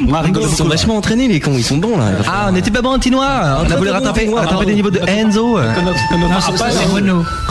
Ils 0.00 0.48
sont 0.56 0.64
vachement 0.64 0.96
entraînés 0.96 1.28
les 1.28 1.38
cons, 1.40 1.54
ils 1.56 1.64
sont 1.64 1.76
bons 1.78 1.96
là. 1.96 2.06
Ah, 2.26 2.46
on 2.48 2.52
n'était 2.52 2.70
pas 2.70 2.82
bon 2.82 2.94
en 2.94 2.98
tinois. 2.98 3.60
On 3.64 3.70
a 3.70 3.76
voulu 3.76 3.90
rattraper, 3.90 4.28
rattraper 4.34 4.66
des 4.66 4.74
niveaux 4.74 4.90
de 4.90 4.98
Enzo. 5.08 5.58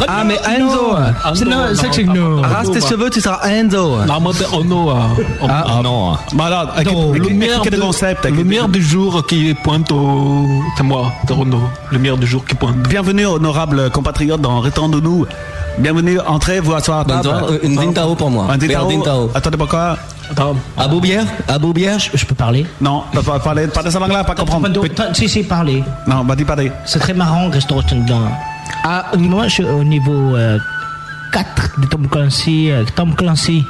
Ah, 0.08 0.24
mais 0.26 0.38
Enzo. 0.46 0.96
C'est 1.76 1.88
que 1.90 1.96
c'est 1.96 2.04
nous. 2.04 2.42
Rase 2.42 2.70
tes 2.72 2.82
cheveux, 2.82 3.10
tu 3.10 3.22
seras 3.22 3.48
Enzo. 3.50 4.06
Non, 4.06 4.20
mais 4.20 4.32
Ono, 4.54 4.92
Voilà, 6.34 6.74
Non, 6.86 7.12
le 7.14 7.30
maire, 7.30 7.60
quel 7.64 7.74
de- 7.74 7.80
concept 7.82 8.26
le 8.26 8.44
maire 8.44 8.68
du 8.68 8.82
jour 8.82 9.26
qui 9.28 9.54
pointe 9.54 9.92
au. 9.92 10.48
C'est 10.78 10.84
moi, 10.84 11.12
c'est 11.28 11.34
Renaud. 11.34 11.62
Le 11.92 12.00
maire 12.00 12.18
du 12.18 12.26
jour 12.28 12.44
qui 12.46 12.56
pointe. 12.56 12.76
Bienvenue, 12.90 13.26
honorable 13.26 13.90
compatriote, 13.92 14.42
dans 14.42 14.60
Restaurant 14.60 14.90
de 14.90 15.00
nous. 15.00 15.26
Bienvenue, 15.80 16.20
entrez, 16.28 16.60
vous 16.60 16.74
asseoir 16.74 17.00
à 17.00 17.06
table. 17.06 17.28
Attends, 17.30 17.48
une 17.64 17.76
Dintao 17.76 18.16
pour 18.16 18.30
moi. 18.30 18.46
Un 18.50 18.58
Dintao. 18.58 18.88
Dintao. 18.90 19.32
Attendez, 19.34 19.58
pourquoi? 19.58 19.98
À 20.78 20.88
Beaubière 20.88 21.26
À 21.48 21.60
Beaubière 21.60 22.00
Je, 22.00 22.10
je 22.18 22.26
peux 22.26 22.34
parler? 22.36 22.66
Non, 22.82 23.04
pas, 23.14 23.22
pas 23.22 23.40
parler, 23.40 23.68
pas 23.68 23.84
de 23.84 23.90
sa 23.90 24.00
langue 24.00 24.12
là, 24.12 24.24
pas 24.24 24.36
comprendre. 24.36 24.68
Attends, 24.68 25.14
Si, 25.14 25.28
si, 25.28 25.44
parler. 25.44 25.84
Non, 26.08 26.24
bah 26.24 26.36
dis 26.36 26.46
parler. 26.46 26.72
C'est 26.86 27.00
très 27.00 27.14
marrant, 27.14 27.50
Restaurant 27.50 27.82
dedans. 27.92 28.22
Ah, 28.84 29.06
moi, 29.18 29.48
je 29.48 29.54
suis 29.56 29.64
au 29.66 29.84
niveau 29.84 30.36
euh, 30.36 30.58
4 31.34 31.80
de 31.82 31.88
Tom 31.88 32.08
Clancy. 32.08 32.72
euh, 32.72 32.84
Tom 32.96 33.14
Clancy. 33.16 33.64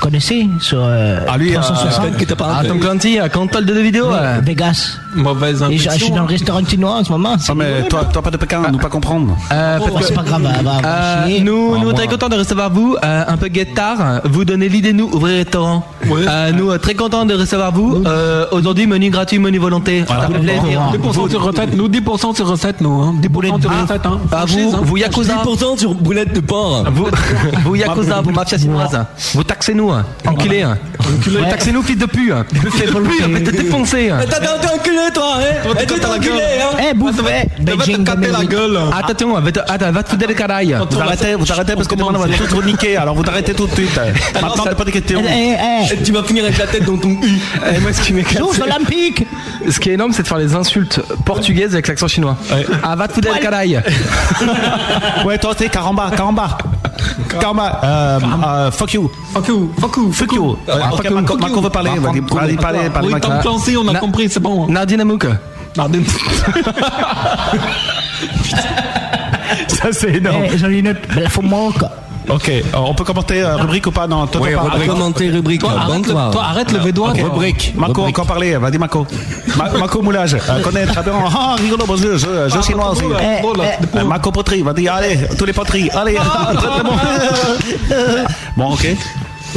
Connaissez 0.00 0.48
sur 0.60 0.80
euh, 0.82 1.20
Ah 1.28 1.36
lui, 1.36 1.52
360 1.52 2.14
Ah 2.40 2.62
Tom 2.66 2.78
Clancy, 2.80 3.18
euh, 3.18 3.28
console 3.28 3.64
de 3.66 3.74
jeux 3.74 3.82
vidéo. 3.82 4.06
Ouais, 4.08 4.16
euh. 4.20 4.40
Vegas. 4.42 4.98
Mauvaise 5.14 5.64
Et 5.70 5.78
je, 5.78 5.90
je 5.90 5.94
suis 5.96 6.10
dans 6.10 6.22
le 6.22 6.28
restaurant 6.28 6.64
chinois 6.64 6.96
en 6.96 7.04
ce 7.04 7.10
moment. 7.10 7.36
Non, 7.48 7.54
mais 7.54 7.66
rigolo. 7.66 7.88
toi, 7.88 8.04
toi, 8.12 8.22
pas 8.22 8.30
de 8.30 8.36
Pékin, 8.36 8.62
nous 8.70 8.78
pas 8.78 8.88
comprendre. 8.88 9.36
Euh, 9.52 9.78
Oh, 9.80 9.98
c'est 10.02 10.14
pas 10.14 10.22
grave, 10.22 10.42
Euh, 10.84 11.26
chier. 11.26 11.40
nous, 11.40 11.74
Ah, 11.76 11.80
nous 11.82 11.92
très 11.92 12.06
contents 12.06 12.28
de 12.28 12.36
recevoir 12.36 12.70
vous. 12.70 12.96
Euh, 13.02 13.24
un 13.26 13.36
peu 13.36 13.48
guettard, 13.48 14.20
vous 14.24 14.44
donnez 14.44 14.68
l'idée 14.68 14.92
nous 14.92 15.08
ouvrir 15.12 15.36
restaurant. 15.38 15.86
Euh, 16.10 16.52
nous 16.52 16.70
euh, 16.70 16.78
très 16.78 16.94
contents 16.94 17.24
de 17.24 17.34
recevoir 17.34 17.72
vous. 17.72 18.02
Euh, 18.06 18.46
Aujourd'hui 18.52 18.86
menu 18.86 19.10
gratuit, 19.10 19.38
menu 19.38 19.58
volonté. 19.58 20.04
Ça 20.06 20.28
fait 20.28 20.38
plaisir. 20.38 20.80
10% 20.92 21.30
sur 21.30 21.42
recette, 21.42 21.74
nous 21.76 21.88
10% 21.88 22.34
sur 22.36 22.46
recette, 22.46 22.80
nous. 22.80 23.02
Hein. 23.02 23.14
10% 23.22 23.60
sur 23.60 23.70
recette. 23.70 24.06
Hein. 24.06 24.20
Ah, 24.32 24.44
vous, 24.46 24.74
hein. 24.74 24.80
vous 24.82 24.96
Yakuza. 24.96 25.34
10% 25.44 25.78
sur 25.78 25.94
boulette 25.94 26.32
de 26.34 26.40
porc. 26.40 26.84
Vous, 26.92 27.06
vous 27.64 27.76
Yakuza, 27.76 28.20
vous 28.20 28.30
mafia 28.32 28.58
chinoise. 28.58 28.98
Vous 29.34 29.44
taxez-nous, 29.76 29.90
hein. 29.92 30.04
enculés. 30.26 30.62
hein. 30.62 30.78
Vous 31.00 31.44
taxez-nous, 31.50 31.82
fils 31.82 31.98
de 31.98 32.06
pute. 32.06 32.32
Fils 32.72 32.86
de 32.92 33.00
pute, 33.00 33.28
mais 33.28 33.42
t'es 33.42 33.52
défoncé. 33.52 34.10
hein. 34.10 34.18
t'es 34.28 34.36
enculé, 34.74 34.96
toi, 35.14 35.34
hein 35.38 35.70
Eh, 35.80 35.86
t'es 35.86 36.06
enculé, 36.06 36.40
hein. 36.60 36.78
Eh, 36.90 36.94
bouffe, 36.94 37.20
eh, 37.28 37.62
Beijing 37.62 38.04
2008. 38.04 38.58
Attention, 38.96 39.40
va 39.40 39.52
te, 39.52 39.60
attends, 39.60 39.92
va 39.92 40.02
te 40.02 40.10
foutre 40.10 40.26
des 40.26 40.34
carailles. 40.34 40.76
Vous 40.90 41.00
arrêtez, 41.00 41.34
vous 41.34 41.52
arrêtez 41.52 41.74
parce 41.74 41.88
que 41.88 41.94
demain 41.94 42.08
on 42.14 42.18
va 42.18 42.28
tous 42.28 42.54
vous 42.54 42.62
niquer, 42.62 42.96
alors 42.96 43.14
vous 43.14 43.22
arrêtez 43.28 43.54
tout 43.54 43.66
de 43.66 43.72
suite. 43.72 43.98
Maintenant, 44.34 44.64
t'as 44.64 44.74
pas 44.74 44.84
de 44.84 44.90
questions. 44.90 45.22
Eh, 45.28 45.54
eh, 45.92 46.02
Tu 46.02 46.12
vas 46.12 46.22
finir 46.22 46.44
avec 46.44 46.58
la 46.58 46.66
tête 46.66 46.84
dans 46.84 46.96
ton 46.96 47.10
U. 47.10 47.18
Et 47.76 47.78
moi, 47.80 47.92
ce 47.92 48.00
qui 48.02 48.12
m'éclate, 48.12 48.42
Jeux 48.42 48.48
c'est- 48.54 48.62
olympiques 48.62 49.26
Ce 49.68 49.78
qui 49.80 49.90
est 49.90 49.94
énorme, 49.94 50.12
c'est 50.12 50.22
de 50.22 50.28
faire 50.28 50.38
les 50.38 50.54
insultes 50.54 51.00
portugaises 51.24 51.72
avec 51.74 51.88
l'accent 51.88 52.08
chinois. 52.08 52.36
Ah, 52.82 52.96
va 52.96 53.08
te 53.08 53.12
foutre 53.14 53.32
des 53.32 53.40
carailles. 53.40 53.80
Ouais, 55.24 55.38
toi, 55.38 55.52
c'est 55.56 55.68
caramba, 55.68 56.10
caramba. 56.16 56.58
Caramba, 57.40 57.80
euh, 57.84 58.18
euh, 58.46 58.70
fuck 58.70 58.94
you. 58.94 59.10
Fuck 59.34 59.48
you, 59.48 59.65
you, 59.96 60.12
Fuck 60.12 60.32
you. 60.32 60.56
Ah, 60.68 60.90
fuck 60.90 61.04
you, 61.04 61.10
Marco, 61.14 61.32
fuck 61.34 61.40
Marco 61.40 61.56
you. 61.56 61.62
veut 61.62 61.70
parler. 61.70 61.90
Ah, 61.94 62.00
Vas-y, 62.00 62.20
Marco, 62.20 62.34
parlez, 62.36 62.56
parlez, 62.56 62.78
Oui, 63.02 63.12
Marco. 63.12 63.28
Tom 63.28 63.40
Clancy, 63.40 63.76
on 63.76 63.88
a 63.88 63.92
Na- 63.92 63.98
compris, 64.00 64.28
c'est 64.28 64.40
bon. 64.40 64.66
Nardine 64.68 65.00
Amouk. 65.00 65.26
Nardine. 65.76 66.04
Ça, 69.68 69.88
c'est 69.92 70.14
énorme. 70.16 70.44
Eh, 70.52 70.58
j'en 70.58 70.68
ai 70.70 70.78
une 70.78 70.88
autre. 70.88 71.00
Ok, 72.28 72.50
on 72.74 72.92
peut 72.92 73.04
commenter 73.04 73.40
euh, 73.42 73.54
rubrique 73.56 73.86
ou 73.86 73.92
pas? 73.92 74.08
Non, 74.08 74.26
toi, 74.26 74.40
Oui, 74.42 74.50
toi, 74.52 74.62
pas. 74.64 74.70
rubrique. 74.70 74.90
Commenter 74.90 75.30
rubrique. 75.30 75.60
Toi, 75.60 75.70
arrête, 75.78 76.06
le, 76.08 76.12
toi, 76.12 76.42
arrête 76.44 76.72
le 76.72 76.92
toi. 76.92 77.12
Rubrique. 77.12 77.72
Marco, 77.76 78.00
Rubrique. 78.00 78.18
encore 78.18 78.26
parler. 78.26 78.56
Vas-y, 78.56 78.78
Marco. 78.78 79.06
Ma- 79.56 79.70
Marco 79.78 80.02
Moulage, 80.02 80.34
euh, 80.34 80.60
connaît 80.60 80.86
très 80.86 81.02
bien. 81.04 81.12
Ah, 81.32 81.54
rigolo, 81.56 81.86
bon 81.86 81.96
jeu, 81.96 82.16
jeu, 82.16 82.48
jeu 82.48 82.62
chinois 82.62 82.90
aussi. 82.90 83.04
Eh, 83.04 83.42
eh, 83.44 83.96
Euh, 83.98 84.04
Marco 84.04 84.32
Poterie, 84.32 84.62
vas-y, 84.62 84.88
allez, 84.88 85.20
tous 85.38 85.44
les 85.44 85.52
poteries, 85.52 85.88
allez, 85.90 86.14
très 86.56 86.68
très 86.68 86.82
bon. 86.82 86.96
bon, 88.56 88.72
ok. 88.72 88.88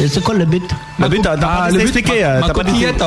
C'est 0.08 0.24
quoi 0.24 0.36
le 0.36 0.46
but 0.46 0.64
Le 1.00 1.08
but, 1.10 1.22
t'as 1.22 1.36
Ah, 1.42 1.68
pas 1.70 1.72
expliqué, 1.72 2.24
euh, 2.24 2.42
t'as 2.46 2.54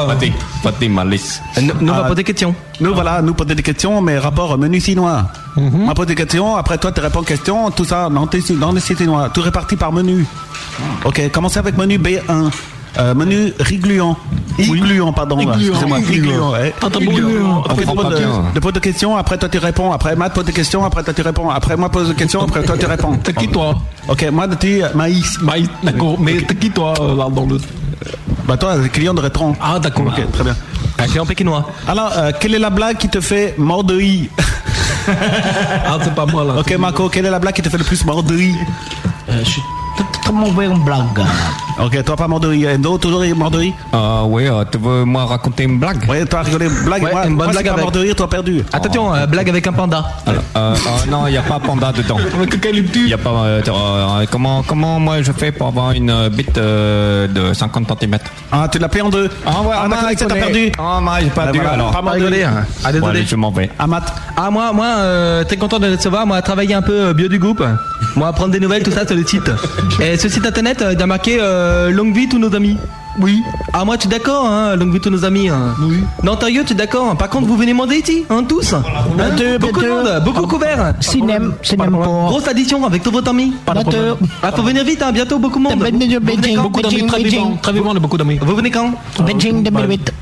pas 0.06 0.14
dit. 0.14 0.32
Pâté 0.62 0.88
malice. 0.88 1.40
Nous, 1.60 1.72
on 1.80 1.92
va 1.92 2.02
Ah. 2.04 2.08
poser 2.08 2.16
des 2.16 2.24
questions. 2.24 2.54
Nous, 2.80 2.94
voilà, 2.94 3.22
nous 3.22 3.34
poser 3.34 3.54
des 3.54 3.62
questions, 3.62 4.00
mais 4.02 4.18
rapport 4.18 4.56
menu 4.58 4.80
chinois. 4.80 5.26
Mhm. 5.56 5.82
On 5.84 5.86
va 5.86 5.94
poser 5.94 6.08
des 6.08 6.14
questions, 6.14 6.56
après 6.56 6.78
toi, 6.78 6.92
tu 6.92 7.00
réponds 7.00 7.20
aux 7.20 7.24
questions, 7.24 7.70
tout 7.70 7.84
ça, 7.84 8.08
dans, 8.10 8.28
les 8.72 8.80
sites 8.80 8.98
chinois. 8.98 9.30
Tout 9.32 9.42
réparti 9.42 9.76
par 9.76 9.92
menu. 9.92 10.26
Ok, 11.04 11.30
commencez 11.32 11.58
avec 11.58 11.76
menu 11.76 11.98
B1. 11.98 12.50
Euh, 12.98 13.14
menu 13.14 13.52
rigluant. 13.58 14.16
Igluant, 14.58 15.12
pardon. 15.12 15.38
Excusez-moi. 15.38 15.98
igluant. 16.00 16.52
Ok, 17.62 17.84
comprend 17.84 18.10
pose 18.60 18.72
de, 18.72 18.80
questions, 18.80 19.16
après 19.16 19.38
toi 19.38 19.48
tu 19.48 19.58
réponds. 19.58 19.92
Après 19.92 20.14
Matt 20.14 20.34
pose 20.34 20.44
des 20.44 20.52
questions, 20.52 20.84
après 20.84 21.02
toi 21.02 21.14
tu 21.14 21.22
réponds. 21.22 21.48
Après 21.48 21.76
moi 21.76 21.88
pose 21.88 22.08
des 22.10 22.14
questions, 22.14 22.42
après 22.42 22.62
toi 22.62 22.76
tu 22.78 22.86
réponds. 22.86 23.16
T'es 23.16 23.32
qui, 23.32 23.48
toi 23.48 23.74
Ok, 24.08 24.26
moi 24.30 24.46
tu 24.60 24.82
maïs. 24.94 25.40
Maïs, 25.40 25.68
d'accord. 25.82 26.18
Mais 26.20 26.36
t'es 26.42 26.54
qui, 26.54 26.70
toi, 26.70 26.92
euh, 27.00 27.16
là, 27.16 27.28
dans 27.30 27.46
le. 27.46 27.58
Bah 28.46 28.56
toi, 28.56 28.76
client 28.92 29.14
de 29.14 29.20
rétron. 29.20 29.54
Ah, 29.60 29.78
d'accord. 29.78 30.06
Ok, 30.06 30.30
très 30.32 30.44
bien. 30.44 30.56
Un 30.98 31.06
client 31.06 31.24
pékinois. 31.24 31.70
Alors, 31.88 32.12
euh, 32.16 32.32
quelle 32.38 32.54
est 32.54 32.58
la 32.58 32.70
blague 32.70 32.96
qui 32.98 33.08
te 33.08 33.20
fait 33.20 33.54
mort 33.58 33.84
de 33.84 33.94
rire? 33.94 34.28
Ah, 35.84 35.98
c'est 36.00 36.14
pas 36.14 36.26
moi, 36.26 36.44
là. 36.44 36.54
Ok, 36.60 36.72
Marco, 36.78 37.08
quelle 37.08 37.26
est 37.26 37.30
la 37.30 37.40
blague 37.40 37.54
qui 37.54 37.62
te 37.62 37.68
fait 37.68 37.78
le 37.78 37.82
plus 37.84 38.04
mort 38.04 38.22
de 38.22 38.34
Euh, 38.34 39.40
Je 39.42 39.50
suis 39.50 39.62
très 40.22 40.32
mauvais 40.32 40.68
en 40.68 40.78
blague. 40.78 41.24
Ok, 41.84 42.04
toi 42.04 42.14
pas 42.16 42.28
rire. 42.44 42.70
Endo, 42.76 42.96
toujours 42.96 43.20
rire 43.22 43.34
Euh, 43.92 44.22
oui, 44.26 44.46
euh, 44.46 44.64
tu 44.70 44.78
veux 44.78 45.04
moi 45.04 45.24
raconter 45.26 45.64
une 45.64 45.80
blague 45.80 46.08
Ouais, 46.08 46.24
toi 46.24 46.42
rigolé, 46.42 46.68
blague. 46.84 47.02
Ouais, 47.02 47.10
moi, 47.12 47.26
une 47.26 47.36
bonne 47.36 47.50
blague 47.50 47.90
de 47.92 47.98
rire, 47.98 48.14
toi 48.14 48.28
perdu. 48.30 48.62
Attention, 48.72 49.12
euh, 49.12 49.26
blague 49.26 49.48
avec 49.48 49.66
un 49.66 49.72
panda. 49.72 50.04
Alors, 50.24 50.42
euh, 50.56 50.74
euh, 50.76 51.10
Non, 51.10 51.26
il 51.26 51.32
n'y 51.32 51.36
a 51.38 51.42
pas 51.42 51.58
panda 51.58 51.90
dedans. 51.90 52.18
Il 52.94 53.08
y 53.08 53.12
a 53.14 53.18
pas. 53.18 53.32
comment, 54.30 54.62
comment 54.62 55.00
moi 55.00 55.22
je 55.22 55.32
fais 55.32 55.50
pour 55.50 55.66
avoir 55.68 55.90
une 55.92 56.28
bite 56.28 56.56
euh, 56.56 57.26
de 57.26 57.52
50 57.52 57.90
cm 58.00 58.18
Ah, 58.52 58.68
tu 58.70 58.78
l'as 58.78 58.88
payé 58.88 59.02
en 59.02 59.08
deux. 59.10 59.28
Ah 59.44 59.62
ouais, 59.62 59.74
Ah, 59.76 59.88
il 60.12 60.18
c'est 60.18 60.26
t'as 60.26 60.34
perdu. 60.34 60.70
Ah, 60.78 61.00
moi 61.02 61.14
j'ai 61.20 61.30
pas 61.30 61.46
Ah, 61.66 61.72
alors. 61.72 61.90
pas. 61.90 61.98
Ah, 61.98 62.02
Bon, 62.02 62.12
désolé. 62.12 62.44
allez, 62.84 63.24
je 63.26 63.36
m'en 63.36 63.50
vais. 63.50 63.70
Amat. 63.78 64.04
Ah 64.36 64.50
moi 64.50 64.72
moi 64.72 64.86
euh, 64.86 65.44
très 65.44 65.56
content 65.56 65.78
de 65.78 65.90
recevoir 65.90 66.26
moi 66.26 66.40
travailler 66.42 66.74
un 66.74 66.82
peu 66.82 67.06
euh, 67.08 67.12
bio 67.14 67.28
du 67.28 67.38
groupe 67.38 67.62
moi 68.16 68.32
prendre 68.32 68.50
des 68.52 68.60
nouvelles 68.60 68.82
tout 68.82 68.90
ça 68.90 69.06
sur 69.06 69.14
le 69.16 69.26
site 69.26 69.50
et 70.00 70.16
ce 70.16 70.28
site 70.28 70.44
internet 70.46 70.82
il 70.90 71.00
a 71.02 71.06
marqué 71.06 71.38
euh, 71.72 71.90
longue 71.90 72.14
vie 72.14 72.28
tous 72.28 72.38
nos 72.38 72.54
amis 72.54 72.76
oui 73.20 73.42
ah 73.72 73.84
moi 73.84 73.96
tu 73.98 74.06
es 74.06 74.10
d'accord 74.10 74.46
hein 74.46 74.76
longue 74.76 74.92
vie 74.92 75.00
tous 75.00 75.10
nos 75.10 75.24
amis 75.24 75.48
hein. 75.48 75.74
oui 75.80 75.98
non 76.22 76.36
tu 76.36 76.46
es 76.46 76.74
d'accord 76.74 77.16
par 77.16 77.28
contre 77.30 77.46
vous 77.46 77.56
venez 77.56 77.72
manger 77.72 77.98
ici 78.00 78.24
hein 78.30 78.44
tous 78.48 78.74
Hein 78.74 78.78
beaucoup 79.60 79.80
de 79.82 79.88
monde 79.88 80.22
beaucoup 80.24 80.46
couvert 80.46 80.94
Cinéma, 81.00 81.54
cinéma 81.62 81.98
pour. 81.98 82.26
grosse 82.30 82.48
addition 82.48 82.84
avec 82.84 83.02
tous 83.02 83.10
vos 83.10 83.26
amis 83.28 83.54
Bientôt. 83.72 84.18
ah 84.42 84.52
faut 84.52 84.62
venir 84.62 84.84
vite 84.84 85.02
hein 85.02 85.12
bientôt 85.12 85.38
beaucoup 85.38 85.58
de 85.58 85.64
monde 85.64 85.78
Beijing, 85.78 86.18
Vous 86.18 86.26
venez 86.26 86.36
Beijing, 86.36 86.56
quand 86.56 86.62
Beaucoup 86.62 86.82
d'amis, 86.82 86.94
Beijing, 86.94 87.08
très 87.08 87.22
vivants. 87.22 87.44
Beijing. 87.46 87.60
Très 87.62 87.72
vivants, 87.72 87.90
on 87.92 87.96
a 87.96 88.00
beaucoup 88.00 88.18
d'amis. 88.18 88.38
vous 88.42 88.54
venez 88.56 88.70
quand 88.70 88.90
Beijing 89.26 89.62
2008. 89.62 90.12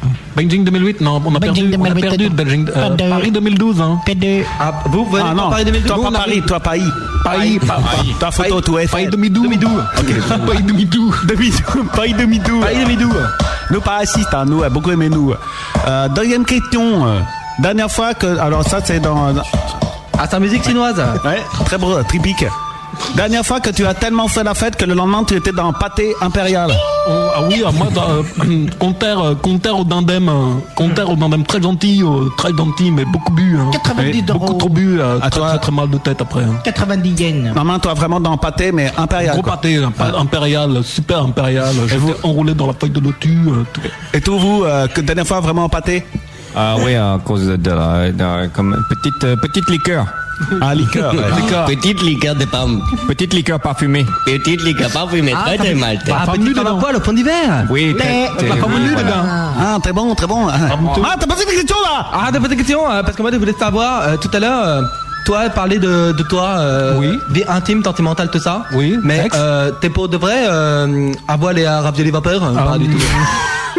Beijing 0.40 0.64
2008, 0.64 1.00
non, 1.02 1.20
on 1.24 1.34
a 1.34 1.38
Beijing 1.38 1.70
perdu, 1.70 1.76
on 1.78 1.84
a 1.84 1.94
2008. 1.94 2.00
perdu 2.08 2.28
de 2.30 2.34
Beijing, 2.34 2.68
euh, 2.74 2.96
Paris 3.10 3.30
2012, 3.30 3.80
hein. 3.80 3.98
P2. 4.06 4.44
ah 4.58 4.72
vous 4.86 5.04
venez 5.04 5.24
Ah 5.28 5.34
non, 5.34 5.50
Paris 5.50 5.64
2012 5.66 5.86
toi 5.86 6.10
pas 6.10 6.18
Paris, 6.18 6.42
toi 6.46 6.60
Paris. 6.60 6.82
Paris, 7.22 7.58
Paris. 7.58 8.14
Ta 8.18 8.30
photo, 8.30 8.78
est 8.78 8.90
Paris 8.90 9.04
fait. 9.04 9.10
2012. 9.10 9.48
2012. 9.50 9.82
Paris 10.46 10.62
2012. 10.62 11.26
Paris 11.94 12.14
2012. 12.14 12.60
Paris 12.62 12.76
2012 12.78 13.10
Nous 13.70 13.80
pas 13.82 13.96
assistent, 13.96 14.32
hein, 14.34 14.44
nous, 14.46 14.62
euh, 14.62 14.70
beaucoup 14.70 14.90
aimé 14.90 15.10
nous. 15.10 15.34
Euh, 15.86 16.08
deuxième 16.08 16.46
question. 16.46 17.04
Dernière 17.58 17.90
fois 17.90 18.14
que. 18.14 18.38
Alors, 18.38 18.64
ça, 18.66 18.80
c'est 18.82 19.00
dans. 19.00 19.34
ah 20.18 20.26
c'est 20.30 20.40
musique 20.40 20.64
chinoise 20.64 20.96
Ouais, 21.22 21.42
très 21.66 21.76
beau, 21.76 22.02
tripique. 22.04 22.46
Dernière 23.14 23.44
fois 23.44 23.60
que 23.60 23.70
tu 23.70 23.84
as 23.86 23.94
tellement 23.94 24.28
fait 24.28 24.44
la 24.44 24.54
fête 24.54 24.76
que 24.76 24.84
le 24.84 24.94
lendemain 24.94 25.24
tu 25.24 25.34
étais 25.34 25.52
dans 25.52 25.72
pâté 25.72 26.14
impérial. 26.20 26.70
Oh, 27.08 27.12
ah 27.34 27.40
oui, 27.48 27.62
ah, 27.66 27.70
moi, 27.72 27.88
dans, 27.94 28.08
euh, 28.10 28.66
Conter, 28.78 29.14
euh, 29.18 29.34
Conter 29.34 29.70
au 29.70 29.84
dindem, 29.84 30.28
euh, 30.28 30.32
Conter 30.76 31.02
au 31.02 31.16
dindem 31.16 31.44
très 31.44 31.60
gentil, 31.60 32.02
euh, 32.02 32.28
très 32.36 32.54
gentil, 32.56 32.90
mais 32.90 33.04
beaucoup 33.04 33.32
bu. 33.32 33.56
Hein. 33.58 33.70
90 33.72 34.18
Et 34.18 34.22
Beaucoup 34.22 34.46
euros. 34.46 34.54
trop 34.58 34.68
bu, 34.68 35.00
euh, 35.00 35.16
À 35.20 35.30
très, 35.30 35.40
toi 35.40 35.48
très, 35.50 35.58
très 35.58 35.72
mal 35.72 35.88
de 35.90 35.98
tête 35.98 36.20
après. 36.20 36.42
Hein. 36.44 36.58
90 36.62 37.20
yens. 37.20 37.44
Normalement, 37.54 37.78
toi 37.78 37.94
vraiment 37.94 38.20
dans 38.20 38.36
pâté, 38.36 38.70
mais 38.72 38.92
impérial. 38.96 39.32
Gros 39.34 39.42
quoi. 39.42 39.52
pâté, 39.54 39.76
hein, 39.76 39.92
pas 39.96 40.12
impérial, 40.18 40.82
super 40.84 41.22
impérial. 41.22 41.74
J'étais 41.88 42.02
enroulé 42.22 42.54
dans 42.54 42.66
la 42.66 42.74
feuille 42.74 42.90
de 42.90 43.00
lotus. 43.00 43.30
euh, 43.48 43.64
tout. 43.72 43.80
Et 44.14 44.20
tout 44.20 44.38
vous, 44.38 44.64
euh, 44.64 44.86
que 44.88 45.00
dernière 45.00 45.26
fois 45.26 45.40
vraiment 45.40 45.64
en 45.64 45.68
pâté? 45.68 46.04
Ah 46.56 46.76
oui, 46.84 46.94
à 46.96 47.18
cause 47.24 47.46
de 47.46 47.70
la, 47.70 48.10
de 48.10 48.18
la- 48.22 48.48
comme 48.48 48.76
petite, 48.88 49.24
euh, 49.24 49.36
petite 49.36 49.68
liqueur. 49.70 50.06
Ah, 50.60 50.74
liqueur. 50.74 51.14
ouais, 51.14 51.20
liqueur. 51.42 51.64
Petite 51.66 52.02
liqueur 52.02 52.34
de 52.34 52.44
pomme. 52.46 52.82
Petite 53.06 53.34
liqueur 53.34 53.60
parfumée. 53.60 54.06
Petite 54.24 54.62
liqueur 54.64 54.90
parfumée, 54.90 55.32
très 55.32 55.58
très 55.58 55.74
mal. 55.74 55.98
ah 56.12 56.26
petit 56.32 56.52
comme 56.54 56.80
quoi 56.80 56.92
le 56.92 57.00
fond 57.00 57.12
d'hiver? 57.12 57.66
Oui, 57.70 57.94
très- 57.98 58.22
La 58.24 58.34
très- 58.56 58.60
voilà. 58.60 58.78
les 58.78 58.94
gars. 59.04 59.24
Ah, 59.60 59.78
très 59.82 59.92
bon, 59.92 60.14
très 60.14 60.26
bon. 60.26 60.48
Ah, 60.48 61.14
t'as 61.20 61.26
posé 61.26 61.44
des 61.44 61.54
questions 61.56 61.76
là? 61.84 62.06
Ah, 62.12 62.30
t'as 62.32 62.40
pas 62.40 62.48
de 62.48 62.54
question 62.54 62.90
euh, 62.90 63.02
parce 63.02 63.16
que 63.16 63.22
moi 63.22 63.30
je 63.32 63.36
voulais 63.36 63.52
savoir 63.58 64.02
euh, 64.02 64.16
tout 64.16 64.30
à 64.32 64.40
l'heure. 64.40 64.64
euh, 64.66 64.82
toi, 65.26 65.50
parler 65.50 65.78
de, 65.78 66.12
de 66.12 66.22
toi, 66.22 66.54
euh, 66.58 66.94
Oui. 66.98 67.18
vie 67.28 67.44
intime, 67.46 67.84
sentimentale, 67.84 68.30
tout 68.30 68.38
ça. 68.40 68.62
Oui, 68.72 68.98
Mais 69.04 69.24
sexe. 69.24 69.36
euh, 69.38 69.70
t'es 69.80 69.90
pour 69.90 70.08
de 70.08 70.16
vrai 70.16 70.46
euh, 70.48 71.12
à 71.28 71.36
voile 71.36 71.58
et 71.58 71.66
à 71.66 71.82
ravioli 71.82 72.10
vapeur 72.10 72.42
euh, 72.42 72.54
Ah, 72.58 72.62
Pas 72.72 72.78
du 72.78 72.88
tout. 72.88 72.96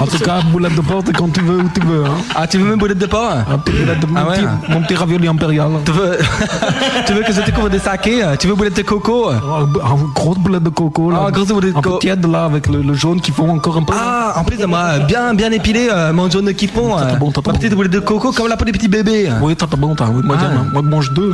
En 0.00 0.06
tout 0.06 0.18
cas, 0.18 0.40
boulette 0.52 0.74
de 0.74 0.80
porc, 0.80 1.02
c'est 1.06 1.12
quand 1.16 1.32
tu 1.32 1.40
veux, 1.40 1.58
où 1.58 1.68
tu 1.74 1.80
veux. 1.86 2.04
Hein. 2.04 2.14
Ah, 2.34 2.46
tu 2.46 2.58
veux 2.58 2.64
même 2.68 2.78
boulette 2.78 2.98
de 2.98 3.06
porc 3.06 3.30
de- 3.66 4.06
mon, 4.06 4.16
Ah 4.16 4.28
ouais. 4.28 4.38
mon 4.68 4.80
petit 4.82 4.94
ravioli 4.94 5.28
impérial. 5.28 5.70
tu 5.84 5.92
veux, 5.92 6.18
tu 7.06 7.12
veux 7.12 7.22
que 7.22 7.32
je 7.32 7.40
te 7.40 7.50
couvre 7.50 7.70
des 7.70 7.78
sakés 7.78 8.22
euh, 8.24 8.36
Tu 8.36 8.46
veux 8.46 8.54
boulette 8.54 8.76
de 8.76 8.82
coco 8.82 9.26
Oh, 9.30 9.66
une 9.96 10.12
grosse 10.14 10.38
boulette 10.38 10.62
de 10.62 10.68
coco. 10.70 11.10
Là. 11.10 11.24
Ah, 11.26 11.30
grosse 11.30 11.48
boulette 11.48 11.72
de 11.72 11.78
Un 11.78 11.82
peu 11.82 11.88
coco. 11.90 12.00
tiède 12.00 12.26
là, 12.26 12.44
avec 12.44 12.66
le, 12.68 12.82
le 12.82 12.94
jaune 12.94 13.20
qui 13.20 13.30
fond 13.30 13.48
encore 13.50 13.76
un 13.76 13.82
peu. 13.82 13.94
Ah, 13.96 14.34
en 14.36 14.44
plus 14.44 14.56
de 14.56 14.66
moi, 14.66 14.98
bien 15.00 15.34
bien 15.34 15.50
épilé, 15.52 15.88
euh, 15.92 16.12
mon 16.12 16.28
jaune 16.30 16.52
qui 16.54 16.66
fond. 16.66 16.98
Euh, 16.98 17.14
bon, 17.16 17.30
bon. 17.34 17.40
petite 17.52 17.74
boulette 17.74 17.92
de 17.92 18.00
coco 18.00 18.32
comme 18.32 18.48
la 18.48 18.56
peau 18.56 18.64
des 18.64 18.72
petits 18.72 18.88
bébés. 18.88 19.28
Oui, 19.42 19.54
ça 19.58 19.66
t'as 19.70 19.76
bon, 19.76 19.94
t'as. 19.94 20.06
Oui, 20.08 20.22
moi, 20.24 20.36
Ah. 20.40 20.44
hein. 20.44 20.66
moi 20.72 20.82
je 20.84 20.88
mange 20.90 21.12
deux. 21.12 21.32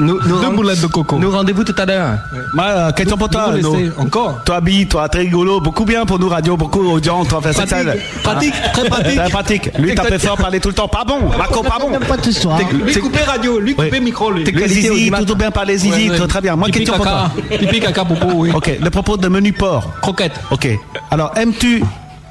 Nous, 0.00 0.18
nous 0.26 0.40
Deux 0.40 0.46
rend- 0.46 0.52
boulettes 0.54 0.80
de 0.80 0.86
coco. 0.86 1.18
Nous 1.18 1.30
rendez-vous 1.30 1.62
tout 1.64 1.74
à 1.76 1.84
l'heure. 1.84 2.14
Moi, 2.54 2.64
euh, 2.64 2.90
question 2.92 3.16
pour 3.18 3.28
toi. 3.28 3.52
Encore 3.98 4.40
Toi, 4.44 4.60
Bi, 4.60 4.86
toi, 4.86 5.08
très 5.08 5.20
rigolo, 5.20 5.60
beaucoup 5.60 5.84
bien 5.84 6.04
pour 6.06 6.18
nous, 6.18 6.28
radio, 6.28 6.56
beaucoup 6.56 6.80
audience, 6.90 7.28
toi, 7.28 7.40
fait 7.42 7.52
Pratique, 7.52 7.68
ça. 7.76 8.22
pratique, 8.22 8.54
très 8.72 8.84
pratique. 8.88 9.16
Très 9.16 9.28
pratique. 9.30 9.70
Lui, 9.78 9.94
t'as 9.94 10.04
fait 10.04 10.18
fort 10.18 10.36
parler 10.36 10.58
tout 10.60 10.68
le 10.68 10.74
temps. 10.74 10.88
Pas 10.88 11.04
bon, 11.04 11.18
Marco, 11.36 11.62
pas 11.62 11.78
bon. 11.78 11.90
Pas 12.08 12.16
ce 12.22 12.32
soir. 12.32 12.58
Lui 12.72 12.94
coupé 12.94 13.20
radio, 13.24 13.58
lui 13.60 13.74
coupé 13.74 13.90
Oui. 13.92 14.00
micro, 14.00 14.30
lui. 14.30 14.44
T'es 14.44 14.52
que 14.52 14.66
zizi, 14.66 15.10
tout 15.26 15.34
bien 15.36 15.50
parler 15.50 15.76
zizi, 15.76 16.04
Ouais, 16.06 16.10
ouais. 16.10 16.16
très, 16.16 16.26
très 16.26 16.40
bien. 16.40 16.56
Moi, 16.56 16.68
question 16.70 16.94
pour 16.94 17.04
caca. 17.04 17.30
toi. 17.48 17.58
Pipi, 17.58 17.80
caca, 17.80 18.04
popo, 18.04 18.26
oui. 18.34 18.50
Ok, 18.54 18.78
le 18.82 18.90
propos 18.90 19.16
de 19.16 19.28
menu 19.28 19.52
porc. 19.52 19.84
Croquette. 20.00 20.32
Ok. 20.50 20.66
Alors, 21.10 21.32
aimes-tu, 21.36 21.82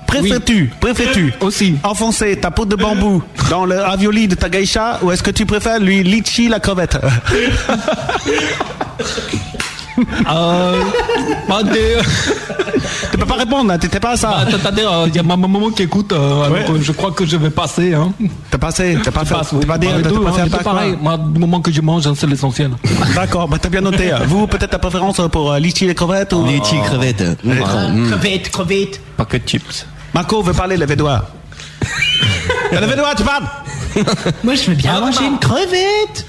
préfères-tu, 0.09 0.71
préfères-tu 0.79 1.33
Aussi. 1.41 1.75
enfoncer 1.83 2.35
ta 2.37 2.51
peau 2.51 2.65
de 2.65 2.75
bambou 2.75 3.21
dans 3.49 3.65
le 3.65 3.77
ravioli 3.79 4.27
de 4.27 4.35
ta 4.35 4.49
geisha 4.49 4.99
ou 5.01 5.11
est-ce 5.11 5.23
que 5.23 5.31
tu 5.31 5.45
préfères 5.45 5.79
lui 5.79 6.03
litchi 6.03 6.47
la 6.49 6.59
crevette? 6.59 6.97
Euh, 10.31 10.81
bah, 11.49 11.59
Tu 13.11 13.17
peux 13.17 13.25
pas 13.25 13.35
répondre, 13.35 13.69
hein, 13.73 13.77
t'étais 13.77 13.99
pas 13.99 14.11
à 14.11 14.15
ça. 14.15 14.45
bah, 14.45 14.51
C'est-à-dire, 14.51 14.89
euh, 14.89 15.05
il 15.09 15.15
y 15.15 15.19
a 15.19 15.23
ma 15.23 15.35
maman 15.35 15.69
qui 15.71 15.83
écoute, 15.83 16.13
euh, 16.13 16.49
Ouais. 16.49 16.65
euh, 16.69 16.77
je 16.81 16.93
crois 16.93 17.11
que 17.11 17.25
je 17.25 17.35
vais 17.35 17.49
passer. 17.49 17.93
Hein. 17.93 18.13
T'as 18.49 18.57
passé, 18.57 18.97
t'as 19.03 19.11
pas 19.11 19.25
Je 19.25 19.33
fait, 19.33 19.33
t'as 19.35 19.57
oui. 19.57 19.65
pas 19.65 19.77
dit, 19.77 19.87
Bah, 19.87 20.09
pas 20.31 20.41
hein, 20.41 20.47
pas 20.49 20.57
pareil. 20.59 20.95
Moi, 21.01 21.17
du 21.17 21.37
moment 21.37 21.59
que 21.59 21.69
je 21.73 21.81
mange, 21.81 22.07
hein, 22.07 22.13
c'est 22.15 22.27
l'essentiel. 22.27 22.71
D'accord, 23.13 23.49
bah 23.49 23.57
t'as 23.61 23.67
bien 23.67 23.81
noté. 23.81 24.09
Vous, 24.25 24.47
peut-être 24.47 24.69
ta 24.71 24.79
préférence 24.79 25.19
pour 25.33 25.51
euh, 25.51 25.59
litchi 25.59 25.85
les 25.85 25.95
crevettes 25.95 26.31
ou 26.31 26.45
Litchi 26.45 26.77
crevette. 26.85 27.23
Crevette, 28.07 28.49
crevette. 28.51 29.01
Pas 29.17 29.25
que 29.25 29.35
de 29.35 29.43
chips. 29.45 29.85
Marco 30.13 30.41
veut 30.41 30.53
parler, 30.53 30.77
levez 30.77 30.95
doigt. 30.95 31.29
levez 32.71 32.95
doigt, 32.95 33.15
tu 33.15 33.23
parles 33.23 33.43
Moi, 34.43 34.55
je 34.55 34.69
veux 34.69 34.75
bien 34.75 34.99
manger 34.99 35.25
une 35.25 35.39
crevette. 35.39 36.25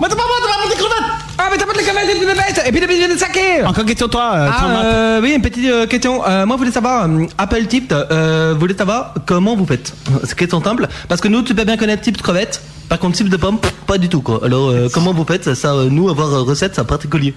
Mais 0.00 0.08
t'as 0.08 0.16
pas 0.16 0.22
moi, 0.22 0.36
t'as 0.40 0.62
pas 0.62 0.68
des 0.68 0.74
crevettes 0.74 1.10
Ah, 1.38 1.48
mais 1.50 1.56
t'as 1.58 1.66
pas 1.66 1.72
de 1.72 1.78
crevettes 1.78 2.08
et 2.10 2.18
puis 2.18 2.26
des 2.26 2.34
bêtes 2.34 2.62
Et 2.66 2.70
puis 2.72 2.80
des 2.80 2.86
bêtes 2.86 3.12
de 3.12 3.18
saké 3.18 3.64
Encore 3.64 3.84
question 3.84 4.08
toi, 4.08 4.32
euh, 4.34 4.50
Ah, 4.52 4.66
euh, 4.84 5.20
oui, 5.22 5.34
une 5.34 5.42
petite 5.42 5.66
euh, 5.68 5.86
question. 5.86 6.22
Euh, 6.26 6.46
moi, 6.46 6.56
je 6.56 6.58
voulais 6.60 6.72
savoir, 6.72 7.04
euh, 7.08 7.26
Apple 7.38 7.66
Tip, 7.66 7.92
euh, 7.92 8.52
vous 8.54 8.60
voulez 8.60 8.76
savoir 8.76 9.14
comment 9.26 9.56
vous 9.56 9.66
faites 9.66 9.92
C'est 10.24 10.30
une 10.30 10.36
question 10.36 10.62
simple. 10.62 10.86
Parce 11.08 11.20
que 11.20 11.28
nous, 11.28 11.42
tu 11.42 11.54
peux 11.54 11.64
bien 11.64 11.76
connaître 11.76 12.02
type 12.02 12.16
de 12.16 12.22
crevette. 12.22 12.60
Par 12.88 12.98
contre, 12.98 13.16
type 13.16 13.28
de 13.28 13.36
pomme, 13.36 13.58
pas 13.86 13.98
du 13.98 14.08
tout, 14.08 14.20
quoi. 14.20 14.40
Alors, 14.44 14.70
euh, 14.70 14.88
comment 14.92 15.12
vous 15.12 15.24
faites? 15.24 15.54
Ça, 15.54 15.72
euh, 15.72 15.88
nous, 15.90 16.08
avoir 16.08 16.32
euh, 16.32 16.42
recette, 16.42 16.74
c'est 16.76 16.86
particulier. 16.86 17.34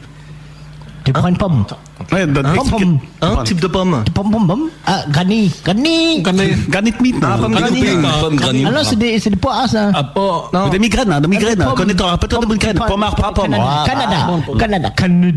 Tu 1.10 1.14
prends 1.14 1.28
une 1.28 1.38
pomme. 1.38 1.66
Ouais, 2.12 2.26
donne- 2.28 2.46
Hein, 2.46 2.54
explique- 2.54 2.80
pomme. 2.80 3.00
Hein, 3.22 3.44
type 3.44 3.60
de 3.60 3.68
pomme. 3.68 4.04
Pomme, 4.14 4.32
pomme, 4.32 4.48
pomme. 4.48 4.66
Ah, 4.86 5.04
granny, 5.10 5.52
granny. 5.66 6.22
Meat, 7.02 7.16
Ah, 7.24 7.38
pomme 7.42 7.54
granny. 7.56 7.82
Pomme. 7.82 8.38
Ah 8.68 8.72
non, 8.72 8.84
c'est 8.84 8.96
des, 8.96 9.20
c'est 9.20 9.30
des 9.32 9.36
pois, 9.36 9.68
ça. 9.68 9.90
Ah, 9.94 10.04
pas. 10.04 10.50
Non. 10.54 10.68
Des 10.70 10.78
migraines, 10.80 11.12
hein, 11.12 11.20
des 11.22 11.28
migraines. 11.28 11.58
Pomme. 11.58 11.74
Connais-toi 11.76 12.12
un 12.14 12.18
peu 12.18 12.28
de 12.28 12.46
migraines. 12.46 12.80
Pommard, 12.88 13.16
pas 13.16 13.32
pomme. 13.34 13.50
Canada, 13.52 13.66
Ah, 13.68 13.84
Canada, 13.88 14.16
Canada, 14.58 14.90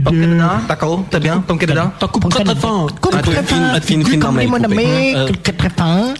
Pomme 0.04 0.20
Canada, 0.20 0.50
d'accord, 0.68 1.02
très 1.10 1.20
bien. 1.20 1.38
Pomme 1.46 1.58
Canada. 1.58 1.92
T'as 1.98 2.06
coupé 2.08 2.28
très 2.28 2.44
très 2.44 2.54
fin. 2.54 2.86
Coupe 3.00 3.12
très 3.22 4.46
mon 4.46 4.62
ami, 4.64 5.14
Euh. 5.16 5.28
très 5.42 5.70
fin. 5.70 6.14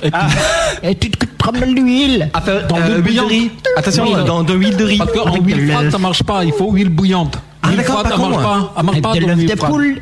Et 0.83 0.95
tu 0.97 1.11
te 1.11 1.27
trembles 1.39 1.61
de 1.61 1.67
l'huile. 1.67 2.31
Ah, 2.35 2.41
fait, 2.41 2.67
Dans 2.69 2.77
euh, 2.77 2.99
l'huile 2.99 3.05
huile 3.07 3.17
de 3.17 3.21
riz. 3.23 3.51
Attention, 3.77 4.25
dans 4.25 4.43
de 4.43 4.55
l'huile 4.55 4.77
de 4.77 4.85
riz. 4.85 4.99
Parce 4.99 5.13
qu'en 5.13 5.37
huile 5.37 5.71
froide, 5.71 5.91
ça 5.91 5.99
marche 5.99 6.23
pas. 6.23 6.45
Il 6.45 6.53
faut 6.53 6.71
huile 6.73 6.89
bouillante. 6.89 7.39
Ah, 7.63 7.71
d'accord, 7.77 8.03
pas 8.03 8.09
marche 8.17 8.29
moi. 8.29 8.43
pas. 8.43 8.73
Ça 8.77 8.83
marche 8.83 9.03
pas 9.03 9.15
de 9.15 9.57
froide. 9.57 9.71
poule. 9.71 10.01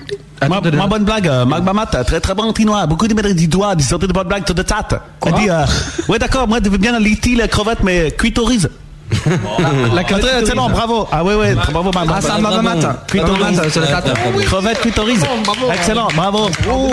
Ma, 0.48 0.86
bonne 0.86 1.04
blague, 1.04 1.28
euh, 1.28 1.44
Marc 1.44 1.62
Bamat, 1.62 1.86
très 1.86 2.18
très 2.18 2.34
bon 2.34 2.50
trinois, 2.52 2.86
beaucoup 2.86 3.06
de 3.06 3.12
médailles 3.12 3.34
du 3.34 3.46
doigt, 3.46 3.74
des 3.74 3.82
sorties 3.82 4.06
de 4.06 4.12
bonnes 4.12 4.26
blagues, 4.26 4.44
tout 4.44 4.54
de 4.54 4.64
chat. 4.66 4.88
Elle 5.26 5.34
dit, 5.34 5.50
euh, 5.50 5.66
ouais 6.08 6.18
d'accord, 6.18 6.48
moi 6.48 6.60
je 6.64 6.70
veux 6.70 6.78
bien 6.78 6.98
liti 6.98 7.36
la 7.36 7.46
crevette, 7.46 7.82
mais 7.82 8.10
cuitorise. 8.12 8.70
La 9.94 10.04
crevette 10.04 10.54
bravo. 10.54 11.08
Ah 11.10 11.24
ouais 11.24 11.34
ouais, 11.34 11.54
bravo 11.54 11.90
Marc. 11.92 12.06
Ah, 12.14 12.20
ça, 12.20 12.38
ma 12.38 12.50
maman. 12.50 12.80
Cuitorise. 13.06 13.40
Ma 13.40 13.50
maman, 13.50 13.62
c'est 13.70 13.80
la 13.80 13.86
tarte. 13.88 14.10
Crevette 14.44 14.80
cuitorise. 14.80 15.24
Excellent, 15.72 16.08
bravo. 16.14 16.48
Oh, 16.70 16.88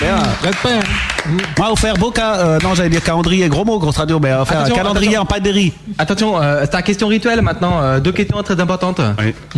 bien. 0.00 0.16
Moi, 1.58 1.72
offert 1.72 1.94
beau 1.96 2.12
ca- 2.14 2.36
euh, 2.36 2.58
non, 2.62 2.74
j'allais 2.74 2.88
dire 2.88 3.02
calendrier, 3.02 3.48
gros 3.48 3.64
mot, 3.64 3.78
grosse 3.80 3.96
radio, 3.96 4.20
mais 4.20 4.32
offert 4.32 4.58
un 4.58 4.60
Attention, 4.60 4.76
calendrier 4.76 5.18
en 5.18 5.24
pâte 5.24 5.42
de 5.42 5.50
riz. 5.50 5.72
Attention, 5.98 6.40
euh, 6.40 6.60
c'est 6.62 6.72
la 6.72 6.82
question 6.82 7.08
rituelle 7.08 7.42
maintenant. 7.42 7.80
euh, 7.82 7.98
deux 7.98 8.12
questions 8.12 8.40
très 8.44 8.60
importantes. 8.60 9.00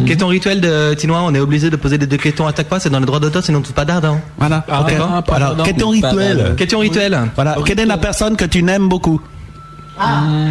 Question 0.06 0.28
rituelle 0.28 0.60
de 0.62 0.94
Tinois, 0.94 1.20
on 1.24 1.34
est 1.34 1.40
obligé 1.40 1.68
de 1.68 1.76
poser 1.76 1.98
les 1.98 2.06
deux 2.06 2.16
questions 2.16 2.46
à 2.46 2.54
chaque 2.56 2.68
fois, 2.68 2.80
c'est 2.80 2.88
dans 2.90 3.00
les 3.00 3.06
droits 3.06 3.20
d'auteur, 3.20 3.42
sinon 3.42 3.60
tout 3.60 3.72
pas 3.72 3.84
d'ardent. 3.84 4.18
Voilà. 4.38 4.64
Ah, 4.70 4.82
d'accord. 4.86 5.22
Alors, 5.34 5.62
question 5.62 5.90
rituelle. 5.90 6.54
Question 6.56 6.78
rituelle. 6.78 7.18
Voilà. 7.34 7.56
Quelle 7.66 7.80
est 7.80 7.86
la 7.86 7.98
personne 7.98 8.34
que 8.36 8.46
tu 8.46 8.62
n'aimes 8.62 8.88
beaucoup? 8.88 9.20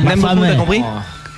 Même 0.04 0.20
beaucoup, 0.20 0.36
t'as 0.46 0.56
compris? 0.56 0.84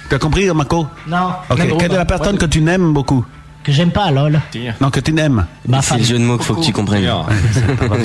T'as 0.10 0.18
compris, 0.18 0.50
Marco 0.52 0.88
Non. 1.08 1.30
Ok. 1.50 1.78
Quelle 1.80 1.92
est 1.92 1.96
la 1.98 2.06
personne 2.06 2.38
que 2.38 2.46
tu 2.48 2.62
n'aimes 2.62 2.94
beaucoup 2.94 3.24
Que 3.64 3.72
j'aime 3.72 3.92
pas, 3.92 4.10
lol. 4.10 4.40
Non, 4.82 4.90
que 4.90 5.00
tu 5.02 5.14
n'aimes. 5.14 5.46
Ma 5.68 5.82
C'est 5.82 5.90
femme. 5.90 5.98
le 6.00 6.04
jeu 6.06 6.18
de 6.18 6.24
mots 6.24 6.38
qu'il 6.38 6.46
faut 6.48 6.56
que 6.56 6.64
tu 6.66 6.72
comprennes. 6.74 7.04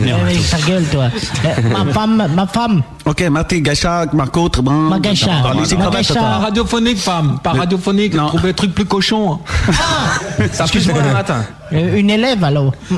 Eh 0.07 0.13
oui, 0.27 0.43
ta 0.51 0.59
gueule, 0.59 0.85
toi. 0.85 1.07
Eh, 1.45 1.63
Ma 1.63 1.85
femme, 1.93 2.27
ma 2.35 2.47
femme. 2.47 2.83
Ok, 3.07 3.23
Marty, 3.23 3.63
Gacha, 3.63 4.05
Marco, 4.13 4.49
très 4.51 4.61
bon. 4.63 4.73
Ma 4.73 4.99
Gacha. 4.99 5.31
Ma 5.79 5.91
Gacha. 5.91 6.15
Pas 6.15 6.39
radiophonique, 6.39 6.99
femme. 6.99 7.39
Pas 7.43 7.53
radiophonique. 7.53 8.15
Trouver 8.17 8.49
des 8.49 8.55
trucs 8.55 8.75
plus 8.75 8.85
cochons. 8.85 9.39
Excuse-moi, 10.39 11.01
matin. 11.13 11.45
Euh, 11.73 11.97
Une 11.97 12.11
élève, 12.11 12.43
alors. 12.45 12.73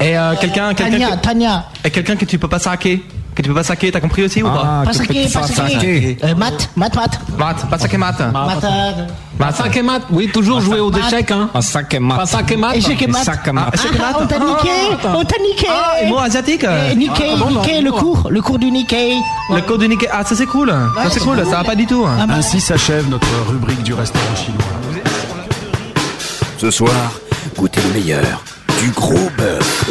Et 0.00 0.16
euh, 0.18 0.34
quelqu'un, 0.40 0.74
quelqu'un, 0.74 0.98
Tania, 0.98 1.16
que- 1.16 1.22
Tania. 1.22 1.64
et 1.84 1.90
quelqu'un 1.90 2.16
que 2.16 2.24
tu 2.24 2.38
peux 2.38 2.48
pas 2.48 2.58
saquer, 2.58 3.04
que 3.34 3.42
tu 3.42 3.48
peux 3.48 3.54
pas 3.54 3.62
saquer, 3.62 3.90
t'as 3.90 4.00
compris 4.00 4.24
aussi 4.24 4.42
ou 4.42 4.46
Ah, 4.48 4.82
pas 4.84 4.90
Pas 4.90 4.92
saqué, 4.92 5.26
pas 5.28 5.46
saqué. 5.46 6.18
Euh, 6.22 6.34
Mat, 6.34 6.68
mat, 6.76 6.94
mat. 6.94 7.20
Mat, 7.38 7.66
pas 7.70 7.78
saquer 7.78 7.96
mat. 7.96 8.18
Mat, 8.32 8.64
euh, 8.64 9.06
Pas 9.38 9.52
et 9.74 9.82
mat. 9.82 10.02
Oui, 10.10 10.28
toujours 10.32 10.60
jouer 10.60 10.80
aux 10.80 10.92
échecs. 10.92 11.30
Hein. 11.30 11.48
Sac 11.60 11.94
et 11.94 11.98
mat. 11.98 12.16
Pas 12.16 12.26
sac 12.26 12.50
et 12.52 12.56
mat. 12.56 12.74
échec 12.74 13.00
et 13.00 13.06
mat. 13.06 13.24
Sac 13.24 13.46
et 13.48 13.52
mat. 13.52 13.70
Ah, 14.00 14.12
on 14.20 14.26
t'a 14.26 14.38
niqué, 14.38 14.70
on 15.04 15.24
t'a 15.24 15.36
niqué. 15.38 15.66
Ah, 15.68 16.06
mot 16.06 16.18
asiatique 16.18 16.64
Eh, 16.64 16.94
Nikkei, 16.94 17.30
Ah, 17.34 17.50
Nikkei, 17.50 17.80
le 17.80 17.92
cours, 17.92 18.28
le 18.30 18.40
cours 18.42 18.58
du 18.58 18.70
Nikkei. 18.70 19.14
Le 19.54 19.60
code 19.62 19.80
du 19.80 19.88
Nikkei. 19.88 20.08
Ah, 20.12 20.24
ça 20.24 20.36
c'est 20.36 20.46
cool. 20.46 20.68
Ça 20.68 21.10
c'est 21.10 21.20
cool, 21.20 21.38
ça 21.44 21.56
va 21.58 21.64
pas 21.64 21.74
du 21.74 21.86
tout. 21.86 22.04
Ah, 22.06 22.26
bah, 22.26 22.34
Ainsi 22.36 22.60
s'achève 22.60 23.08
notre 23.08 23.26
rubrique 23.48 23.82
du 23.82 23.94
restaurant 23.94 24.36
chinois. 24.36 24.62
Ce 26.58 26.70
soir, 26.70 26.94
goûtez 27.56 27.80
le 27.80 27.94
meilleur 28.00 28.42
du 28.80 28.90
gros 28.90 29.30
bœuf. 29.36 29.90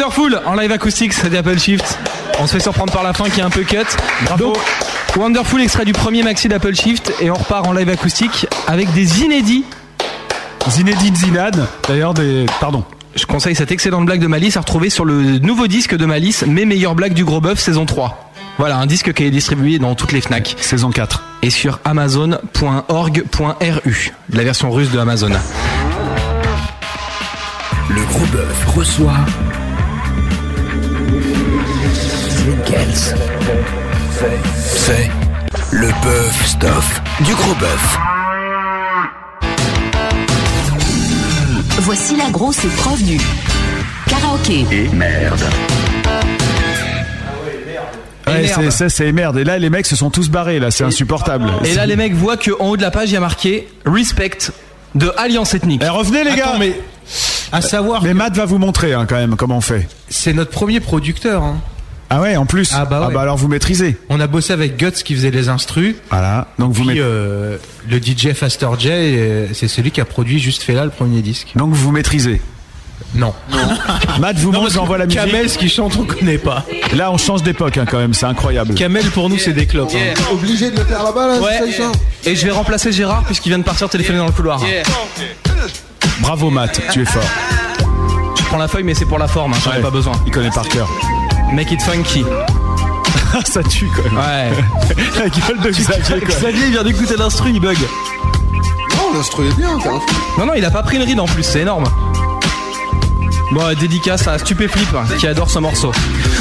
Wonderful 0.00 0.40
en 0.46 0.54
live 0.54 0.72
acoustique, 0.72 1.12
c'est 1.12 1.36
Apple 1.36 1.58
Shift. 1.58 1.98
On 2.38 2.46
se 2.46 2.54
fait 2.54 2.60
surprendre 2.60 2.90
par 2.90 3.02
la 3.02 3.12
fin 3.12 3.28
qui 3.28 3.40
est 3.40 3.42
un 3.42 3.50
peu 3.50 3.64
cut. 3.64 3.84
Donc, 4.38 4.56
Wonderful 5.14 5.60
extrait 5.60 5.84
du 5.84 5.92
premier 5.92 6.22
maxi 6.22 6.48
d'Apple 6.48 6.74
Shift 6.74 7.12
et 7.20 7.30
on 7.30 7.34
repart 7.34 7.66
en 7.66 7.74
live 7.74 7.90
acoustique 7.90 8.46
avec 8.66 8.90
des 8.94 9.20
inédits. 9.20 9.62
Zinedine 10.70 11.14
Zidane, 11.14 11.66
d'ailleurs 11.86 12.14
des... 12.14 12.46
Pardon. 12.60 12.82
Je 13.14 13.26
conseille 13.26 13.54
cette 13.54 13.72
excellente 13.72 14.06
blague 14.06 14.22
de 14.22 14.26
Malice 14.26 14.56
à 14.56 14.60
retrouver 14.60 14.88
sur 14.88 15.04
le 15.04 15.38
nouveau 15.38 15.66
disque 15.66 15.94
de 15.94 16.06
Malice, 16.06 16.46
Mes 16.46 16.64
meilleures 16.64 16.94
blagues 16.94 17.12
du 17.12 17.26
gros 17.26 17.42
bœuf 17.42 17.58
saison 17.58 17.84
3. 17.84 18.32
Voilà, 18.56 18.78
un 18.78 18.86
disque 18.86 19.12
qui 19.12 19.24
est 19.24 19.30
distribué 19.30 19.78
dans 19.78 19.94
toutes 19.94 20.12
les 20.12 20.22
FNAC. 20.22 20.56
Saison 20.62 20.88
4. 20.88 21.22
Et 21.42 21.50
sur 21.50 21.78
amazon.org.ru, 21.84 24.12
la 24.32 24.44
version 24.44 24.70
russe 24.70 24.92
de 24.92 24.98
Amazon. 24.98 25.32
Le 27.90 28.02
gros 28.02 28.26
bœuf 28.32 28.66
reçoit. 28.74 29.26
C'est 34.56 35.10
le 35.72 35.88
bœuf 36.02 36.46
stuff 36.46 37.00
du 37.20 37.34
gros 37.34 37.54
bœuf. 37.54 37.98
Voici 41.80 42.16
la 42.16 42.30
grosse 42.30 42.64
épreuve 42.64 43.02
du 43.02 43.18
karaoké. 44.08 44.66
Et 44.70 44.88
merde. 44.88 45.40
Ouais, 48.26 48.42
merde. 48.42 48.60
c'est- 48.62 48.70
ça 48.70 48.88
c'est 48.88 49.12
merde. 49.12 49.38
Et 49.38 49.44
là, 49.44 49.58
les 49.58 49.70
mecs 49.70 49.86
se 49.86 49.96
sont 49.96 50.10
tous 50.10 50.28
barrés. 50.28 50.58
Là, 50.60 50.70
c'est 50.70 50.84
insupportable. 50.84 51.50
Et 51.64 51.74
là, 51.74 51.86
les 51.86 51.96
mecs 51.96 52.14
voient 52.14 52.36
qu'en 52.36 52.64
haut 52.66 52.76
de 52.76 52.82
la 52.82 52.90
page, 52.90 53.10
il 53.10 53.14
y 53.14 53.16
a 53.16 53.20
marqué 53.20 53.68
Respect 53.86 54.52
de 54.94 55.12
Alliance 55.16 55.54
Ethnique. 55.54 55.82
Eh, 55.84 55.88
revenez 55.88 56.24
les 56.24 56.36
gars. 56.36 56.48
Attends, 56.50 56.58
mais 56.58 56.78
à 57.52 57.60
savoir, 57.60 58.02
Mais 58.02 58.14
Matt 58.14 58.36
va 58.36 58.44
vous 58.44 58.58
montrer 58.58 58.92
hein, 58.94 59.06
quand 59.08 59.16
même 59.16 59.36
comment 59.36 59.56
on 59.58 59.60
fait. 59.60 59.88
c'est 60.08 60.32
notre 60.32 60.50
premier 60.50 60.80
producteur. 60.80 61.42
hein. 61.42 61.60
Ah 62.12 62.20
ouais, 62.20 62.36
en 62.36 62.44
plus. 62.44 62.72
Ah 62.74 62.84
bah 62.86 63.06
ouais. 63.08 63.16
alors 63.16 63.36
vous 63.36 63.46
maîtrisez. 63.46 63.96
On 64.08 64.18
a 64.18 64.26
bossé 64.26 64.52
avec 64.52 64.76
Guts 64.76 64.90
qui 65.04 65.14
faisait 65.14 65.30
les 65.30 65.48
instrus. 65.48 65.94
Voilà. 66.10 66.48
Donc 66.58 66.72
vous 66.72 66.84
Puis 66.84 66.94
maît- 66.96 67.00
euh, 67.00 67.56
le 67.88 67.98
DJ 67.98 68.32
Faster 68.34 68.66
J, 68.78 68.88
euh, 68.90 69.46
c'est 69.52 69.68
celui 69.68 69.92
qui 69.92 70.00
a 70.00 70.04
produit 70.04 70.40
Juste 70.40 70.64
Fela 70.64 70.84
le 70.84 70.90
premier 70.90 71.22
disque. 71.22 71.48
Donc 71.54 71.72
vous 71.72 71.92
maîtrisez. 71.92 72.40
Non. 73.14 73.32
Matt 74.20 74.36
vous 74.38 74.50
montre, 74.50 74.72
j'envoie 74.72 74.98
la 74.98 75.06
musique. 75.06 75.20
Kamel, 75.20 75.48
ce 75.48 75.56
qui 75.56 75.68
chante, 75.68 75.96
on 76.00 76.04
connaît 76.04 76.36
pas. 76.38 76.64
Là, 76.96 77.10
on 77.12 77.16
change 77.16 77.42
d'époque 77.44 77.78
hein, 77.78 77.84
quand 77.88 77.98
même. 77.98 78.12
C'est 78.12 78.26
incroyable. 78.26 78.74
Kamel, 78.74 79.04
pour 79.10 79.30
nous, 79.30 79.38
c'est 79.38 79.52
des 79.52 79.66
clopes. 79.66 79.90
hein. 79.94 80.14
Obligé 80.32 80.70
de 80.72 80.78
le 80.80 80.84
faire 80.84 81.04
là-bas, 81.04 81.28
là, 81.28 81.40
Ouais. 81.40 81.60
c'est 81.64 81.72
ça. 81.80 81.92
Et 82.26 82.34
je 82.34 82.44
vais 82.44 82.52
remplacer 82.52 82.90
Gérard 82.92 83.22
puisqu'il 83.24 83.50
vient 83.50 83.58
de 83.58 83.64
partir 83.64 83.88
téléphoner 83.88 84.18
dans 84.18 84.26
le 84.26 84.32
couloir. 84.32 84.60
Bravo 86.20 86.50
Matt, 86.50 86.80
tu 86.92 87.02
es 87.02 87.04
fort. 87.04 87.22
Je 88.38 88.42
prends 88.44 88.58
la 88.58 88.68
feuille, 88.68 88.84
mais 88.84 88.94
c'est 88.94 89.04
pour 89.06 89.18
la 89.18 89.28
forme, 89.28 89.52
hein, 89.54 89.58
j'en 89.64 89.72
ai 89.72 89.76
Ouais. 89.76 89.82
pas 89.82 89.90
besoin. 89.90 90.12
Il 90.26 90.32
connaît 90.32 90.50
par 90.50 90.68
cœur. 90.68 90.88
Make 91.52 91.70
it 91.72 91.82
funky. 91.82 92.24
ça 93.44 93.62
tue 93.62 93.88
quand 93.94 94.02
même. 94.04 94.18
Ouais. 94.18 94.94
La 95.18 95.28
gueule 95.28 95.60
de 95.62 95.70
Xavier 95.70 96.20
quoi. 96.20 96.34
Xavier 96.34 96.66
il 96.66 96.72
vient 96.72 96.82
d'écouter 96.84 97.14
l'instru, 97.16 97.50
il 97.52 97.60
bug. 97.60 97.78
Non, 98.96 99.14
l'instru 99.16 99.46
est 99.48 99.54
bien, 99.56 99.78
fou. 99.80 100.00
Non, 100.38 100.46
non, 100.46 100.52
il 100.56 100.64
a 100.64 100.70
pas 100.70 100.82
pris 100.82 100.98
le 100.98 101.04
ride 101.04 101.20
en 101.20 101.26
plus, 101.26 101.42
c'est 101.42 101.60
énorme. 101.60 101.84
Bon, 103.52 103.62
dédicace 103.78 104.28
à 104.28 104.38
Stupéflip 104.38 104.88
hein, 104.94 105.04
qui 105.18 105.26
adore 105.26 105.50
ce 105.50 105.58
morceau. 105.58 105.90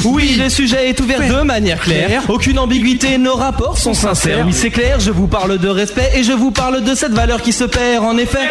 Oui, 0.04 0.36
le 0.40 0.48
sujet 0.50 0.90
est 0.90 1.00
ouvert 1.00 1.20
de 1.22 1.42
manière 1.44 1.80
claire. 1.80 2.22
Aucune 2.28 2.60
ambiguïté, 2.60 3.18
nos 3.18 3.34
rapports 3.36 3.78
sont 3.80 3.96
sincères. 3.96 4.44
Oui, 4.46 4.54
c'est 4.54 4.70
clair, 4.70 5.00
je 5.00 5.10
vous 5.10 5.26
parle 5.28 5.58
de 5.58 5.70
respect 5.70 6.12
et 6.16 6.24
je 6.24 6.34
vous 6.34 6.52
parle 6.52 6.84
de 6.84 6.94
cette 6.96 7.14
valeur 7.14 7.42
qui 7.42 7.52
se 7.52 7.64
perd 7.64 8.04
en 8.06 8.16
effet. 8.18 8.48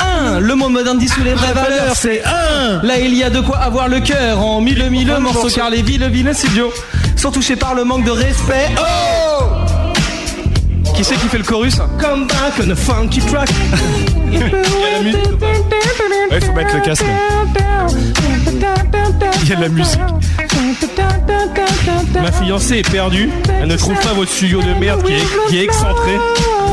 1. 0.00 0.40
Le 0.40 0.54
monde 0.54 0.72
moderne 0.72 0.98
dissout 0.98 1.22
les 1.22 1.34
vraies 1.34 1.52
valeurs, 1.52 1.94
c'est 1.94 2.22
1. 2.24 2.82
Là, 2.82 2.98
il 2.98 3.14
y 3.14 3.22
a 3.22 3.30
de 3.30 3.40
quoi 3.40 3.58
avoir 3.58 3.88
le 3.88 4.00
cœur 4.00 4.40
en 4.40 4.60
mille 4.60 4.88
mille 4.90 5.14
morceaux 5.20 5.48
car 5.48 5.70
les 5.70 5.82
villes, 5.82 6.08
villes, 6.08 6.34
studios 6.34 6.72
sont 7.16 7.30
touchés 7.30 7.56
par 7.56 7.74
le 7.74 7.84
manque 7.84 8.04
de 8.04 8.10
respect. 8.10 8.70
Oh 8.78 9.44
Qui 10.94 11.04
c'est 11.04 11.16
qui 11.16 11.28
fait 11.28 11.38
le 11.38 11.44
chorus 11.44 11.76
Come 12.00 12.26
back 12.26 12.54
on 12.64 12.70
a 12.70 12.74
funky 12.74 13.20
track. 13.20 13.50
Ouais, 16.30 16.40
faut 16.40 16.52
mettre 16.52 16.74
le 16.76 16.80
casque. 16.82 17.04
Il 19.42 19.48
y 19.48 19.52
a 19.52 19.56
de 19.56 19.62
la 19.62 19.68
musique. 19.68 20.00
Ma 22.14 22.32
fiancée 22.32 22.78
est 22.78 22.90
perdue. 22.90 23.30
Elle 23.60 23.68
ne 23.68 23.76
trouve 23.76 23.98
pas 24.00 24.12
votre 24.12 24.30
studio 24.30 24.60
de 24.62 24.74
merde 24.78 25.02
qui 25.04 25.12
est, 25.12 25.48
qui 25.48 25.58
est 25.58 25.64
excentré. 25.64 26.18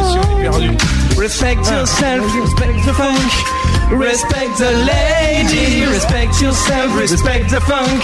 Si 0.09 0.17
on 0.17 0.39
est 0.39 0.41
perdu. 0.41 0.69
Respect 1.17 1.55
yourself, 1.55 2.23
respect 2.35 2.73
the 2.85 2.93
funk. 2.93 3.57
Respect 3.89 4.49
the 4.57 4.71
lady, 4.85 5.85
respect 5.85 6.41
yourself, 6.41 6.93
respect 6.99 7.49
the 7.49 7.61
funk. 7.61 8.03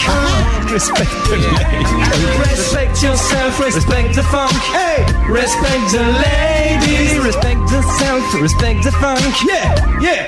Respect 0.72 1.12
the 1.26 1.36
lady. 1.36 2.40
Respect 2.40 3.04
yourself, 3.04 3.60
respect 3.60 4.16
the 4.16 4.24
funk. 4.24 4.54
Hey, 4.74 5.04
respect 5.30 5.92
the 5.92 6.04
lady, 6.24 7.20
respect 7.20 7.60
the 7.68 7.82
self, 8.00 8.42
respect 8.42 8.84
the 8.84 8.92
funk. 8.94 9.20
Yeah, 9.46 9.76
yeah. 10.02 10.26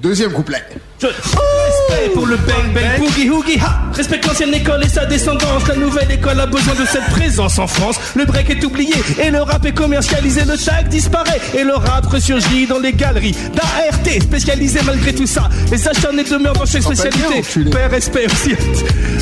Deuxième 0.00 0.32
couplet. 0.32 0.64
Respect 1.02 2.10
pour 2.14 2.26
le 2.26 2.36
bang 2.36 2.72
bang 2.72 2.98
boogie 2.98 3.28
hoogie 3.28 3.58
ha. 3.58 3.80
Respecte 3.92 4.26
l'ancienne 4.26 4.54
école 4.54 4.84
et 4.84 4.88
sa 4.88 5.04
descendance. 5.06 5.66
La 5.68 5.76
nouvelle 5.76 6.10
école 6.10 6.40
a 6.40 6.46
besoin 6.46 6.74
de 6.74 6.86
cette 6.86 7.06
présence 7.10 7.58
en 7.58 7.66
France. 7.66 7.98
Le 8.14 8.24
break 8.24 8.50
est 8.50 8.64
oublié 8.64 8.94
et 9.20 9.30
le 9.30 9.42
rap 9.42 9.64
est 9.66 9.72
commercialisé. 9.72 10.42
Le 10.44 10.56
tag 10.56 10.88
disparaît 10.88 11.40
et 11.54 11.64
le 11.64 11.74
rap 11.74 12.06
ressurgit 12.06 12.66
dans 12.66 12.78
les 12.78 12.92
galeries 12.92 13.34
D'ART 13.54 14.20
spécialisé 14.20 14.80
malgré 14.86 15.12
tout 15.12 15.26
ça. 15.26 15.48
Les 15.70 15.88
acharnés 15.88 16.24
demeurent 16.24 16.54
dans 16.54 16.66
chaque 16.66 16.82
spécialité. 16.82 17.42
Père 17.70 17.90
respect 17.90 18.26
aussi 18.26 18.54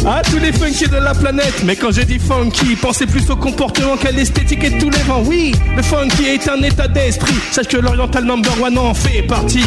à 0.06 0.22
tous 0.22 0.38
les 0.38 0.52
funky 0.52 0.88
de 0.88 0.96
la 0.96 1.14
planète. 1.14 1.62
Mais 1.64 1.76
quand 1.76 1.90
je 1.90 2.02
dis 2.02 2.18
funky 2.18 2.76
Pensez 2.76 3.06
plus 3.06 3.28
au 3.30 3.36
comportement 3.36 3.96
qu'à 3.96 4.10
l'esthétique 4.10 4.64
et 4.64 4.78
tous 4.78 4.90
les 4.90 5.02
vents. 5.04 5.22
Oui, 5.26 5.54
le 5.74 5.82
funky 5.82 6.26
est 6.26 6.48
un 6.48 6.62
état 6.62 6.88
d'esprit. 6.88 7.34
Sache 7.50 7.68
que 7.68 7.78
l'oriental 7.78 8.24
number 8.24 8.52
one 8.60 8.78
en 8.78 8.94
fait 8.94 9.22
partie 9.22 9.64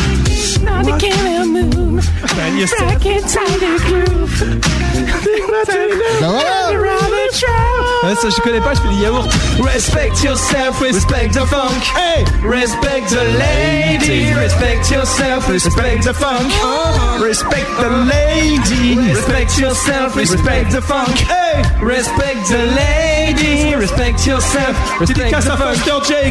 Man. 1.96 2.58
Ouais, 8.04 8.16
ça 8.22 8.30
je 8.30 8.42
connais 8.42 8.60
pas, 8.60 8.74
je 8.74 8.82
fais 8.82 8.90
du 8.90 9.02
yaourt. 9.02 9.28
Respect 9.60 10.12
yourself, 10.24 10.80
respect 10.82 11.30
the 11.30 11.46
funk. 11.46 11.82
Hey, 11.96 12.26
respect 12.44 13.08
the 13.10 13.24
lady. 13.40 14.34
Respect 14.34 14.92
yourself, 14.92 15.48
respect 15.50 16.04
the 16.04 16.14
funk. 16.14 16.52
Respect 17.22 17.68
the 17.80 17.90
lady. 17.90 18.96
Respect 19.14 19.58
yourself, 19.58 20.16
respect 20.16 20.72
the 20.72 20.82
funk. 20.82 21.18
Hey, 21.30 21.64
respect 21.82 22.48
the 22.48 22.66
lady. 22.76 23.74
Respect 23.76 24.26
yourself, 24.26 25.00
respect 25.00 25.32
Dédicace 25.32 25.46
the 25.46 25.52
à 25.52 25.58
funk. 25.58 25.76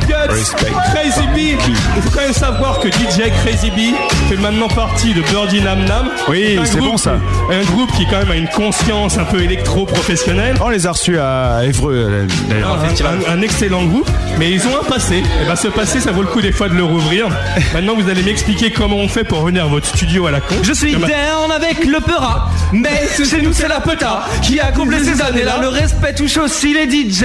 Guts, 0.07 0.55
Crazy 0.95 1.27
B. 1.35 1.59
Il 1.97 2.03
faut 2.03 2.11
quand 2.11 2.23
même 2.23 2.33
savoir 2.33 2.81
que 2.81 2.89
DJ 2.89 3.31
Crazy 3.43 3.71
B 3.71 3.95
fait 4.29 4.37
maintenant 4.37 4.69
partie 4.69 5.13
de 5.15 5.23
Birdie 5.23 5.54
Nam 5.61 5.85
Nam. 5.85 6.09
Oui, 6.29 6.59
c'est 6.65 6.79
bon, 6.79 6.97
ça. 6.97 7.13
Un 7.51 7.63
groupe 7.65 7.91
qui 7.97 8.07
quand 8.07 8.19
même 8.19 8.31
a 8.31 8.37
une 8.37 8.49
conscience 8.49 9.19
un 9.19 9.25
peu 9.25 9.41
électro-professionnelle. 9.43 10.57
On 10.65 10.69
les 10.69 10.87
a 10.87 10.93
reçus 10.93 11.19
à 11.19 11.61
Évreux 11.65 12.27
d'ailleurs. 12.49 12.79
Un, 12.83 13.33
un- 13.33 13.39
un 13.39 13.43
excellent 13.43 13.85
groupe, 13.85 14.09
mais 14.39 14.51
ils 14.51 14.67
ont 14.67 14.77
un 14.81 14.85
passé. 14.85 15.17
Et 15.19 15.47
ben 15.47 15.57
ce 15.57 15.69
passé, 15.69 16.01
ça 16.01 16.13
vaut 16.13 16.23
le 16.23 16.29
coup 16.29 16.41
des 16.41 16.53
fois 16.53 16.69
de 16.69 16.75
le 16.75 16.85
rouvrir. 16.85 17.29
Maintenant, 17.73 17.95
vous 17.97 18.09
allez 18.09 18.23
m'expliquer 18.23 18.71
comment 18.71 18.97
on 18.97 19.09
fait 19.09 19.25
pour 19.25 19.43
venir 19.45 19.65
à 19.65 19.69
votre 19.69 19.87
studio 19.87 20.27
à 20.27 20.31
la 20.31 20.41
con. 20.41 20.55
Je 20.63 20.73
suis 20.73 20.93
Comme- 20.93 21.03
down 21.03 21.51
avec 21.55 21.85
le 21.85 22.01
peura, 22.01 22.51
mais 22.73 23.09
chez 23.29 23.43
nous 23.43 23.53
c'est 23.53 23.69
la 23.69 23.81
peta 23.81 24.25
qui 24.43 24.61
a 24.61 24.73
comblé 24.73 24.99
ces 25.05 25.21
années-là. 25.23 25.59
Le 25.61 25.69
respect 25.69 26.15
touche 26.15 26.37
aussi 26.39 26.75
les 26.75 26.87
DJ 26.91 27.25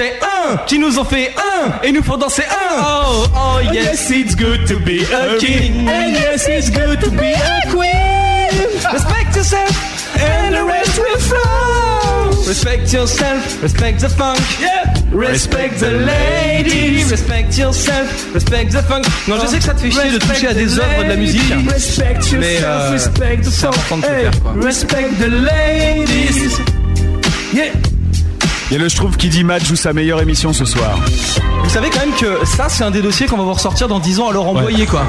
1 0.52 0.56
qui 0.66 0.78
nous 0.78 0.98
ont 0.98 1.04
fait 1.04 1.32
un 1.36 1.72
et 1.82 1.92
nous 1.92 2.02
font 2.02 2.16
danser 2.16 2.42
un. 2.44 2.82
Oh, 2.82 3.24
oh 3.34 3.58
yes, 3.72 4.10
it's 4.10 4.36
good 4.36 4.64
to 4.66 4.78
be 4.78 5.02
a 5.12 5.36
king. 5.38 5.88
And 5.88 6.12
yes, 6.12 6.46
it's 6.48 6.70
good 6.70 7.00
to 7.00 7.10
be 7.10 7.32
a 7.34 7.68
queen. 7.70 8.19
Respect 8.92 9.36
yourself 9.36 10.16
and 10.16 10.52
the 10.54 10.64
rest 10.64 10.98
will 10.98 11.18
flow. 11.20 12.46
Respect 12.46 12.92
yourself, 12.92 13.62
respect 13.62 14.00
the 14.00 14.08
funk. 14.08 14.38
Yeah. 14.60 14.92
Respect 15.12 15.78
the 15.78 15.92
lady, 15.92 17.04
respect 17.04 17.56
yourself, 17.56 18.34
respect 18.34 18.70
the 18.72 18.82
funk. 18.82 19.04
Non, 19.28 19.36
je 19.40 19.46
sais 19.46 19.58
que 19.58 19.64
ça 19.64 19.74
te 19.74 19.80
fait 19.80 19.90
chier 19.90 20.10
de 20.10 20.18
toucher 20.18 20.48
à 20.48 20.54
des 20.54 20.78
œuvres 20.78 21.04
de 21.04 21.08
la 21.08 21.16
musique. 21.16 21.42
Respect 21.70 22.18
Mais 22.38 22.54
yourself, 22.54 22.64
euh, 22.64 22.90
respect 22.90 23.36
the 23.38 23.44
c'est 23.50 23.60
funk. 23.66 23.68
important 23.68 23.96
de 23.98 24.02
se 24.02 24.08
Hey, 24.10 24.22
faire 24.22 24.40
quoi. 24.42 24.52
Respect 24.62 25.08
the 25.20 25.28
ladies. 25.28 26.58
Yeah. 27.54 27.64
Il 28.70 28.74
y 28.74 28.76
a 28.76 28.78
le 28.82 28.88
Schtroumpf 28.88 29.16
qui 29.16 29.28
dit 29.28 29.42
Matt 29.44 29.64
joue 29.64 29.74
sa 29.76 29.92
meilleure 29.92 30.20
émission 30.20 30.52
ce 30.52 30.64
soir. 30.64 30.98
Vous 31.64 31.70
savez 31.70 31.90
quand 31.90 32.00
même 32.00 32.14
que 32.14 32.46
ça 32.46 32.68
c'est 32.68 32.84
un 32.84 32.90
des 32.92 33.02
dossiers 33.02 33.26
qu'on 33.26 33.36
va 33.36 33.42
vous 33.44 33.52
ressortir 33.54 33.88
dans 33.88 33.98
10 34.00 34.20
ans 34.20 34.28
à 34.28 34.32
Laurent 34.32 34.54
Boyer 34.54 34.86
quoi. 34.86 35.02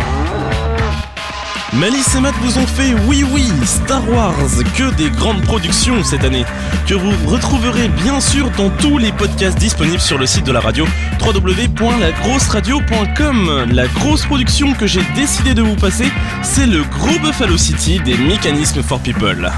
Malice 1.73 2.15
et 2.15 2.19
Matt 2.19 2.35
vous 2.41 2.57
ont 2.57 2.67
fait 2.67 2.93
Oui 3.07 3.23
Oui 3.31 3.49
Star 3.65 4.05
Wars, 4.09 4.35
que 4.77 4.93
des 4.95 5.09
grandes 5.09 5.41
productions 5.43 6.03
cette 6.03 6.25
année, 6.25 6.43
que 6.85 6.95
vous 6.95 7.13
retrouverez 7.27 7.87
bien 7.87 8.19
sûr 8.19 8.51
dans 8.51 8.69
tous 8.69 8.97
les 8.97 9.13
podcasts 9.13 9.57
disponibles 9.57 10.01
sur 10.01 10.17
le 10.17 10.25
site 10.25 10.45
de 10.45 10.51
la 10.51 10.59
radio 10.59 10.85
www.lagrosseradio.com. 11.21 13.67
La 13.71 13.87
grosse 13.87 14.25
production 14.25 14.73
que 14.73 14.85
j'ai 14.85 15.01
décidé 15.15 15.53
de 15.53 15.61
vous 15.61 15.75
passer, 15.75 16.11
c'est 16.43 16.67
le 16.67 16.83
gros 16.83 17.17
Buffalo 17.19 17.55
City 17.57 18.01
des 18.01 18.17
mécanismes 18.17 18.83
for 18.83 18.99
people. 18.99 19.49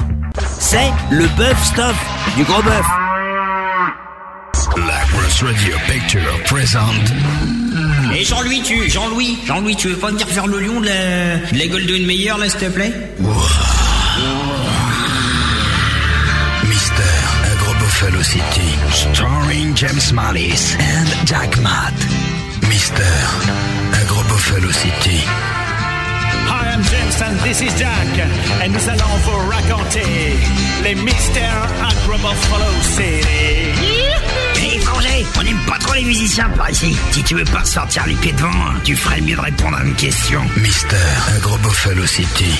C'est 0.59 0.91
le 1.09 1.25
bœuf 1.35 1.63
stuff 1.63 1.95
du 2.37 2.43
gros 2.43 2.61
bœuf. 2.61 2.85
La 4.77 5.03
Grosse 5.11 5.41
Radio 5.43 5.75
Picture 5.87 6.39
présente. 6.45 7.11
Et 8.15 8.23
Jean-Louis, 8.23 8.61
tu, 8.63 8.89
Jean-Louis, 8.89 9.39
Jean-Louis, 9.45 9.75
tu 9.75 9.89
veux 9.89 9.97
pas 9.97 10.11
venir 10.11 10.27
faire 10.27 10.45
le 10.45 10.59
lion 10.59 10.79
de 10.79 10.85
la, 10.85 11.37
de 11.51 11.57
la 11.57 11.67
Golden 11.67 12.05
Meyer, 12.05 12.33
là, 12.39 12.47
s'il 12.47 12.59
te 12.59 12.65
plaît 12.65 12.93
Mister 16.63 17.03
Agro 17.51 17.73
Buffalo 17.79 18.21
City. 18.21 18.77
Starring 18.91 19.75
James 19.75 20.13
Mallis 20.13 20.75
and 20.79 21.07
Jack 21.25 21.57
Matt. 21.61 21.93
Mister 22.69 23.03
Agro 23.99 24.21
Buffalo 24.29 24.71
City. 24.71 25.23
Hi, 26.47 26.73
I'm 26.73 26.83
James 26.83 27.21
and 27.21 27.39
this 27.43 27.61
is 27.61 27.73
Jack. 27.77 28.27
Et 28.63 28.69
nous 28.69 28.89
allons 28.89 29.17
vous 29.25 29.49
raconter 29.49 30.37
les 30.83 30.95
mystères 30.95 31.67
à 31.81 31.89
Buffalo 32.05 32.71
City. 32.95 33.92
On 35.35 35.43
n'aime 35.43 35.57
pas 35.67 35.77
trop 35.79 35.93
les 35.93 36.03
musiciens 36.03 36.49
par 36.49 36.69
ici. 36.69 36.95
Si 37.11 37.23
tu 37.23 37.35
veux 37.35 37.43
pas 37.45 37.63
sortir 37.65 38.05
les 38.05 38.15
pieds 38.15 38.31
devant, 38.33 38.51
tu 38.83 38.95
ferais 38.95 39.21
mieux 39.21 39.35
de 39.35 39.41
répondre 39.41 39.77
à 39.77 39.83
une 39.83 39.95
question. 39.95 40.41
Mister 40.57 40.97
Agro 41.35 41.57
Buffalo 41.57 42.05
City. 42.05 42.59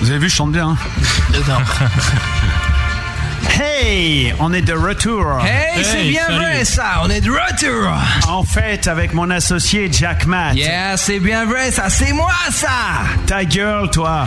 Vous 0.00 0.10
avez 0.10 0.18
vu, 0.18 0.28
je 0.28 0.34
chante 0.34 0.52
bien. 0.52 0.76
hein 1.48 1.62
Hey, 3.48 4.34
on 4.38 4.52
est 4.52 4.62
de 4.62 4.72
retour. 4.72 5.24
Hey, 5.44 5.84
c'est 5.84 6.04
bien 6.04 6.26
vrai 6.30 6.64
ça, 6.64 7.00
on 7.02 7.10
est 7.10 7.20
de 7.20 7.30
retour. 7.30 7.92
En 8.28 8.42
fait, 8.44 8.86
avec 8.86 9.12
mon 9.14 9.30
associé 9.30 9.88
Jack 9.90 10.26
Matt. 10.26 10.54
Yeah, 10.54 10.96
c'est 10.96 11.20
bien 11.20 11.44
vrai 11.44 11.70
ça, 11.70 11.88
c'est 11.88 12.12
moi 12.12 12.32
ça. 12.50 12.68
Ta 13.26 13.44
gueule, 13.44 13.90
toi. 13.90 14.26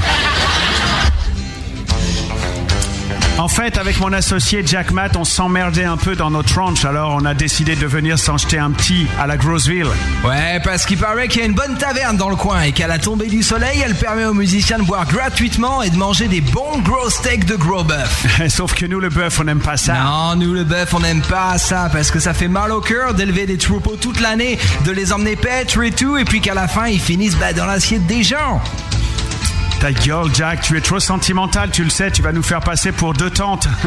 En 3.38 3.48
fait, 3.48 3.78
avec 3.78 4.00
mon 4.00 4.14
associé 4.14 4.62
Jack 4.66 4.92
Matt, 4.92 5.16
on 5.18 5.24
s'emmerdait 5.24 5.84
un 5.84 5.98
peu 5.98 6.16
dans 6.16 6.30
notre 6.30 6.60
ranch, 6.60 6.86
alors 6.86 7.18
on 7.20 7.26
a 7.26 7.34
décidé 7.34 7.76
de 7.76 7.88
venir 7.88 8.20
s'en 8.20 8.38
jeter 8.38 8.60
un 8.60 8.72
petit 8.72 9.08
à 9.20 9.26
la 9.26 9.38
Grosseville. 9.38 9.88
Ouais, 10.24 10.60
parce 10.64 10.86
qu'il 10.86 10.98
paraît 10.98 11.28
qu'il 11.28 11.42
y 11.42 11.44
a 11.44 11.48
une 11.48 11.56
bonne 11.56 11.76
taverne 11.78 12.18
dans 12.18 12.30
le 12.30 12.36
coin 12.36 12.62
et 12.62 12.72
qu'à 12.72 12.88
la 12.88 13.00
tombée 13.00 13.28
du 13.28 13.42
soleil, 13.42 13.82
elle 13.84 13.96
permet 13.96 14.26
aux 14.26 14.34
musiciens 14.34 14.78
de 14.78 14.84
boire 14.84 15.08
gratuitement 15.08 15.82
et 15.82 15.90
de 15.90 15.96
manger 15.96 16.28
des 16.28 16.42
bons 16.42 16.80
gros 16.84 17.10
steaks 17.10 17.46
de 17.46 17.56
gros 17.56 17.84
bœuf. 17.84 18.26
Sauf 18.50 18.74
que 18.76 18.86
nous, 18.86 19.00
le 19.00 19.10
bœuf, 19.10 19.40
on 19.40 19.46
n'aime 19.46 19.62
pas 19.62 19.78
ça. 19.78 19.96
Non, 19.96 20.36
nous 20.36 20.54
le 20.54 20.64
bœuf, 20.64 20.94
on 20.94 21.00
n'aime 21.00 21.22
pas 21.22 21.58
ça 21.58 21.90
parce 21.92 22.12
que 22.12 22.20
ça 22.20 22.34
fait 22.34 22.48
mal 22.48 22.72
au 22.72 22.82
cœur 22.82 23.16
d'élever 23.16 23.48
des 23.48 23.58
troupeaux 23.58 23.96
toute 23.96 24.20
l'année, 24.20 24.60
de 24.86 24.92
les 24.92 25.14
emmener 25.14 25.36
paître 25.36 25.82
et 25.82 25.92
tout, 25.92 26.18
et 26.18 26.26
puis 26.26 26.42
qu'à 26.42 26.54
la 26.54 26.68
fin 26.68 26.88
ils 26.88 27.00
finissent 27.00 27.38
bah, 27.38 27.54
dans 27.54 27.66
l'assiette 27.66 28.06
des 28.06 28.24
gens. 28.24 28.62
Ta 29.82 29.92
gueule, 29.92 30.30
Jack, 30.32 30.62
tu 30.62 30.78
es 30.78 30.82
trop 30.82 31.00
sentimental, 31.00 31.72
tu 31.72 31.84
le 31.84 31.90
sais, 31.90 32.12
tu 32.12 32.22
vas 32.22 32.32
nous 32.32 32.44
faire 32.44 32.60
passer 32.60 32.92
pour 32.92 33.14
deux 33.14 33.32
tantes. 33.32 33.68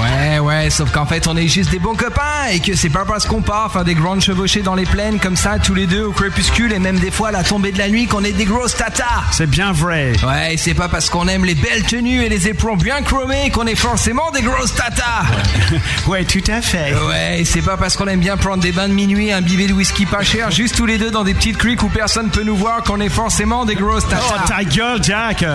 Ouais, 0.00 0.38
ouais, 0.38 0.70
sauf 0.70 0.90
qu'en 0.90 1.06
fait 1.06 1.26
on 1.26 1.36
est 1.36 1.48
juste 1.48 1.70
des 1.70 1.78
bons 1.78 1.94
copains 1.94 2.46
et 2.50 2.60
que 2.60 2.74
c'est 2.74 2.88
pas 2.88 3.04
parce 3.04 3.26
qu'on 3.26 3.42
part 3.42 3.70
faire 3.72 3.84
des 3.84 3.94
grandes 3.94 4.20
chevauchées 4.20 4.62
dans 4.62 4.74
les 4.74 4.86
plaines 4.86 5.18
comme 5.20 5.36
ça 5.36 5.58
tous 5.58 5.74
les 5.74 5.86
deux 5.86 6.04
au 6.04 6.12
crépuscule 6.12 6.72
et 6.72 6.78
même 6.78 6.98
des 6.98 7.10
fois 7.10 7.28
à 7.28 7.30
la 7.30 7.44
tombée 7.44 7.72
de 7.72 7.78
la 7.78 7.88
nuit 7.88 8.06
qu'on 8.06 8.24
est 8.24 8.32
des 8.32 8.44
grosses 8.44 8.74
tatas. 8.76 9.04
C'est 9.32 9.48
bien 9.48 9.72
vrai. 9.72 10.12
Ouais, 10.26 10.56
c'est 10.56 10.74
pas 10.74 10.88
parce 10.88 11.10
qu'on 11.10 11.28
aime 11.28 11.44
les 11.44 11.54
belles 11.54 11.84
tenues 11.84 12.22
et 12.22 12.28
les 12.28 12.48
éperons 12.48 12.76
bien 12.76 13.02
chromés 13.02 13.50
qu'on 13.50 13.66
est 13.66 13.74
forcément 13.76 14.30
des 14.30 14.42
grosses 14.42 14.74
tatas. 14.74 15.24
ouais, 16.06 16.24
tout 16.24 16.44
à 16.48 16.62
fait. 16.62 16.94
Ouais, 17.08 17.42
c'est 17.44 17.62
pas 17.62 17.76
parce 17.76 17.96
qu'on 17.96 18.06
aime 18.06 18.20
bien 18.20 18.36
prendre 18.36 18.62
des 18.62 18.72
bains 18.72 18.88
de 18.88 18.94
minuit, 18.94 19.30
imbibés 19.32 19.66
de 19.66 19.72
whisky 19.74 20.06
pas 20.06 20.22
cher, 20.22 20.50
juste 20.50 20.76
tous 20.76 20.86
les 20.86 20.98
deux 20.98 21.10
dans 21.10 21.24
des 21.24 21.34
petites 21.34 21.58
criques 21.58 21.82
où 21.82 21.88
personne 21.88 22.30
peut 22.30 22.44
nous 22.44 22.56
voir 22.56 22.82
qu'on 22.82 23.00
est 23.00 23.10
forcément 23.10 23.64
des 23.64 23.74
grosses 23.74 24.08
tatas. 24.08 24.22
Oh, 24.34 24.51
ta 24.52 24.64
gueule, 24.64 25.02
Jack. 25.02 25.46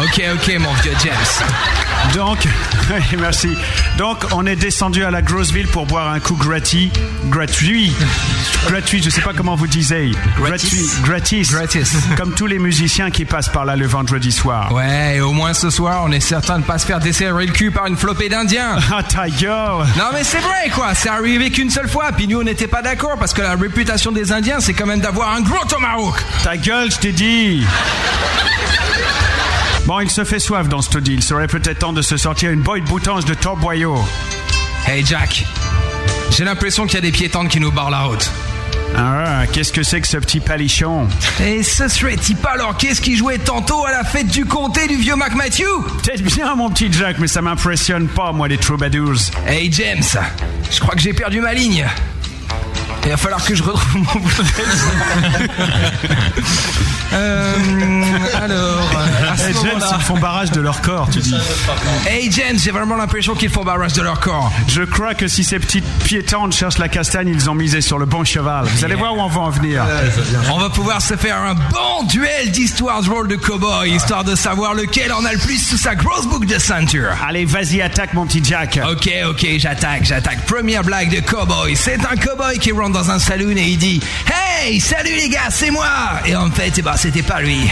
Ok, 0.00 0.22
ok, 0.34 0.58
mon 0.58 0.72
vieux 0.74 0.94
James. 1.04 1.91
Donc, 2.14 2.46
merci. 3.18 3.56
Donc, 3.96 4.24
on 4.32 4.44
est 4.46 4.56
descendu 4.56 5.04
à 5.04 5.10
la 5.10 5.22
Grosseville 5.22 5.68
pour 5.68 5.86
boire 5.86 6.10
un 6.10 6.20
coup 6.20 6.36
gratuit. 6.36 6.90
Gratuit. 7.26 7.92
Gratuit, 8.66 9.02
je 9.02 9.10
sais 9.10 9.22
pas 9.22 9.32
comment 9.34 9.54
vous 9.54 9.66
disiez. 9.66 10.12
Gratis. 10.38 11.00
Gratuit. 11.02 11.42
Gratis. 11.50 11.96
Comme 12.16 12.34
tous 12.34 12.46
les 12.46 12.58
musiciens 12.58 13.10
qui 13.10 13.24
passent 13.24 13.48
par 13.48 13.64
là 13.64 13.76
le 13.76 13.86
vendredi 13.86 14.30
soir. 14.30 14.72
Ouais, 14.72 15.16
et 15.16 15.20
au 15.20 15.32
moins 15.32 15.54
ce 15.54 15.70
soir, 15.70 16.02
on 16.04 16.12
est 16.12 16.20
certain 16.20 16.58
de 16.58 16.64
pas 16.64 16.78
se 16.78 16.86
faire 16.86 17.00
desserrer 17.00 17.46
le 17.46 17.52
cul 17.52 17.70
par 17.70 17.86
une 17.86 17.96
flopée 17.96 18.28
d'Indiens. 18.28 18.78
Ah, 18.94 19.02
ta 19.02 19.26
gueule. 19.30 19.86
Non 19.96 20.10
mais 20.12 20.22
c'est 20.22 20.40
vrai 20.40 20.68
quoi, 20.74 20.94
c'est 20.94 21.08
arrivé 21.08 21.50
qu'une 21.50 21.70
seule 21.70 21.88
fois, 21.88 22.12
puis 22.14 22.28
nous 22.28 22.40
on 22.40 22.42
n'était 22.42 22.66
pas 22.66 22.82
d'accord 22.82 23.16
parce 23.18 23.32
que 23.32 23.40
la 23.40 23.54
réputation 23.54 24.12
des 24.12 24.32
Indiens 24.32 24.60
c'est 24.60 24.74
quand 24.74 24.84
même 24.84 25.00
d'avoir 25.00 25.34
un 25.34 25.40
gros 25.40 25.64
tomahawk. 25.66 26.16
Ta 26.44 26.58
gueule, 26.58 26.90
je 26.90 26.98
t'ai 26.98 27.12
dit. 27.12 27.64
Bon, 29.86 29.98
il 30.00 30.10
se 30.10 30.24
fait 30.24 30.38
soif 30.38 30.68
dans 30.68 30.80
ce 30.80 30.98
deal. 30.98 31.14
Il 31.14 31.22
serait 31.22 31.48
peut-être 31.48 31.80
temps 31.80 31.92
de 31.92 32.02
se 32.02 32.16
sortir 32.16 32.50
une 32.50 32.60
boîte 32.60 32.84
boutange 32.84 33.24
de 33.24 33.34
top 33.34 33.58
boyau. 33.58 33.96
Hey 34.86 35.04
Jack, 35.04 35.44
j'ai 36.30 36.44
l'impression 36.44 36.86
qu'il 36.86 36.94
y 36.94 36.98
a 36.98 37.00
des 37.00 37.12
piétons 37.12 37.46
qui 37.46 37.58
nous 37.60 37.72
barrent 37.72 37.90
la 37.90 38.02
route. 38.02 38.30
Ah, 38.96 39.44
qu'est-ce 39.50 39.72
que 39.72 39.82
c'est 39.82 40.00
que 40.00 40.06
ce 40.06 40.18
petit 40.18 40.40
palichon? 40.40 41.08
Et 41.42 41.62
ce 41.62 41.88
serait-il 41.88 42.36
pas 42.36 42.50
alors 42.50 42.76
qu'est-ce 42.76 43.00
qui 43.00 43.16
jouait 43.16 43.38
tantôt 43.38 43.84
à 43.86 43.90
la 43.90 44.04
fête 44.04 44.28
du 44.28 44.44
comté 44.44 44.86
du 44.86 44.96
vieux 44.96 45.16
Mac 45.16 45.34
Matthew 45.34 45.64
Peut-être 46.02 46.22
bien 46.22 46.54
mon 46.54 46.70
petit 46.70 46.92
Jack, 46.92 47.18
mais 47.18 47.26
ça 47.26 47.40
m'impressionne 47.40 48.06
pas, 48.06 48.32
moi, 48.32 48.48
les 48.48 48.58
troubadours. 48.58 49.16
Hey 49.46 49.72
James, 49.72 50.02
je 50.70 50.78
crois 50.80 50.94
que 50.94 51.00
j'ai 51.00 51.14
perdu 51.14 51.40
ma 51.40 51.54
ligne. 51.54 51.86
Il 53.04 53.10
va 53.10 53.16
falloir 53.16 53.44
que 53.44 53.54
je 53.54 53.62
retrouve 53.62 53.96
mon 53.96 54.20
Bluetooth. 54.20 54.46
euh, 57.12 57.54
alors, 58.40 58.90
à 59.30 59.36
ce 59.36 59.50
Eh, 59.50 59.54
James, 59.54 59.80
ils 59.98 60.04
font 60.04 60.18
barrage 60.18 60.50
de 60.52 60.60
leur 60.60 60.80
corps, 60.80 61.08
tu 61.10 61.18
dis. 61.20 61.34
Hey 62.06 62.30
James, 62.30 62.58
j'ai 62.58 62.70
vraiment 62.70 62.96
l'impression 62.96 63.34
qu'ils 63.34 63.50
font 63.50 63.64
barrage 63.64 63.92
de 63.94 64.02
leur 64.02 64.20
corps. 64.20 64.52
Je 64.68 64.82
crois 64.82 65.14
que 65.14 65.28
si 65.28 65.44
ces 65.44 65.58
petites 65.58 65.84
piétantes 66.04 66.54
cherchent 66.54 66.78
la 66.78 66.88
castagne, 66.88 67.28
ils 67.28 67.50
ont 67.50 67.54
misé 67.54 67.80
sur 67.80 67.98
le 67.98 68.06
bon 68.06 68.24
cheval. 68.24 68.66
Vous 68.66 68.84
allez 68.84 68.94
voir 68.94 69.14
où 69.16 69.20
on 69.20 69.28
va 69.28 69.40
en 69.40 69.50
venir. 69.50 69.84
On 70.52 70.58
va 70.58 70.70
pouvoir 70.70 71.02
se 71.02 71.16
faire 71.16 71.36
un 71.36 71.54
bon 71.54 72.04
duel 72.08 72.50
d'histoires 72.50 73.02
drôles 73.02 73.28
de 73.28 73.36
cow-boy, 73.36 73.90
histoire 73.90 74.24
de 74.24 74.34
savoir 74.34 74.74
lequel 74.74 75.12
en 75.12 75.24
a 75.24 75.32
le 75.32 75.38
plus 75.38 75.58
sous 75.58 75.78
sa 75.78 75.94
grosse 75.94 76.26
boucle 76.26 76.46
de 76.46 76.58
ceinture. 76.58 77.10
Allez, 77.26 77.44
vas-y, 77.44 77.82
attaque 77.82 78.14
mon 78.14 78.26
petit 78.26 78.42
Jack. 78.44 78.80
Ok, 78.90 79.08
ok, 79.28 79.46
j'attaque, 79.58 80.04
j'attaque. 80.04 80.44
Première 80.46 80.82
blague 80.82 81.10
de 81.14 81.20
cowboy. 81.20 81.76
C'est 81.76 82.00
un 82.04 82.16
cowboy 82.16 82.58
qui 82.58 82.72
rentre 82.82 82.92
dans 82.92 83.10
un 83.10 83.18
saloon 83.18 83.56
et 83.56 83.62
il 83.62 83.78
dit 83.78 84.00
Hey, 84.26 84.80
salut 84.80 85.14
les 85.14 85.28
gars, 85.28 85.50
c'est 85.50 85.70
moi 85.70 85.88
Et 86.26 86.34
en 86.34 86.50
fait, 86.50 86.72
eh 86.76 86.82
ben, 86.82 86.96
c'était 86.96 87.22
pas 87.22 87.40
lui. 87.40 87.58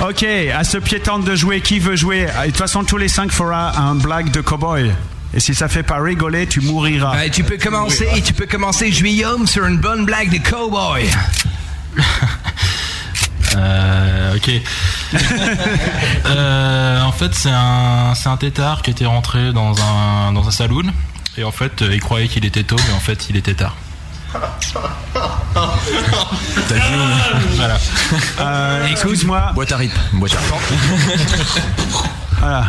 Ok, 0.00 0.24
à 0.24 0.64
ce 0.64 0.78
piétante 0.78 1.24
de 1.24 1.36
jouer, 1.36 1.60
qui 1.60 1.78
veut 1.78 1.94
jouer? 1.94 2.26
De 2.26 2.46
toute 2.46 2.56
façon, 2.56 2.82
tous 2.82 2.96
les 2.96 3.06
cinq 3.06 3.30
fera 3.30 3.78
un 3.78 3.94
blague 3.94 4.32
de 4.32 4.40
cowboy. 4.40 4.90
Et 5.32 5.38
si 5.38 5.54
ça 5.54 5.68
fait 5.68 5.84
pas 5.84 6.00
rigoler, 6.00 6.48
tu 6.48 6.60
mouriras. 6.60 7.12
Ouais, 7.12 7.30
tu 7.30 7.44
peux 7.44 7.56
commencer, 7.56 8.08
tu 8.24 8.32
peux 8.32 8.46
commencer 8.46 8.90
Juillaume 8.90 9.46
sur 9.46 9.64
une 9.64 9.78
bonne 9.78 10.04
blague 10.04 10.30
de 10.30 10.38
cowboy. 10.38 11.08
Euh, 13.54 14.34
ok. 14.34 14.50
Euh, 16.26 17.02
en 17.02 17.12
fait, 17.12 17.34
c'est 17.34 17.50
un, 17.50 18.14
c'est 18.14 18.28
un 18.28 18.36
tétard 18.36 18.82
qui 18.82 18.90
était 18.90 19.06
rentré 19.06 19.52
dans 19.52 19.74
un, 19.82 20.32
dans 20.32 20.46
un 20.46 20.50
saloon. 20.50 20.84
Et 21.36 21.44
en 21.44 21.50
fait, 21.50 21.82
euh, 21.82 21.90
il 21.92 22.00
croyait 22.00 22.28
qu'il 22.28 22.44
était 22.44 22.62
tôt, 22.62 22.76
mais 22.88 22.94
en 22.94 23.00
fait, 23.00 23.28
il 23.28 23.36
était 23.36 23.54
tard. 23.54 23.76
T'as 25.12 26.74
vu 26.74 26.80
Voilà. 27.56 27.76
Euh, 28.40 28.86
Excuse-moi. 28.86 29.50
Boîte 29.54 29.72
à 29.72 29.76
rythme. 29.76 29.98
Boîte 30.14 30.34
à 30.34 30.38
Voilà. 32.40 32.64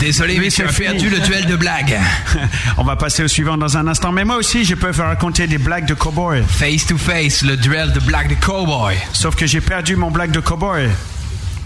Désolé, 0.00 0.38
mais 0.38 0.48
tu 0.48 0.62
as 0.62 0.68
c'est 0.68 0.84
perdu 0.84 1.08
fini. 1.08 1.10
le 1.10 1.26
duel 1.26 1.46
de 1.46 1.56
blagues? 1.56 1.98
On 2.78 2.84
va 2.84 2.96
passer 2.96 3.22
au 3.22 3.28
suivant 3.28 3.56
dans 3.56 3.76
un 3.76 3.86
instant. 3.86 4.12
Mais 4.12 4.24
moi 4.24 4.36
aussi, 4.36 4.64
je 4.64 4.74
peux 4.74 4.92
faire 4.92 5.06
raconter 5.06 5.46
des 5.46 5.58
blagues 5.58 5.86
de 5.86 5.94
cowboy. 5.94 6.42
Face 6.48 6.86
to 6.86 6.98
face, 6.98 7.42
le 7.42 7.56
duel 7.56 7.92
de 7.92 8.00
blagues 8.00 8.28
de 8.28 8.34
cowboy. 8.34 8.96
Sauf 9.12 9.34
que 9.36 9.46
j'ai 9.46 9.60
perdu 9.60 9.96
mon 9.96 10.10
blague 10.10 10.30
de 10.30 10.40
cowboy. 10.40 10.88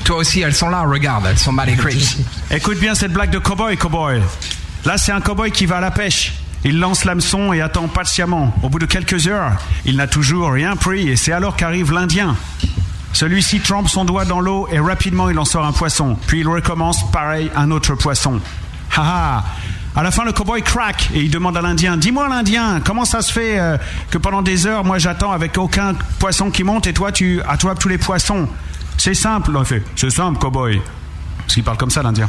Toi 0.05 0.17
aussi, 0.17 0.41
elles 0.41 0.55
sont 0.55 0.69
là, 0.69 0.83
regarde, 0.83 1.27
elles 1.29 1.39
sont 1.39 1.53
mal 1.53 1.69
écrites. 1.69 2.19
Écoute 2.51 2.79
bien 2.79 2.95
cette 2.95 3.13
blague 3.13 3.31
de 3.31 3.39
cowboy, 3.39 3.77
cowboy. 3.77 4.21
Là, 4.85 4.99
c'est 4.99 5.13
un 5.13 5.21
cowboy 5.21 5.51
qui 5.51 5.67
va 5.67 5.79
à 5.79 5.81
la 5.81 5.91
pêche. 5.91 6.35
Il 6.63 6.79
lance 6.79 7.05
l'hameçon 7.05 7.53
et 7.53 7.61
attend 7.61 7.89
patiemment. 7.89 8.55
Au 8.63 8.69
bout 8.69 8.79
de 8.79 8.87
quelques 8.87 9.27
heures, 9.29 9.53
il 9.85 9.97
n'a 9.97 10.07
toujours 10.07 10.51
rien 10.51 10.77
pris 10.77 11.09
et 11.09 11.17
c'est 11.17 11.33
alors 11.33 11.57
qu'arrive 11.57 11.93
l'Indien. 11.93 12.37
Celui-ci 13.15 13.61
trempe 13.61 13.89
son 13.89 14.05
doigt 14.05 14.25
dans 14.25 14.41
l'eau 14.41 14.67
et 14.71 14.81
rapidement 14.81 15.31
il 15.31 15.39
en 15.39 15.45
sort 15.45 15.65
un 15.65 15.73
poisson. 15.73 16.19
Puis 16.27 16.41
il 16.41 16.49
recommence 16.49 17.11
pareil 17.13 17.51
un 17.55 17.71
autre 17.71 17.95
poisson. 17.95 18.41
Haha 18.95 19.45
À 19.95 20.03
la 20.03 20.11
fin, 20.11 20.25
le 20.25 20.33
cowboy 20.33 20.63
craque 20.63 21.11
et 21.15 21.21
il 21.21 21.31
demande 21.31 21.57
à 21.57 21.63
l'Indien 21.63 21.97
Dis-moi, 21.97 22.29
l'Indien, 22.29 22.81
comment 22.85 23.05
ça 23.05 23.23
se 23.23 23.33
fait 23.33 23.59
euh, 23.59 23.79
que 24.11 24.19
pendant 24.19 24.43
des 24.43 24.67
heures, 24.67 24.85
moi 24.85 24.99
j'attends 24.99 25.31
avec 25.31 25.57
aucun 25.59 25.95
poisson 26.19 26.51
qui 26.51 26.65
monte 26.65 26.89
et 26.89 26.93
toi 26.93 27.13
tu 27.13 27.41
attrapes 27.49 27.79
tous 27.79 27.89
les 27.89 27.99
poissons? 27.99 28.49
C'est 28.99 29.15
simple, 29.15 29.53
il 29.57 29.65
fait. 29.65 29.83
C'est 29.95 30.11
simple, 30.11 30.39
cowboy. 30.39 30.83
Parce 31.39 31.55
qu'il 31.55 31.63
parle 31.63 31.77
comme 31.77 31.91
ça, 31.91 32.03
l'Indien. 32.03 32.29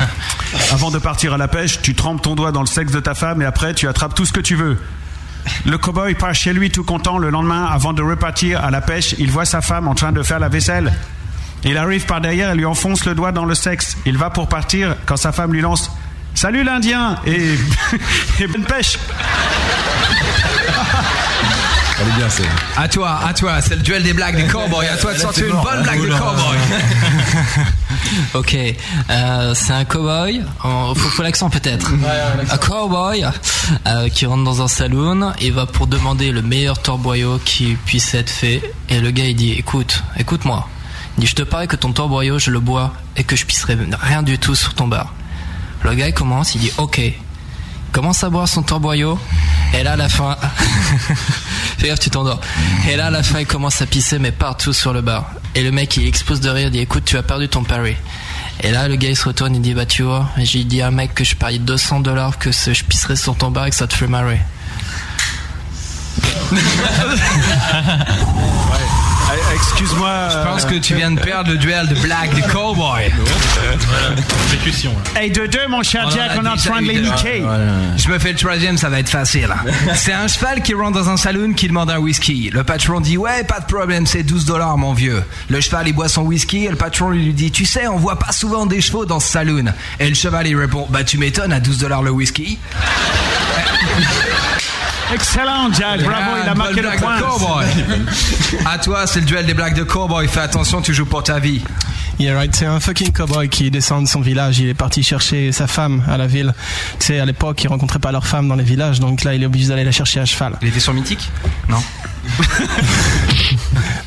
Avant 0.72 0.90
de 0.90 0.98
partir 0.98 1.34
à 1.34 1.36
la 1.36 1.48
pêche, 1.48 1.82
tu 1.82 1.94
trempes 1.94 2.22
ton 2.22 2.34
doigt 2.34 2.52
dans 2.52 2.60
le 2.60 2.66
sexe 2.66 2.92
de 2.92 3.00
ta 3.00 3.14
femme 3.14 3.42
et 3.42 3.44
après, 3.44 3.74
tu 3.74 3.86
attrapes 3.86 4.14
tout 4.14 4.24
ce 4.24 4.32
que 4.32 4.40
tu 4.40 4.54
veux. 4.54 4.78
Le 5.64 5.78
cow-boy 5.78 6.14
part 6.14 6.34
chez 6.34 6.52
lui 6.52 6.70
tout 6.70 6.84
content. 6.84 7.18
Le 7.18 7.30
lendemain, 7.30 7.64
avant 7.64 7.92
de 7.92 8.02
repartir 8.02 8.64
à 8.64 8.70
la 8.70 8.80
pêche, 8.80 9.14
il 9.18 9.30
voit 9.30 9.44
sa 9.44 9.60
femme 9.60 9.88
en 9.88 9.94
train 9.94 10.12
de 10.12 10.22
faire 10.22 10.38
la 10.38 10.48
vaisselle. 10.48 10.92
Il 11.64 11.76
arrive 11.76 12.06
par 12.06 12.20
derrière 12.20 12.52
et 12.52 12.54
lui 12.54 12.64
enfonce 12.64 13.04
le 13.04 13.14
doigt 13.14 13.32
dans 13.32 13.44
le 13.44 13.54
sexe. 13.54 13.96
Il 14.06 14.18
va 14.18 14.30
pour 14.30 14.48
partir 14.48 14.96
quand 15.06 15.16
sa 15.16 15.32
femme 15.32 15.52
lui 15.52 15.60
lance 15.60 15.90
Salut 16.34 16.64
l'Indien 16.64 17.16
et, 17.26 17.54
et 18.40 18.46
bonne 18.46 18.64
pêche. 18.64 18.98
Elle 21.98 22.08
est 22.08 22.16
bien, 22.16 22.28
c'est. 22.28 22.42
À 22.76 22.88
toi, 22.88 23.20
à 23.26 23.32
toi, 23.32 23.60
c'est 23.62 23.76
le 23.76 23.82
duel 23.82 24.02
des 24.02 24.12
blagues 24.12 24.36
des 24.36 24.46
cowboys. 24.46 24.86
À 24.86 24.96
toi 24.96 25.14
de 25.14 25.18
sortir 25.18 25.46
une 25.46 25.62
bonne 25.62 25.82
blague 25.82 26.02
de 26.02 26.08
cowboy. 26.08 26.58
Ok, 28.34 28.56
euh, 29.10 29.54
c'est 29.54 29.72
un 29.72 29.84
cowboy. 29.84 30.42
Oh, 30.64 30.92
faut, 30.94 31.08
faut 31.08 31.22
l'accent 31.22 31.48
peut-être. 31.50 31.90
un 32.50 32.56
cowboy 32.58 33.24
euh, 33.86 34.08
qui 34.08 34.26
rentre 34.26 34.44
dans 34.44 34.62
un 34.62 34.68
saloon 34.68 35.32
et 35.40 35.50
va 35.50 35.66
pour 35.66 35.86
demander 35.86 36.30
le 36.30 36.42
meilleur 36.42 36.80
torboyau 36.80 37.38
qui 37.44 37.76
puisse 37.86 38.14
être 38.14 38.30
fait. 38.30 38.62
Et 38.88 39.00
le 39.00 39.10
gars 39.10 39.24
il 39.24 39.34
dit 39.34 39.52
écoute, 39.52 40.02
écoute-moi. 40.18 40.68
Il 41.16 41.22
dit 41.22 41.26
je 41.26 41.34
te 41.34 41.42
parie 41.42 41.66
que 41.66 41.76
ton 41.76 41.92
torboyau 41.92 42.38
je 42.38 42.50
le 42.50 42.60
bois 42.60 42.92
et 43.16 43.24
que 43.24 43.34
je 43.36 43.44
pisserai 43.46 43.76
rien 44.00 44.22
du 44.22 44.38
tout 44.38 44.54
sur 44.54 44.74
ton 44.74 44.86
bar. 44.86 45.14
Le 45.82 45.94
gars 45.94 46.08
il 46.08 46.14
commence, 46.14 46.54
il 46.54 46.60
dit 46.60 46.72
ok. 46.78 47.00
Commence 47.92 48.22
à 48.24 48.30
boire 48.30 48.46
son 48.46 48.62
torboyau 48.62 49.18
et 49.74 49.82
là 49.82 49.92
à 49.92 49.96
la 49.96 50.08
fin. 50.08 50.36
Fais 51.78 51.88
gaffe 51.88 51.98
tu 52.00 52.10
t'endors. 52.10 52.40
Et 52.90 52.96
là 52.96 53.06
à 53.06 53.10
la 53.10 53.22
fin 53.22 53.40
il 53.40 53.46
commence 53.46 53.80
à 53.82 53.86
pisser 53.86 54.18
mais 54.18 54.32
partout 54.32 54.72
sur 54.74 54.92
le 54.92 55.00
bar. 55.00 55.30
Et 55.54 55.62
le 55.62 55.72
mec 55.72 55.96
il 55.96 56.06
explose 56.06 56.40
de 56.40 56.50
rire 56.50 56.66
il 56.66 56.72
dit 56.72 56.80
écoute 56.80 57.04
tu 57.06 57.16
as 57.16 57.22
perdu 57.22 57.48
ton 57.48 57.64
pari. 57.64 57.96
Et 58.62 58.70
là 58.70 58.86
le 58.88 58.96
gars 58.96 59.08
il 59.08 59.16
se 59.16 59.24
retourne 59.24 59.54
il 59.54 59.62
dit 59.62 59.72
bah 59.74 59.86
tu 59.86 60.02
vois 60.02 60.28
j'ai 60.38 60.64
dit 60.64 60.82
à 60.82 60.88
un 60.88 60.90
mec 60.90 61.14
que 61.14 61.24
je 61.24 61.34
parie 61.36 61.58
200 61.58 62.00
dollars 62.00 62.38
que 62.38 62.52
ce- 62.52 62.74
je 62.74 62.84
pisserai 62.84 63.16
sur 63.16 63.34
ton 63.36 63.50
bar 63.50 63.66
et 63.66 63.70
que 63.70 63.76
ça 63.76 63.86
te 63.86 63.94
fait 63.94 64.06
marrer 64.06 64.40
Excuse-moi. 69.54 70.08
euh, 70.08 70.30
Je 70.44 70.48
pense 70.48 70.64
que 70.64 70.76
tu 70.76 70.94
viens 70.94 71.10
de 71.10 71.20
perdre 71.20 71.50
le 71.50 71.58
duel 71.58 71.88
de 71.88 71.94
blague 71.96 72.32
des 72.34 72.42
cowboys. 72.42 73.10
Exécution. 74.44 74.92
Hey, 75.16 75.30
de 75.30 75.46
deux, 75.46 75.66
mon 75.68 75.82
cher 75.82 76.08
Jack, 76.10 76.30
a 76.30 76.38
on 76.40 76.44
est 76.44 76.48
en 76.48 76.56
train 76.56 76.80
de 76.80 76.86
les 76.86 77.00
niquer. 77.00 77.42
Je 77.96 78.08
me 78.08 78.18
fais 78.20 78.32
le 78.32 78.38
troisième, 78.38 78.78
ça 78.78 78.88
va 78.88 79.00
être 79.00 79.08
facile. 79.08 79.52
C'est 79.94 80.12
un 80.12 80.28
cheval 80.28 80.62
qui 80.62 80.74
rentre 80.74 80.92
dans 80.98 81.08
un 81.10 81.16
saloon 81.16 81.54
qui 81.54 81.66
demande 81.68 81.90
un 81.90 81.98
whisky. 81.98 82.50
Le 82.52 82.62
patron 82.62 83.00
dit 83.00 83.16
ouais, 83.16 83.42
pas 83.44 83.58
de 83.60 83.66
problème, 83.66 84.06
c'est 84.06 84.22
12 84.22 84.44
dollars 84.44 84.78
mon 84.78 84.92
vieux. 84.92 85.22
Le 85.48 85.60
cheval 85.60 85.88
il 85.88 85.92
boit 85.92 86.08
son 86.08 86.22
whisky 86.22 86.64
et 86.66 86.70
le 86.70 86.76
patron 86.76 87.10
lui 87.10 87.32
dit 87.32 87.50
tu 87.50 87.64
sais, 87.64 87.88
on 87.88 87.96
voit 87.96 88.18
pas 88.18 88.32
souvent 88.32 88.64
des 88.66 88.80
chevaux 88.80 89.06
dans 89.06 89.18
ce 89.20 89.28
saloon. 89.32 89.72
Et 89.98 90.08
le 90.08 90.14
cheval 90.14 90.46
il 90.46 90.56
répond 90.56 90.86
bah 90.88 91.02
tu 91.04 91.18
m'étonnes 91.18 91.52
à 91.52 91.58
12 91.60 91.78
dollars 91.78 92.02
le 92.02 92.10
whisky. 92.10 92.58
Excellent, 95.12 95.72
Jack. 95.72 96.02
Bravo, 96.02 96.36
il 96.42 96.48
a 96.48 96.54
marqué 96.54 96.82
le 96.82 96.90
point. 96.98 97.20
cowboy. 97.20 97.66
à 98.66 98.78
toi, 98.78 99.06
c'est 99.06 99.20
le 99.20 99.26
duel 99.26 99.46
des 99.46 99.54
blagues 99.54 99.76
de 99.76 99.84
cowboy. 99.84 100.26
Fais 100.28 100.40
attention, 100.40 100.82
tu 100.82 100.92
joues 100.92 101.06
pour 101.06 101.22
ta 101.22 101.38
vie. 101.38 101.62
Yeah, 102.18 102.34
right. 102.34 102.54
C'est 102.54 102.66
un 102.66 102.80
fucking 102.80 103.12
cowboy 103.12 103.48
qui 103.48 103.70
descend 103.70 104.04
de 104.04 104.08
son 104.08 104.20
village. 104.20 104.58
Il 104.58 104.68
est 104.68 104.74
parti 104.74 105.02
chercher 105.02 105.52
sa 105.52 105.66
femme 105.66 106.02
à 106.08 106.16
la 106.16 106.26
ville. 106.26 106.54
Tu 106.98 107.06
sais, 107.06 107.20
à 107.20 107.24
l'époque, 107.24 107.62
ils 107.62 107.68
rencontraient 107.68 107.98
pas 107.98 108.10
leur 108.10 108.26
femme 108.26 108.48
dans 108.48 108.54
les 108.54 108.64
villages, 108.64 109.00
donc 109.00 109.22
là, 109.22 109.34
il 109.34 109.42
est 109.42 109.46
obligé 109.46 109.68
d'aller 109.68 109.84
la 109.84 109.92
chercher 109.92 110.20
à 110.20 110.24
cheval. 110.24 110.56
Il 110.62 110.68
était 110.68 110.80
sur 110.80 110.94
Mythique 110.94 111.30
Non. 111.68 111.82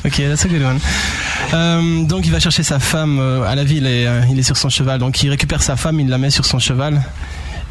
Ok, 0.04 0.16
that's 0.16 0.44
a 0.46 0.48
good 0.48 0.62
one. 0.62 0.78
Euh, 1.52 2.04
donc 2.04 2.24
il 2.24 2.32
va 2.32 2.40
chercher 2.40 2.62
sa 2.62 2.78
femme 2.78 3.18
euh, 3.20 3.42
à 3.42 3.54
la 3.54 3.64
ville 3.64 3.86
et 3.86 4.06
euh, 4.06 4.22
il 4.30 4.38
est 4.38 4.42
sur 4.42 4.56
son 4.56 4.70
cheval. 4.70 4.98
Donc 4.98 5.22
il 5.22 5.28
récupère 5.28 5.62
sa 5.62 5.76
femme, 5.76 6.00
il 6.00 6.08
la 6.08 6.16
met 6.16 6.30
sur 6.30 6.46
son 6.46 6.58
cheval 6.58 7.02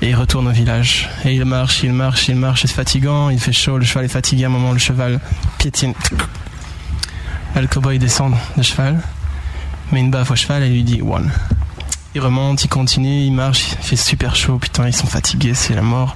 et 0.01 0.09
il 0.09 0.15
retourne 0.15 0.47
au 0.47 0.51
village. 0.51 1.09
Et 1.25 1.33
il 1.33 1.45
marche, 1.45 1.83
il 1.83 1.93
marche, 1.93 2.27
il 2.27 2.35
marche, 2.35 2.61
c'est 2.61 2.71
fatigant, 2.71 3.29
il 3.29 3.39
fait 3.39 3.51
chaud, 3.51 3.77
le 3.77 3.85
cheval 3.85 4.05
est 4.05 4.09
fatigué. 4.09 4.45
À 4.45 4.47
un 4.47 4.51
moment, 4.51 4.71
le 4.71 4.79
cheval 4.79 5.19
piétine. 5.57 5.93
Là, 7.55 7.61
le 7.61 7.67
cowboy 7.67 7.99
descend 7.99 8.33
de 8.57 8.61
cheval, 8.61 9.01
met 9.91 9.99
une 9.99 10.11
baffe 10.11 10.31
au 10.31 10.35
cheval 10.35 10.63
et 10.63 10.69
lui 10.69 10.83
dit 10.83 11.01
one. 11.01 11.31
Il 12.15 12.21
remonte, 12.21 12.63
il 12.63 12.69
continue, 12.69 13.23
il 13.23 13.31
marche, 13.31 13.71
il 13.71 13.83
fait 13.83 13.95
super 13.95 14.35
chaud, 14.35 14.57
putain, 14.57 14.87
ils 14.87 14.95
sont 14.95 15.07
fatigués, 15.07 15.53
c'est 15.53 15.75
la 15.75 15.81
mort. 15.81 16.15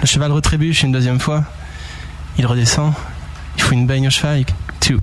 Le 0.00 0.06
cheval 0.06 0.32
retrébuche 0.32 0.82
une 0.82 0.92
deuxième 0.92 1.20
fois, 1.20 1.44
il 2.38 2.46
redescend, 2.46 2.92
il 3.56 3.62
fout 3.62 3.72
une 3.74 3.86
baigne 3.86 4.08
au 4.08 4.10
cheval, 4.10 4.44
two. 4.80 4.98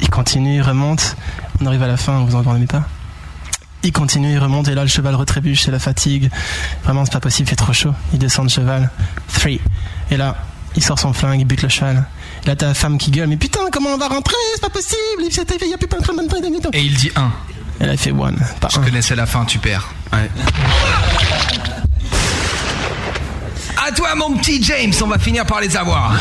il 0.00 0.10
continue, 0.10 0.56
il 0.56 0.62
remonte, 0.62 1.16
on 1.60 1.66
arrive 1.66 1.82
à 1.82 1.86
la 1.86 1.96
fin, 1.96 2.20
vous 2.24 2.34
entendez 2.34 2.66
pas? 2.66 2.86
Il 3.84 3.92
continue, 3.92 4.32
il 4.32 4.38
remonte, 4.38 4.68
et 4.68 4.74
là 4.74 4.82
le 4.82 4.88
cheval 4.88 5.14
retrébuche, 5.16 5.62
c'est 5.62 5.70
la 5.72 5.78
fatigue, 5.80 6.30
vraiment 6.84 7.04
c'est 7.04 7.12
pas 7.12 7.20
possible, 7.20 7.48
il 7.48 7.50
fait 7.50 7.56
trop 7.56 7.72
chaud, 7.72 7.92
il 8.12 8.18
descend 8.20 8.46
de 8.46 8.50
cheval, 8.50 8.90
three. 9.34 9.60
Et 10.12 10.16
là, 10.16 10.36
il 10.76 10.84
sort 10.84 10.98
son 11.00 11.12
flingue, 11.12 11.40
il 11.40 11.44
bute 11.46 11.62
le 11.62 11.68
cheval. 11.68 12.04
Et 12.44 12.46
là 12.46 12.54
t'as 12.56 12.68
la 12.68 12.74
femme 12.74 12.96
qui 12.96 13.10
gueule, 13.10 13.26
mais 13.28 13.36
putain, 13.36 13.60
comment 13.72 13.90
on 13.90 13.98
va 13.98 14.06
rentrer? 14.08 14.36
C'est 14.54 14.60
pas 14.62 14.70
possible, 14.70 14.98
il 15.20 15.68
y 15.68 15.74
a 15.74 15.78
plus 15.78 15.88
plein 15.88 15.98
de 15.98 16.04
de 16.70 16.76
Et 16.76 16.82
il 16.82 16.94
dit 16.94 17.10
1. 17.16 17.30
Et 17.80 17.86
là 17.86 17.92
il 17.94 17.98
fait 17.98 18.12
one, 18.12 18.38
pas 18.60 18.68
Je 18.72 18.78
un. 18.78 18.82
connaissais 18.84 19.16
la 19.16 19.26
fin, 19.26 19.44
tu 19.44 19.58
perds. 19.58 19.88
À 23.84 23.90
toi, 23.90 24.14
mon 24.14 24.36
petit 24.36 24.62
James, 24.62 24.92
on 25.02 25.06
va 25.08 25.18
finir 25.18 25.44
par 25.44 25.60
les 25.60 25.76
avoir. 25.76 26.14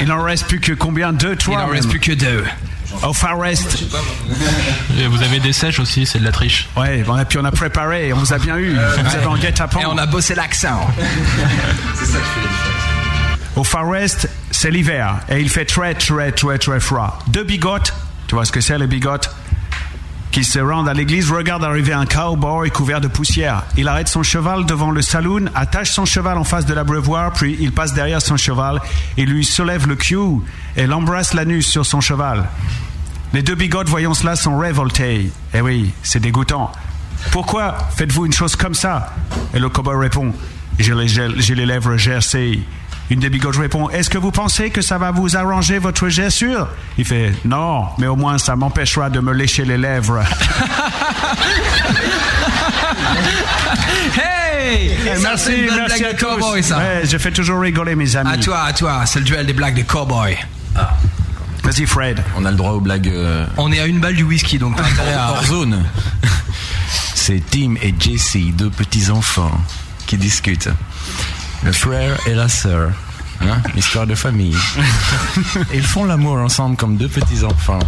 Il 0.00 0.08
n'en 0.08 0.20
reste 0.22 0.46
plus 0.48 0.58
que 0.58 0.72
combien? 0.72 1.12
Deux, 1.12 1.36
trois 1.36 1.54
Il 1.54 1.58
en 1.62 1.66
même. 1.66 1.76
reste 1.76 1.88
plus 1.88 2.00
que 2.00 2.12
deux. 2.12 2.44
Au 3.06 3.12
Far 3.12 3.38
West. 3.38 3.84
Et 4.98 5.06
vous 5.06 5.22
avez 5.22 5.38
des 5.38 5.52
sèches 5.52 5.78
aussi, 5.78 6.06
c'est 6.06 6.18
de 6.18 6.24
la 6.24 6.32
triche. 6.32 6.68
Ouais, 6.76 7.02
bon, 7.02 7.18
et 7.18 7.24
puis 7.24 7.38
on 7.38 7.44
a 7.44 7.50
préparé, 7.50 8.12
on 8.12 8.16
vous 8.16 8.32
a 8.32 8.38
bien 8.38 8.56
eu. 8.56 8.74
Vous 8.74 9.14
avez 9.16 9.26
en 9.26 9.36
guet-apens. 9.36 9.80
Et 9.80 9.86
on 9.86 9.98
a 9.98 10.06
bossé 10.06 10.34
l'accent. 10.34 10.88
Au 13.56 13.64
Far 13.64 13.86
West, 13.86 14.28
c'est 14.50 14.70
l'hiver 14.70 15.20
et 15.28 15.40
il 15.40 15.48
fait 15.48 15.64
très 15.64 15.94
très 15.94 16.32
très 16.32 16.58
très 16.58 16.80
froid. 16.80 17.18
Deux 17.28 17.44
bigotes, 17.44 17.92
tu 18.26 18.34
vois 18.34 18.44
ce 18.44 18.52
que 18.52 18.60
c'est 18.60 18.78
les 18.78 18.86
bigotes 18.86 19.30
qui 20.32 20.42
se 20.42 20.58
rendent 20.58 20.88
à 20.88 20.94
l'église, 20.94 21.30
regardent 21.30 21.62
arriver 21.62 21.92
un 21.92 22.06
cowboy 22.06 22.68
couvert 22.72 23.00
de 23.00 23.06
poussière. 23.06 23.62
Il 23.76 23.86
arrête 23.86 24.08
son 24.08 24.24
cheval 24.24 24.66
devant 24.66 24.90
le 24.90 25.00
saloon, 25.00 25.44
attache 25.54 25.92
son 25.92 26.04
cheval 26.04 26.36
en 26.38 26.42
face 26.42 26.66
de 26.66 26.74
l'abreuvoir, 26.74 27.32
puis 27.32 27.56
il 27.60 27.70
passe 27.70 27.94
derrière 27.94 28.20
son 28.20 28.36
cheval 28.36 28.80
et 29.16 29.26
lui 29.26 29.44
soulève 29.44 29.86
le 29.86 29.94
cul 29.94 30.40
et 30.76 30.88
l'embrasse 30.88 31.34
l'anus 31.34 31.68
sur 31.68 31.86
son 31.86 32.00
cheval. 32.00 32.48
Les 33.34 33.42
deux 33.42 33.56
bigotes 33.56 33.88
voyant 33.88 34.14
cela 34.14 34.36
sont 34.36 34.56
révoltés. 34.58 35.32
Eh 35.52 35.60
oui, 35.60 35.92
c'est 36.04 36.20
dégoûtant. 36.20 36.70
Pourquoi 37.32 37.76
faites-vous 37.96 38.26
une 38.26 38.32
chose 38.32 38.54
comme 38.54 38.74
ça? 38.74 39.12
Et 39.52 39.58
le 39.58 39.68
cowboy 39.68 39.96
répond 40.00 40.32
J'ai 40.78 40.94
les, 40.94 41.08
j'ai 41.08 41.54
les 41.56 41.66
lèvres 41.66 41.96
gercées. 41.96 42.60
Une 43.10 43.18
des 43.18 43.30
bigotes 43.30 43.56
répond 43.56 43.90
Est-ce 43.90 44.08
que 44.08 44.18
vous 44.18 44.30
pensez 44.30 44.70
que 44.70 44.80
ça 44.82 44.98
va 44.98 45.10
vous 45.10 45.36
arranger 45.36 45.78
votre 45.78 46.08
gerçure? 46.08 46.68
Il 46.96 47.04
fait 47.04 47.32
Non, 47.44 47.88
mais 47.98 48.06
au 48.06 48.14
moins 48.14 48.38
ça 48.38 48.54
m'empêchera 48.54 49.10
de 49.10 49.18
me 49.18 49.32
lécher 49.32 49.64
les 49.64 49.78
lèvres. 49.78 50.22
Hey 54.16 54.96
merci, 55.20 55.66
merci 55.76 56.04
à 56.04 56.12
de 56.12 56.18
tous. 56.18 56.24
cowboy, 56.24 56.62
ça. 56.62 56.78
Ouais, 56.78 57.02
je 57.04 57.18
fais 57.18 57.30
toujours 57.30 57.60
rigoler 57.60 57.94
mes 57.94 58.16
amis. 58.16 58.30
À 58.30 58.38
toi, 58.38 58.62
à 58.62 58.72
toi, 58.72 59.02
c'est 59.04 59.18
le 59.18 59.24
duel 59.24 59.44
des 59.46 59.52
blagues 59.52 59.74
des 59.74 59.84
cowboys. 59.84 60.36
Vas-y, 61.64 61.86
Fred. 61.86 62.22
On 62.36 62.44
a 62.44 62.50
le 62.50 62.56
droit 62.56 62.72
aux 62.72 62.80
blagues. 62.80 63.08
euh, 63.08 63.46
On 63.56 63.72
est 63.72 63.80
à 63.80 63.86
une 63.86 63.98
balle 64.00 64.14
du 64.16 64.22
whisky, 64.22 64.58
donc 64.58 64.76
t'as 64.76 64.84
intérêt 64.84 65.14
à- 65.14 65.30
hors 65.32 65.44
zone. 65.44 65.82
C'est 67.14 67.42
Tim 67.50 67.74
et 67.82 67.94
Jesse, 67.98 68.36
deux 68.52 68.68
petits 68.70 69.10
enfants, 69.10 69.58
qui 70.06 70.16
discutent. 70.18 70.68
Le 71.64 71.72
frère 71.72 72.18
et 72.26 72.34
la 72.34 72.48
sœur. 72.48 72.90
Hein, 73.40 73.56
histoire 73.76 74.06
de 74.06 74.14
famille. 74.14 74.56
Ils 75.74 75.82
font 75.82 76.04
l'amour 76.04 76.36
ensemble 76.36 76.76
comme 76.76 76.96
deux 76.96 77.08
petits 77.08 77.42
enfants. 77.44 77.80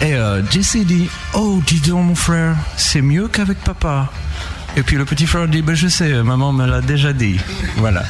Et 0.00 0.14
euh, 0.14 0.42
Jesse 0.50 0.78
dit 0.86 1.08
Oh, 1.34 1.62
dis 1.66 1.80
donc, 1.80 2.06
mon 2.06 2.14
frère, 2.14 2.56
c'est 2.76 3.02
mieux 3.02 3.28
qu'avec 3.28 3.58
papa. 3.62 4.10
Et 4.76 4.82
puis 4.82 4.96
le 4.96 5.04
petit 5.04 5.26
frère 5.26 5.46
dit 5.48 5.62
Ben, 5.62 5.74
je 5.74 5.88
sais, 5.88 6.22
maman 6.22 6.52
me 6.52 6.66
l'a 6.66 6.80
déjà 6.80 7.12
dit. 7.12 7.38
Voilà. 7.76 8.04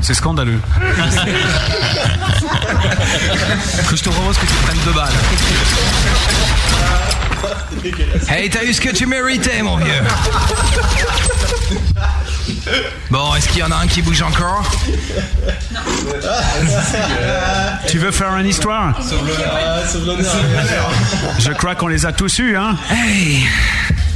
C'est 0.00 0.14
scandaleux. 0.14 0.60
que 3.88 3.96
je 3.96 4.02
te 4.02 4.08
propose 4.08 4.38
que 4.38 4.46
tu 4.46 4.54
prennes 4.64 4.78
deux 4.84 4.92
balles. 4.92 5.12
Hey, 8.28 8.50
t'as 8.50 8.64
eu 8.64 8.72
ce 8.72 8.80
que 8.80 8.90
tu 8.90 9.06
méritais, 9.06 9.62
mon 9.62 9.76
vieux. 9.76 10.02
Bon, 13.10 13.34
est-ce 13.34 13.48
qu'il 13.48 13.58
y 13.58 13.62
en 13.62 13.70
a 13.70 13.76
un 13.76 13.86
qui 13.86 14.02
bouge 14.02 14.22
encore? 14.22 14.62
Tu 17.86 17.98
veux 17.98 18.10
faire 18.10 18.36
une 18.36 18.46
histoire? 18.46 18.94
Je 21.38 21.52
crois 21.52 21.74
qu'on 21.74 21.88
les 21.88 22.06
a 22.06 22.12
tous 22.12 22.38
eus, 22.38 22.56
hein? 22.56 22.76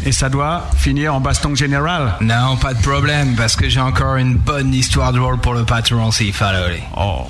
et 0.05 0.13
ça 0.13 0.29
doit 0.29 0.67
finir 0.77 1.15
en 1.15 1.21
baston 1.21 1.55
général. 1.55 2.15
Non, 2.21 2.57
pas 2.57 2.75
de 2.75 2.83
problème, 2.83 3.35
parce 3.37 3.57
que 3.57 3.69
j'ai 3.69 3.81
encore 3.81 4.17
une 4.17 4.37
bonne 4.37 4.73
histoire 4.75 5.13
de 5.13 5.19
rôle 5.19 5.39
pour 5.39 5.55
le 5.55 5.65
patron 5.65 6.11
s'il 6.11 6.33
fallait. 6.33 6.83
Oh. 6.97 7.27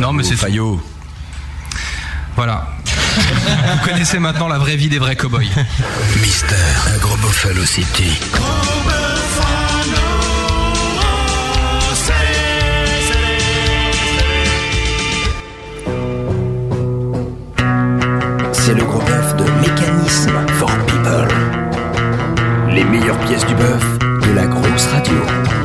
Non, 0.00 0.12
monsieur 0.12 0.36
oh, 0.36 0.44
Fayot. 0.44 0.82
Voilà. 2.36 2.66
Vous 3.16 3.88
connaissez 3.88 4.18
maintenant 4.18 4.48
la 4.48 4.58
vraie 4.58 4.76
vie 4.76 4.88
des 4.88 4.98
vrais 4.98 5.16
cow-boys. 5.16 5.40
Mister, 6.20 6.56
Agrobofalo 6.94 7.64
City. 7.64 8.18
Oh, 8.36 8.99
meilleures 22.90 23.18
pièce 23.20 23.46
du 23.46 23.54
bœuf 23.54 23.98
de 24.26 24.34
la 24.34 24.46
grosse 24.46 24.86
radio. 24.86 25.59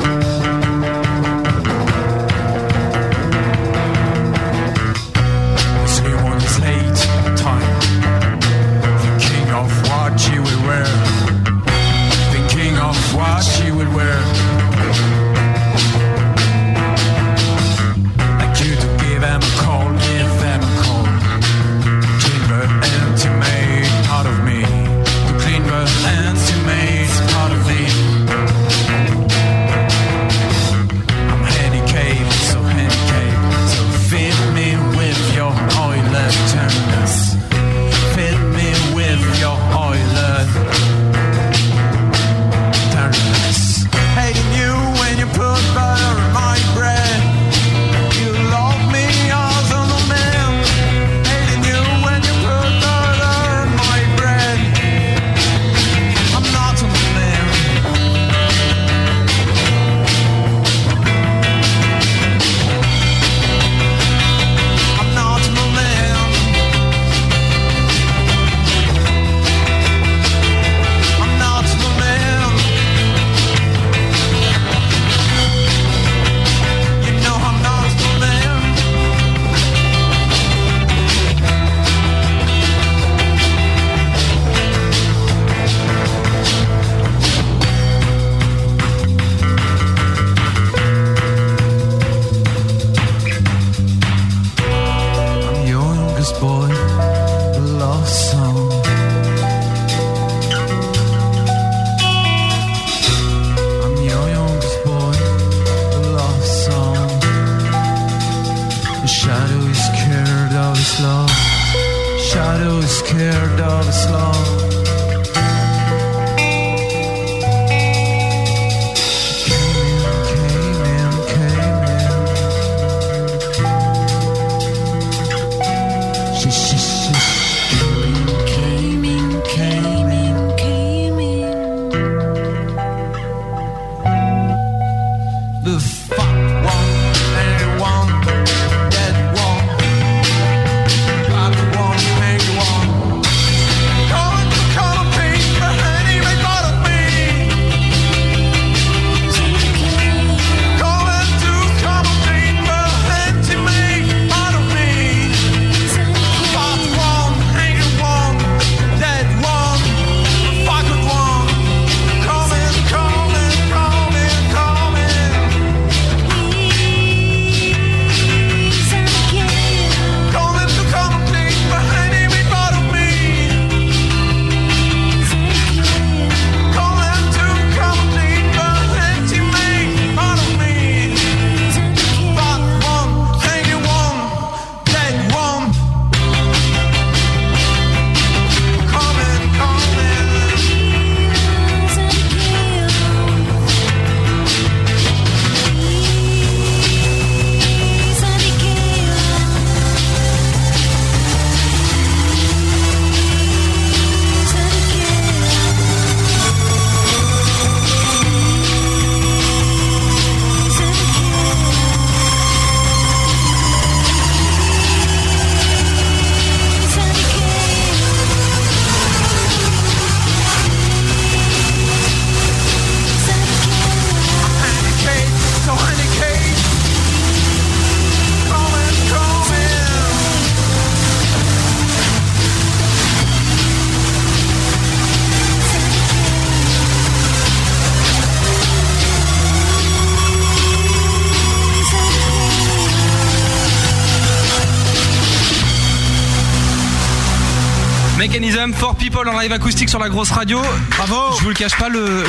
Organism, 248.36 248.74
for 248.74 248.96
people 248.96 249.30
en 249.30 249.40
live 249.40 249.54
acoustique 249.54 249.88
sur 249.88 249.98
la 249.98 250.10
grosse 250.10 250.30
radio. 250.30 250.60
Bravo 250.90 251.38
Je 251.38 251.44
vous 251.44 251.50
le 251.52 251.56
cache 251.56 251.78
pas, 251.78 251.88
le, 251.88 252.26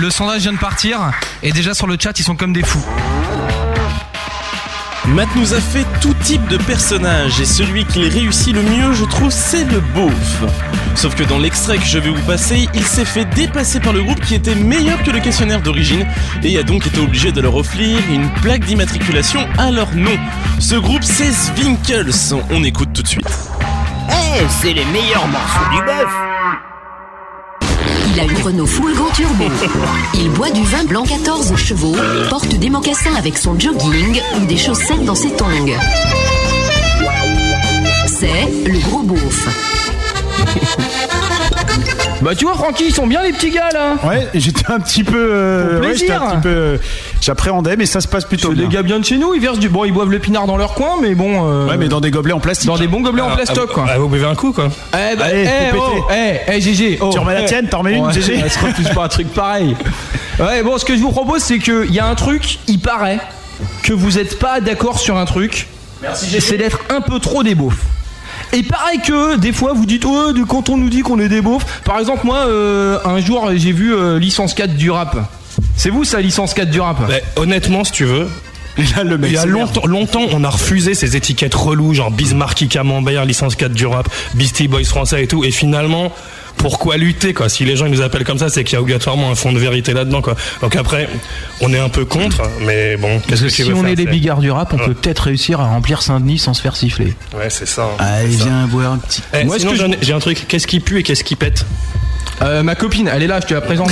le, 0.00 0.08
sondage 0.08 0.42
vient 0.42 0.52
de 0.52 0.58
partir. 0.58 1.10
Et 1.42 1.50
déjà 1.50 1.74
sur 1.74 1.88
le 1.88 1.96
chat, 1.98 2.16
ils 2.16 2.22
sont 2.22 2.36
comme 2.36 2.52
des 2.52 2.62
fous. 2.62 2.84
Matt 5.08 5.26
nous 5.34 5.54
a 5.54 5.60
fait 5.60 5.84
tout 6.00 6.14
type 6.22 6.46
de 6.46 6.58
personnages 6.58 7.40
et 7.40 7.44
celui 7.44 7.84
qu'il 7.86 8.06
réussit 8.06 8.54
le 8.54 8.62
mieux, 8.62 8.92
je 8.92 9.04
trouve, 9.04 9.32
c'est 9.32 9.64
le 9.64 9.80
beauf. 9.80 10.44
Sauf 10.94 11.16
que 11.16 11.24
dans 11.24 11.40
l'extrait 11.40 11.78
que 11.78 11.86
je 11.86 11.98
vais 11.98 12.10
vous 12.10 12.22
passer, 12.24 12.68
il 12.72 12.84
s'est 12.84 13.04
fait 13.04 13.24
dépasser 13.24 13.80
par 13.80 13.92
le 13.92 14.04
groupe 14.04 14.20
qui 14.20 14.36
était 14.36 14.54
meilleur 14.54 15.02
que 15.02 15.10
le 15.10 15.18
questionnaire 15.18 15.60
d'origine 15.60 16.06
et 16.44 16.56
a 16.56 16.62
donc 16.62 16.86
été 16.86 17.00
obligé 17.00 17.32
de 17.32 17.40
leur 17.40 17.56
offrir 17.56 17.98
une 18.12 18.30
plaque 18.42 18.64
d'immatriculation 18.64 19.40
à 19.58 19.72
leur 19.72 19.92
nom. 19.96 20.16
Ce 20.60 20.76
groupe, 20.76 21.02
c'est 21.02 21.32
Swinkels. 21.32 22.36
On 22.50 22.62
écoute 22.62 22.90
tout 22.94 23.02
de 23.02 23.08
suite. 23.08 23.47
Ouais, 24.30 24.46
c'est 24.60 24.72
les 24.72 24.84
meilleurs 24.86 25.26
morceaux 25.28 25.70
du 25.72 25.82
bœuf. 25.82 26.08
Il 28.12 28.20
a 28.20 28.24
une 28.24 28.42
Renault 28.42 28.66
full 28.66 28.94
go 28.94 29.08
turbo. 29.14 29.44
Il 30.14 30.30
boit 30.30 30.50
du 30.50 30.62
vin 30.64 30.84
blanc 30.84 31.04
14 31.04 31.56
chevaux, 31.56 31.96
porte 32.28 32.48
des 32.54 32.68
mocassins 32.70 33.14
avec 33.16 33.38
son 33.38 33.58
jogging 33.58 34.20
ou 34.36 34.44
des 34.46 34.56
chaussettes 34.56 35.04
dans 35.04 35.14
ses 35.14 35.30
tongs. 35.32 35.46
C'est 38.06 38.68
le 38.70 38.78
gros 38.80 39.02
beauf. 39.02 39.48
Bah 42.20 42.34
tu 42.34 42.44
vois 42.46 42.54
Francky, 42.54 42.86
ils 42.88 42.94
sont 42.94 43.06
bien 43.06 43.22
les 43.22 43.32
petits 43.32 43.50
gars 43.50 43.70
là. 43.72 43.94
Ouais, 44.02 44.26
j'étais 44.34 44.70
un 44.70 44.80
petit 44.80 45.04
peu. 45.04 45.14
euh, 45.32 45.80
ouais, 45.80 45.94
j'étais 45.94 46.12
un 46.12 46.30
petit 46.36 46.40
peu. 46.42 46.78
J'appréhendais, 47.28 47.76
mais 47.76 47.84
ça 47.84 48.00
se 48.00 48.08
passe 48.08 48.24
plutôt 48.24 48.52
bien. 48.52 48.66
des 48.66 48.74
gars 48.74 48.82
bien 48.82 48.98
de 48.98 49.04
chez 49.04 49.18
nous, 49.18 49.34
ils 49.34 49.40
versent 49.42 49.58
du. 49.58 49.68
Bon, 49.68 49.84
ils 49.84 49.92
boivent 49.92 50.10
le 50.10 50.18
pinard 50.18 50.46
dans 50.46 50.56
leur 50.56 50.72
coin, 50.72 50.92
mais 51.02 51.14
bon. 51.14 51.46
euh, 51.46 51.68
Ouais, 51.68 51.76
mais 51.76 51.88
dans 51.88 52.00
des 52.00 52.10
gobelets 52.10 52.32
en 52.32 52.40
plastique. 52.40 52.68
Dans 52.70 52.78
des 52.78 52.88
bons 52.88 53.02
gobelets 53.02 53.20
en 53.20 53.34
plastoc 53.36 53.68
ah, 53.70 53.74
quoi. 53.74 53.84
ah, 53.86 53.98
vous 53.98 54.08
buvez 54.08 54.24
un 54.24 54.34
coup 54.34 54.50
quoi. 54.52 54.68
Eh 54.94 55.14
bah, 55.14 55.26
Allez, 55.26 55.44
eh, 55.46 55.76
oh, 55.78 56.06
eh, 56.10 56.36
eh, 56.54 56.60
GG. 56.62 56.96
oh, 57.02 57.10
Tu 57.12 57.18
remets 57.18 57.34
la 57.34 57.42
tienne, 57.42 57.68
t'en 57.68 57.80
remets 57.80 57.98
une, 57.98 58.10
GG. 58.10 58.40
Elle 58.44 58.50
se 58.50 58.58
refuse 58.58 58.88
pas 58.88 59.04
un 59.04 59.08
truc 59.08 59.28
pareil. 59.34 59.76
Ouais, 60.40 60.62
bon, 60.62 60.78
ce 60.78 60.86
que 60.86 60.96
je 60.96 61.02
vous 61.02 61.10
propose, 61.10 61.42
c'est 61.42 61.58
qu'il 61.58 61.92
y 61.92 61.98
a 61.98 62.06
un 62.06 62.14
truc, 62.14 62.60
il 62.66 62.78
paraît 62.80 63.18
que 63.82 63.92
vous 63.92 64.18
êtes 64.18 64.38
pas 64.38 64.62
d'accord 64.62 64.98
sur 64.98 65.18
un 65.18 65.26
truc. 65.26 65.66
Merci, 66.00 66.34
C'est 66.40 66.56
d'être 66.56 66.80
un 66.88 67.02
peu 67.02 67.18
trop 67.18 67.42
des 67.42 67.54
beaufs. 67.54 67.82
Et 68.54 68.62
pareil 68.62 69.00
que 69.00 69.36
des 69.36 69.52
fois 69.52 69.74
vous 69.74 69.84
dites 69.84 70.06
ouais, 70.06 70.32
de- 70.32 70.44
quand 70.44 70.70
on 70.70 70.78
nous 70.78 70.88
dit 70.88 71.02
qu'on 71.02 71.18
est 71.18 71.28
des 71.28 71.42
beaufs. 71.42 71.82
Par 71.84 71.98
exemple 71.98 72.24
moi 72.24 72.38
euh, 72.46 72.98
un 73.04 73.20
jour 73.20 73.50
j'ai 73.54 73.72
vu 73.72 73.94
euh, 73.94 74.18
licence 74.18 74.54
4 74.54 74.74
du 74.74 74.90
rap. 74.90 75.16
C'est 75.78 75.90
vous 75.90 76.04
ça 76.04 76.20
licence 76.20 76.52
4 76.54 76.70
du 76.70 76.80
rap 76.80 76.98
honnêtement, 77.36 77.84
si 77.84 77.92
tu 77.92 78.04
veux. 78.04 78.28
le 78.78 79.18
Il 79.24 79.32
y 79.32 79.36
a 79.36 79.44
longtemps, 79.46 79.86
longtemps, 79.86 80.22
on 80.32 80.44
a 80.44 80.50
refusé 80.50 80.94
ces 80.94 81.16
étiquettes 81.16 81.54
reloues, 81.54 81.94
genre 81.94 82.10
Bismarck, 82.12 82.68
Camembert, 82.68 83.24
licence 83.24 83.56
4 83.56 83.72
du 83.72 83.86
rap, 83.86 84.08
Beastie 84.34 84.68
Boys 84.68 84.84
français 84.84 85.24
et 85.24 85.26
tout. 85.26 85.42
Et 85.44 85.50
finalement, 85.50 86.12
pourquoi 86.58 86.96
lutter 86.96 87.34
quoi? 87.34 87.48
Si 87.48 87.64
les 87.64 87.74
gens 87.76 87.86
ils 87.86 87.92
nous 87.92 88.02
appellent 88.02 88.22
comme 88.24 88.38
ça, 88.38 88.48
c'est 88.50 88.62
qu'il 88.62 88.74
y 88.74 88.76
a 88.76 88.80
obligatoirement 88.80 89.30
un 89.30 89.34
fond 89.34 89.52
de 89.52 89.58
vérité 89.58 89.92
là-dedans 89.94 90.20
quoi. 90.22 90.36
Donc 90.60 90.76
après, 90.76 91.08
on 91.60 91.72
est 91.72 91.78
un 91.78 91.88
peu 91.88 92.04
contre, 92.04 92.42
mais 92.66 92.96
bon, 92.96 93.20
qu'est-ce 93.26 93.42
que 93.42 93.48
tu 93.48 93.54
Si 93.54 93.62
veux 93.62 93.74
on 93.74 93.80
faire, 93.82 93.90
est 93.90 93.96
des 93.96 94.06
bigards 94.06 94.38
du 94.40 94.50
rap, 94.52 94.72
on 94.72 94.78
Ouais. 94.78 94.86
peut 94.86 94.94
peut-être 94.94 95.20
réussir 95.24 95.60
à 95.60 95.66
remplir 95.66 96.02
Saint-Denis 96.02 96.38
sans 96.38 96.54
se 96.54 96.62
faire 96.62 96.76
siffler. 96.76 97.14
Ouais, 97.36 97.50
c'est 97.50 97.66
ça. 97.66 97.88
Allez, 97.98 98.30
C'est 98.32 98.38
ça. 98.38 98.44
viens 98.44 98.66
boire 98.66 98.92
un 98.92 98.98
petit. 98.98 99.22
Eh, 99.34 99.44
Moi, 99.44 99.58
sinon, 99.58 99.72
ce 99.72 99.76
que 99.76 99.82
j'ai 99.86 99.92
je- 99.92 99.96
un- 99.96 100.00
j'ai 100.02 100.12
un 100.12 100.18
truc. 100.20 100.44
Qu'est-ce 100.48 100.66
qui 100.68 100.78
pue 100.80 100.98
et 101.00 101.02
qu'est-ce 101.02 101.24
qui 101.24 101.34
pète? 101.36 101.64
Euh, 102.42 102.62
ma 102.62 102.74
copine, 102.74 103.10
elle 103.12 103.22
est 103.22 103.26
là, 103.26 103.40
je 103.40 103.46
te 103.46 103.54
la 103.54 103.60
présente. 103.60 103.90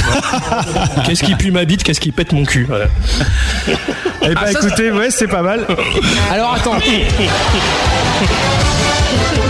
Qu'est-ce 1.07 1.25
qui 1.25 1.35
pue 1.35 1.51
ma 1.51 1.65
bite 1.65 1.83
Qu'est-ce 1.83 2.01
qui 2.01 2.13
pète 2.13 2.33
mon 2.33 2.45
cul 2.45 2.65
Voilà. 2.69 2.87
Eh 4.23 4.35
bah 4.35 4.43
Ah, 4.45 4.53
ça, 4.53 4.59
écoutez, 4.61 4.93
ouais, 4.93 5.11
c'est 5.11 5.29
pas 5.29 5.43
mal. 5.43 5.67
Alors 6.31 6.55
attends. 6.55 6.79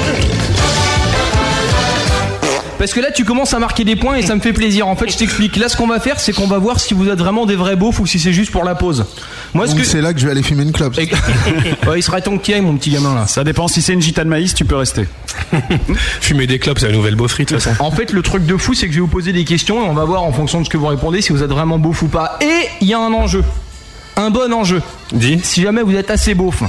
Parce 2.78 2.92
que 2.92 3.00
là, 3.00 3.10
tu 3.10 3.24
commences 3.24 3.54
à 3.54 3.58
marquer 3.58 3.84
des 3.84 3.96
points 3.96 4.16
et 4.16 4.22
ça 4.22 4.34
me 4.34 4.40
fait 4.40 4.52
plaisir. 4.52 4.86
En 4.86 4.96
fait, 4.96 5.10
je 5.10 5.16
t'explique. 5.16 5.56
Là, 5.56 5.68
ce 5.68 5.76
qu'on 5.76 5.86
va 5.86 5.98
faire, 5.98 6.20
c'est 6.20 6.32
qu'on 6.32 6.46
va 6.46 6.58
voir 6.58 6.78
si 6.78 6.92
vous 6.94 7.08
êtes 7.08 7.18
vraiment 7.18 7.46
des 7.46 7.56
vrais 7.56 7.76
beaufs 7.76 8.00
ou 8.00 8.06
si 8.06 8.18
c'est 8.18 8.32
juste 8.32 8.50
pour 8.50 8.64
la 8.64 8.74
pause. 8.74 9.06
Moi, 9.54 9.66
ce 9.66 9.72
Donc 9.72 9.80
que. 9.80 9.86
c'est 9.86 10.00
là 10.02 10.12
que 10.12 10.20
je 10.20 10.26
vais 10.26 10.32
aller 10.32 10.42
fumer 10.42 10.62
une 10.62 10.72
clope. 10.72 10.94
Ouais, 11.86 11.98
il 11.98 12.02
serait 12.02 12.20
temps 12.20 12.36
que 12.36 12.42
tu 12.42 12.50
y 12.50 12.54
ailles, 12.54 12.60
mon 12.60 12.76
petit 12.76 12.90
gamin 12.90 13.14
là. 13.14 13.26
Ça 13.26 13.44
dépend 13.44 13.68
si 13.68 13.80
c'est 13.80 13.92
une 13.92 14.02
gitane 14.02 14.28
maïs, 14.28 14.54
tu 14.54 14.64
peux 14.64 14.76
rester. 14.76 15.06
Fumer 16.20 16.46
des 16.46 16.58
clopes, 16.58 16.78
c'est 16.78 16.88
la 16.88 16.92
nouvelle 16.92 17.14
beaufrie 17.14 17.44
de 17.44 17.50
toute 17.50 17.60
façon. 17.60 17.82
En 17.82 17.90
fait, 17.90 18.12
le 18.12 18.22
truc 18.22 18.44
de 18.44 18.56
fou, 18.56 18.74
c'est 18.74 18.86
que 18.86 18.92
je 18.92 18.98
vais 18.98 19.02
vous 19.02 19.06
poser 19.06 19.32
des 19.32 19.44
questions 19.44 19.84
et 19.84 19.88
on 19.88 19.94
va 19.94 20.04
voir 20.04 20.22
en 20.24 20.32
fonction 20.32 20.60
de 20.60 20.64
ce 20.64 20.70
que 20.70 20.76
vous 20.76 20.86
répondez 20.86 21.22
si 21.22 21.32
vous 21.32 21.42
êtes 21.42 21.50
vraiment 21.50 21.78
beauf 21.78 22.02
ou 22.02 22.08
pas. 22.08 22.38
Et 22.40 22.68
il 22.80 22.88
y 22.88 22.94
a 22.94 22.98
un 22.98 23.12
enjeu. 23.12 23.44
Un 24.16 24.30
bon 24.30 24.52
enjeu. 24.52 24.82
Dis. 25.12 25.40
Si 25.42 25.62
jamais 25.62 25.82
vous 25.82 25.94
êtes 25.94 26.10
assez 26.10 26.34
beauf 26.34 26.62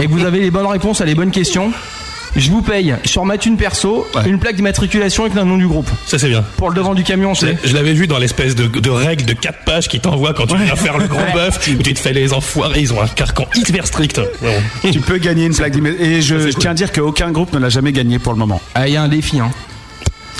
et 0.00 0.06
que 0.06 0.10
vous 0.10 0.24
avez 0.26 0.40
les 0.40 0.50
bonnes 0.50 0.66
réponses 0.66 1.00
à 1.00 1.04
les 1.04 1.14
bonnes 1.14 1.30
questions, 1.30 1.72
je 2.36 2.50
vous 2.50 2.62
paye 2.62 2.94
sur 3.04 3.24
ma 3.24 3.38
thune 3.38 3.56
perso 3.56 4.06
une 4.26 4.38
plaque 4.38 4.56
d'immatriculation 4.56 5.24
avec 5.24 5.34
le 5.34 5.44
nom 5.44 5.56
du 5.56 5.66
groupe. 5.66 5.88
Ça 6.06 6.18
c'est 6.18 6.28
bien. 6.28 6.44
Pour 6.56 6.68
le 6.70 6.74
devant 6.76 6.94
du 6.94 7.02
camion, 7.02 7.34
Je 7.34 7.40
c'est. 7.46 7.58
je 7.64 7.74
l'avais 7.74 7.92
vu 7.94 8.06
dans 8.06 8.18
l'espèce 8.18 8.54
de, 8.54 8.66
de 8.66 8.90
règle 8.90 9.24
de 9.24 9.32
4 9.32 9.64
pages 9.64 9.88
qui 9.88 10.00
t'envoie 10.00 10.34
quand 10.34 10.46
tu 10.46 10.56
viens 10.56 10.76
faire 10.76 10.98
le 10.98 11.06
gros 11.06 11.16
Ouais. 11.18 11.32
bœuf, 11.32 11.68
où 11.78 11.82
tu 11.82 11.94
te 11.94 11.98
fais 11.98 12.12
les 12.12 12.32
enfoirés, 12.32 12.80
ils 12.82 12.92
ont 12.92 13.00
un 13.00 13.08
carcan 13.08 13.46
hyper 13.54 13.86
strict. 13.86 14.20
Tu 14.92 15.00
peux 15.00 15.18
gagner 15.18 15.46
une 15.46 15.54
plaque 15.54 15.72
d'image. 15.72 15.94
Et 15.98 16.20
je, 16.22 16.38
je 16.38 16.56
tiens 16.56 16.70
à 16.70 16.74
dire 16.74 16.92
qu'aucun 16.92 17.30
groupe 17.32 17.52
ne 17.52 17.58
l'a 17.58 17.68
jamais 17.68 17.92
gagné 17.92 18.18
pour 18.18 18.32
le 18.32 18.38
moment. 18.38 18.60
Ah, 18.74 18.86
il 18.88 18.94
y 18.94 18.96
a 18.96 19.02
un 19.02 19.08
défi, 19.08 19.40
hein. 19.40 19.50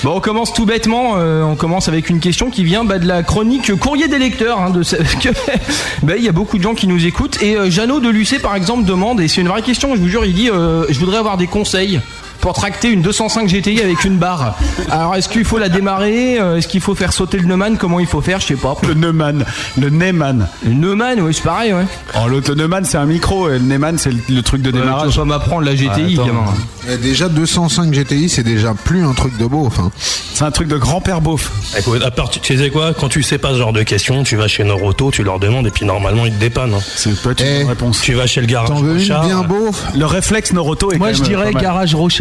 Bon, 0.04 0.12
on 0.16 0.20
commence 0.20 0.52
tout 0.52 0.66
bêtement. 0.66 1.14
euh, 1.16 1.42
on 1.42 1.56
commence 1.56 1.88
avec 1.88 2.10
une 2.10 2.20
question 2.20 2.50
qui 2.50 2.64
vient 2.64 2.84
bah, 2.84 2.98
de 2.98 3.06
la 3.06 3.22
chronique 3.22 3.74
Courrier 3.76 4.08
des 4.08 4.18
lecteurs. 4.18 4.60
hein, 4.60 4.70
de 4.70 4.82
ce- 4.82 4.96
bah, 6.02 6.14
il 6.16 6.22
y 6.22 6.28
a 6.28 6.32
beaucoup 6.32 6.58
de 6.58 6.62
gens 6.62 6.74
qui 6.74 6.86
nous 6.86 7.06
écoutent. 7.06 7.42
Et 7.42 7.56
euh, 7.56 7.70
de 8.00 8.08
Lucé, 8.08 8.38
par 8.38 8.54
exemple, 8.54 8.84
demande, 8.84 9.20
et 9.20 9.28
c'est 9.28 9.40
une 9.40 9.48
vraie 9.48 9.62
question, 9.62 9.96
je 9.96 10.00
vous 10.00 10.08
jure, 10.08 10.24
il 10.24 10.34
dit 10.34 10.50
euh, 10.50 10.84
Je 10.90 10.98
voudrais 10.98 11.16
avoir 11.18 11.36
des 11.38 11.46
conseils 11.46 12.00
pour 12.40 12.52
tracter 12.54 12.90
une 12.90 13.02
205 13.02 13.48
GTI 13.48 13.80
avec 13.82 14.04
une 14.04 14.16
barre. 14.18 14.56
Alors, 14.90 15.14
est-ce 15.16 15.28
qu'il 15.28 15.44
faut 15.44 15.58
la 15.58 15.68
démarrer 15.68 16.38
euh, 16.40 16.56
Est-ce 16.56 16.68
qu'il 16.68 16.80
faut 16.80 16.94
faire 16.94 17.12
sauter 17.12 17.38
le 17.38 17.46
Neumann 17.46 17.76
Comment 17.78 18.00
il 18.00 18.06
faut 18.06 18.20
faire 18.20 18.40
Je 18.40 18.46
sais 18.46 18.54
pas. 18.56 18.76
Le 18.86 18.94
Neumann. 18.94 19.44
Le 19.80 19.90
Neumann. 19.90 20.48
Le 20.64 20.72
Neumann, 20.72 21.20
oui, 21.20 21.34
c'est 21.34 21.42
pareil, 21.42 21.72
ouais. 21.72 21.84
Oh, 22.14 22.28
l'autre, 22.28 22.50
le 22.50 22.56
Neumann, 22.56 22.84
c'est 22.84 22.98
un 22.98 23.04
micro. 23.06 23.48
Et 23.50 23.58
le 23.58 23.64
Neumann, 23.64 23.98
c'est 23.98 24.10
le, 24.10 24.18
le 24.28 24.42
truc 24.42 24.62
de 24.62 24.70
démarrage. 24.70 25.12
tu 25.12 25.18
vas 25.18 25.24
m'apprendre 25.24 25.62
la 25.62 25.74
GTI, 25.74 26.14
gamin. 26.16 26.44
Et 26.88 26.98
déjà 26.98 27.28
205 27.28 27.92
GTI, 27.92 28.28
c'est 28.28 28.42
déjà 28.44 28.74
plus 28.74 29.04
un 29.04 29.12
truc 29.12 29.36
de 29.38 29.46
beau. 29.46 29.64
Enfin, 29.66 29.90
c'est 29.96 30.44
un 30.44 30.50
truc 30.52 30.68
de 30.68 30.76
grand-père 30.76 31.20
beauf. 31.20 31.50
Écoute, 31.76 32.02
à 32.04 32.10
part, 32.10 32.30
tu 32.30 32.56
sais 32.56 32.70
quoi, 32.70 32.92
quand 32.94 33.08
tu 33.08 33.22
sais 33.22 33.38
pas 33.38 33.50
ce 33.52 33.58
genre 33.58 33.72
de 33.72 33.82
questions, 33.82 34.22
tu 34.22 34.36
vas 34.36 34.46
chez 34.46 34.62
Noroto, 34.62 35.10
tu 35.10 35.24
leur 35.24 35.40
demandes 35.40 35.66
et 35.66 35.70
puis 35.70 35.84
normalement 35.84 36.26
ils 36.26 36.32
te 36.32 36.38
dépannent. 36.38 36.74
hein. 36.74 36.80
C'est 36.96 37.20
pas 37.22 37.30
Eh, 37.40 37.62
une 37.62 37.68
réponse. 37.68 38.00
Tu 38.02 38.14
vas 38.14 38.26
chez 38.26 38.40
le 38.40 38.46
garage. 38.46 38.70
Rochard, 38.70 39.24
bien 39.26 39.42
beauf 39.42 39.84
Le 39.96 40.06
réflexe 40.06 40.52
Noroto 40.52 40.92
est 40.92 40.98
Moi, 40.98 41.08
quand 41.10 41.16
je 41.16 41.22
dirais 41.22 41.44
pas 41.46 41.52
mal. 41.52 41.62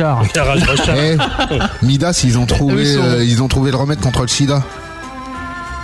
Garage 0.06 0.28
Rochard. 0.28 0.34
Garage 0.34 0.64
Rochard. 0.70 0.96
Eh, 1.82 1.86
Midas, 1.86 2.22
ils 2.24 2.38
ont 2.38 2.46
trouvé, 2.46 2.84
Eux 2.84 2.96
sont- 2.98 3.04
euh, 3.04 3.24
ils 3.26 3.42
ont 3.44 3.48
trouvé 3.48 3.72
le 3.72 3.78
remède 3.78 4.00
contre 4.00 4.22
le 4.22 4.28
sida. 4.28 4.64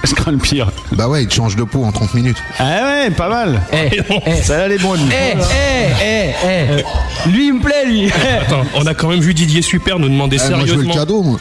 Je 0.03 0.13
crains 0.15 0.31
le 0.31 0.37
pire. 0.39 0.71
Bah 0.93 1.07
ouais, 1.07 1.23
ils 1.23 1.27
te 1.27 1.33
changent 1.35 1.55
de 1.55 1.63
peau 1.63 1.83
en 1.83 1.91
30 1.91 2.15
minutes. 2.15 2.37
Ah 2.57 2.81
ouais, 3.05 3.11
pas 3.11 3.29
mal. 3.29 3.61
Eh, 3.71 4.01
eh, 4.25 4.35
Ça 4.41 4.63
allait 4.63 4.79
bon, 4.79 4.93
lui. 4.95 5.03
eh, 5.11 5.37
eh, 6.03 6.33
eh, 6.43 6.65
eh. 7.25 7.29
Lui, 7.29 7.47
il 7.47 7.53
me 7.53 7.61
plaît, 7.61 7.85
lui. 7.85 8.11
Attends, 8.41 8.63
on 8.75 8.85
a 8.87 8.93
quand 8.95 9.09
même 9.09 9.19
vu 9.19 9.33
Didier 9.35 9.61
Super 9.61 9.99
nous 9.99 10.09
demander 10.09 10.37
Ah, 10.43 10.49
moi, 10.49 10.59
je 10.65 10.73
veux 10.73 10.77
le 10.77 10.91
sérieusement. 10.91 10.93
cadeau, 10.93 11.21
moi. 11.21 11.39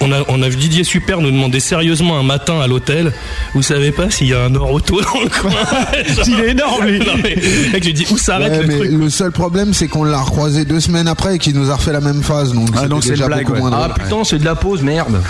On 0.00 0.10
a, 0.10 0.22
on 0.28 0.42
a 0.42 0.48
vu 0.48 0.56
Didier 0.56 0.84
Super 0.84 1.20
nous 1.20 1.30
demander 1.30 1.60
sérieusement 1.60 2.18
un 2.18 2.22
matin 2.22 2.60
à 2.60 2.66
l'hôtel. 2.66 3.12
Vous 3.54 3.62
savez 3.62 3.92
pas 3.92 4.10
s'il 4.10 4.28
y 4.28 4.34
a 4.34 4.40
un 4.44 4.48
Noroto 4.50 5.00
dans 5.02 5.20
le 5.20 5.28
coin 5.28 5.52
Il 6.26 6.40
est 6.40 6.50
énorme, 6.52 6.86
lui. 6.86 6.98
Non, 7.06 7.14
mais, 7.22 7.36
mec, 7.72 7.84
je 7.84 7.90
dis 7.90 8.06
où 8.10 8.16
s'arrête 8.18 8.52
Ouais, 8.52 8.60
le 8.62 8.66
mais 8.68 8.76
truc 8.78 8.90
le 8.92 9.10
seul 9.10 9.32
problème, 9.32 9.74
c'est 9.74 9.86
qu'on 9.88 10.04
l'a 10.04 10.20
recroisé 10.20 10.64
deux 10.64 10.80
semaines 10.80 11.08
après 11.08 11.36
et 11.36 11.38
qu'il 11.38 11.54
nous 11.58 11.70
a 11.70 11.74
refait 11.76 11.92
la 11.92 12.00
même 12.00 12.22
phase. 12.22 12.52
Donc, 12.54 12.68
Ah, 12.76 12.88
donc 12.88 13.04
c'est 13.04 13.10
déjà 13.10 13.26
blague, 13.26 13.40
beaucoup 13.42 13.52
ouais. 13.54 13.60
moins 13.60 13.70
Ah 13.72 13.88
drôle. 13.88 14.02
putain, 14.04 14.24
c'est 14.24 14.38
de 14.38 14.44
la 14.44 14.54
pause, 14.54 14.82
merde. 14.82 15.20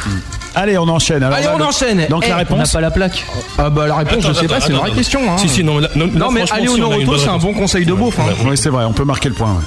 Allez, 0.54 0.76
on 0.78 0.88
enchaîne. 0.88 1.22
Alors, 1.22 1.36
Allez, 1.36 1.46
là, 1.46 1.52
on 1.54 1.58
le- 1.58 1.64
enchaîne. 1.64 2.06
Donc 2.08 2.22
Eh, 2.24 2.28
la 2.28 2.34
On 2.34 2.38
n'a 2.38 2.44
réponse. 2.44 2.72
pas 2.72 2.80
la 2.80 2.90
plaque. 2.90 3.24
Ah 3.58 3.70
bah 3.70 3.86
la 3.86 3.94
réponse, 3.96 4.22
je 4.24 4.30
Attends, 4.30 4.40
sais 4.40 4.48
pas, 4.48 4.60
c'est 4.60 4.70
une 4.70 4.76
vraie 4.76 4.86
attends. 4.86 4.96
question. 4.96 5.20
Hein. 5.32 5.36
Si, 5.38 5.48
si, 5.48 5.62
non, 5.62 5.76
mais 5.76 5.82
là- 5.82 5.88
non, 5.94 6.06
là, 6.06 6.10
mais 6.32 6.40
franchement, 6.46 6.56
aller 6.56 6.68
au 6.68 6.74
si, 6.74 6.80
on 6.82 6.84
a 6.84 6.86
une 6.86 6.90
Noroto, 6.92 7.06
bonne 7.06 7.18
c'est 7.20 7.28
un 7.28 7.32
réponse. 7.34 7.42
bon 7.44 7.54
conseil 7.54 7.86
de 7.86 7.92
beauf. 7.92 8.18
Hein. 8.18 8.22
Oui, 8.46 8.56
c'est 8.56 8.68
vrai, 8.70 8.84
on 8.84 8.92
peut 8.92 9.04
marquer 9.04 9.28
le 9.28 9.34
point. 9.34 9.48
ouais. 9.52 9.64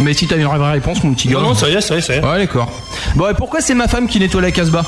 Mais 0.00 0.14
si 0.14 0.26
t'as 0.28 0.36
une 0.36 0.44
vraie 0.44 0.70
réponse, 0.70 1.02
mon 1.02 1.12
petit 1.12 1.28
gars. 1.28 1.34
Non, 1.34 1.42
non, 1.42 1.54
ça 1.54 1.68
y 1.68 1.74
est, 1.74 1.80
ça 1.80 1.96
y 1.96 1.98
est, 1.98 2.00
ça 2.00 2.14
y 2.14 2.18
est. 2.18 2.24
Ouais, 2.24 2.38
d'accord. 2.38 2.70
Bon, 3.16 3.28
et 3.28 3.34
pourquoi 3.34 3.60
c'est 3.60 3.74
ma 3.74 3.88
femme 3.88 4.06
qui 4.06 4.20
nettoie 4.20 4.40
la 4.40 4.52
Casbah 4.52 4.84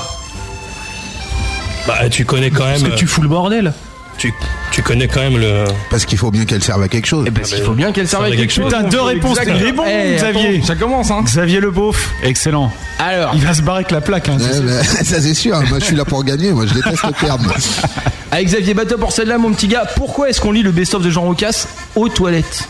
Bah, 1.87 2.09
tu 2.09 2.25
connais 2.25 2.49
quand 2.49 2.63
même. 2.65 2.79
Parce 2.81 2.93
que 2.93 2.97
tu 2.97 3.07
fous 3.07 3.21
le 3.21 3.27
bordel. 3.27 3.73
Tu, 4.17 4.31
tu 4.71 4.83
connais 4.83 5.07
quand 5.07 5.21
même 5.21 5.37
le. 5.39 5.63
Parce 5.89 6.05
qu'il 6.05 6.17
faut 6.17 6.29
bien 6.29 6.45
qu'elle 6.45 6.61
serve 6.63 6.83
à 6.83 6.87
quelque 6.87 7.07
chose. 7.07 7.27
Parce 7.33 7.51
qu'il 7.53 7.63
faut 7.63 7.73
bien 7.73 7.91
qu'elle 7.91 8.07
serve 8.07 8.25
à 8.25 8.29
Ça 8.29 8.35
quelque 8.35 8.53
chose. 8.53 8.65
Putain, 8.65 8.83
deux 8.83 9.01
réponses. 9.01 9.39
Exact. 9.39 9.57
Il 9.59 9.67
est 9.67 9.71
bon, 9.71 9.83
Eh, 9.87 10.15
Xavier. 10.17 10.57
attends, 10.57 10.65
Ça 10.67 10.75
commence, 10.75 11.09
hein. 11.11 11.21
Xavier 11.23 11.59
Le 11.59 11.71
Beauf. 11.71 12.11
Excellent. 12.21 12.71
Alors, 12.99 13.31
Il 13.33 13.41
va 13.43 13.53
se 13.55 13.61
barrer 13.63 13.79
avec 13.79 13.91
la 13.91 14.01
plaque. 14.01 14.29
Hein, 14.29 14.37
Ouais, 14.39 14.53
sûr. 14.53 14.61
bah, 14.63 14.83
ça 15.03 15.19
c'est 15.21 15.33
sûr, 15.33 15.59
moi 15.69 15.79
je 15.79 15.85
suis 15.85 15.95
là 15.95 16.05
pour 16.05 16.23
gagner, 16.23 16.51
moi 16.51 16.65
je 16.67 16.73
déteste 16.75 17.01
perdre. 17.19 17.43
moi. 17.45 17.55
avec 18.31 18.45
Xavier 18.47 18.75
Bateau 18.75 18.97
pour 18.99 19.11
celle-là, 19.11 19.39
mon 19.39 19.51
petit 19.53 19.67
gars, 19.67 19.85
pourquoi 19.95 20.29
est-ce 20.29 20.39
qu'on 20.39 20.51
lit 20.51 20.61
le 20.61 20.71
best-of 20.71 21.01
de 21.01 21.09
Jean 21.09 21.23
Rocasse 21.23 21.67
aux 21.95 22.07
toilettes? 22.09 22.67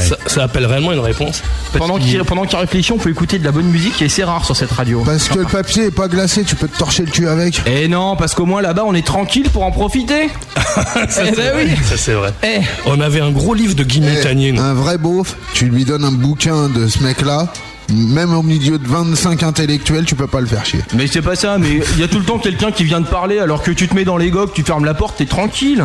Ça, 0.00 0.16
ça 0.26 0.42
appelle 0.44 0.66
réellement 0.66 0.92
une 0.92 0.98
réponse? 0.98 1.42
Pendant 1.78 1.98
qu'il 1.98 2.18
pendant 2.24 2.44
qu'il 2.44 2.58
réfléchit, 2.58 2.92
on 2.92 2.98
peut 2.98 3.10
écouter 3.10 3.38
de 3.38 3.44
la 3.44 3.52
bonne 3.52 3.66
musique 3.66 4.00
et 4.02 4.08
c'est 4.08 4.24
rare 4.24 4.44
sur 4.44 4.56
cette 4.56 4.70
radio. 4.72 5.02
Parce 5.04 5.28
que 5.28 5.38
le 5.40 5.44
papier 5.44 5.84
est 5.86 5.90
pas 5.90 6.08
glacé, 6.08 6.44
tu 6.44 6.56
peux 6.56 6.68
te 6.68 6.76
torcher 6.78 7.04
le 7.04 7.10
cul 7.10 7.28
avec. 7.28 7.60
Eh 7.66 7.88
non, 7.88 8.16
parce 8.16 8.34
qu'au 8.34 8.46
moins 8.46 8.62
là-bas, 8.62 8.84
on 8.86 8.94
est 8.94 9.06
tranquille 9.06 9.48
pour 9.50 9.62
en 9.64 9.70
profiter. 9.70 10.28
Ça, 10.76 11.04
Eh 11.06 11.08
c'est 11.10 11.36
ben 11.36 11.52
vrai. 11.52 11.64
oui. 11.64 11.70
Ça, 11.84 11.96
c'est 11.96 12.12
vrai. 12.14 12.32
Eh. 12.42 12.60
On 12.86 13.00
avait 13.00 13.20
un 13.20 13.30
gros 13.30 13.54
livre 13.54 13.74
de 13.74 13.82
Guy 13.84 14.02
Eh, 14.04 14.58
un 14.58 14.74
vrai 14.74 14.98
beauf, 14.98 15.36
tu 15.54 15.66
lui 15.66 15.84
donnes 15.84 16.04
un 16.04 16.12
bouquin 16.12 16.68
de 16.68 16.86
ce 16.88 17.02
mec-là, 17.02 17.48
même 17.90 18.34
au 18.34 18.42
milieu 18.42 18.78
de 18.78 18.86
25 18.86 19.42
intellectuels, 19.42 20.04
tu 20.04 20.14
peux 20.14 20.26
pas 20.26 20.40
le 20.40 20.46
faire 20.46 20.64
chier. 20.66 20.80
Mais 20.94 21.06
c'est 21.06 21.22
pas 21.22 21.36
ça, 21.36 21.56
mais 21.58 21.80
il 21.94 22.00
y 22.00 22.02
a 22.04 22.08
tout 22.08 22.18
le 22.18 22.24
temps 22.24 22.38
quelqu'un 22.38 22.72
qui 22.72 22.84
vient 22.84 23.00
de 23.00 23.06
parler 23.06 23.38
alors 23.38 23.62
que 23.62 23.70
tu 23.70 23.88
te 23.88 23.94
mets 23.94 24.04
dans 24.04 24.16
les 24.16 24.30
gogues, 24.30 24.52
tu 24.52 24.62
fermes 24.62 24.84
la 24.84 24.94
porte, 24.94 25.16
t'es 25.18 25.26
tranquille. 25.26 25.84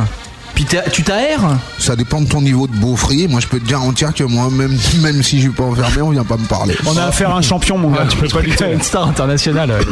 Puis 0.56 0.66
t'as- 0.66 0.90
tu 0.90 1.04
t'aères 1.04 1.58
Ça 1.80 1.96
dépend 1.96 2.22
de 2.22 2.28
ton 2.28 2.42
niveau 2.42 2.68
de 2.68 2.76
beaufrie. 2.76 3.28
Moi, 3.28 3.40
je 3.40 3.48
peux 3.48 3.60
te 3.60 3.70
garantir 3.70 4.14
que 4.14 4.24
moi, 4.24 4.50
même, 4.52 4.78
même 5.02 5.24
si 5.24 5.38
je 5.38 5.44
suis 5.44 5.50
pas 5.52 5.64
enfermé, 5.64 6.02
on 6.02 6.10
vient 6.12 6.24
pas 6.26 6.38
me 6.38 6.46
parler. 6.48 6.76
On 6.86 6.96
a 6.98 7.06
affaire 7.06 7.32
à 7.32 7.38
un 7.38 7.42
champion, 7.42 7.78
mon 7.78 7.90
gars. 7.92 8.06
Tu 8.10 8.18
peux 8.18 8.28
pas 8.28 8.42
lutter. 8.42 8.72
une 8.74 8.82
star 8.82 9.08
internationale. 9.08 9.72
ouais. 9.72 9.86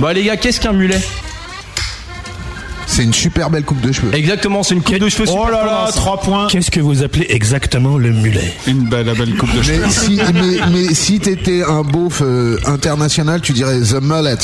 bon 0.00 0.14
les 0.14 0.24
gars, 0.24 0.36
qu'est-ce 0.36 0.60
qu'un 0.60 0.72
mulet 0.72 1.00
C'est 2.86 3.04
une 3.04 3.12
super 3.12 3.50
belle 3.50 3.64
coupe 3.64 3.80
de 3.82 3.92
cheveux. 3.92 4.12
Exactement, 4.14 4.62
c'est 4.62 4.74
une 4.74 4.82
coupe 4.82 4.98
de 4.98 5.08
cheveux 5.08 5.26
Oh 5.28 5.42
super 5.44 5.50
là 5.52 5.64
là, 5.64 5.78
tendance. 5.80 5.94
3 5.94 6.20
points. 6.20 6.46
Qu'est-ce 6.48 6.70
que 6.70 6.80
vous 6.80 7.02
appelez 7.02 7.26
exactement 7.28 7.98
le 7.98 8.10
mulet 8.12 8.54
Une 8.66 8.88
belle, 8.88 9.12
belle 9.16 9.36
coupe 9.36 9.54
de 9.54 9.62
cheveux. 9.62 9.82
Mais 9.84 9.90
si, 9.92 10.20
mais, 10.34 10.58
mais 10.72 10.94
si 10.94 11.20
t'étais 11.20 11.62
un 11.62 11.82
beauf 11.82 12.22
euh, 12.22 12.58
international, 12.66 13.40
tu 13.42 13.52
dirais 13.52 13.78
The 13.80 14.00
Mullet. 14.02 14.38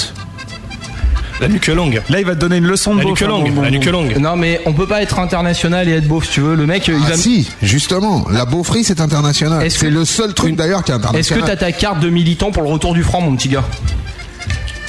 La 1.41 1.49
nuque 1.49 1.67
longue. 1.67 2.01
Là, 2.09 2.21
il 2.21 2.27
va 2.27 2.35
te 2.35 2.41
donner 2.41 2.59
une 2.59 2.67
leçon 2.67 2.93
de 2.95 2.99
La 2.99 3.05
beauf, 3.05 3.13
nuque 3.13 3.23
hein, 3.23 3.29
longue, 3.29 3.51
bon, 3.53 3.63
la 3.63 3.69
bon, 3.71 3.75
nuque 3.75 3.87
longue. 3.87 4.17
Non 4.19 4.37
mais 4.37 4.61
on 4.67 4.73
peut 4.73 4.87
pas 4.87 5.03
être 5.03 5.19
international 5.19 5.89
et 5.89 5.93
être 5.93 6.07
beau 6.07 6.23
si 6.23 6.31
tu 6.31 6.41
veux. 6.41 6.55
Le 6.55 6.67
mec, 6.67 6.87
il 6.89 6.95
Ah 7.07 7.11
va. 7.11 7.17
si, 7.17 7.51
justement, 7.63 8.25
la 8.31 8.45
beaufrie 8.45 8.85
c'est 8.85 9.01
international. 9.01 9.65
Est-ce 9.65 9.79
C'est 9.81 9.87
que- 9.87 9.93
le 9.93 10.05
seul 10.05 10.33
truc 10.35 10.55
d'ailleurs 10.55 10.85
qui 10.85 10.93
est 10.93 10.95
Est-ce 10.95 11.03
que 11.03 11.09
international. 11.35 11.45
t'as 11.47 11.57
ta 11.57 11.73
carte 11.73 12.01
de 12.01 12.09
militant 12.09 12.51
pour 12.53 12.63
le 12.63 12.69
retour 12.71 12.95
du 12.95 13.03
franc, 13.03 13.21
mon 13.21 13.35
petit 13.37 13.49
gars? 13.49 13.65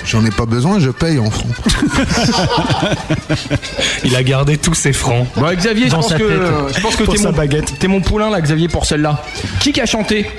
J'en 0.06 0.24
ai 0.24 0.30
pas 0.30 0.46
besoin, 0.46 0.78
je 0.80 0.92
paye 0.92 1.18
en 1.18 1.32
francs. 1.32 1.52
Il 4.04 4.16
a 4.16 4.22
gardé 4.22 4.58
tous 4.58 4.76
ses 4.76 4.94
francs. 4.94 5.26
Bon, 5.36 5.52
Xavier, 5.56 5.88
je 5.88 5.92
pense, 5.96 6.10
sa 6.10 6.20
que, 6.20 6.24
tête. 6.24 6.76
je 6.76 6.80
pense 6.82 6.96
que 6.96 7.04
Pour 7.06 7.16
t'es 7.16 7.24
mon, 7.24 7.32
baguette. 7.32 7.74
t'es 7.80 7.88
mon 7.88 8.02
poulain 8.02 8.30
là, 8.30 8.40
Xavier, 8.40 8.68
pour 8.68 8.86
celle-là. 8.86 9.24
Qui 9.60 9.72
qu'a 9.74 9.88
chanté? 9.88 10.30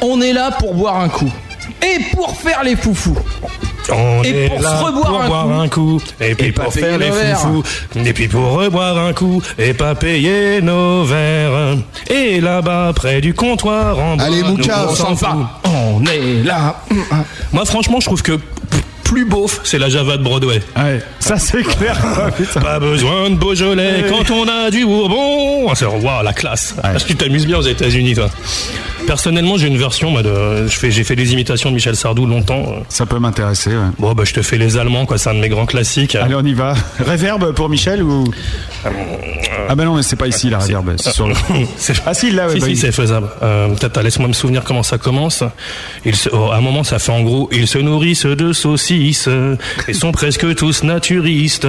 On 0.00 0.20
est 0.20 0.32
là 0.32 0.52
pour 0.52 0.74
boire 0.74 1.00
un 1.00 1.08
coup. 1.08 1.32
Et 1.82 2.04
pour 2.14 2.38
faire 2.38 2.62
les 2.62 2.76
foufous. 2.76 3.16
On 3.92 4.22
Et 4.22 4.28
est 4.44 4.48
pour 4.48 4.60
là 4.62 4.78
se 4.78 4.84
reboire 4.84 5.06
pour 5.06 5.20
un 5.20 5.26
boire 5.28 5.44
coup. 5.46 5.52
un 5.52 5.68
coup, 5.68 6.00
et 6.20 6.34
puis 6.34 6.46
Et 6.48 6.52
pour 6.52 6.72
faire 6.72 6.98
les 6.98 7.10
foufous, 7.10 7.62
et 7.96 8.12
puis 8.12 8.28
pour 8.28 8.52
reboire 8.52 8.96
un 8.98 9.12
coup, 9.12 9.42
et 9.58 9.74
pas 9.74 9.94
payer 9.94 10.60
nos 10.62 11.04
verres. 11.04 11.76
Et 12.08 12.40
là-bas, 12.40 12.92
près 12.96 13.20
du 13.20 13.34
comptoir, 13.34 13.98
en 13.98 14.16
bas, 14.16 14.24
Allez, 14.24 14.42
nous, 14.42 14.56
Mouka, 14.56 14.86
on 14.88 14.92
on 14.92 14.94
s'en 14.94 15.16
pas. 15.16 15.60
On 15.64 16.02
est 16.06 16.42
là. 16.44 16.76
Moi, 17.52 17.64
franchement, 17.66 17.98
je 18.00 18.06
trouve 18.06 18.22
que 18.22 18.38
plus 19.04 19.26
beauf, 19.26 19.60
c'est 19.64 19.78
la 19.78 19.90
Java 19.90 20.16
de 20.16 20.22
Broadway. 20.22 20.60
Ouais, 20.76 21.00
ça 21.20 21.36
c'est 21.38 21.62
clair. 21.62 21.96
putain. 22.36 22.60
Pas 22.60 22.78
besoin 22.80 23.28
de 23.30 23.34
Beaujolais 23.36 24.02
Ouais. 24.02 24.06
quand 24.08 24.30
on 24.30 24.48
a 24.48 24.70
du 24.70 24.86
Bourbon. 24.86 25.68
Ah, 25.68 25.74
C'est 25.76 25.84
wow, 25.84 26.22
la 26.24 26.32
classe. 26.32 26.74
Parce 26.80 27.02
que 27.04 27.08
tu 27.08 27.16
t'amuses 27.16 27.46
bien 27.46 27.58
aux 27.58 27.62
États-Unis, 27.62 28.14
toi. 28.14 28.30
Personnellement, 29.06 29.56
j'ai 29.58 29.68
une 29.68 29.76
version. 29.76 30.10
moi, 30.10 30.22
de, 30.22 30.66
je 30.66 30.76
fais, 30.78 30.90
j'ai 30.90 31.04
fait 31.04 31.16
des 31.16 31.32
imitations 31.32 31.70
de 31.70 31.74
Michel 31.74 31.96
Sardou 31.96 32.26
longtemps. 32.26 32.64
Ça 32.88 33.06
peut 33.06 33.18
m'intéresser. 33.18 33.70
ouais. 33.70 33.82
Bon, 33.98 34.12
bah, 34.12 34.24
je 34.26 34.32
te 34.32 34.42
fais 34.42 34.58
les 34.58 34.76
Allemands, 34.76 35.06
quoi. 35.06 35.18
C'est 35.18 35.30
un 35.30 35.34
de 35.34 35.40
mes 35.40 35.48
grands 35.48 35.66
classiques. 35.66 36.14
Allez, 36.14 36.34
on 36.34 36.44
y 36.44 36.54
va. 36.54 36.74
Réverb 36.98 37.52
pour 37.52 37.68
Michel 37.68 38.02
ou? 38.02 38.24
Ah 39.66 39.74
ben 39.74 39.86
non, 39.86 39.94
mais 39.96 40.02
c'est 40.02 40.16
pas 40.16 40.26
ici 40.26 40.50
la 40.50 40.58
réverb. 40.58 40.90
c'est 40.98 41.12
sur 41.12 41.26
le- 41.26 41.34
Ah 42.06 42.12
si, 42.12 42.30
là, 42.30 42.46
ouais, 42.48 42.54
si, 42.54 42.60
bah 42.60 42.66
si, 42.66 42.76
c'est 42.76 42.92
faisable. 42.92 43.28
Euh, 43.42 43.68
Peut-être, 43.68 44.02
laisse-moi 44.02 44.28
me 44.28 44.34
souvenir 44.34 44.62
comment 44.64 44.82
ça 44.82 44.98
commence. 44.98 45.42
Ils 46.04 46.16
se- 46.16 46.28
oh, 46.32 46.50
à 46.52 46.56
un 46.56 46.60
moment, 46.60 46.84
ça 46.84 46.98
fait 46.98 47.12
en 47.12 47.22
gros, 47.22 47.48
ils 47.52 47.66
se 47.66 47.78
nourrissent 47.78 48.26
de 48.26 48.52
saucisses 48.52 49.28
et 49.88 49.92
sont 49.94 50.12
presque 50.12 50.54
tous 50.54 50.82
naturistes. 50.84 51.66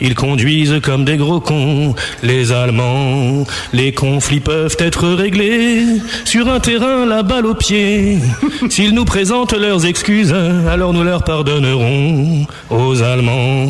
Ils 0.00 0.14
conduisent 0.14 0.76
comme 0.82 1.04
des 1.04 1.16
gros 1.16 1.40
cons, 1.40 1.94
les 2.22 2.52
Allemands. 2.52 3.44
Les 3.72 3.92
conflits 3.92 4.40
peuvent 4.40 4.76
être 4.78 5.08
réglés 5.08 5.84
sur 6.24 6.48
un 6.48 6.60
terrain, 6.78 7.04
la 7.06 7.22
balle 7.22 7.46
au 7.46 7.54
pied. 7.54 8.18
S'ils 8.70 8.94
nous 8.94 9.04
présentent 9.04 9.52
leurs 9.52 9.84
excuses, 9.84 10.32
alors 10.32 10.92
nous 10.92 11.04
leur 11.04 11.22
pardonnerons 11.22 12.46
aux 12.70 13.02
Allemands. 13.02 13.68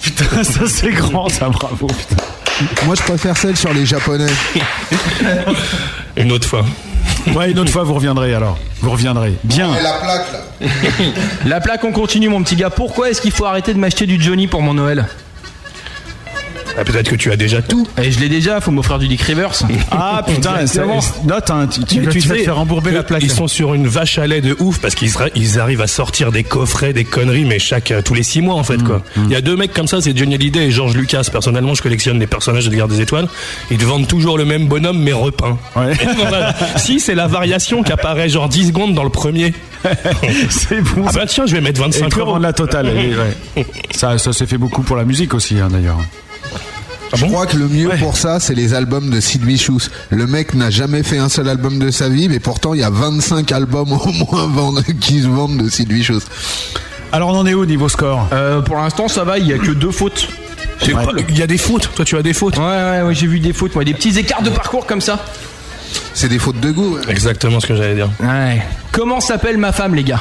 Putain, 0.00 0.42
ça 0.42 0.66
c'est 0.66 0.90
grand, 0.90 1.28
ça, 1.28 1.48
bravo. 1.48 1.86
Putain. 1.86 2.22
Moi 2.86 2.94
je 2.96 3.02
préfère 3.02 3.36
celle 3.36 3.56
sur 3.56 3.72
les 3.72 3.86
japonais. 3.86 4.32
Une 6.16 6.32
autre 6.32 6.48
fois. 6.48 6.64
Ouais, 7.34 7.50
une 7.50 7.58
autre 7.58 7.70
fois 7.70 7.84
vous 7.84 7.94
reviendrez 7.94 8.34
alors. 8.34 8.58
Vous 8.80 8.90
reviendrez. 8.90 9.34
Bien. 9.44 9.70
La 9.82 9.92
plaque 9.94 10.32
là. 10.32 10.68
La 11.46 11.60
plaque, 11.60 11.82
on 11.84 11.92
continue, 11.92 12.28
mon 12.28 12.42
petit 12.42 12.54
gars. 12.54 12.70
Pourquoi 12.70 13.10
est-ce 13.10 13.20
qu'il 13.22 13.30
faut 13.30 13.46
arrêter 13.46 13.72
de 13.72 13.78
m'acheter 13.78 14.06
du 14.06 14.20
Johnny 14.20 14.46
pour 14.46 14.60
mon 14.60 14.74
Noël? 14.74 15.06
Ah, 16.78 16.84
Peut-être 16.84 17.08
que 17.10 17.16
tu 17.16 17.30
as 17.30 17.36
déjà 17.36 17.62
tout. 17.62 17.86
Et 18.02 18.10
je 18.10 18.18
l'ai 18.20 18.28
déjà, 18.28 18.60
faut 18.60 18.70
m'offrir 18.70 18.98
du 18.98 19.06
Dick 19.08 19.22
Rivers. 19.22 19.52
Ah 19.90 20.22
putain, 20.26 20.54
ça, 20.66 20.82
Exactement. 20.82 21.00
note, 21.24 21.50
hein, 21.50 21.66
tu, 21.68 21.80
tu, 21.84 22.06
tu 22.08 22.28
vas 22.28 22.34
te 22.36 22.42
faire 22.42 22.56
rembourber 22.56 22.90
la 22.90 23.02
plaque. 23.02 23.22
Ils 23.22 23.30
sont 23.30 23.48
sur 23.48 23.74
une 23.74 23.86
vache 23.86 24.18
à 24.18 24.26
lait 24.26 24.40
de 24.40 24.56
ouf 24.58 24.78
parce 24.80 24.94
qu'ils 24.94 25.12
ils 25.34 25.58
arrivent 25.60 25.80
à 25.82 25.86
sortir 25.86 26.32
des 26.32 26.42
coffrets, 26.44 26.92
des 26.92 27.04
conneries, 27.04 27.44
mais 27.44 27.58
chaque 27.58 27.90
euh, 27.90 28.02
tous 28.02 28.14
les 28.14 28.22
six 28.22 28.40
mois 28.40 28.54
en 28.54 28.64
fait 28.64 28.82
quoi. 28.82 29.02
Il 29.16 29.30
y 29.30 29.36
a 29.36 29.40
deux 29.40 29.56
mecs 29.56 29.72
comme 29.72 29.86
ça, 29.86 30.00
c'est 30.00 30.16
Johnny 30.16 30.34
Hallyday 30.34 30.66
et 30.66 30.70
George 30.70 30.94
Lucas. 30.96 31.28
Personnellement, 31.30 31.74
je 31.74 31.82
collectionne 31.82 32.18
les 32.18 32.26
personnages 32.26 32.68
de 32.68 32.74
Guerre 32.74 32.88
des 32.88 33.00
Étoiles. 33.00 33.28
Ils 33.70 33.78
te 33.78 33.84
vendent 33.84 34.08
toujours 34.08 34.36
le 34.38 34.44
même 34.44 34.66
bonhomme 34.66 34.98
mais 34.98 35.12
repeint. 35.12 35.58
Voilà. 35.74 36.54
si 36.76 37.00
c'est 37.00 37.14
la 37.14 37.26
variation 37.26 37.82
qui 37.82 37.92
apparaît 37.92 38.28
genre 38.28 38.48
10 38.48 38.68
secondes 38.68 38.94
dans 38.94 39.04
le 39.04 39.10
premier. 39.10 39.52
c'est 40.50 40.80
bon. 40.80 41.04
Ah 41.06 41.12
bah 41.14 41.26
tiens, 41.26 41.44
je 41.46 41.54
vais 41.54 41.60
mettre 41.60 41.80
25 41.80 42.06
Et 42.16 42.20
euros. 42.20 42.38
la 42.38 42.52
totale. 42.52 42.88
et 42.88 43.14
ouais. 43.56 43.66
Ça, 43.92 44.16
ça 44.18 44.32
s'est 44.32 44.46
fait 44.46 44.58
beaucoup 44.58 44.82
pour 44.82 44.96
la 44.96 45.04
musique 45.04 45.34
aussi, 45.34 45.58
hein, 45.60 45.68
d'ailleurs. 45.70 45.98
Je 47.14 47.26
crois 47.26 47.46
que 47.46 47.56
le 47.56 47.68
mieux 47.68 47.90
pour 47.98 48.16
ça, 48.16 48.40
c'est 48.40 48.54
les 48.54 48.74
albums 48.74 49.10
de 49.10 49.20
Sid 49.20 49.44
Vicious. 49.44 49.80
Le 50.10 50.26
mec 50.26 50.54
n'a 50.54 50.70
jamais 50.70 51.02
fait 51.02 51.18
un 51.18 51.28
seul 51.28 51.48
album 51.48 51.78
de 51.78 51.90
sa 51.90 52.08
vie, 52.08 52.28
mais 52.28 52.40
pourtant 52.40 52.74
il 52.74 52.80
y 52.80 52.84
a 52.84 52.90
25 52.90 53.50
albums 53.52 53.92
au 53.92 54.12
moins 54.12 54.46
vendus- 54.52 54.96
qui 55.00 55.22
se 55.22 55.28
vendent 55.28 55.62
de 55.62 55.68
Sid 55.68 55.90
Vicious. 55.92 56.20
Alors 57.12 57.28
on 57.30 57.36
en 57.38 57.46
est 57.46 57.54
où 57.54 57.64
niveau 57.64 57.88
score? 57.88 58.28
Euh, 58.32 58.60
pour 58.60 58.76
l'instant, 58.76 59.08
ça 59.08 59.24
va, 59.24 59.38
il 59.38 59.46
y 59.46 59.52
a 59.52 59.58
que 59.58 59.70
deux 59.70 59.90
fautes. 59.92 60.28
C'est 60.82 60.92
Ouais. 60.92 61.04
cool. 61.06 61.22
Il 61.28 61.38
y 61.38 61.42
a 61.42 61.46
des 61.46 61.58
fautes. 61.58 61.88
Toi, 61.94 62.04
tu 62.04 62.16
as 62.16 62.22
des 62.22 62.32
fautes. 62.32 62.58
Ouais, 62.58 62.64
ouais, 62.64 63.02
ouais, 63.02 63.14
j'ai 63.14 63.26
vu 63.28 63.38
des 63.38 63.52
fautes, 63.52 63.74
moi, 63.76 63.84
des 63.84 63.94
petits 63.94 64.18
écarts 64.18 64.42
de 64.42 64.50
parcours 64.50 64.86
comme 64.86 65.00
ça. 65.00 65.24
C'est 66.12 66.28
des 66.28 66.40
fautes 66.40 66.58
de 66.60 66.72
goût. 66.72 66.96
ouais. 66.96 67.02
Exactement 67.08 67.60
ce 67.60 67.66
que 67.66 67.76
j'allais 67.76 67.94
dire. 67.94 68.10
Ouais. 68.20 68.60
Comment 68.90 69.20
s'appelle 69.20 69.56
ma 69.58 69.70
femme, 69.72 69.94
les 69.94 70.02
gars? 70.02 70.20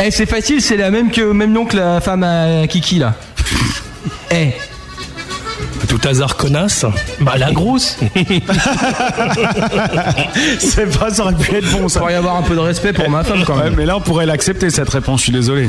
Eh, 0.00 0.12
c'est 0.12 0.26
facile, 0.26 0.62
c'est 0.62 0.76
la 0.76 0.92
même 0.92 1.10
que 1.10 1.32
même 1.32 1.52
nom 1.52 1.64
que 1.66 1.76
la 1.76 2.00
femme 2.00 2.22
à 2.22 2.66
Kiki 2.68 3.00
là. 3.00 3.14
Eh. 4.30 4.52
Tout 5.86 6.00
hasard 6.08 6.36
connasse. 6.36 6.84
Bah 7.20 7.34
la 7.38 7.52
grosse. 7.52 7.96
c'est 10.58 10.98
pas, 10.98 11.10
ça 11.10 11.22
aurait 11.24 11.34
pu 11.34 11.54
être 11.56 11.70
bon 11.72 11.88
ça. 11.88 11.98
Il 11.98 12.00
pourrait 12.00 12.12
y 12.12 12.16
avoir 12.16 12.36
un 12.36 12.42
peu 12.42 12.54
de 12.54 12.60
respect 12.60 12.92
pour 12.92 13.08
ma 13.10 13.24
femme 13.24 13.42
quand 13.46 13.56
Ouais, 13.56 13.64
même. 13.64 13.74
mais 13.76 13.86
là 13.86 13.96
on 13.96 14.00
pourrait 14.00 14.26
l'accepter 14.26 14.70
cette 14.70 14.88
réponse, 14.88 15.20
je 15.20 15.24
suis 15.24 15.32
désolé. 15.32 15.68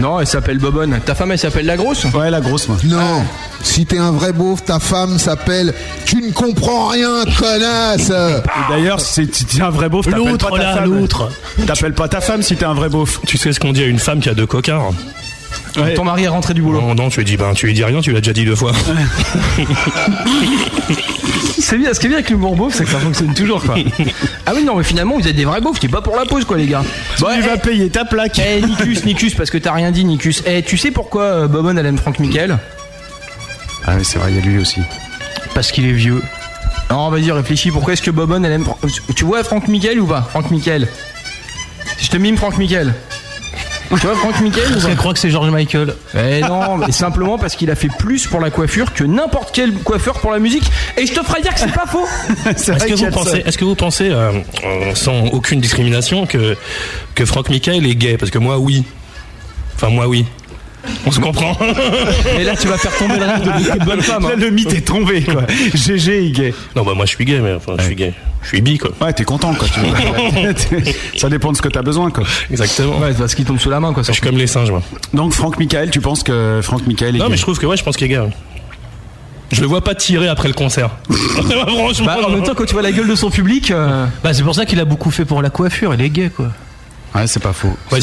Non, 0.00 0.18
elle 0.20 0.26
s'appelle 0.26 0.58
Bobonne. 0.58 0.98
Ta 1.04 1.14
femme, 1.14 1.32
elle 1.32 1.38
s'appelle 1.38 1.66
la 1.66 1.76
grosse 1.76 2.04
Ouais, 2.14 2.30
la 2.30 2.40
grosse, 2.40 2.68
moi. 2.68 2.76
Non, 2.84 3.22
si 3.62 3.86
t'es 3.86 3.98
un 3.98 4.10
vrai 4.10 4.32
beauf, 4.32 4.64
ta 4.64 4.80
femme 4.80 5.18
s'appelle 5.18 5.72
Tu 6.04 6.16
ne 6.16 6.32
comprends 6.32 6.88
rien, 6.88 7.24
connasse 7.38 8.10
Et 8.10 8.42
D'ailleurs, 8.70 9.00
si 9.00 9.26
t'es 9.28 9.62
un 9.62 9.70
vrai 9.70 9.88
beauf, 9.88 10.06
t'appelles 10.06 10.26
L'autre, 10.26 10.50
pas 10.50 10.56
ta 10.56 10.62
là, 10.62 10.74
femme. 10.76 10.84
l'autre. 10.98 11.30
T'appelles 11.66 11.94
pas 11.94 12.08
ta 12.08 12.20
femme 12.20 12.42
si 12.42 12.56
t'es 12.56 12.64
un 12.64 12.74
vrai 12.74 12.88
beauf. 12.88 13.20
Tu 13.26 13.38
sais 13.38 13.52
ce 13.52 13.60
qu'on 13.60 13.72
dit 13.72 13.82
à 13.84 13.86
une 13.86 13.98
femme 14.00 14.20
qui 14.20 14.28
a 14.28 14.34
deux 14.34 14.46
cocards 14.46 14.90
Ouais. 15.76 15.94
Ton 15.94 16.04
mari 16.04 16.24
est 16.24 16.28
rentré 16.28 16.54
du 16.54 16.62
boulot. 16.62 16.80
Non, 16.80 16.94
non, 16.94 17.08
tu 17.08 17.18
lui 17.18 17.24
dis, 17.24 17.36
ben, 17.36 17.52
tu 17.52 17.66
lui 17.66 17.74
dis 17.74 17.82
rien, 17.82 18.00
tu 18.00 18.12
l'as 18.12 18.20
déjà 18.20 18.32
dit 18.32 18.44
deux 18.44 18.54
fois. 18.54 18.72
C'est 21.58 21.78
bien, 21.78 21.94
ce 21.94 22.00
qui 22.00 22.06
est 22.06 22.08
bien 22.08 22.18
avec 22.18 22.30
l'humour 22.30 22.56
beauf, 22.56 22.74
c'est 22.74 22.84
que 22.84 22.90
ça 22.90 22.98
fonctionne 22.98 23.32
toujours 23.32 23.62
quoi. 23.64 23.76
ah 24.46 24.52
oui, 24.54 24.64
non, 24.64 24.76
mais 24.76 24.84
finalement, 24.84 25.16
vous 25.18 25.26
êtes 25.26 25.36
des 25.36 25.44
vrais 25.44 25.60
beaufs, 25.60 25.80
t'es 25.80 25.88
pas 25.88 26.02
pour 26.02 26.14
la 26.16 26.26
pause 26.26 26.44
quoi, 26.44 26.56
les 26.56 26.66
gars. 26.66 26.82
Tu 27.16 27.24
vas 27.24 27.56
payer 27.56 27.88
ta 27.88 28.04
plaque. 28.04 28.38
Eh, 28.38 28.60
Nicus, 28.60 29.04
Nicus, 29.04 29.34
parce 29.34 29.50
que 29.50 29.58
t'as 29.58 29.72
rien 29.72 29.90
dit, 29.90 30.04
Nicus. 30.04 30.42
Eh, 30.46 30.62
tu 30.62 30.76
sais 30.76 30.90
pourquoi 30.90 31.22
euh, 31.22 31.48
Bobonne 31.48 31.78
elle 31.78 31.86
aime 31.86 31.98
Franck 31.98 32.18
Michael? 32.18 32.58
Ah 33.86 33.94
oui, 33.96 34.04
c'est 34.04 34.18
vrai, 34.18 34.30
il 34.32 34.36
y 34.36 34.38
a 34.38 34.42
lui 34.42 34.58
aussi. 34.58 34.80
Parce 35.54 35.72
qu'il 35.72 35.86
est 35.86 35.92
vieux. 35.92 36.22
Non, 36.90 37.08
vas-y, 37.08 37.30
réfléchis, 37.30 37.70
pourquoi 37.70 37.94
est-ce 37.94 38.02
que 38.02 38.10
Bobonne 38.10 38.44
elle 38.44 38.52
aime. 38.52 38.66
Tu 39.16 39.24
vois 39.24 39.42
Franck 39.42 39.68
Michael 39.68 40.00
ou 40.00 40.06
pas 40.06 40.22
Franck 40.22 40.50
Michael? 40.50 40.88
Je 41.98 42.08
te 42.08 42.16
mime 42.16 42.36
Franck 42.36 42.58
Michael. 42.58 42.92
Tu 43.90 44.06
vois 44.06 44.14
Franck 44.16 44.40
Michael 44.40 44.64
ou 44.64 44.70
Parce 44.70 44.82
pas 44.82 44.88
qu'elle 44.88 44.96
croit 44.96 45.12
que 45.12 45.18
c'est 45.18 45.30
George 45.30 45.50
Michael. 45.50 45.94
Eh 46.14 46.40
non, 46.40 46.76
mais 46.78 46.92
simplement 46.92 47.38
parce 47.38 47.54
qu'il 47.56 47.70
a 47.70 47.74
fait 47.74 47.88
plus 47.98 48.26
pour 48.26 48.40
la 48.40 48.50
coiffure 48.50 48.92
que 48.92 49.04
n'importe 49.04 49.50
quel 49.52 49.72
coiffeur 49.74 50.20
pour 50.20 50.32
la 50.32 50.38
musique. 50.38 50.64
Et 50.96 51.06
je 51.06 51.12
te 51.12 51.24
ferai 51.24 51.42
dire 51.42 51.54
que 51.54 51.60
c'est 51.60 51.72
pas 51.72 51.86
faux. 51.86 52.06
Est-ce 52.46 52.86
que, 52.86 52.94
vous 52.94 53.10
pensez, 53.10 53.42
est-ce 53.44 53.58
que 53.58 53.64
vous 53.64 53.74
pensez, 53.74 54.10
euh, 54.10 54.32
euh, 54.64 54.94
sans 54.94 55.26
aucune 55.28 55.60
discrimination, 55.60 56.26
que, 56.26 56.56
que 57.14 57.24
Franck 57.24 57.50
Michael 57.50 57.86
est 57.86 57.94
gay? 57.94 58.16
Parce 58.16 58.30
que 58.30 58.38
moi, 58.38 58.58
oui. 58.58 58.84
Enfin, 59.76 59.90
moi, 59.90 60.06
oui. 60.06 60.24
On 61.06 61.10
se 61.10 61.20
comprend. 61.20 61.56
Et 62.38 62.44
là, 62.44 62.54
tu 62.56 62.66
vas 62.68 62.78
faire 62.78 62.96
tomber 62.96 63.16
le 63.18 63.24
rêve 63.24 63.42
de 63.42 63.50
beaucoup 63.50 63.78
de 63.78 63.84
bonnes 63.84 64.00
femmes. 64.02 64.24
hein. 64.26 64.30
Là, 64.30 64.36
le 64.36 64.50
mythe 64.50 64.72
est 64.72 64.80
tombé, 64.86 65.22
quoi. 65.22 65.42
GG 65.74 66.26
est 66.26 66.30
gay. 66.30 66.54
Non, 66.76 66.82
bah 66.84 66.92
moi, 66.94 67.04
je 67.06 67.10
suis 67.10 67.24
gay, 67.24 67.40
mais 67.40 67.52
enfin, 67.54 67.74
je 67.78 67.84
suis 67.84 67.94
gay. 67.94 68.12
Je 68.42 68.48
suis 68.48 68.60
bi, 68.60 68.76
quoi. 68.78 68.90
Ouais, 69.00 69.12
t'es 69.12 69.24
content, 69.24 69.54
quoi. 69.54 69.66
Tu 69.68 71.18
ça 71.18 71.28
dépend 71.30 71.52
de 71.52 71.56
ce 71.56 71.62
que 71.62 71.68
t'as 71.68 71.82
besoin, 71.82 72.10
quoi. 72.10 72.24
Exactement. 72.50 72.98
Ouais, 72.98 73.12
c'est 73.12 73.18
parce 73.18 73.34
qu'il 73.34 73.44
tombe 73.44 73.58
sous 73.58 73.70
la 73.70 73.80
main, 73.80 73.92
quoi. 73.92 74.02
Je 74.02 74.12
suis 74.12 74.20
comme 74.22 74.36
les 74.36 74.46
singes, 74.46 74.70
moi. 74.70 74.82
Donc, 75.14 75.32
Franck 75.32 75.58
Michael, 75.58 75.90
tu 75.90 76.00
penses 76.00 76.22
que 76.22 76.60
Franck 76.62 76.86
Michael 76.86 77.16
est 77.16 77.18
Non, 77.18 77.26
gay 77.26 77.30
mais 77.32 77.36
je 77.36 77.42
trouve 77.42 77.58
que, 77.58 77.66
ouais, 77.66 77.76
je 77.76 77.82
pense 77.84 77.96
qu'il 77.96 78.06
est 78.06 78.10
gay. 78.10 78.20
Je 79.52 79.60
le 79.60 79.66
vois 79.66 79.82
pas 79.84 79.94
tirer 79.94 80.28
après 80.28 80.48
le 80.48 80.54
concert. 80.54 80.90
Franchement. 81.10 82.06
Bah, 82.06 82.16
en 82.26 82.30
même 82.30 82.42
temps, 82.42 82.54
quand 82.56 82.64
tu 82.64 82.72
vois 82.72 82.82
la 82.82 82.92
gueule 82.92 83.06
de 83.06 83.14
son 83.14 83.30
public. 83.30 83.70
euh, 83.70 84.06
Bah, 84.22 84.32
c'est 84.34 84.42
pour 84.42 84.54
ça 84.54 84.66
qu'il 84.66 84.80
a 84.80 84.84
beaucoup 84.84 85.10
fait 85.10 85.24
pour 85.24 85.42
la 85.42 85.50
coiffure, 85.50 85.94
il 85.94 86.00
est 86.02 86.10
gay 86.10 86.30
quoi. 86.34 86.48
Ouais, 87.14 87.26
c'est 87.26 87.42
pas 87.42 87.52
faux. 87.52 87.72
Pas- 87.90 87.96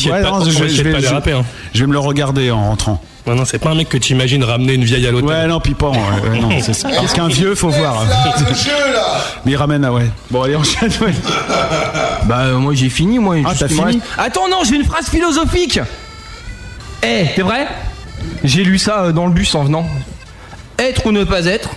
pas 0.93 1.01
déraper, 1.01 1.31
hein. 1.33 1.45
je 1.73 1.81
vais 1.81 1.87
me 1.87 1.93
le 1.93 1.99
regarder 1.99 2.49
en 2.51 2.63
rentrant. 2.69 3.01
Non, 3.27 3.35
non, 3.35 3.45
c'est 3.45 3.59
pas 3.59 3.69
un 3.69 3.75
mec 3.75 3.87
que 3.89 3.97
tu 3.97 4.13
imagines 4.13 4.43
ramener 4.43 4.73
une 4.73 4.83
vieille 4.83 5.05
à 5.05 5.11
l'hôtel. 5.11 5.27
Ouais, 5.29 5.47
non, 5.47 6.47
non, 6.49 6.49
c'est 6.61 6.73
ça. 6.73 6.89
Parce 6.89 7.13
qu'un 7.13 7.27
vieux, 7.27 7.53
faut 7.53 7.69
voir. 7.69 8.03
Mais 9.45 9.51
il 9.51 9.55
ramène, 9.57 9.85
ah 9.85 9.93
ouais. 9.93 10.07
Bon, 10.31 10.41
allez, 10.43 10.55
enchaîne, 10.55 10.91
ouais. 11.01 11.13
Bah, 12.25 12.39
euh, 12.45 12.57
moi 12.57 12.73
j'ai 12.73 12.89
fini, 12.89 13.19
moi. 13.19 13.35
Ah, 13.45 13.51
t'as 13.57 13.67
fini? 13.67 13.81
Reste- 13.83 13.99
Attends, 14.17 14.47
non, 14.49 14.59
j'ai 14.67 14.75
une 14.75 14.85
phrase 14.85 15.07
philosophique. 15.09 15.79
Eh, 17.03 17.25
t'es 17.35 17.41
vrai? 17.41 17.67
J'ai 18.43 18.63
lu 18.63 18.77
ça 18.79 19.01
euh, 19.05 19.11
dans 19.11 19.25
le 19.27 19.33
bus 19.33 19.53
en 19.55 19.63
venant. 19.65 19.85
Être 20.79 21.05
ou 21.07 21.11
ne 21.11 21.23
pas 21.23 21.45
être? 21.45 21.69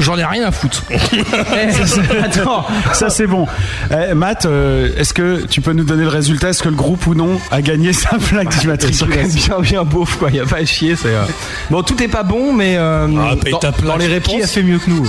J'en 0.00 0.18
ai 0.18 0.24
rien 0.24 0.46
à 0.48 0.50
foutre. 0.50 0.82
Ça, 0.90 1.86
c'est- 1.86 2.18
Attends, 2.24 2.66
ça 2.92 3.10
c'est 3.10 3.26
bon. 3.26 3.46
Eh, 3.90 4.14
Matt, 4.14 4.46
euh, 4.46 4.90
est-ce 4.96 5.14
que 5.14 5.46
tu 5.46 5.60
peux 5.60 5.72
nous 5.72 5.84
donner 5.84 6.02
le 6.02 6.08
résultat? 6.08 6.48
Est-ce 6.50 6.62
que 6.62 6.68
le 6.68 6.74
groupe 6.74 7.06
ou 7.06 7.14
non 7.14 7.38
a 7.50 7.62
gagné 7.62 7.92
sa 7.92 8.16
plaque 8.18 8.48
d'immatriculation 8.58 9.06
bien 9.06 9.60
bien 9.60 9.84
beauf 9.84 10.16
quoi, 10.16 10.30
y 10.30 10.40
a 10.40 10.46
pas 10.46 10.56
à 10.56 10.64
chier, 10.64 10.96
c'est 10.96 11.08
euh, 11.14 11.22
Bon, 11.70 11.82
tout 11.82 12.02
est 12.02 12.08
pas 12.08 12.22
bon 12.22 12.52
mais 12.52 12.76
euh, 12.78 13.06
paye 13.42 13.52
dans, 13.52 13.58
plaque. 13.58 13.82
dans 13.84 13.96
les 13.96 14.06
réponses 14.06 14.34
Qui 14.34 14.42
a 14.42 14.46
fait 14.46 14.62
mieux 14.62 14.78
que 14.78 14.90
nous? 14.90 15.06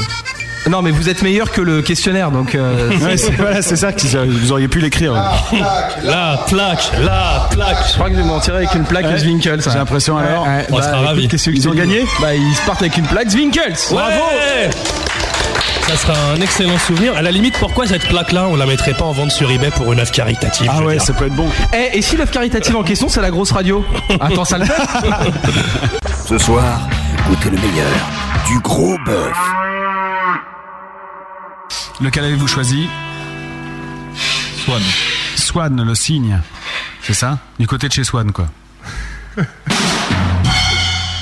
Non, 0.70 0.82
mais 0.82 0.92
vous 0.92 1.10
êtes 1.10 1.22
meilleur 1.24 1.52
que 1.52 1.60
le 1.62 1.82
questionnaire 1.82 2.30
donc 2.32 2.54
euh, 2.56 2.90
Ouais, 3.02 3.18
c'est 3.18 3.32
voilà, 3.36 3.62
ça 3.62 3.92
que 3.92 4.18
vous 4.28 4.52
auriez 4.52 4.68
pu 4.68 4.80
l'écrire. 4.80 5.14
La 6.04 6.40
plaque, 6.48 6.92
la 7.04 7.48
plaque. 7.50 7.78
Je 7.90 7.94
crois 7.96 8.10
que 8.10 8.16
je 8.16 8.22
vais 8.22 8.28
m'en 8.28 8.40
tirer 8.40 8.58
avec 8.58 8.76
une 8.76 8.84
plaque 8.84 9.06
Ouais. 9.06 9.18
Zwinkels. 9.18 9.62
J'ai 9.64 9.78
l'impression 9.78 10.18
alors. 10.18 10.48
On 10.70 10.78
sera 10.78 10.92
écoute, 10.94 11.06
ravis. 11.08 11.28
qu'est-ce 11.28 11.50
que 11.50 11.56
Ils 11.56 11.62
tu 11.62 11.68
ont 11.68 11.74
gagné 11.74 12.06
Bah 12.22 12.36
ils 12.36 12.56
se 12.56 12.62
partent 12.66 12.82
avec 12.82 12.96
une 12.98 13.06
plaque 13.08 13.30
Zwinkels. 13.30 13.74
Bravo. 13.92 14.12
Ouais 14.12 14.70
ça 15.88 15.98
sera 15.98 16.14
un 16.34 16.40
excellent 16.40 16.78
souvenir. 16.78 17.18
À 17.18 17.22
la 17.22 17.32
limite, 17.32 17.58
pourquoi 17.60 17.86
cette 17.86 18.08
plaque-là, 18.08 18.48
on 18.48 18.56
la 18.56 18.66
mettrait 18.66 18.94
pas 18.94 19.04
en 19.04 19.12
vente 19.12 19.32
sur 19.32 19.52
eBay 19.52 19.72
pour 19.72 19.92
une 19.92 20.00
œuvre 20.00 20.12
caritative 20.12 20.70
Ah 20.74 20.82
ouais, 20.84 20.94
dire. 20.94 21.02
ça 21.02 21.12
peut 21.12 21.26
être 21.26 21.36
bon. 21.36 21.50
Eh, 21.74 21.98
et 21.98 22.02
si 22.02 22.16
l'œuvre 22.16 22.32
caritative 22.32 22.78
en 22.78 22.84
question 22.84 23.10
c'est 23.10 23.20
la 23.20 23.30
grosse 23.30 23.52
radio 23.52 23.84
Attends, 24.22 24.46
ça 24.46 24.58
le 24.58 24.64
fait 24.66 24.74
Ce 26.26 26.38
soir, 26.38 26.80
goûtez 27.28 27.50
le 27.50 27.58
meilleur 27.58 27.88
du 28.48 28.58
gros 28.62 28.96
bœuf. 29.06 29.36
Lequel 32.02 32.26
avez-vous 32.26 32.48
choisi 32.48 32.88
Swan. 34.65 34.81
Swan, 35.35 35.84
le 35.84 35.95
cygne. 35.95 36.39
C'est 37.02 37.14
ça 37.14 37.39
Du 37.60 37.68
côté 37.68 37.88
de 37.88 37.93
chez 37.93 38.03
Swan, 38.03 38.31
quoi. 38.31 38.48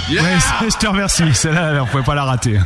Ouais, 0.09 0.17
c'est- 0.39 0.71
je 0.71 0.77
te 0.77 0.87
remercie. 0.87 1.23
Celle-là, 1.35 1.83
on 1.83 1.85
pouvait 1.85 2.01
pas 2.03 2.15
la 2.15 2.23
rater. 2.23 2.59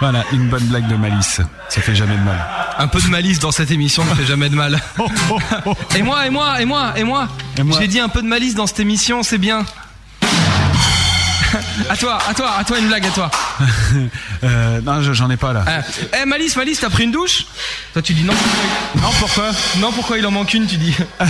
Voilà, 0.00 0.22
une 0.32 0.48
bonne 0.50 0.64
blague 0.64 0.86
de 0.86 0.96
malice. 0.96 1.40
Ça 1.70 1.80
fait 1.80 1.94
jamais 1.94 2.14
de 2.16 2.22
mal. 2.22 2.38
Un 2.78 2.88
peu 2.88 3.00
de 3.00 3.08
malice 3.08 3.38
dans 3.38 3.50
cette 3.50 3.70
émission 3.70 4.04
ne 4.04 4.14
fait 4.14 4.26
jamais 4.26 4.50
de 4.50 4.54
mal. 4.54 4.78
et 5.96 6.02
moi, 6.02 6.26
et 6.26 6.30
moi, 6.30 6.60
et 6.60 6.66
moi, 6.66 6.92
et 6.96 7.04
moi, 7.04 7.26
Et 7.56 7.62
moi 7.62 7.78
J'ai 7.80 7.88
dit 7.88 7.98
un 8.00 8.08
peu 8.10 8.20
de 8.20 8.26
malice 8.28 8.54
dans 8.54 8.66
cette 8.66 8.80
émission, 8.80 9.22
c'est 9.22 9.38
bien. 9.38 9.64
À 11.90 11.96
toi, 11.96 12.18
à 12.28 12.34
toi, 12.34 12.50
à 12.58 12.64
toi 12.64 12.78
une 12.78 12.88
blague, 12.88 13.06
à 13.06 13.10
toi. 13.10 13.30
Euh, 14.44 14.80
non, 14.82 15.02
je- 15.02 15.12
j'en 15.12 15.28
ai 15.30 15.36
pas 15.36 15.52
là. 15.52 15.64
Ah. 15.66 15.80
Eh 16.22 16.24
Malice, 16.24 16.54
Malice, 16.54 16.78
t'as 16.80 16.90
pris 16.90 17.04
une 17.04 17.10
douche? 17.10 17.46
Toi 17.92 18.02
tu 18.02 18.12
dis 18.14 18.22
non. 18.22 18.32
Non, 18.94 19.08
pourquoi? 19.18 19.50
Non, 19.78 19.90
pourquoi 19.90 20.16
il 20.18 20.24
en 20.26 20.30
manque 20.30 20.54
une, 20.54 20.66
tu 20.66 20.76
dis 20.76 20.94
Non, 21.20 21.26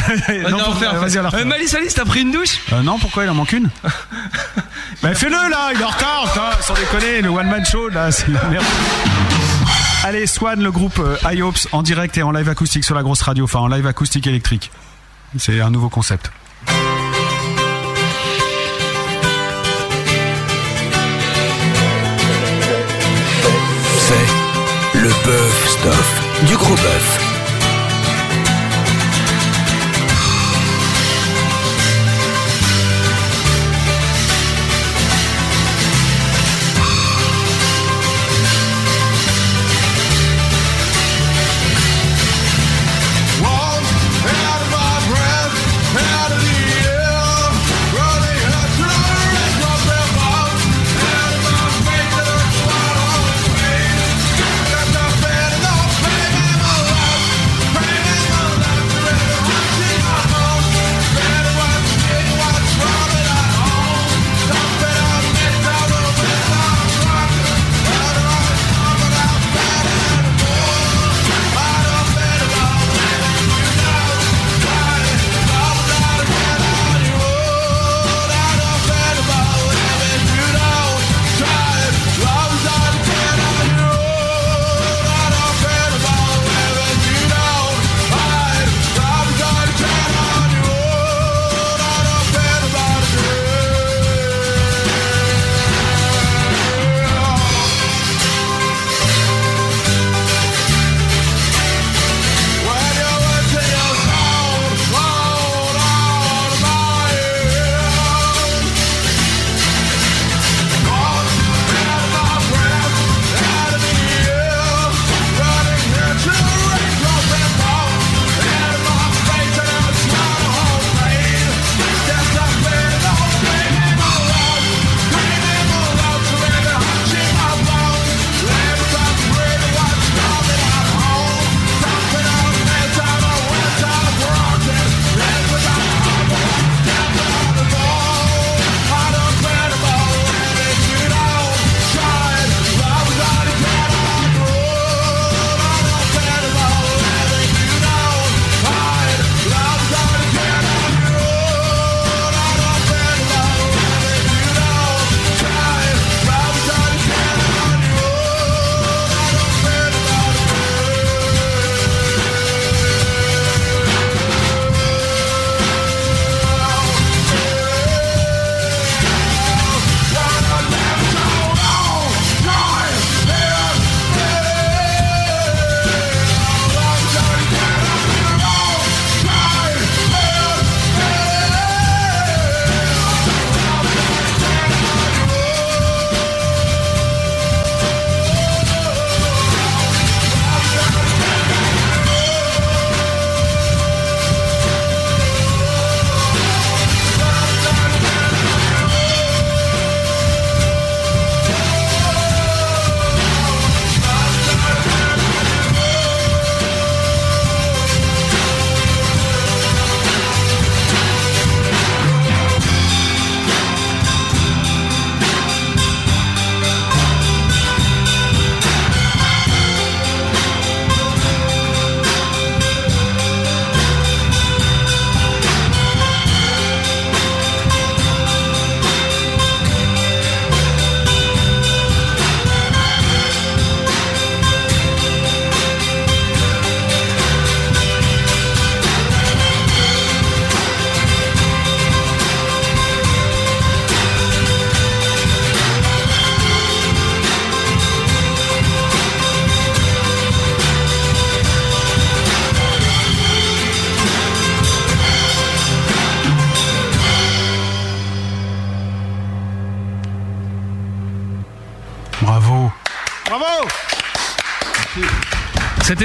on 0.66 0.70
refait, 0.72 0.86
on 0.88 0.90
refait. 0.90 0.96
vas-y, 0.98 1.16
alors. 1.18 1.34
Euh, 1.34 1.44
Malice, 1.46 1.72
Malice, 1.72 1.94
t'as 1.94 2.04
pris 2.04 2.20
une 2.20 2.32
douche? 2.32 2.58
Euh, 2.72 2.82
non, 2.82 2.98
pourquoi 2.98 3.24
il 3.24 3.30
en 3.30 3.34
manque 3.34 3.52
une? 3.52 3.70
Bah 5.02 5.14
fais-le 5.14 5.32
là, 5.32 5.70
il 5.74 5.80
est 5.80 5.84
en 5.84 5.88
retard, 5.88 6.24
putain, 6.32 6.50
sans 6.60 6.74
déconner, 6.74 7.22
le 7.22 7.28
one 7.30 7.48
man 7.48 7.64
show 7.64 7.88
là, 7.88 8.10
c'est 8.10 8.28
la 8.28 8.42
merde. 8.44 8.64
Allez, 10.04 10.26
Swan, 10.26 10.60
le 10.62 10.70
groupe 10.72 10.98
euh, 10.98 11.16
IOPS 11.32 11.68
en 11.72 11.82
direct 11.82 12.18
et 12.18 12.22
en 12.22 12.32
live 12.32 12.48
acoustique 12.48 12.84
sur 12.84 12.94
la 12.94 13.02
grosse 13.02 13.22
radio, 13.22 13.44
enfin 13.44 13.60
en 13.60 13.68
live 13.68 13.86
acoustique 13.86 14.26
électrique. 14.26 14.70
C'est 15.38 15.60
un 15.60 15.70
nouveau 15.70 15.88
concept. 15.88 16.30
Le 24.94 25.08
bœuf 25.24 25.68
stuff 25.68 26.46
du 26.46 26.56
gros 26.56 26.74
bœuf. 26.74 27.27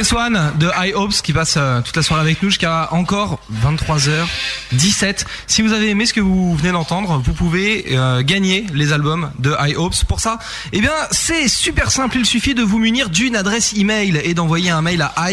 Swan 0.03 0.51
de 0.59 0.69
High 0.77 0.93
Hopes 0.95 1.13
qui 1.23 1.33
passe 1.33 1.55
euh, 1.57 1.81
toute 1.81 1.95
la 1.95 2.03
soirée 2.03 2.21
avec 2.21 2.43
nous 2.43 2.49
jusqu'à 2.49 2.89
encore 2.91 3.39
23h17. 3.63 5.25
Si 5.47 5.61
vous 5.61 5.71
avez 5.73 5.89
aimé 5.89 6.05
ce 6.05 6.13
que 6.13 6.21
vous 6.21 6.55
venez 6.55 6.71
d'entendre, 6.71 7.21
vous 7.23 7.33
pouvez 7.33 7.85
euh, 7.91 8.21
gagner 8.21 8.65
les 8.73 8.93
albums 8.93 9.31
de 9.39 9.55
High 9.59 9.77
Hopes. 9.77 10.03
Pour 10.05 10.19
ça, 10.19 10.39
eh 10.71 10.81
bien, 10.81 10.91
c'est 11.11 11.47
super 11.47 11.91
simple. 11.91 12.17
Il 12.17 12.25
suffit 12.25 12.53
de 12.53 12.63
vous 12.63 12.79
munir 12.79 13.09
d'une 13.09 13.35
adresse 13.35 13.73
email 13.73 14.19
et 14.23 14.33
d'envoyer 14.33 14.69
un 14.69 14.81
mail 14.81 15.01
à 15.01 15.29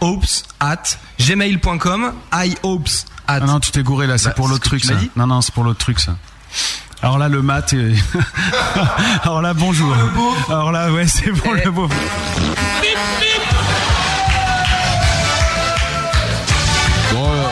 hopes 0.00 0.24
at 0.60 0.82
gmail.com. 1.18 2.12
hopes 2.62 2.88
at. 3.26 3.40
Ah 3.40 3.40
non, 3.40 3.60
tu 3.60 3.70
t'es 3.70 3.82
gouré 3.82 4.06
là, 4.06 4.18
c'est 4.18 4.28
Bah, 4.28 4.34
pour 4.34 4.48
l'autre 4.48 4.64
truc 4.64 4.84
ça. 4.84 4.94
Non, 5.16 5.26
non, 5.26 5.40
c'est 5.40 5.52
pour 5.54 5.64
l'autre 5.64 5.78
truc 5.78 6.00
ça. 6.00 6.16
Alors 7.02 7.18
là, 7.18 7.28
le 7.28 7.42
mat. 7.42 7.72
est- 7.72 7.94
Alors 9.22 9.40
là, 9.42 9.54
bonjour. 9.54 9.94
Alors 10.48 10.72
là, 10.72 10.92
ouais, 10.92 11.06
c'est 11.06 11.30
pour 11.32 11.56
Eh. 11.56 11.64
le 11.64 11.70
beau. 11.70 11.88
Bon, 17.12 17.26
euh, 17.28 17.46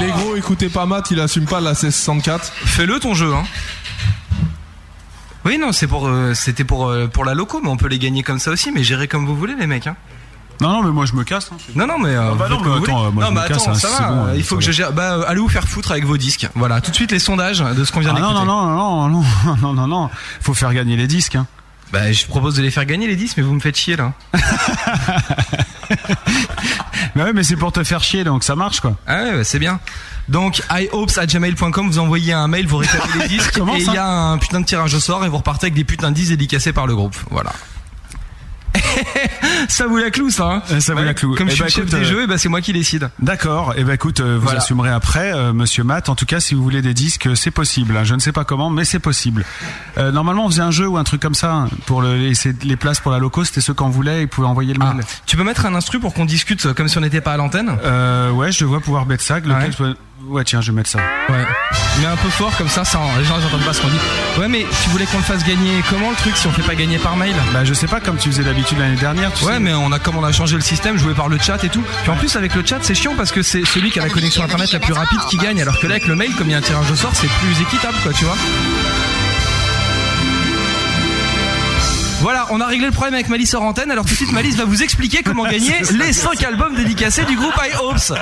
les, 0.00 0.06
les 0.06 0.12
gros, 0.12 0.36
écoutez 0.36 0.68
pas 0.68 0.86
Matt, 0.86 1.10
il 1.10 1.20
assume 1.20 1.46
pas 1.46 1.60
la 1.60 1.70
1664. 1.70 2.44
Fais-le 2.64 2.98
ton 3.00 3.14
jeu, 3.14 3.32
hein. 3.34 3.44
Oui, 5.44 5.58
non, 5.58 5.72
c'est 5.72 5.86
pour, 5.88 6.06
euh, 6.06 6.32
c'était 6.34 6.64
pour, 6.64 6.88
euh, 6.88 7.06
pour 7.06 7.24
la 7.24 7.34
loco, 7.34 7.60
mais 7.62 7.68
on 7.68 7.76
peut 7.76 7.88
les 7.88 7.98
gagner 7.98 8.22
comme 8.22 8.38
ça 8.38 8.50
aussi, 8.50 8.70
mais 8.72 8.82
gérez 8.82 9.08
comme 9.08 9.26
vous 9.26 9.36
voulez, 9.36 9.54
les 9.58 9.66
mecs, 9.66 9.86
hein. 9.86 9.96
Non, 10.60 10.68
non, 10.72 10.82
mais 10.82 10.90
moi 10.90 11.04
je 11.06 11.14
me 11.14 11.24
casse. 11.24 11.50
hein. 11.52 11.56
Non, 11.74 11.86
non, 11.86 11.98
mais. 11.98 12.10
euh, 12.10 12.30
Ah 12.32 12.34
bah 12.38 12.48
non, 12.48 12.60
mais 12.60 12.82
attends, 12.84 13.06
euh, 13.06 13.10
moi, 13.10 13.24
non, 13.24 13.30
je 13.30 13.34
me 13.42 13.48
casse, 13.48 13.62
attends, 13.62 13.70
hein, 13.72 13.74
ça 13.74 13.88
va. 13.88 14.08
bon, 14.10 14.26
euh, 14.26 14.34
il 14.36 14.42
faut 14.44 14.56
que 14.56 14.62
je 14.62 14.70
gère. 14.72 14.92
Bah, 14.92 15.20
allez 15.26 15.40
vous 15.40 15.48
faire 15.48 15.66
foutre 15.68 15.90
avec 15.90 16.04
vos 16.06 16.16
disques? 16.16 16.48
Voilà, 16.54 16.80
tout 16.80 16.90
de 16.90 16.96
suite 16.96 17.10
les 17.12 17.18
sondages 17.18 17.58
de 17.60 17.84
ce 17.84 17.92
qu'on 17.92 18.00
vient 18.00 18.14
Ah 18.16 18.20
non, 18.20 18.28
d'écouter. 18.28 18.46
non, 18.46 18.66
non, 18.66 19.08
non, 19.08 19.08
non, 19.08 19.22
non, 19.46 19.56
non, 19.62 19.72
non, 19.74 19.86
non. 19.86 20.10
Faut 20.40 20.54
faire 20.54 20.72
gagner 20.72 20.96
les 20.96 21.06
disques. 21.06 21.34
Hein. 21.36 21.46
Bah, 21.92 22.10
je 22.12 22.26
propose 22.26 22.54
de 22.56 22.62
les 22.62 22.70
faire 22.70 22.86
gagner 22.86 23.06
les 23.06 23.14
disques, 23.16 23.36
mais 23.36 23.42
vous 23.42 23.54
me 23.54 23.60
faites 23.60 23.76
chier 23.76 23.94
là. 23.96 24.12
Mais 27.14 27.22
ouais, 27.24 27.32
mais 27.32 27.42
c'est 27.44 27.56
pour 27.56 27.70
te 27.72 27.84
faire 27.84 28.02
chier, 28.02 28.24
donc 28.24 28.42
ça 28.42 28.56
marche 28.56 28.80
quoi. 28.80 28.96
Ah 29.06 29.22
ouais, 29.22 29.32
bah, 29.38 29.44
c'est 29.44 29.58
bien. 29.58 29.78
Donc, 30.28 30.62
ihopes@gmail.com, 30.70 31.88
vous 31.88 31.98
envoyez 31.98 32.32
un 32.32 32.48
mail, 32.48 32.66
vous 32.66 32.78
réclamez 32.78 33.04
les 33.22 33.28
disques, 33.28 33.58
et 33.58 33.78
il 33.82 33.92
y 33.92 33.96
a 33.98 34.06
un 34.08 34.38
putain 34.38 34.60
de 34.60 34.64
tirage 34.66 34.94
au 34.94 35.00
sort, 35.00 35.24
et 35.24 35.28
vous 35.28 35.36
repartez 35.36 35.66
avec 35.66 35.74
des 35.74 35.84
putains 35.84 36.10
de 36.10 36.16
disques 36.16 36.30
dédicacés 36.30 36.72
par 36.72 36.86
le 36.86 36.96
groupe. 36.96 37.16
Voilà. 37.30 37.52
Ça 39.68 39.86
vous 39.86 39.96
la 39.96 40.10
cloue, 40.10 40.30
ça. 40.30 40.62
Hein 40.68 40.80
Ça 40.80 40.92
vous 40.94 41.00
Ouais, 41.00 41.04
la 41.04 41.14
cloue. 41.14 41.34
Comme 41.34 41.48
Eh 41.48 41.50
je 41.50 41.54
suis 41.54 41.62
bah, 41.62 41.66
le 41.68 41.72
chef 41.72 41.86
des 41.90 41.96
euh, 41.96 42.04
jeux, 42.04 42.22
et 42.22 42.26
bah, 42.26 42.38
c'est 42.38 42.48
moi 42.48 42.60
qui 42.60 42.72
décide. 42.72 43.10
D'accord. 43.18 43.74
Et 43.76 43.84
ben 43.84 43.92
écoute, 43.94 44.20
euh, 44.20 44.36
vous 44.36 44.44
Voilà. 44.44 44.60
assumerez 44.60 44.90
après, 44.90 45.32
euh, 45.32 45.52
Monsieur 45.52 45.84
Matt. 45.84 46.08
En 46.08 46.14
tout 46.14 46.26
cas, 46.26 46.40
si 46.40 46.54
vous 46.54 46.62
voulez 46.62 46.82
des 46.82 46.94
disques, 46.94 47.28
c'est 47.34 47.50
possible. 47.50 47.96
hein. 47.96 48.04
Je 48.04 48.14
ne 48.14 48.20
sais 48.20 48.32
pas 48.32 48.44
comment, 48.44 48.70
mais 48.70 48.84
c'est 48.84 48.98
possible. 48.98 49.44
Euh, 49.98 50.10
normalement, 50.12 50.46
on 50.46 50.48
faisait 50.50 50.62
un 50.62 50.70
jeu 50.70 50.86
ou 50.86 50.96
un 50.96 51.04
truc 51.04 51.20
comme 51.22 51.34
ça 51.34 51.52
hein, 51.52 51.68
pour 51.86 52.02
le, 52.02 52.16
les, 52.16 52.76
places 52.76 53.00
pour 53.00 53.12
la 53.12 53.18
loco. 53.18 53.44
C'était 53.44 53.60
ceux 53.60 53.74
qu'on 53.74 53.88
voulait. 53.90 54.22
Ils 54.22 54.28
pouvaient 54.28 54.46
envoyer 54.48 54.72
le 54.74 54.78
mail. 54.78 55.04
Tu 55.26 55.36
peux 55.36 55.44
mettre 55.44 55.66
un 55.66 55.74
instru 55.74 55.98
pour 56.00 56.14
qu'on 56.14 56.24
discute 56.24 56.72
comme 56.74 56.88
si 56.88 56.98
on 56.98 57.02
n'était 57.02 57.20
pas 57.20 57.32
à 57.32 57.36
l'antenne? 57.36 57.76
Euh, 57.84 58.30
ouais, 58.30 58.52
je 58.52 58.64
vois 58.64 58.80
pouvoir 58.80 59.06
mettre 59.06 59.22
ça. 59.22 59.40
Lequel 59.40 59.94
Ouais, 60.26 60.42
tiens, 60.44 60.62
je 60.62 60.70
vais 60.70 60.76
mettre 60.76 60.88
ça. 60.88 61.00
Ouais. 61.28 61.44
Mais 62.00 62.06
un 62.06 62.16
peu 62.16 62.30
fort 62.30 62.56
comme 62.56 62.68
ça, 62.68 62.82
ça 62.84 62.98
les 63.18 63.24
gens 63.24 63.34
ils 63.38 63.44
entendent 63.46 63.64
pas 63.66 63.74
ce 63.74 63.82
qu'on 63.82 63.88
dit. 63.88 63.98
Ouais, 64.38 64.48
mais 64.48 64.64
tu 64.82 64.88
voulais 64.88 65.04
qu'on 65.04 65.18
le 65.18 65.22
fasse 65.24 65.44
gagner 65.44 65.82
comment 65.90 66.08
le 66.08 66.16
truc 66.16 66.34
si 66.36 66.46
on 66.46 66.50
fait 66.50 66.62
pas 66.62 66.74
gagner 66.76 66.96
par 66.98 67.14
mail? 67.16 67.34
Bah, 67.52 67.64
je 67.64 67.74
sais 67.74 67.86
pas 67.88 68.00
comme 68.00 68.16
tu 68.16 68.30
faisais 68.30 68.42
d'habitude 68.44 68.63
l'année 68.72 68.96
dernière. 68.96 69.32
Tu 69.32 69.44
Ouais, 69.44 69.54
sais. 69.54 69.60
mais 69.60 69.72
on 69.74 69.92
a 69.92 69.98
comme 69.98 70.16
on 70.16 70.24
a 70.24 70.32
changé 70.32 70.56
le 70.56 70.62
système, 70.62 70.96
joué 70.98 71.14
par 71.14 71.28
le 71.28 71.38
chat 71.38 71.62
et 71.64 71.68
tout. 71.68 71.82
Puis 72.02 72.10
en 72.10 72.16
plus 72.16 72.34
avec 72.36 72.54
le 72.54 72.64
chat, 72.64 72.78
c'est 72.82 72.94
chiant 72.94 73.14
parce 73.16 73.30
que 73.32 73.42
c'est 73.42 73.64
celui 73.64 73.90
qui 73.90 74.00
a 74.00 74.02
la 74.02 74.10
connexion 74.10 74.42
internet 74.42 74.72
la 74.72 74.80
plus 74.80 74.92
rapide 74.92 75.20
qui 75.28 75.36
gagne, 75.36 75.60
alors 75.60 75.78
que 75.78 75.86
là 75.86 75.94
avec 75.94 76.06
le 76.06 76.14
mail, 76.16 76.32
comme 76.36 76.48
il 76.48 76.52
y 76.52 76.54
a 76.54 76.58
un 76.58 76.62
tirage 76.62 76.90
au 76.90 76.96
sort, 76.96 77.12
c'est 77.14 77.28
plus 77.28 77.60
équitable, 77.62 77.96
quoi, 78.02 78.12
tu 78.12 78.24
vois. 78.24 78.36
Voilà, 82.20 82.46
on 82.50 82.60
a 82.62 82.66
réglé 82.66 82.86
le 82.86 82.92
problème 82.92 83.12
avec 83.12 83.28
Malice 83.28 83.52
hors 83.52 83.62
antenne, 83.64 83.90
alors 83.90 84.06
tout 84.06 84.12
de 84.12 84.16
suite 84.16 84.32
Malice 84.32 84.56
va 84.56 84.64
vous 84.64 84.82
expliquer 84.82 85.22
comment 85.22 85.44
gagner 85.44 85.74
les 85.92 86.10
5 86.14 86.42
albums 86.44 86.74
dédicacés 86.74 87.24
du 87.26 87.36
groupe 87.36 87.52
High 87.62 87.74
Hopes. 87.82 88.18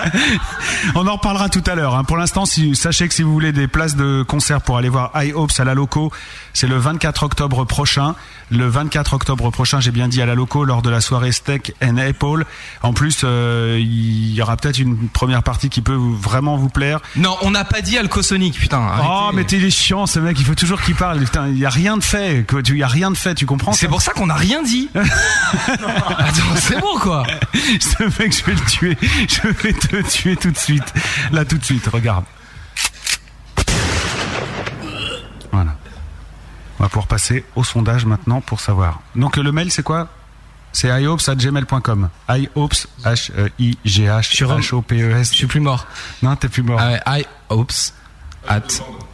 On 0.97 1.06
en 1.06 1.12
reparlera 1.12 1.48
tout 1.48 1.62
à 1.66 1.77
l'heure. 1.77 1.94
hein. 1.94 2.02
Pour 2.02 2.16
l'instant, 2.16 2.44
si, 2.44 2.74
sachez 2.74 3.06
que 3.06 3.14
si 3.14 3.23
vous 3.23 3.32
voulez 3.32 3.52
des 3.52 3.69
places 3.69 3.94
de 3.94 4.24
concert 4.27 4.60
pour 4.60 4.77
aller 4.77 4.89
voir 4.89 5.12
High 5.14 5.32
Hopes 5.36 5.52
à 5.56 5.62
la 5.64 5.74
Loco, 5.74 6.10
c'est 6.52 6.66
le 6.66 6.78
24 6.78 7.23
octobre 7.23 7.64
prochain. 7.64 8.16
Le 8.53 8.69
24 8.69 9.15
octobre 9.15 9.51
prochain, 9.51 9.81
j'ai 9.81 9.93
bien 9.93 10.09
dit 10.09 10.20
à 10.20 10.27
la 10.27 10.35
Loco, 10.35 10.66
lors 10.66 10.83
de 10.83 10.91
la 10.91 11.01
soirée 11.01 11.33
Steak 11.33 11.73
and 11.83 11.97
Apple. 11.97 12.45
En 12.83 12.93
plus, 12.93 13.23
euh, 13.24 13.79
il 13.81 14.35
y 14.35 14.43
aura 14.43 14.59
peut-être 14.59 14.79
une 14.79 15.09
première 15.09 15.43
partie 15.43 15.70
qui 15.70 15.81
peut 15.81 15.97
vraiment 15.97 16.59
vous 16.59 16.69
plaire. 16.69 17.01
Non, 17.16 17.35
on 17.41 17.51
n'a 17.51 17.65
pas 17.65 17.81
dit 17.81 17.97
Alcosonic, 17.97 18.59
putain. 18.59 18.91
Oh, 19.03 19.31
mais 19.33 19.45
t'es 19.45 19.70
chiant, 19.70 20.05
ce 20.05 20.20
mec, 20.20 20.39
il 20.39 20.45
faut 20.45 20.55
toujours 20.55 20.83
qu'il 20.83 20.95
parle. 20.95 21.20
Putain, 21.20 21.49
il 21.49 21.59
y 21.59 21.65
a 21.65 21.70
rien 21.70 21.97
de 21.97 22.05
fait. 22.05 22.45
Il 22.69 22.77
y 22.77 22.83
a 22.83 22.89
rien 22.89 23.11
de 23.11 23.16
fait, 23.16 23.35
tu 23.35 23.47
comprends 23.47 23.73
C'est 23.73 23.89
pour 23.89 24.03
ça 24.03 24.12
qu'on 24.12 24.27
n'a 24.27 24.35
rien 24.35 24.62
dit. 24.62 24.91
Attends, 24.95 26.57
c'est 26.57 26.79
bon 26.79 26.99
quoi. 27.01 27.23
Ce 27.55 28.03
mec, 28.20 28.37
je 28.39 28.45
vais 28.45 28.53
le 28.53 28.70
tuer. 28.70 28.99
Je 29.29 29.49
vais 29.49 29.73
te 29.73 30.11
tuer 30.11 30.37
tout 30.37 30.51
de 30.51 30.59
suite. 30.59 30.93
Là, 31.33 31.47
tout 31.47 31.57
de 31.57 31.65
suite, 31.65 31.87
regarde. 31.87 32.24
On 36.82 36.86
va 36.86 36.88
pouvoir 36.88 37.06
passer 37.06 37.44
au 37.54 37.62
sondage 37.62 38.04
maintenant 38.06 38.40
pour 38.40 38.59
savoir. 38.60 38.98
Donc, 39.14 39.36
le 39.36 39.52
mail, 39.52 39.70
c'est 39.70 39.84
quoi? 39.84 40.09
C'est 40.72 40.88
ihopes.gmail.com. 41.00 42.09
ihopes, 42.28 42.74
H-I-G-H-H-O-P-E-S. 43.04 45.30
Je 45.30 45.36
suis 45.36 45.46
plus 45.46 45.60
mort. 45.60 45.86
Non, 46.24 46.34
t'es 46.34 46.48
plus 46.48 46.64
mort. 46.64 46.80
Ah 46.82 47.12
ouais, 47.12 47.24
ihopes 47.50 47.70
at 48.48 48.62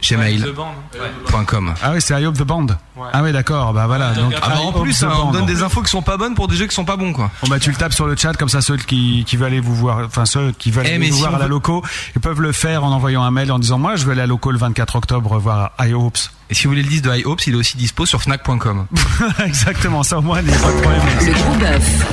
gmail.com. 0.01 1.73
Ah 1.83 1.91
oui, 1.93 2.01
c'est 2.01 2.19
ihope 2.19 2.37
the 2.37 2.41
band. 2.43 2.65
Ah 3.13 3.21
oui, 3.21 3.31
d'accord. 3.31 3.71
Bah 3.73 3.85
voilà. 3.85 4.13
Donc, 4.13 4.33
Ah 4.41 4.49
bah, 4.49 4.59
en 4.61 4.71
plus, 4.81 5.03
hein, 5.03 5.11
on 5.25 5.31
donne 5.31 5.45
des 5.45 5.61
infos 5.61 5.83
qui 5.83 5.91
sont 5.91 6.01
pas 6.01 6.17
bonnes 6.17 6.33
pour 6.33 6.47
des 6.47 6.55
jeux 6.55 6.65
qui 6.65 6.73
sont 6.73 6.85
pas 6.85 6.97
bons 6.97 7.13
quoi. 7.13 7.29
Bon 7.43 7.49
bah 7.49 7.59
tu 7.59 7.69
le 7.69 7.75
tapes 7.75 7.93
sur 7.93 8.07
le 8.07 8.15
chat 8.15 8.33
comme 8.33 8.49
ça 8.49 8.61
ceux 8.61 8.77
qui, 8.77 9.23
qui 9.27 9.37
veulent 9.37 9.47
aller 9.47 9.59
vous 9.59 9.75
voir, 9.75 9.99
enfin 10.05 10.25
ceux 10.25 10.51
qui 10.53 10.71
veulent 10.71 10.87
Eh, 10.87 10.95
aller 10.95 11.09
vous 11.09 11.15
si 11.17 11.21
voir 11.21 11.35
à 11.35 11.37
la 11.37 11.43
veut- 11.45 11.51
loco, 11.51 11.83
ils 12.15 12.21
peuvent 12.21 12.41
le 12.41 12.51
faire 12.51 12.83
en 12.83 12.91
envoyant 12.91 13.21
un 13.23 13.31
mail 13.31 13.51
en 13.51 13.59
disant 13.59 13.77
moi 13.77 13.95
je 13.95 14.05
vais 14.05 14.13
aller 14.13 14.21
à 14.21 14.23
la 14.23 14.27
loco 14.27 14.51
le 14.51 14.57
24 14.57 14.95
octobre 14.95 15.37
voir 15.37 15.71
iHopes. 15.79 16.17
Et 16.51 16.55
si 16.55 16.63
vous 16.63 16.71
voulez 16.71 16.81
le 16.81 16.89
disque 16.89 17.03
de 17.03 17.11
High 17.11 17.27
Hopes, 17.27 17.45
il 17.45 17.53
est 17.53 17.57
aussi 17.57 17.77
dispo 17.77 18.07
sur 18.07 18.23
fnac.com. 18.23 18.87
Exactement, 19.45 20.01
ça 20.01 20.17
au 20.17 20.21
moins 20.21 20.39
il 20.41 20.47
n'y 20.47 20.53
a 20.53 20.57
pas 20.57 20.71
de 20.71 20.81
problème. 20.81 21.01
Le 21.21 21.33
gros 21.33 21.53
bœuf. 21.59 22.09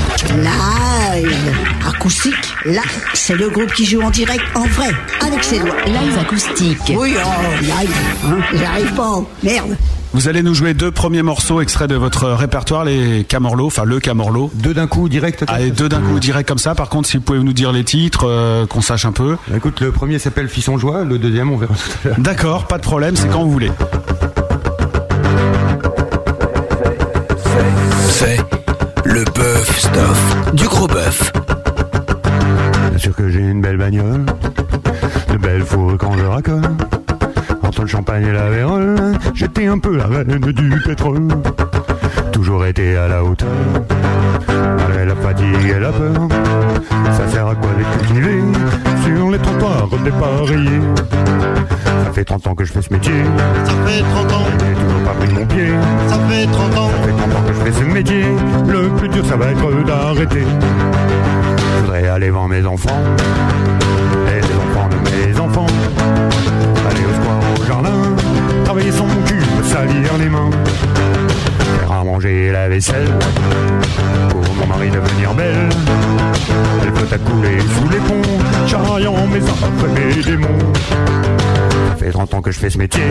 Live 1.15 1.57
acoustique, 1.89 2.55
là, 2.67 2.83
c'est 3.15 3.35
le 3.35 3.49
groupe 3.49 3.73
qui 3.73 3.87
joue 3.87 4.03
en 4.03 4.11
direct, 4.11 4.45
en 4.55 4.67
vrai, 4.67 4.91
avec 5.23 5.43
ses 5.43 5.59
doigts. 5.59 5.75
Live 5.87 6.19
acoustique. 6.21 6.79
Oui, 6.91 7.15
oh, 7.17 7.63
live, 7.63 7.91
hein, 8.27 8.37
j'arrive 8.53 8.93
pas, 8.93 9.23
merde. 9.43 9.77
Vous 10.13 10.29
allez 10.29 10.43
nous 10.43 10.55
jouer 10.55 10.75
deux 10.75 10.91
premiers 10.91 11.23
morceaux 11.23 11.61
extraits 11.61 11.89
de 11.89 11.95
votre 11.95 12.29
répertoire, 12.29 12.85
les 12.85 13.25
Camorlo, 13.25 13.67
enfin 13.67 13.85
le 13.85 14.01
Camorlo. 14.01 14.51
Deux 14.55 14.73
d'un 14.73 14.87
coup 14.87 15.09
direct. 15.09 15.45
Allez, 15.49 15.71
deux 15.71 15.89
d'un 15.89 16.01
coup 16.01 16.19
direct 16.19 16.49
comme 16.49 16.59
ça. 16.59 16.75
Par 16.75 16.89
contre, 16.89 17.09
si 17.09 17.17
vous 17.17 17.23
pouvez 17.23 17.39
nous 17.39 17.53
dire 17.53 17.73
les 17.73 17.85
titres, 17.85 18.27
euh, 18.27 18.67
qu'on 18.67 18.81
sache 18.81 19.05
un 19.05 19.13
peu. 19.13 19.37
Écoute, 19.55 19.81
le 19.81 19.93
premier 19.93 20.19
s'appelle 20.19 20.49
Fisson 20.49 20.79
Joie, 20.79 21.05
le 21.05 21.19
deuxième 21.19 21.51
on 21.51 21.57
verra 21.57 21.75
tout 21.75 21.91
à 22.05 22.09
l'heure. 22.09 22.17
D'accord, 22.19 22.67
pas 22.67 22.79
de 22.79 22.83
problème, 22.83 23.17
c'est 23.17 23.29
quand 23.29 23.45
vous 23.45 23.51
voulez. 23.51 23.71
C'est 28.19 28.39
le 29.05 29.25
bœuf 29.25 29.79
stuff 29.79 30.53
du 30.55 30.67
gros 30.67 30.87
bœuf. 30.87 31.31
Bien 32.89 32.99
sûr 32.99 33.15
que 33.15 33.29
j'ai 33.29 33.41
une 33.41 33.61
belle 33.61 33.77
bagnole, 33.77 34.25
de 35.31 35.37
belles 35.37 35.63
fourrures 35.63 35.99
quand 35.99 36.17
je 36.17 36.25
racole. 36.25 36.63
Entre 37.63 37.83
le 37.83 37.87
champagne 37.87 38.25
et 38.27 38.33
la 38.33 38.49
vérole, 38.49 38.97
j'étais 39.35 39.67
un 39.67 39.79
peu 39.79 39.99
la 39.99 40.07
reine 40.07 40.39
du 40.39 40.81
pétrole. 40.81 41.29
Toujours 42.33 42.65
été 42.65 42.97
à 42.97 43.07
la 43.07 43.23
hauteur, 43.23 43.49
malgré 44.49 45.05
la 45.05 45.17
fatigue 45.17 45.75
et 45.77 45.79
la 45.79 45.93
peur. 45.93 46.29
Ça 47.19 47.29
sert 47.29 47.47
à 47.49 47.55
quoi 47.55 47.71
Ça 52.05 52.13
fait 52.13 52.25
30 52.25 52.47
ans 52.47 52.55
que 52.55 52.65
je 52.65 52.73
fais 52.73 52.83
ce 52.83 52.93
métier. 52.93 53.13
Ça 53.65 53.73
fait 53.87 54.03
30 54.03 54.33
ans. 54.33 54.45
J'ai 54.59 54.75
toujours 54.75 55.03
pas 55.05 55.13
pris 55.13 55.35
mon 55.35 55.47
pied. 55.47 55.69
Ça 56.09 56.19
fait 56.29 56.47
30 56.47 56.79
ans. 56.79 56.89
Ça 56.89 57.07
fait 57.07 57.13
30 57.13 57.37
ans 57.37 57.43
que 57.47 57.53
je 57.53 57.61
fais 57.61 57.73
ce 57.73 57.85
métier. 57.85 58.25
Le 58.67 58.89
plus 58.97 59.09
dur, 59.09 59.27
ça 59.27 59.37
va 59.37 59.47
être 59.47 59.85
d'arrêter. 59.85 60.43
Je 60.43 61.81
voudrais 61.81 62.09
aller 62.09 62.31
voir 62.31 62.49
mes 62.49 62.65
enfants 62.65 63.03
et 64.29 64.41
les 64.41 64.55
enfants 64.55 64.89
de 64.89 64.97
mes 65.11 65.39
enfants. 65.39 65.67
Aller 66.91 67.05
au 67.05 67.15
square, 67.21 67.41
au 67.61 67.65
jardin, 67.65 68.17
travailler 68.65 68.93
sans 68.93 69.07
mon 69.07 69.23
cul, 69.27 69.41
me 69.59 69.63
salir 69.63 70.17
les 70.19 70.29
mains. 70.29 70.51
Faire 71.81 71.93
à 71.93 72.05
manger 72.05 72.53
la 72.53 72.69
vaisselle 72.69 73.09
pour 74.31 74.43
mon 74.55 74.67
mari 74.67 74.91
devenir 74.91 75.35
belle. 75.35 75.69
Elle 76.83 76.93
peut 76.93 77.15
à 77.15 77.19
couler 77.19 77.59
sous 77.61 77.89
les 77.89 77.99
ponts, 77.99 78.23
charriant 78.67 79.27
mes 79.27 79.43
affres 79.43 79.87
et 79.87 80.17
mes 80.17 80.23
démons. 80.23 80.73
Ça 81.91 81.97
fait 81.97 82.11
30 82.11 82.35
ans 82.35 82.43
que 82.43 82.51
je 82.51 82.59
fais 82.59 82.71
ce 82.71 82.79
métier. 82.79 83.03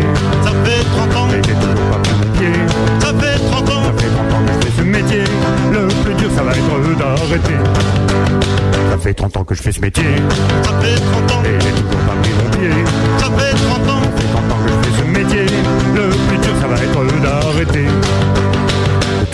Ça 0.43 0.51
fait 0.63 0.83
30 0.83 1.15
ans. 1.15 1.27
Et 1.29 1.41
j'ai 1.45 1.53
toujours 1.53 1.85
pas 1.91 1.97
pris 1.97 2.13
mon 2.13 2.37
pied. 2.37 2.51
Ça 2.99 3.07
fait 3.07 3.39
30 3.51 3.69
ans. 3.69 3.83
Ça 3.83 3.93
fait 3.97 4.09
30 4.09 4.33
ans 4.33 4.45
que 4.45 4.53
je 4.53 4.65
fais 4.65 4.73
ce 4.77 4.81
métier. 4.83 5.23
Le 5.73 5.87
plus 6.03 6.13
dur, 6.15 6.29
ça 6.35 6.43
va 6.43 6.51
être 6.51 6.97
d'arrêter. 6.97 7.57
Ça 8.91 8.97
fait 8.97 9.13
30 9.13 9.37
ans 9.37 9.43
que 9.43 9.55
je 9.55 9.61
fais 9.61 9.71
ce 9.71 9.81
métier. 9.81 10.03
Ça 10.63 10.71
fait 10.81 10.95
30 10.95 11.31
ans. 11.31 11.43
Et 11.45 11.59
j'ai 11.61 11.71
toujours 11.71 12.01
pas 12.07 12.15
pris 12.21 12.31
mon 12.41 12.49
pied. 12.51 12.69
Ça 13.17 13.25
fait 13.25 13.55
30 13.55 13.89
ans. 13.89 14.01
Ça 14.03 14.21
fait 14.21 14.27
30 14.31 14.51
ans 14.51 14.59
que 14.63 14.69
je 14.71 14.77
fais 14.81 14.93
ce 15.01 15.19
métier. 15.19 15.45
Le 15.95 16.09
plus 16.27 16.37
dur, 16.37 16.53
ça 16.61 16.67
va 16.67 16.75
être 16.75 17.21
d'arrêter. 17.21 17.87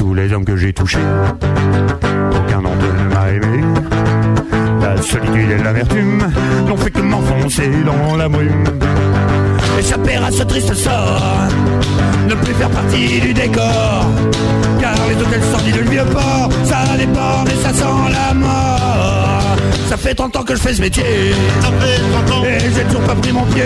Tous 0.01 0.15
les 0.15 0.33
hommes 0.33 0.43
que 0.43 0.57
j'ai 0.57 0.73
touchés, 0.73 0.97
aucun 2.31 2.59
d'entre 2.63 2.85
eux 2.85 3.03
ne 3.03 3.13
m'a 3.13 3.29
aimé. 3.29 3.61
solitude 4.99 5.51
et 5.51 5.63
l'amertume 5.63 6.27
n'ont 6.67 6.75
fait 6.75 6.89
que 6.89 7.01
m'enfoncer 7.01 7.69
dans 7.85 8.15
la 8.15 8.27
brume. 8.27 8.63
Échapper 9.77 10.15
à 10.15 10.31
ce 10.31 10.41
triste 10.41 10.73
sort, 10.73 11.21
ne 12.27 12.33
plus 12.33 12.53
faire 12.55 12.71
partie 12.71 13.21
du 13.21 13.31
décor. 13.31 14.07
Car 14.79 14.95
les 15.07 15.21
hôtels 15.21 15.43
sortis 15.51 15.71
de 15.71 15.81
vieux 15.81 16.05
port, 16.05 16.49
ça 16.63 16.97
déborde 16.97 17.49
et 17.49 17.63
ça 17.63 17.71
sent 17.71 18.11
la 18.11 18.33
mort. 18.33 19.20
Ça 19.91 19.97
fait 19.97 20.15
30 20.15 20.33
ans 20.37 20.43
que 20.43 20.55
je 20.55 20.61
fais 20.61 20.73
ce 20.73 20.79
métier. 20.79 21.03
Ça 21.59 21.67
fait 21.67 21.99
30 22.25 22.31
ans. 22.31 22.45
Et 22.45 22.59
j'ai 22.73 22.83
toujours 22.85 23.01
pas 23.01 23.13
pris 23.13 23.33
mon 23.33 23.43
pied. 23.47 23.61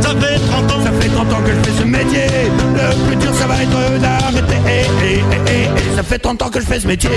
Ça 0.00 0.08
fait 0.08 0.38
30 0.38 0.72
ans. 0.72 0.82
Ça 0.82 0.90
fait 0.90 1.08
30 1.10 1.32
ans 1.34 1.42
que 1.44 1.50
je 1.52 1.70
fais 1.70 1.82
ce 1.82 1.84
métier. 1.86 2.26
Le 2.72 3.06
plus 3.06 3.16
dur, 3.16 3.34
ça 3.34 3.46
va 3.46 3.62
être 3.62 4.00
d'arrêter. 4.00 4.56
Eh, 4.66 4.70
eh, 4.70 5.20
eh, 5.20 5.22
eh, 5.46 5.68
eh. 5.76 5.96
Ça 5.96 6.02
fait 6.02 6.18
30 6.18 6.40
ans 6.40 6.48
que 6.48 6.60
je 6.62 6.66
fais 6.66 6.80
ce 6.80 6.86
métier. 6.86 7.10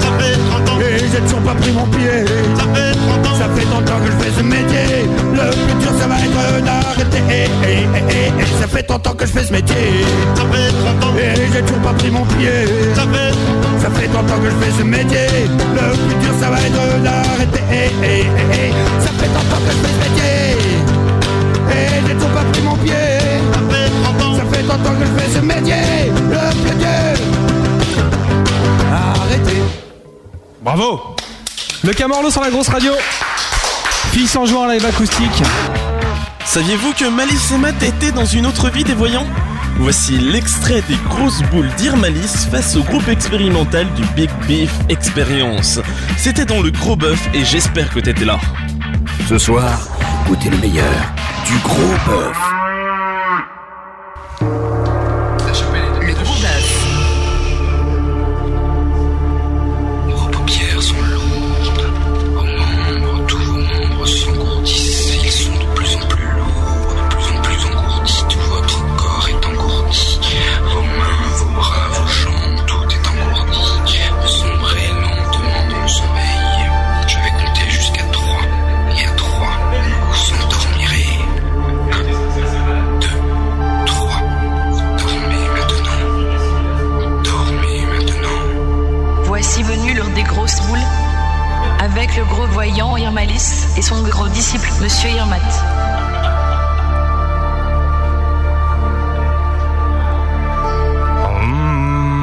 Ça 0.00 0.08
fait 0.18 0.38
30 0.50 0.68
ans. 0.70 0.80
Et 0.80 1.00
j'ai 1.12 1.20
toujours 1.20 1.40
pas 1.40 1.54
pris 1.54 1.70
mon 1.70 1.86
pied. 1.88 2.24
Ça 2.56 2.64
fait 2.72 2.92
30 2.96 3.26
ans. 3.26 3.36
Ça 3.36 3.48
fait 3.54 3.66
30 3.66 3.90
ans 3.90 4.00
que 4.02 4.10
je 4.10 4.24
fais 4.24 4.38
ce 4.38 4.42
métier. 4.42 5.04
Le 5.34 5.50
plus 5.50 5.74
dur, 5.78 5.92
ça 6.00 6.06
va 6.06 6.14
être 6.16 6.64
d'arrêter. 6.64 7.22
Eh, 7.28 7.44
eh, 7.44 7.68
eh, 7.68 8.02
eh, 8.08 8.32
eh. 8.40 8.62
Ça 8.62 8.68
fait 8.68 8.84
30 8.84 9.06
ans 9.06 9.12
que 9.12 9.26
je 9.26 9.32
fais 9.32 9.44
ce 9.44 9.52
métier. 9.52 9.76
Ça 10.34 10.44
fait 10.50 10.72
30 10.72 11.04
ans. 11.04 11.14
Et 11.18 11.52
j'ai 11.52 11.60
toujours 11.60 11.82
pas 11.82 11.92
pris 11.92 12.10
mon 12.10 12.24
pied. 12.24 12.64
Ça 12.94 13.02
fait, 13.02 13.82
ça 13.82 13.90
fait 13.90 14.08
30 14.08 14.30
ans 14.30 14.40
que 14.42 14.48
je 14.48 14.64
fais 14.64 14.78
ce 14.78 14.82
métier. 14.82 15.26
Le 15.44 15.92
plus 15.92 16.16
dur, 16.24 16.32
ça 16.40 16.48
va 16.48 16.56
être 16.56 17.02
d'arrêter. 17.04 17.58
Eh, 18.02 18.06
eh, 18.06 18.26
eh, 18.26 18.70
eh. 18.70 19.00
Ça 19.00 19.10
fait 19.12 19.28
30 19.28 19.44
ans 19.52 19.64
que 19.64 19.72
je 19.72 19.76
fais 19.76 19.92
ce 19.92 20.00
métier. 20.08 20.34
Et 21.70 22.06
j'ai 22.06 22.14
toujours 22.14 22.30
pas 22.30 22.44
pris 22.52 22.62
mon 22.62 22.76
pied. 22.76 22.94
Ça 23.52 23.60
fait 23.70 23.90
30 24.02 24.22
ans. 24.22 24.34
Ça 24.36 24.44
fait 24.56 24.62
30 24.62 24.86
ans 24.86 24.94
que 24.98 25.06
je 25.06 25.20
fais 25.20 25.30
ce 25.30 25.40
métier. 25.40 25.74
Le 26.30 26.74
dur. 26.78 27.26
Arrêtez. 28.92 29.62
Bravo 30.62 31.16
Le 31.82 31.92
Camorlo 31.92 32.30
sur 32.30 32.42
la 32.42 32.50
grosse 32.50 32.68
radio. 32.68 32.92
Fille 34.12 34.28
sans 34.28 34.46
joie 34.46 34.60
en 34.60 34.66
live 34.66 34.84
acoustique. 34.86 35.42
Saviez-vous 36.44 36.92
que 36.94 37.04
Malice 37.04 37.50
et 37.52 37.58
Matt 37.58 37.82
étaient 37.82 38.12
dans 38.12 38.24
une 38.24 38.46
autre 38.46 38.70
vie 38.70 38.84
des 38.84 38.94
voyants? 38.94 39.26
Voici 39.80 40.18
l'extrait 40.18 40.82
des 40.88 40.96
grosses 41.08 41.40
boules 41.52 41.70
d'Irmalice 41.76 42.46
face 42.46 42.74
au 42.74 42.82
groupe 42.82 43.06
expérimental 43.08 43.86
du 43.94 44.02
Big 44.16 44.28
Beef 44.48 44.72
Experience. 44.88 45.80
C'était 46.16 46.44
dans 46.44 46.60
le 46.60 46.72
gros 46.72 46.96
bœuf 46.96 47.28
et 47.32 47.44
j'espère 47.44 47.88
que 47.94 48.00
t'étais 48.00 48.24
là. 48.24 48.40
Ce 49.28 49.38
soir, 49.38 49.88
goûtez 50.26 50.50
le 50.50 50.58
meilleur 50.58 51.14
du 51.46 51.56
gros 51.62 51.94
bœuf. 52.06 52.36
Monsieur 94.80 95.10
Irmat. 95.10 95.36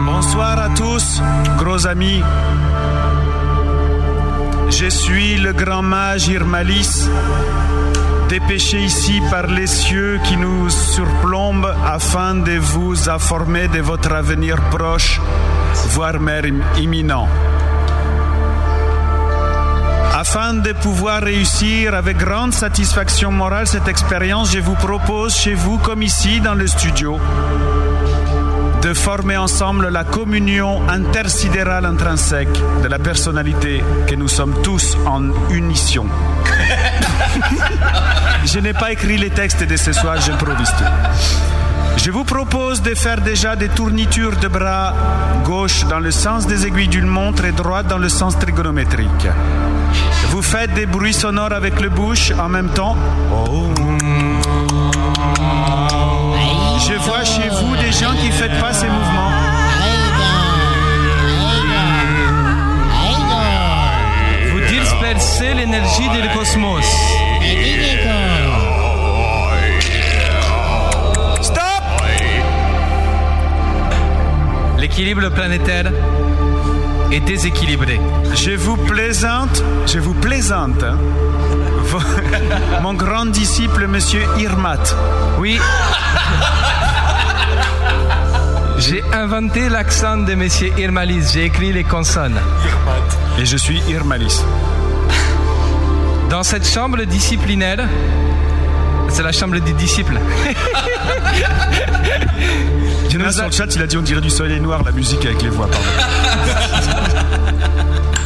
Bonsoir 0.06 0.58
à 0.58 0.70
tous, 0.70 1.22
gros 1.56 1.86
amis. 1.86 2.24
Je 4.72 4.90
suis 4.90 5.38
le 5.38 5.54
grand 5.54 5.84
mage 5.84 6.28
Irmalis, 6.28 7.08
dépêché 8.28 8.80
ici 8.80 9.22
par 9.30 9.46
les 9.46 9.68
cieux 9.68 10.20
qui 10.24 10.36
nous 10.36 10.72
surplombent 10.72 11.76
afin 11.86 12.34
de 12.34 12.58
vous 12.58 13.08
informer 13.08 13.68
de 13.68 13.82
votre 13.82 14.12
avenir 14.14 14.60
proche, 14.72 15.22
voire 15.90 16.20
même 16.20 16.64
imminent. 16.80 17.28
Afin 20.28 20.56
de 20.56 20.74
pouvoir 20.74 21.22
réussir 21.22 21.94
avec 21.94 22.18
grande 22.18 22.52
satisfaction 22.52 23.32
morale 23.32 23.68
cette 23.68 23.88
expérience, 23.88 24.52
je 24.52 24.58
vous 24.58 24.74
propose 24.74 25.36
chez 25.36 25.54
vous, 25.54 25.78
comme 25.78 26.02
ici 26.02 26.42
dans 26.42 26.56
le 26.56 26.66
studio, 26.66 27.20
de 28.82 28.94
former 28.96 29.38
ensemble 29.38 29.90
la 29.90 30.04
communion 30.04 30.82
intersidérale 30.90 31.86
intrinsèque 31.86 32.60
de 32.82 32.88
la 32.88 32.98
personnalité 32.98 33.84
que 34.08 34.16
nous 34.16 34.28
sommes 34.28 34.64
tous 34.64 34.98
en 35.06 35.30
unition. 35.52 36.08
je 38.46 38.60
n'ai 38.60 38.74
pas 38.74 38.94
écrit 38.94 39.18
les 39.18 39.30
textes 39.30 39.64
de 39.64 39.78
ce 39.78 39.94
soir, 39.94 40.20
j'improvise 40.20 40.72
tout. 40.72 41.55
Je 42.06 42.12
vous 42.12 42.24
propose 42.24 42.84
de 42.84 42.94
faire 42.94 43.20
déjà 43.20 43.56
des 43.56 43.68
tournitures 43.68 44.38
de 44.38 44.48
bras 44.48 44.94
gauche 45.44 45.86
dans 45.86 45.98
le 45.98 46.12
sens 46.12 46.46
des 46.46 46.68
aiguilles 46.68 46.88
d'une 46.88 47.08
montre 47.08 47.46
et 47.46 47.52
droite 47.52 47.88
dans 47.88 47.98
le 47.98 48.10
sens 48.10 48.38
trigonométrique. 48.38 49.28
Vous 50.30 50.44
faites 50.44 50.72
des 50.76 50.86
bruits 50.86 51.16
sonores 51.16 51.52
avec 51.52 51.82
le 51.82 51.90
bouche 51.90 52.32
en 52.40 52.48
même 52.48 52.70
temps. 52.70 52.96
Oh. 53.34 53.74
Je 56.88 56.94
vois 56.94 57.24
chez 57.24 57.50
vous 57.50 57.76
des 57.76 57.92
gens 57.92 58.14
qui 58.22 58.28
ne 58.28 58.34
faites 58.34 58.60
pas 58.62 58.72
ces 58.72 58.86
mouvements. 58.86 59.32
Vous 64.52 64.62
dispersez 64.62 65.56
l'énergie 65.56 66.10
du 66.10 66.30
cosmos. 66.38 66.86
L'équilibre 74.98 75.28
planétaire 75.30 75.92
est 77.12 77.20
déséquilibré. 77.20 78.00
Je 78.34 78.52
vous 78.52 78.78
plaisante, 78.78 79.62
je 79.86 80.00
vous 80.00 80.14
plaisante. 80.14 80.82
hein. 80.84 80.98
Mon 82.82 82.94
grand 82.94 83.26
disciple, 83.26 83.88
monsieur 83.88 84.24
Irmat. 84.38 84.96
Oui. 85.38 85.60
J'ai 88.78 89.04
inventé 89.12 89.68
l'accent 89.68 90.16
de 90.16 90.34
Monsieur 90.34 90.72
Irmalis. 90.78 91.32
J'ai 91.34 91.44
écrit 91.44 91.74
les 91.74 91.84
consonnes. 91.84 92.40
Et 93.38 93.46
je 93.46 93.58
suis 93.58 93.82
Irmalis. 93.90 94.46
Dans 96.30 96.44
cette 96.44 96.66
chambre 96.66 97.04
disciplinaire, 97.04 97.86
c'est 99.10 99.24
la 99.24 99.34
chambre 99.34 99.60
des 99.60 99.74
disciples. 99.74 100.18
Là, 103.18 103.32
sur 103.32 103.46
le 103.46 103.52
chat, 103.52 103.74
il 103.76 103.82
a 103.82 103.88
dit 103.88 103.98
on 103.98 104.02
dirait 104.02 104.22
du 104.22 104.30
soleil 104.30 104.60
noir, 104.60 104.84
la 104.84 104.92
musique 104.92 105.26
avec 105.26 105.42
les 105.42 105.50
voix. 105.50 105.68
pardon. 105.68 105.86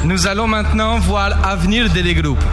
Nous 0.03 0.28
allons 0.28 0.48
maintenant 0.48 0.98
voir 0.99 1.30
l'avenir 1.30 1.90
des 1.90 2.14
groupes. 2.16 2.44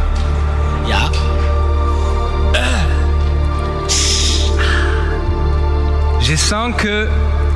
Je 6.28 6.34
sens 6.34 6.74
que 6.76 7.06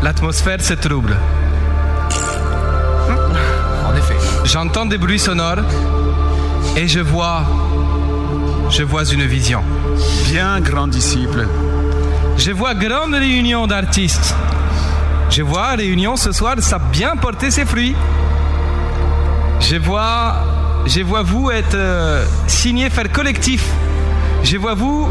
l'atmosphère 0.00 0.60
se 0.60 0.74
trouble. 0.74 1.16
En 3.84 3.96
effet. 3.96 4.14
J'entends 4.44 4.86
des 4.86 4.96
bruits 4.96 5.18
sonores 5.18 5.64
et 6.76 6.86
je 6.86 7.00
vois, 7.00 7.42
je 8.70 8.84
vois 8.84 9.04
une 9.04 9.26
vision. 9.26 9.64
Bien, 10.26 10.60
grand 10.60 10.86
disciple. 10.86 11.48
Je 12.36 12.52
vois 12.52 12.74
grande 12.74 13.14
réunion 13.14 13.66
d'artistes. 13.66 14.36
Je 15.30 15.42
vois 15.42 15.70
réunion 15.76 16.16
ce 16.16 16.32
soir, 16.32 16.56
ça 16.58 16.76
a 16.76 16.78
bien 16.78 17.14
porté 17.14 17.50
ses 17.50 17.64
fruits. 17.64 17.94
Je 19.60 19.76
vois, 19.76 20.34
vous 21.22 21.50
être 21.50 21.74
euh, 21.74 22.24
signé 22.48 22.90
faire 22.90 23.10
collectif. 23.12 23.64
Je 24.42 24.56
vois 24.56 24.74
vous 24.74 25.08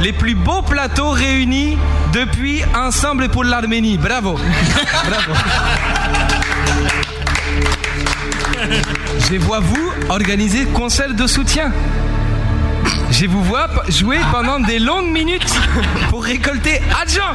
les 0.00 0.12
plus 0.12 0.34
beaux 0.34 0.60
plateaux 0.60 1.10
réunis 1.10 1.78
depuis 2.12 2.62
Ensemble 2.74 3.28
pour 3.30 3.44
l'Arménie. 3.44 3.96
Bravo. 3.96 4.34
Bravo. 5.08 5.32
Je 9.30 9.36
vois 9.38 9.60
vous 9.60 9.92
organiser 10.10 10.66
concert 10.66 11.14
de 11.14 11.26
soutien. 11.26 11.72
Je 13.10 13.26
vous 13.26 13.42
vois 13.42 13.68
jouer 13.88 14.18
pendant 14.30 14.58
des 14.58 14.78
longues 14.78 15.10
minutes 15.10 15.54
pour 16.10 16.24
récolter 16.24 16.80
argent 16.90 17.34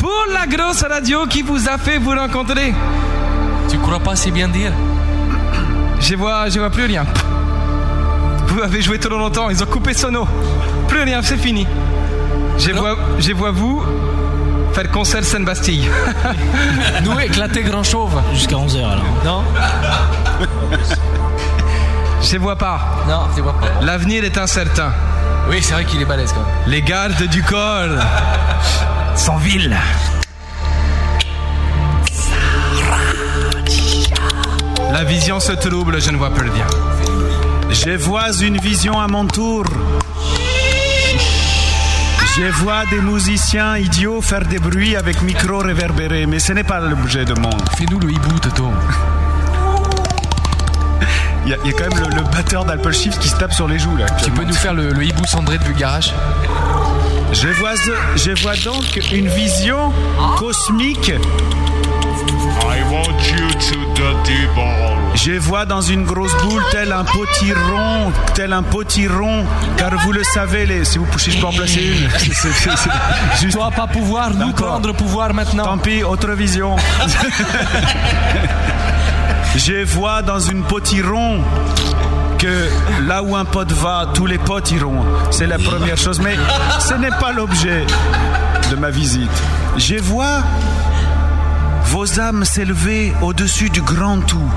pour 0.00 0.24
la 0.32 0.46
grosse 0.46 0.82
radio 0.82 1.26
qui 1.26 1.42
vous 1.42 1.68
a 1.68 1.78
fait 1.78 1.98
vous 1.98 2.10
rencontrer. 2.10 2.74
Tu 3.68 3.78
crois 3.78 4.00
pas 4.00 4.16
si 4.16 4.30
bien 4.30 4.48
dire? 4.48 4.72
Je 6.00 6.14
vois, 6.14 6.48
je 6.48 6.58
vois 6.58 6.70
plus 6.70 6.84
rien. 6.86 7.04
Vous 8.46 8.56
vous 8.56 8.62
avez 8.62 8.80
joué 8.80 8.98
trop 8.98 9.18
longtemps, 9.18 9.50
ils 9.50 9.62
ont 9.62 9.66
coupé 9.66 9.92
sono. 9.92 10.26
Plus 10.88 11.02
rien, 11.02 11.20
c'est 11.22 11.36
fini. 11.36 11.66
Je 12.58 12.70
vois, 12.70 12.96
je 13.18 13.32
vois 13.32 13.50
vous 13.50 13.82
faire 14.72 14.90
concert 14.90 15.24
Seine-Bastille. 15.24 15.88
Nous 17.04 17.18
éclater 17.20 17.62
grand 17.62 17.82
chauve. 17.82 18.20
Jusqu'à 18.32 18.56
11h 18.56 18.78
alors. 18.78 19.04
Non 19.24 19.42
Je 22.22 22.38
vois 22.38 22.56
pas. 22.56 22.80
Non, 23.08 23.22
je 23.36 23.42
vois 23.42 23.58
pas. 23.58 23.68
L'avenir 23.82 24.24
est 24.24 24.36
incertain. 24.38 24.92
Oui, 25.48 25.62
c'est 25.62 25.74
vrai 25.74 25.84
qu'il 25.84 26.00
est 26.00 26.04
balèze 26.04 26.32
quand 26.32 26.40
même. 26.40 26.48
Les 26.66 26.82
gardes 26.82 27.22
du 27.28 27.42
corps 27.42 27.98
sont 29.16 29.36
villes. 29.36 29.76
La 34.92 35.04
vision 35.04 35.40
se 35.40 35.52
trouble, 35.52 36.00
je 36.00 36.10
ne 36.10 36.16
vois 36.16 36.30
plus 36.30 36.48
rien. 36.50 36.66
Je 37.70 37.90
vois 37.96 38.32
une 38.42 38.58
vision 38.58 38.98
à 38.98 39.06
mon 39.08 39.26
tour. 39.26 39.64
Je 42.36 42.50
vois 42.62 42.84
des 42.90 43.00
musiciens 43.00 43.76
idiots 43.76 44.20
faire 44.20 44.44
des 44.46 44.58
bruits 44.58 44.96
avec 44.96 45.22
micro 45.22 45.58
réverbéré, 45.58 46.26
mais 46.26 46.38
ce 46.38 46.52
n'est 46.52 46.64
pas 46.64 46.80
l'objet 46.80 47.24
de 47.24 47.34
mon. 47.34 47.50
Fais-nous 47.76 48.00
le 48.00 48.10
hibou, 48.10 48.38
Toto. 48.38 48.70
Il 51.46 51.50
y, 51.50 51.54
a- 51.54 51.58
il 51.64 51.70
y 51.70 51.74
a 51.74 51.78
quand 51.78 51.88
même 51.94 52.04
le, 52.10 52.16
le 52.16 52.22
batteur 52.22 52.64
d'Apple 52.64 52.92
Shift 52.92 53.18
qui 53.20 53.28
se 53.28 53.36
tape 53.36 53.52
sur 53.52 53.68
les 53.68 53.78
joues 53.78 53.96
là. 53.96 54.06
Tu 54.22 54.30
peux 54.32 54.42
nous 54.44 54.52
faire 54.52 54.74
le, 54.74 54.90
le 54.90 55.04
hibou 55.04 55.24
cendré 55.26 55.58
de 55.58 55.64
Vulgarage 55.64 56.12
Je 57.32 57.48
vois, 57.48 57.74
je 58.16 58.32
vois 58.42 58.56
donc 58.64 59.00
une 59.12 59.28
vision 59.28 59.92
cosmique. 60.38 61.12
I 62.68 62.82
want 62.90 63.22
you 63.32 63.48
to 63.70 63.76
ball. 64.56 64.96
Je 65.14 65.32
vois 65.38 65.64
dans 65.66 65.80
une 65.80 66.04
grosse 66.04 66.34
boule 66.42 66.62
tel 66.72 66.92
un 66.92 67.04
potiron, 67.04 68.12
tel 68.34 68.52
un 68.52 68.62
potiron, 68.62 69.44
car 69.76 69.90
vous 70.02 70.12
le 70.12 70.22
savez, 70.24 70.66
les, 70.66 70.84
si 70.84 70.98
vous 70.98 71.06
poussez, 71.06 71.30
je 71.30 71.38
peux 71.38 71.46
en 71.46 71.52
placer 71.52 71.80
une. 71.80 72.08
C'est 72.18 72.32
juste- 73.40 73.52
Toi, 73.52 73.70
pas 73.70 73.86
pouvoir, 73.86 74.30
nous 74.34 74.52
prendre 74.52 74.92
pouvoir 74.92 75.32
maintenant. 75.32 75.64
Tant 75.64 75.78
pis, 75.78 76.02
autre 76.02 76.32
vision. 76.32 76.76
Je 79.56 79.84
vois 79.84 80.22
dans 80.22 80.38
une 80.38 80.62
potiron 80.62 81.40
que 82.38 82.68
là 83.06 83.22
où 83.22 83.34
un 83.34 83.46
pote 83.46 83.72
va, 83.72 84.06
tous 84.12 84.26
les 84.26 84.38
potes 84.38 84.70
iront. 84.70 85.02
C'est 85.30 85.46
la 85.46 85.58
première 85.58 85.96
chose, 85.96 86.20
mais 86.20 86.36
ce 86.78 86.94
n'est 86.94 87.10
pas 87.10 87.32
l'objet 87.32 87.84
de 88.70 88.76
ma 88.76 88.90
visite. 88.90 89.30
Je 89.78 89.96
vois 89.96 90.42
vos 91.86 92.20
âmes 92.20 92.44
s'élever 92.44 93.14
au-dessus 93.22 93.70
du 93.70 93.80
grand 93.80 94.20
tout. 94.20 94.50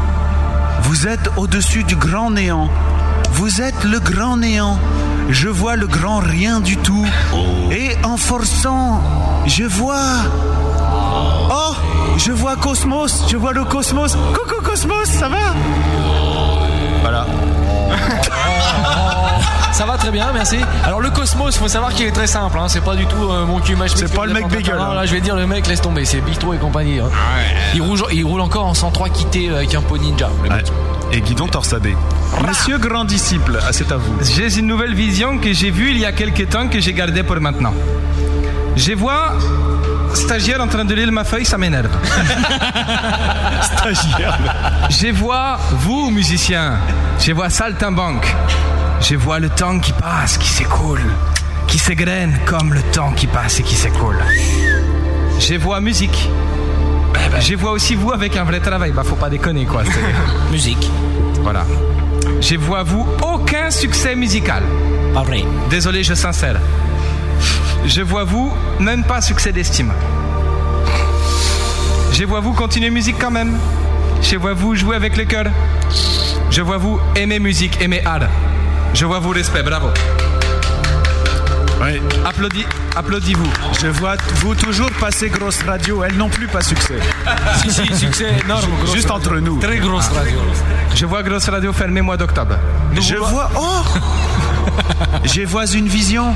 Vous 0.83 1.07
êtes 1.07 1.31
au-dessus 1.37 1.83
du 1.83 1.95
grand 1.95 2.31
néant. 2.31 2.69
Vous 3.31 3.61
êtes 3.61 3.83
le 3.85 3.99
grand 3.99 4.37
néant. 4.37 4.77
Je 5.29 5.47
vois 5.47 5.75
le 5.75 5.87
grand 5.87 6.19
rien 6.19 6.59
du 6.59 6.75
tout. 6.75 7.05
Et 7.71 7.95
en 8.03 8.17
forçant, 8.17 9.01
je 9.45 9.63
vois... 9.63 10.03
Oh, 11.51 11.73
je 12.17 12.31
vois 12.31 12.55
Cosmos, 12.57 13.25
je 13.29 13.37
vois 13.37 13.53
le 13.53 13.63
Cosmos. 13.63 14.17
Coucou 14.33 14.58
Cosmos, 14.69 15.07
ça 15.07 15.27
va 15.29 15.55
Voilà. 17.01 17.25
Ça 19.71 19.85
va 19.85 19.97
très 19.97 20.11
bien, 20.11 20.27
merci. 20.33 20.57
Alors 20.83 20.99
le 20.99 21.09
Cosmos, 21.09 21.55
faut 21.57 21.67
savoir 21.67 21.91
qu'il 21.93 22.05
est 22.05 22.11
très 22.11 22.27
simple, 22.27 22.57
hein. 22.59 22.67
c'est 22.67 22.83
pas 22.83 22.95
du 22.95 23.05
tout 23.05 23.15
euh, 23.31 23.45
mon 23.45 23.59
cul 23.59 23.75
mach 23.77 23.91
C'est 23.95 24.13
pas 24.13 24.25
le 24.25 24.33
mec 24.33 24.47
bégueule, 24.47 24.77
Non, 24.77 24.91
hein. 24.91 24.93
là 24.93 25.05
je 25.05 25.13
vais 25.13 25.21
dire 25.21 25.35
le 25.37 25.47
mec 25.47 25.65
laisse 25.67 25.81
tomber, 25.81 26.03
c'est 26.05 26.19
Bistro 26.21 26.53
et 26.53 26.57
compagnie. 26.57 26.99
hein. 26.99 27.09
Il, 27.73 27.81
roule, 27.81 27.99
il 28.11 28.25
roule 28.25 28.41
encore 28.41 28.65
en 28.65 28.73
103 28.73 29.09
quitté 29.09 29.49
euh, 29.49 29.57
avec 29.57 29.73
un 29.73 29.81
pot 29.81 29.97
ninja. 29.97 30.29
le. 30.43 30.57
Et 31.13 31.21
Guidon 31.21 31.47
torsadé. 31.47 31.95
Monsieur 32.47 32.77
grand 32.77 33.05
disciple, 33.05 33.57
ah, 33.65 33.69
c'est 33.71 33.91
à 33.91 33.95
vous. 33.97 34.13
J'ai 34.21 34.59
une 34.59 34.67
nouvelle 34.67 34.93
vision 34.93 35.37
que 35.39 35.51
j'ai 35.53 35.71
vue 35.71 35.91
il 35.91 35.97
y 35.99 36.05
a 36.05 36.11
quelques 36.11 36.49
temps 36.49 36.67
que 36.67 36.79
j'ai 36.79 36.93
gardée 36.93 37.23
pour 37.23 37.39
maintenant. 37.39 37.73
Je 38.75 38.93
vois 38.93 39.33
stagiaire 40.13 40.61
en 40.61 40.67
train 40.67 40.85
de 40.85 40.93
lire 40.93 41.11
ma 41.11 41.23
feuille, 41.23 41.45
ça 41.45 41.57
m'énerve. 41.57 41.89
stagiaire. 43.61 44.37
Je 44.89 45.07
vois 45.11 45.57
vous, 45.71 46.09
musiciens. 46.09 46.77
Je 47.19 47.31
vois 47.33 47.49
saltimbanque. 47.49 48.27
Je 49.01 49.15
vois 49.15 49.39
le 49.39 49.49
temps 49.49 49.79
qui 49.79 49.93
passe, 49.93 50.37
qui 50.37 50.47
s'écoule, 50.49 51.01
qui 51.67 51.77
s'égrène 51.77 52.37
comme 52.45 52.73
le 52.73 52.81
temps 52.91 53.11
qui 53.11 53.27
passe 53.27 53.59
et 53.59 53.63
qui 53.63 53.75
s'écoule. 53.75 54.17
Je 55.39 55.55
vois 55.55 55.79
musique. 55.79 56.29
Je 57.39 57.55
vois 57.55 57.71
aussi 57.71 57.95
vous 57.95 58.11
avec 58.11 58.35
un 58.35 58.43
vrai 58.43 58.59
travail. 58.59 58.91
Bah, 58.91 59.03
faut 59.05 59.15
pas 59.15 59.29
déconner, 59.29 59.65
quoi. 59.65 59.83
c'est- 59.85 60.51
Musique. 60.51 60.89
Voilà. 61.41 61.65
Je 62.41 62.55
vois 62.55 62.83
vous 62.83 63.07
aucun 63.21 63.69
succès 63.69 64.15
musical. 64.15 64.63
Pas 65.13 65.23
vrai. 65.23 65.43
Désolé, 65.69 66.03
je 66.03 66.13
sincère. 66.13 66.59
Je 67.85 68.01
vois 68.01 68.23
vous 68.23 68.51
même 68.79 69.03
pas 69.03 69.21
succès 69.21 69.51
d'estime. 69.51 69.91
Je 72.11 72.23
vois 72.25 72.39
vous 72.39 72.53
continuer 72.53 72.89
musique 72.89 73.17
quand 73.19 73.31
même. 73.31 73.57
Je 74.21 74.35
vois 74.37 74.53
vous 74.53 74.75
jouer 74.75 74.95
avec 74.95 75.15
le 75.17 75.25
cœur. 75.25 75.45
Je 76.51 76.61
vois 76.61 76.77
vous 76.77 76.99
aimer 77.15 77.39
musique, 77.39 77.81
aimer 77.81 78.01
art. 78.05 78.27
Je 78.93 79.05
vois 79.05 79.19
vous 79.19 79.29
respect, 79.29 79.63
bravo. 79.63 79.87
Oui. 81.81 82.01
Applaudis, 82.25 82.65
applaudis-vous. 82.95 83.49
Je 83.81 83.87
vois 83.87 84.15
vous 84.35 84.53
toujours 84.53 84.91
passer 84.99 85.29
grosse 85.29 85.63
radio, 85.63 86.03
elles 86.03 86.17
n'ont 86.17 86.29
plus 86.29 86.47
pas 86.47 86.61
succès. 86.61 86.99
Si, 87.61 87.71
si, 87.71 87.95
succès 87.95 88.33
énorme. 88.43 88.69
Juste 88.93 89.09
radio. 89.09 89.15
entre 89.31 89.39
nous. 89.39 89.59
Très 89.59 89.77
grosse 89.77 90.07
radio. 90.09 90.39
Je 90.95 91.05
vois 91.05 91.23
Grosse 91.23 91.47
Radio 91.49 91.71
fermé 91.73 92.01
mois 92.01 92.17
d'octobre. 92.17 92.55
Je 92.99 93.15
vois. 93.15 93.49
Oh 93.55 93.81
Je 95.23 95.41
vois 95.43 95.65
une 95.67 95.87
vision. 95.87 96.33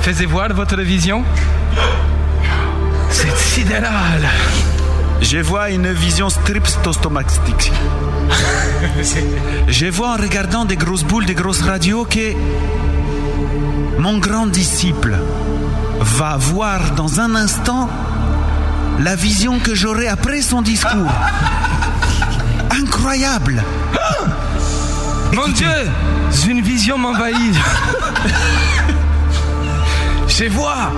Faisez 0.00 0.26
voir 0.26 0.52
votre 0.54 0.80
vision. 0.80 1.24
C'est 3.10 3.36
sidéral. 3.36 4.22
Je 5.20 5.38
vois 5.38 5.70
une 5.70 5.92
vision 5.92 6.30
striptostomatique. 6.30 7.72
Je 9.68 9.86
vois 9.86 10.10
en 10.10 10.16
regardant 10.16 10.64
des 10.64 10.76
grosses 10.76 11.04
boules, 11.04 11.26
des 11.26 11.34
grosses 11.34 11.62
radios 11.62 12.04
que 12.04 12.34
mon 13.98 14.18
grand 14.18 14.46
disciple 14.46 15.18
va 16.00 16.36
voir 16.36 16.92
dans 16.92 17.20
un 17.20 17.34
instant 17.34 17.90
la 19.00 19.16
vision 19.16 19.58
que 19.58 19.74
j'aurai 19.74 20.08
après 20.08 20.40
son 20.40 20.62
discours. 20.62 21.12
Incroyable 22.70 23.62
Mon 25.32 25.48
Dieu, 25.48 25.66
une 26.48 26.62
vision 26.62 26.96
m'envahit. 26.96 27.54
je 30.28 30.44
vois, 30.48 30.92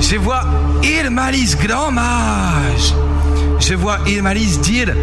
je 0.00 0.16
vois 0.16 0.44
Irmalis 0.82 1.56
grand 1.56 1.90
mage. 1.90 2.94
Je 3.58 3.74
vois 3.74 3.98
Irmalis 4.06 4.58
dire, 4.58 4.94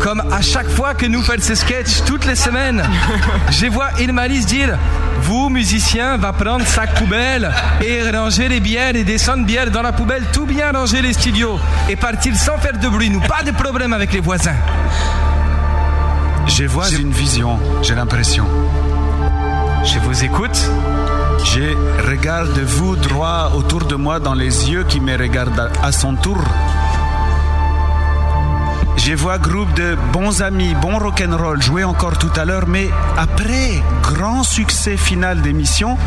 comme 0.00 0.22
à 0.32 0.42
chaque 0.42 0.68
fois 0.68 0.94
que 0.94 1.06
nous 1.06 1.22
faisons 1.22 1.42
ces 1.42 1.54
sketchs 1.54 2.02
toutes 2.04 2.24
les 2.24 2.34
semaines, 2.34 2.82
je 3.50 3.66
vois 3.66 3.90
Irmalis 4.00 4.44
dire, 4.44 4.76
vous 5.22 5.48
musiciens, 5.48 6.16
va 6.16 6.32
prendre 6.32 6.66
sac 6.66 6.94
poubelle 6.94 7.52
et 7.80 8.10
ranger 8.10 8.48
les 8.48 8.60
bières 8.60 8.96
et 8.96 9.04
descendre 9.04 9.44
bières 9.44 9.70
dans 9.70 9.82
la 9.82 9.92
poubelle, 9.92 10.24
tout 10.32 10.46
bien 10.46 10.72
ranger 10.72 11.00
les 11.00 11.12
studios 11.12 11.60
et 11.88 11.96
partir 11.96 12.34
sans 12.34 12.58
faire 12.58 12.76
de 12.76 12.88
bruit, 12.88 13.10
nous 13.10 13.20
pas 13.20 13.42
de 13.44 13.52
problème 13.52 13.92
avec 13.92 14.12
les 14.12 14.20
voisins. 14.20 14.56
Je 16.46 16.64
vois 16.64 16.90
une 16.90 17.12
vision, 17.12 17.58
j'ai 17.82 17.94
l'impression. 17.94 18.46
Je 19.84 19.98
vous 20.00 20.24
écoute. 20.24 20.68
Je 21.44 21.74
regarde 22.08 22.58
vous 22.60 22.96
droit 22.96 23.52
autour 23.54 23.84
de 23.84 23.94
moi 23.94 24.20
dans 24.20 24.34
les 24.34 24.70
yeux 24.70 24.84
qui 24.84 25.00
me 25.00 25.16
regardent 25.16 25.70
à- 25.82 25.92
son 25.92 26.14
tour. 26.14 26.38
Je 28.96 29.14
vois 29.14 29.38
groupe 29.38 29.72
de 29.74 29.96
bons 30.12 30.42
amis, 30.42 30.74
bon 30.80 30.98
rock'n'roll 30.98 31.60
jouer 31.60 31.84
encore 31.84 32.18
tout 32.18 32.30
à 32.36 32.44
l'heure, 32.44 32.66
mais 32.68 32.88
après 33.18 33.82
grand 34.02 34.44
succès 34.44 34.96
final 34.96 35.42
d'émission, 35.42 35.98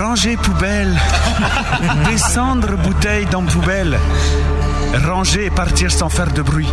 ranger 0.00 0.36
poubelle, 0.38 0.96
descendre 2.10 2.76
bouteille 2.78 3.26
dans 3.26 3.42
poubelle, 3.44 3.98
ranger 4.98 5.46
et 5.46 5.50
partir 5.50 5.90
sans 5.90 6.08
faire 6.08 6.32
de 6.32 6.42
bruit. 6.42 6.68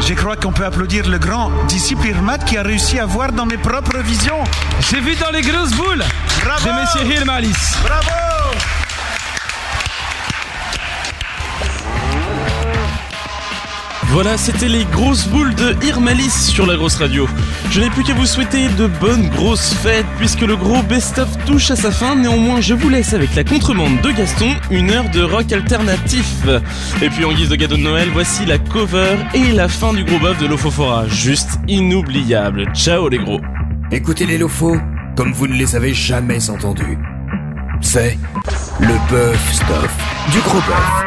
Je 0.00 0.14
crois 0.14 0.36
qu'on 0.36 0.52
peut 0.52 0.64
applaudir 0.64 1.08
le 1.08 1.18
grand 1.18 1.50
disciple 1.68 2.06
Irmat 2.08 2.38
qui 2.38 2.56
a 2.56 2.62
réussi 2.62 2.98
à 2.98 3.06
voir 3.06 3.32
dans 3.32 3.46
mes 3.46 3.56
propres 3.58 3.98
visions. 3.98 4.44
J'ai 4.90 5.00
vu 5.00 5.16
dans 5.16 5.30
les 5.30 5.42
grosses 5.42 5.72
boules 5.72 6.04
Bravo 6.44 6.68
de 6.68 6.72
Monsieur 6.72 7.14
Hirmalis. 7.14 7.76
Bravo 7.82 8.35
Voilà, 14.16 14.38
c'était 14.38 14.70
les 14.70 14.86
grosses 14.86 15.28
boules 15.28 15.54
de 15.56 15.76
Irmalis 15.84 16.30
sur 16.30 16.64
la 16.64 16.74
grosse 16.76 16.96
radio. 16.96 17.28
Je 17.70 17.82
n'ai 17.82 17.90
plus 17.90 18.02
qu'à 18.02 18.14
vous 18.14 18.24
souhaiter 18.24 18.66
de 18.68 18.86
bonnes 18.86 19.28
grosses 19.28 19.74
fêtes 19.74 20.06
puisque 20.16 20.40
le 20.40 20.56
gros 20.56 20.82
best-of 20.82 21.28
touche 21.44 21.70
à 21.70 21.76
sa 21.76 21.90
fin. 21.90 22.16
Néanmoins, 22.16 22.62
je 22.62 22.72
vous 22.72 22.88
laisse 22.88 23.12
avec 23.12 23.34
la 23.34 23.44
contrebande 23.44 24.00
de 24.00 24.10
Gaston, 24.12 24.54
une 24.70 24.90
heure 24.90 25.10
de 25.10 25.20
rock 25.20 25.52
alternatif. 25.52 26.46
Et 27.02 27.10
puis 27.10 27.26
en 27.26 27.32
guise 27.34 27.50
de 27.50 27.56
cadeau 27.56 27.76
de 27.76 27.82
Noël, 27.82 28.08
voici 28.10 28.46
la 28.46 28.56
cover 28.56 29.16
et 29.34 29.52
la 29.52 29.68
fin 29.68 29.92
du 29.92 30.02
gros 30.02 30.18
bœuf 30.18 30.38
de 30.40 30.46
l'Ofofora. 30.46 31.06
Juste 31.08 31.58
inoubliable. 31.68 32.72
Ciao 32.72 33.10
les 33.10 33.18
gros. 33.18 33.42
Écoutez 33.92 34.24
les 34.24 34.38
lofos 34.38 34.78
comme 35.14 35.34
vous 35.34 35.46
ne 35.46 35.56
les 35.56 35.76
avez 35.76 35.92
jamais 35.92 36.48
entendus. 36.48 36.98
C'est 37.82 38.16
le 38.80 39.10
bœuf 39.10 39.52
stuff 39.52 39.94
du 40.32 40.40
gros 40.40 40.60
bœuf. 40.60 41.05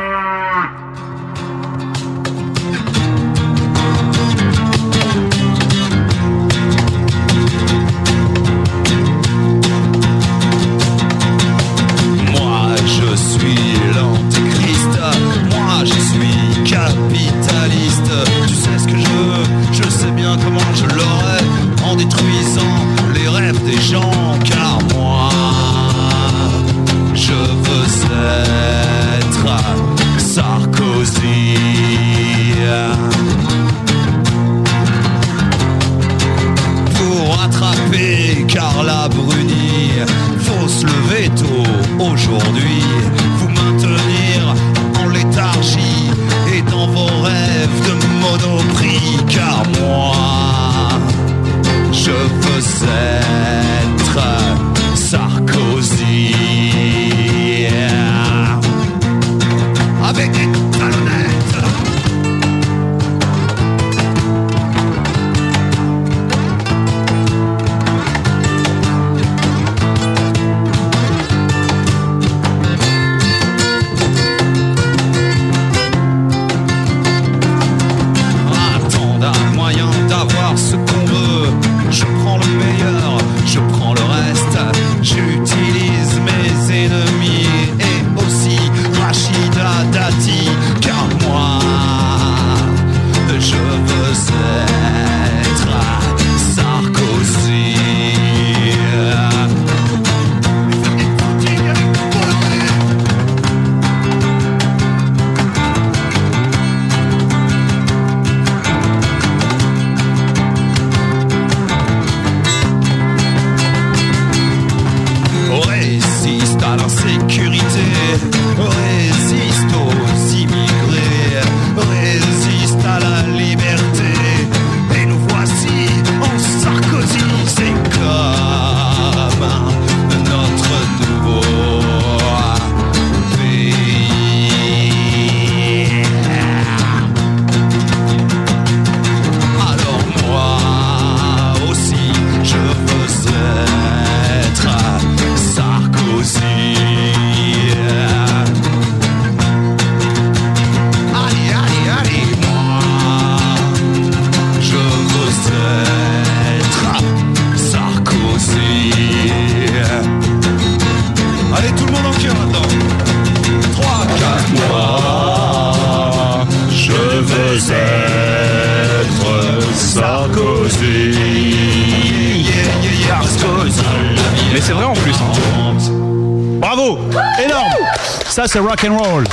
Ça 178.30 178.44
c'est 178.48 178.60
rock 178.60 178.86
and 178.88 178.98
roll. 178.98 179.24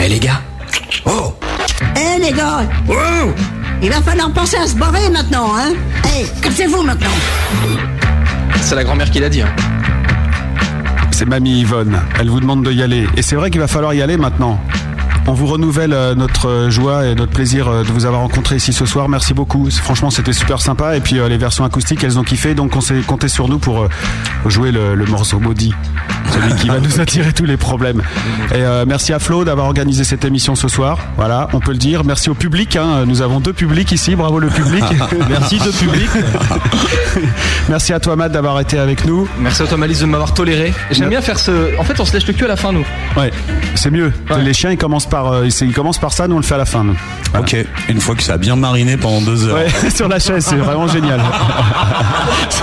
Eh 0.00 0.08
les 0.08 0.18
gars 0.18 0.40
Oh 1.04 1.34
Eh 1.96 2.20
les 2.20 2.32
gars 2.32 2.62
Il 3.82 3.90
va 3.90 4.00
falloir 4.02 4.30
penser 4.32 4.56
à 4.56 4.66
se 4.66 4.74
barrer 4.76 5.08
maintenant, 5.10 5.52
hein 5.56 5.72
Eh, 6.16 6.26
cassez-vous 6.40 6.82
maintenant 6.82 7.10
C'est 8.60 8.74
la 8.74 8.84
grand-mère 8.84 9.10
qui 9.10 9.20
l'a 9.20 9.28
dit. 9.28 9.42
hein. 9.42 9.48
C'est 11.10 11.26
mamie 11.26 11.60
Yvonne. 11.60 12.00
Elle 12.18 12.28
vous 12.30 12.40
demande 12.40 12.64
de 12.64 12.72
y 12.72 12.82
aller. 12.82 13.06
Et 13.16 13.22
c'est 13.22 13.36
vrai 13.36 13.50
qu'il 13.50 13.60
va 13.60 13.68
falloir 13.68 13.94
y 13.94 14.02
aller 14.02 14.16
maintenant. 14.16 14.58
On 15.26 15.32
vous 15.32 15.46
renouvelle 15.46 15.94
euh, 15.94 16.14
notre 16.14 16.48
euh, 16.50 16.70
joie 16.70 17.06
et 17.06 17.14
notre 17.14 17.32
plaisir 17.32 17.66
euh, 17.66 17.82
de 17.82 17.88
vous 17.90 18.04
avoir 18.04 18.20
rencontré 18.20 18.56
ici 18.56 18.74
ce 18.74 18.84
soir. 18.84 19.08
Merci 19.08 19.32
beaucoup. 19.32 19.70
Franchement, 19.70 20.10
c'était 20.10 20.34
super 20.34 20.60
sympa. 20.60 20.96
Et 20.96 21.00
puis 21.00 21.14
les 21.14 21.38
versions 21.38 21.64
acoustiques, 21.64 22.04
elles 22.04 22.18
ont 22.18 22.24
kiffé. 22.24 22.54
Donc 22.54 22.76
on 22.76 22.82
s'est 22.82 23.00
compté 23.06 23.28
sur 23.28 23.48
nous 23.48 23.58
pour 23.58 23.86
jouer 24.44 24.70
le, 24.70 24.94
le 24.94 25.04
morceau 25.06 25.38
maudit, 25.40 25.72
celui 26.34 26.54
qui 26.56 26.68
va 26.68 26.80
nous 26.80 27.00
attirer 27.00 27.32
tous 27.32 27.44
les 27.44 27.56
problèmes. 27.56 28.02
Et 28.52 28.56
euh, 28.58 28.84
merci 28.86 29.12
à 29.12 29.18
Flo 29.18 29.44
d'avoir 29.44 29.66
organisé 29.66 30.04
cette 30.04 30.24
émission 30.24 30.54
ce 30.54 30.68
soir. 30.68 30.98
Voilà, 31.16 31.48
on 31.52 31.60
peut 31.60 31.72
le 31.72 31.78
dire. 31.78 32.04
Merci 32.04 32.30
au 32.30 32.34
public. 32.34 32.76
hein. 32.76 33.04
Nous 33.06 33.22
avons 33.22 33.40
deux 33.40 33.52
publics 33.52 33.92
ici. 33.92 34.14
Bravo 34.16 34.38
le 34.38 34.48
public. 34.48 34.84
Merci, 35.28 35.58
deux 35.58 35.70
publics. 35.72 36.10
merci 37.68 37.92
à 37.92 38.00
toi 38.00 38.16
Matt 38.16 38.32
d'avoir 38.32 38.58
été 38.60 38.78
avec 38.78 39.04
nous. 39.04 39.28
Merci 39.38 39.62
à 39.62 39.66
toi 39.66 39.76
Malice 39.78 40.00
de 40.00 40.06
m'avoir 40.06 40.34
toléré. 40.34 40.72
J'aime 40.90 41.08
bien 41.08 41.20
faire 41.20 41.38
ce. 41.38 41.78
En 41.78 41.84
fait, 41.84 41.98
on 42.00 42.04
se 42.04 42.12
lèche 42.12 42.26
le 42.26 42.32
cul 42.32 42.44
à 42.44 42.48
la 42.48 42.56
fin, 42.56 42.72
nous. 42.72 42.84
Ouais, 43.16 43.30
c'est 43.74 43.90
mieux. 43.90 44.12
Les 44.40 44.52
chiens, 44.52 44.70
ils 44.70 44.78
commencent 44.78 45.08
par, 45.08 45.32
euh, 45.32 45.46
ils 45.60 45.72
commencent 45.72 45.98
par 45.98 46.12
ça, 46.12 46.26
nous 46.28 46.34
on 46.36 46.38
le 46.38 46.44
fait 46.44 46.54
à 46.54 46.58
la 46.58 46.64
fin. 46.64 46.84
nous. 46.84 46.96
Ok, 47.38 47.56
une 47.88 48.00
fois 48.00 48.14
que 48.14 48.22
ça 48.22 48.34
a 48.34 48.36
bien 48.38 48.56
mariné 48.56 48.96
pendant 48.96 49.20
deux 49.20 49.46
heures. 49.48 49.56
Ouais, 49.56 49.90
sur 49.94 50.08
la 50.08 50.18
chaise, 50.18 50.44
c'est 50.48 50.56
vraiment 50.56 50.86
génial. 50.88 51.20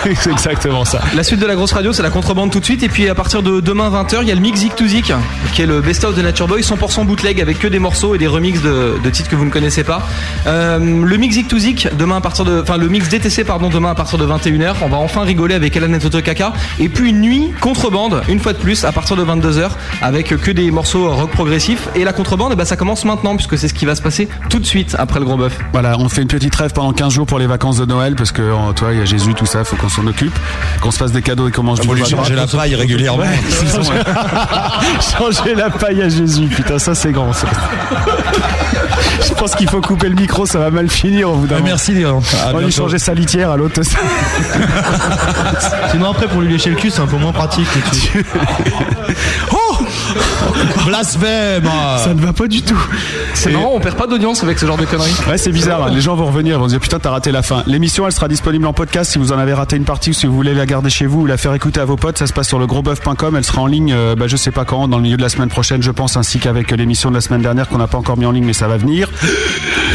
c'est 0.03 0.31
exactement 0.31 0.85
ça. 0.85 1.01
La 1.15 1.23
suite 1.23 1.39
de 1.39 1.45
la 1.45 1.55
grosse 1.55 1.73
radio, 1.73 1.93
c'est 1.93 2.03
la 2.03 2.09
contrebande 2.09 2.51
tout 2.51 2.59
de 2.59 2.65
suite. 2.65 2.83
Et 2.83 2.89
puis 2.89 3.07
à 3.09 3.15
partir 3.15 3.43
de 3.43 3.59
demain 3.63 3.89
20h, 3.89 4.19
il 4.21 4.27
y 4.27 4.31
a 4.31 4.35
le 4.35 4.41
mix 4.41 4.59
Zik 4.59 4.75
to 4.75 4.85
Zik, 4.87 5.13
qui 5.53 5.61
est 5.61 5.65
le 5.65 5.81
best-of 5.81 6.15
de 6.15 6.21
Nature 6.21 6.47
Boy, 6.47 6.61
100% 6.61 7.05
bootleg 7.05 7.39
avec 7.41 7.59
que 7.59 7.67
des 7.67 7.79
morceaux 7.79 8.15
et 8.15 8.17
des 8.17 8.27
remixes 8.27 8.61
de, 8.61 8.95
de 9.03 9.09
titres 9.09 9.29
que 9.29 9.35
vous 9.35 9.45
ne 9.45 9.49
connaissez 9.49 9.83
pas. 9.83 10.07
Euh, 10.47 10.79
le 10.79 11.17
mix 11.17 11.35
Zik 11.35 11.47
to 11.47 11.57
Zik, 11.57 11.87
demain 11.97 12.17
à 12.17 12.21
partir 12.21 12.45
de, 12.45 12.61
enfin 12.61 12.77
le 12.77 12.87
mix 12.87 13.09
DTC 13.09 13.43
pardon, 13.43 13.69
demain 13.69 13.91
à 13.91 13.95
partir 13.95 14.17
de 14.17 14.25
21h. 14.25 14.73
On 14.81 14.87
va 14.87 14.97
enfin 14.97 15.21
rigoler 15.21 15.55
avec 15.55 15.75
Alan 15.77 15.91
et 15.93 15.99
Toto 15.99 16.21
Kaka. 16.21 16.53
Et 16.79 16.89
puis 16.89 17.09
une 17.09 17.21
nuit 17.21 17.51
contrebande, 17.59 18.21
une 18.29 18.39
fois 18.39 18.53
de 18.53 18.57
plus, 18.57 18.83
à 18.85 18.91
partir 18.91 19.15
de 19.15 19.23
22h, 19.23 19.69
avec 20.01 20.27
que 20.35 20.51
des 20.51 20.71
morceaux 20.71 21.09
rock 21.11 21.31
progressif. 21.31 21.87
Et 21.95 22.03
la 22.03 22.13
contrebande, 22.13 22.55
ben, 22.55 22.65
ça 22.65 22.75
commence 22.75 23.05
maintenant, 23.05 23.35
puisque 23.35 23.57
c'est 23.57 23.67
ce 23.67 23.73
qui 23.73 23.85
va 23.85 23.95
se 23.95 24.01
passer 24.01 24.27
tout 24.49 24.59
de 24.59 24.65
suite 24.65 24.95
après 24.99 25.19
le 25.19 25.25
gros 25.25 25.37
bœuf. 25.37 25.57
Voilà, 25.71 25.97
on 25.99 26.09
fait 26.09 26.21
une 26.21 26.27
petite 26.27 26.55
rêve 26.55 26.71
pendant 26.73 26.93
15 26.93 27.13
jours 27.13 27.25
pour 27.25 27.39
les 27.39 27.47
vacances 27.47 27.77
de 27.77 27.85
Noël 27.85 28.15
parce 28.15 28.31
que 28.31 28.71
toi, 28.73 28.89
il 28.93 28.99
y 28.99 29.01
a 29.01 29.05
Jésus, 29.05 29.33
tout 29.33 29.45
ça, 29.45 29.63
faut 29.63 29.75
qu'on 29.75 29.89
s'en 29.89 30.05
occupe, 30.07 30.37
qu'on 30.81 30.91
se 30.91 30.97
fasse 30.97 31.11
des 31.11 31.21
cadeaux 31.21 31.47
et 31.47 31.51
qu'on 31.51 31.63
mange 31.63 31.79
Ah, 31.81 31.87
du 31.93 32.01
gras. 32.01 32.09
changer 32.09 32.35
la 32.35 32.47
paille 32.47 32.75
régulièrement. 32.75 33.23
Changer 35.17 35.55
la 35.55 35.69
paille 35.69 36.01
à 36.01 36.09
Jésus, 36.09 36.47
putain, 36.47 36.79
ça 36.79 36.95
c'est 36.95 37.11
grand. 37.11 37.33
ça. 37.33 37.47
Je 39.27 39.33
pense 39.33 39.55
qu'il 39.55 39.69
faut 39.69 39.81
couper 39.81 40.09
le 40.09 40.15
micro, 40.15 40.45
ça 40.45 40.59
va 40.59 40.69
mal 40.71 40.89
finir 40.89 41.31
au 41.31 41.35
bout 41.35 41.47
d'un 41.47 41.59
merci, 41.61 41.93
Léon. 41.93 42.21
On 42.49 42.53
va 42.53 42.61
lui 42.61 42.71
changer 42.71 42.99
sa 42.99 43.13
litière 43.13 43.51
à 43.51 43.57
l'autre. 43.57 43.81
Sinon 45.91 46.11
après 46.11 46.27
pour 46.27 46.41
lui 46.41 46.51
lécher 46.51 46.69
le 46.69 46.75
cul 46.75 46.89
c'est 46.89 47.01
un 47.01 47.07
peu 47.07 47.17
moins 47.17 47.31
pratique. 47.31 47.67
oh 49.51 49.57
Blasphème 50.85 51.63
Ça 51.97 52.13
ne 52.13 52.19
va 52.21 52.33
pas 52.33 52.47
du 52.47 52.61
tout. 52.61 52.79
C'est 53.33 53.51
marrant, 53.51 53.71
on 53.73 53.79
perd 53.79 53.95
pas 53.97 54.07
d'audience 54.07 54.43
avec 54.43 54.59
ce 54.59 54.65
genre 54.65 54.77
de 54.77 54.85
conneries. 54.85 55.13
Ouais, 55.29 55.37
c'est 55.37 55.51
bizarre. 55.51 55.83
hein. 55.83 55.91
Les 55.93 56.01
gens 56.01 56.15
vont 56.15 56.25
revenir, 56.25 56.55
ils 56.55 56.59
vont 56.59 56.65
se 56.65 56.71
dire 56.71 56.79
putain, 56.79 56.99
t'as 56.99 57.11
raté 57.11 57.31
la 57.31 57.41
fin. 57.43 57.63
L'émission, 57.67 58.05
elle 58.05 58.11
sera 58.13 58.27
disponible 58.27 58.65
en 58.65 58.73
podcast 58.73 59.11
si 59.11 59.17
vous 59.19 59.31
en 59.31 59.37
avez 59.37 59.53
raté 59.53 59.75
une 59.75 59.83
partie 59.83 60.11
ou 60.11 60.13
si 60.13 60.25
vous 60.25 60.33
voulez 60.35 60.53
la 60.53 60.65
garder 60.65 60.89
chez 60.89 61.05
vous 61.05 61.21
ou 61.21 61.25
la 61.25 61.37
faire 61.37 61.53
écouter 61.53 61.79
à 61.79 61.85
vos 61.85 61.95
potes. 61.95 62.17
Ça 62.17 62.27
se 62.27 62.33
passe 62.33 62.47
sur 62.47 62.59
le 62.59 62.67
grosboeuf.com. 62.67 63.35
Elle 63.35 63.43
sera 63.45 63.61
en 63.61 63.67
ligne, 63.67 63.93
euh, 63.95 64.15
bah, 64.15 64.27
je 64.27 64.35
sais 64.37 64.51
pas 64.51 64.65
quand, 64.65 64.87
dans 64.87 64.97
le 64.97 65.03
milieu 65.03 65.17
de 65.17 65.21
la 65.21 65.29
semaine 65.29 65.49
prochaine, 65.49 65.81
je 65.83 65.91
pense, 65.91 66.17
ainsi 66.17 66.39
qu'avec 66.39 66.71
l'émission 66.71 67.09
de 67.09 67.15
la 67.15 67.21
semaine 67.21 67.41
dernière 67.41 67.67
qu'on 67.67 67.77
n'a 67.77 67.87
pas 67.87 67.97
encore 67.97 68.17
mis 68.17 68.25
en 68.25 68.31
ligne, 68.31 68.45
mais 68.45 68.53
ça 68.53 68.67
va 68.67 68.77
venir. 68.77 69.09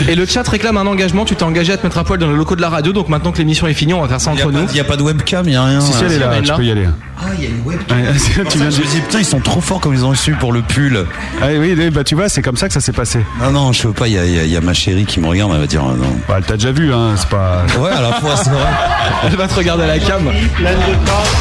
Et 0.08 0.14
le 0.14 0.26
chat 0.26 0.46
réclame 0.48 0.76
un 0.76 0.86
engagement. 0.86 1.24
Tu 1.24 1.34
t'es 1.36 1.42
engagé 1.42 1.72
à 1.72 1.76
te 1.76 1.84
mettre 1.86 1.98
à 1.98 2.04
poil 2.04 2.18
dans 2.18 2.26
le 2.28 2.36
locaux 2.36 2.56
de 2.56 2.60
la 2.60 2.68
radio. 2.68 2.92
Donc 2.92 3.08
maintenant 3.08 3.32
que 3.32 3.38
l'émission 3.38 3.66
est 3.66 3.74
finie, 3.74 3.94
on 3.94 4.02
va 4.02 4.08
faire 4.08 4.20
ça 4.20 4.30
entre 4.30 4.50
nous. 4.52 4.66
Il 4.68 4.74
n'y 4.74 4.80
a 4.80 4.84
pas 4.84 4.96
de 4.96 5.02
webcam, 5.02 5.44
il 5.46 5.50
n'y 5.50 5.56
a 5.56 5.64
rien. 5.64 5.80
Si, 5.80 5.92
si, 5.92 6.04
elle 6.04 6.12
est 6.12 6.18
là, 6.18 6.30
tu 6.42 6.52
peux 6.52 6.64
y 6.64 6.70
aller. 6.70 6.86
Ah, 7.18 7.24
il 7.38 7.44
y 7.44 7.46
a 7.46 7.50
une 7.50 7.62
webcam. 7.64 7.96
Ouais, 7.98 8.04
tu 8.50 8.58
viens 8.58 8.66
de 8.66 8.70
je 8.70 8.80
me 8.80 8.86
dis, 8.86 9.00
putain, 9.00 9.18
ils 9.20 9.24
sont 9.24 9.40
trop 9.40 9.60
forts 9.60 9.80
comme 9.80 9.94
ils 9.94 10.04
ont 10.04 10.05
reçu 10.08 10.32
pour 10.34 10.52
le 10.52 10.62
pull. 10.62 11.04
Ah 11.42 11.46
oui, 11.58 11.74
oui, 11.76 11.90
bah 11.90 12.04
tu 12.04 12.14
vois, 12.14 12.28
c'est 12.28 12.42
comme 12.42 12.56
ça 12.56 12.66
que 12.68 12.74
ça 12.74 12.80
s'est 12.80 12.92
passé. 12.92 13.20
Non, 13.40 13.50
non, 13.50 13.72
je 13.72 13.86
veux 13.88 13.94
pas, 13.94 14.08
il 14.08 14.14
y 14.14 14.18
a, 14.18 14.24
il 14.24 14.34
y 14.34 14.38
a- 14.40 14.44
il 14.44 14.50
y 14.50 14.56
a 14.56 14.60
ma 14.60 14.72
chérie 14.74 15.04
qui 15.06 15.20
me 15.20 15.26
regarde, 15.26 15.52
elle 15.54 15.60
va 15.60 15.66
dire 15.66 15.84
euh, 15.84 15.96
non. 15.96 16.16
Bah, 16.28 16.36
elle 16.38 16.44
t'a 16.44 16.54
déjà 16.54 16.72
vu, 16.72 16.92
hein, 16.92 17.14
c'est 17.16 17.28
pas. 17.28 17.62
Ouais, 17.78 17.90
à 17.90 18.00
la 18.00 18.12
fois, 18.14 18.36
c'est 18.36 18.50
vrai. 18.50 18.60
Elle 19.24 19.36
va 19.36 19.48
te 19.48 19.54
regarder 19.54 19.84
à 19.84 19.86
la 19.88 19.98
cam. 19.98 20.22
pleine 20.24 20.74
de 20.76 21.06
force. 21.08 21.36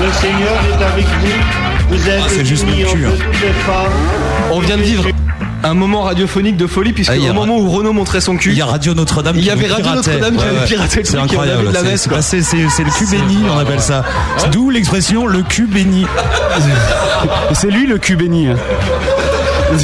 Le 0.00 0.12
Seigneur 0.20 0.52
est 0.70 0.84
avec 0.84 1.06
vous. 1.06 1.88
Vous 1.96 2.08
êtes 2.08 2.20
Ah, 2.24 2.28
c'est 2.28 2.44
juste 2.44 2.66
mon 2.66 2.72
cul, 2.92 3.06
hein. 3.06 3.10
On 4.50 4.60
vient 4.60 4.76
de 4.76 4.82
vivre 4.82 5.04
un 5.68 5.74
moment 5.74 6.02
radiophonique 6.02 6.56
de 6.56 6.66
folie 6.66 6.92
puisque 6.92 7.10
Ah, 7.12 7.16
il 7.16 7.24
y 7.24 7.26
a- 7.28 7.30
au 7.30 7.34
moment 7.34 7.58
où 7.58 7.70
Renaud 7.70 7.92
montrait 7.92 8.20
son 8.20 8.36
cul, 8.36 8.50
Il 8.52 8.58
y 8.58 8.62
a 8.62 8.66
Radio 8.66 8.94
Notre-Dame 8.94 9.36
Il 9.36 9.42
y 9.42 9.44
qui 9.44 9.50
avait 9.50 9.66
Radio. 9.66 9.94
Notre-Dame 9.94 10.36
qui 10.36 10.44
avait 10.44 10.64
piraté 10.66 10.98
le 11.00 11.04
C'est 11.04 11.16
incroyable. 11.18 11.68
de 11.68 11.72
la 11.72 11.80
c'est- 11.80 11.86
messe, 11.86 12.06
quoi. 12.06 12.22
C'est 12.22 12.42
c'est- 12.42 12.68
c'est 12.68 12.84
le 12.84 12.90
cul 12.90 13.06
béni, 13.06 13.38
on 13.54 13.58
appelle 13.58 13.80
ça. 13.80 14.02
D'où 14.52 14.70
l'expression 14.70 15.26
le 15.26 15.42
cul 15.42 15.66
béni. 15.66 16.06
C'est 17.54 17.70
lui 17.70 17.86
le 17.86 17.98
cul 17.98 18.16
béni. 18.16 18.48
hein. 18.48 18.56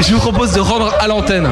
je 0.00 0.12
vous 0.14 0.18
propose 0.20 0.52
de 0.52 0.60
rendre 0.60 0.92
à 1.00 1.06
l'antenne. 1.08 1.48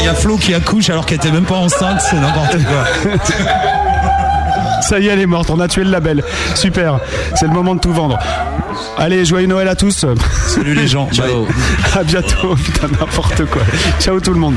Il 0.00 0.04
y 0.04 0.08
a 0.08 0.14
Flo 0.14 0.36
qui 0.36 0.54
accouche 0.54 0.90
alors 0.90 1.06
qu'elle 1.06 1.16
était 1.18 1.30
même 1.30 1.44
pas 1.44 1.56
enceinte, 1.56 2.00
c'est 2.00 2.16
n'importe 2.16 2.56
quoi. 2.64 3.12
Ça 4.80 4.98
y 5.00 5.06
est, 5.06 5.10
elle 5.10 5.20
est 5.20 5.26
morte. 5.26 5.50
On 5.50 5.60
a 5.60 5.68
tué 5.68 5.84
le 5.84 5.90
label. 5.90 6.22
Super. 6.54 7.00
C'est 7.34 7.46
le 7.46 7.52
moment 7.52 7.74
de 7.74 7.80
tout 7.80 7.92
vendre. 7.92 8.18
Allez, 8.96 9.24
joyeux 9.24 9.46
Noël 9.46 9.68
à 9.68 9.74
tous. 9.74 10.04
Salut 10.46 10.74
les 10.74 10.86
gens. 10.86 11.08
Ciao. 11.12 11.46
À 11.94 12.02
bientôt. 12.04 12.54
Putain, 12.56 12.88
n'importe 12.88 13.44
quoi. 13.46 13.62
Ciao 14.00 14.20
tout 14.20 14.32
le 14.32 14.40
monde. 14.40 14.54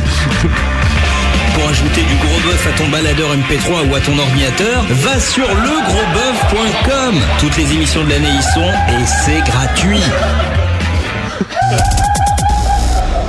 Pour 1.53 1.69
ajouter 1.69 2.01
du 2.01 2.15
gros 2.15 2.39
bœuf 2.49 2.67
à 2.73 2.77
ton 2.77 2.87
baladeur 2.89 3.29
MP3 3.35 3.89
ou 3.89 3.95
à 3.95 3.99
ton 3.99 4.17
ordinateur, 4.17 4.83
va 4.89 5.19
sur 5.19 5.47
legrosboeuf.com. 5.47 7.15
Toutes 7.39 7.57
les 7.57 7.73
émissions 7.73 8.03
de 8.03 8.09
l'année 8.09 8.29
y 8.29 8.41
sont 8.41 8.61
et 8.61 9.05
c'est 9.05 9.41
gratuit. 9.41 10.01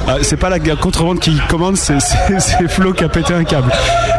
Ah, 0.08 0.16
c'est 0.22 0.36
pas 0.36 0.50
la 0.50 0.58
contrebande 0.58 1.20
qui 1.20 1.38
commande, 1.48 1.76
c'est- 1.76 1.98
Flo 2.68 2.92
qui 2.92 3.04
a 3.04 3.08
pété 3.08 3.32
un 3.34 3.44
câble. 3.44 3.70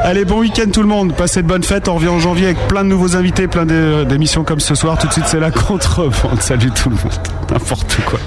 Allez, 0.03 0.25
bon 0.25 0.39
week-end 0.39 0.69
tout 0.71 0.81
le 0.81 0.87
monde. 0.87 1.13
Passez 1.13 1.41
de 1.43 1.47
bonnes 1.47 1.63
fêtes. 1.63 1.87
On 1.87 1.95
revient 1.95 2.07
en 2.07 2.19
janvier 2.19 2.45
avec 2.47 2.67
plein 2.67 2.83
de 2.83 2.89
nouveaux 2.89 3.15
invités, 3.15 3.47
plein 3.47 3.65
d'é- 3.65 4.05
d'émissions 4.05 4.43
comme 4.43 4.59
ce 4.59 4.75
soir. 4.75 4.97
Tout 4.97 5.07
de 5.07 5.13
suite, 5.13 5.25
c'est 5.27 5.39
la 5.39 5.51
contrebande. 5.51 6.41
Salut 6.41 6.71
tout 6.71 6.89
le 6.89 6.95
monde. 6.95 7.13
N'importe 7.51 7.97
quoi. 8.05 8.19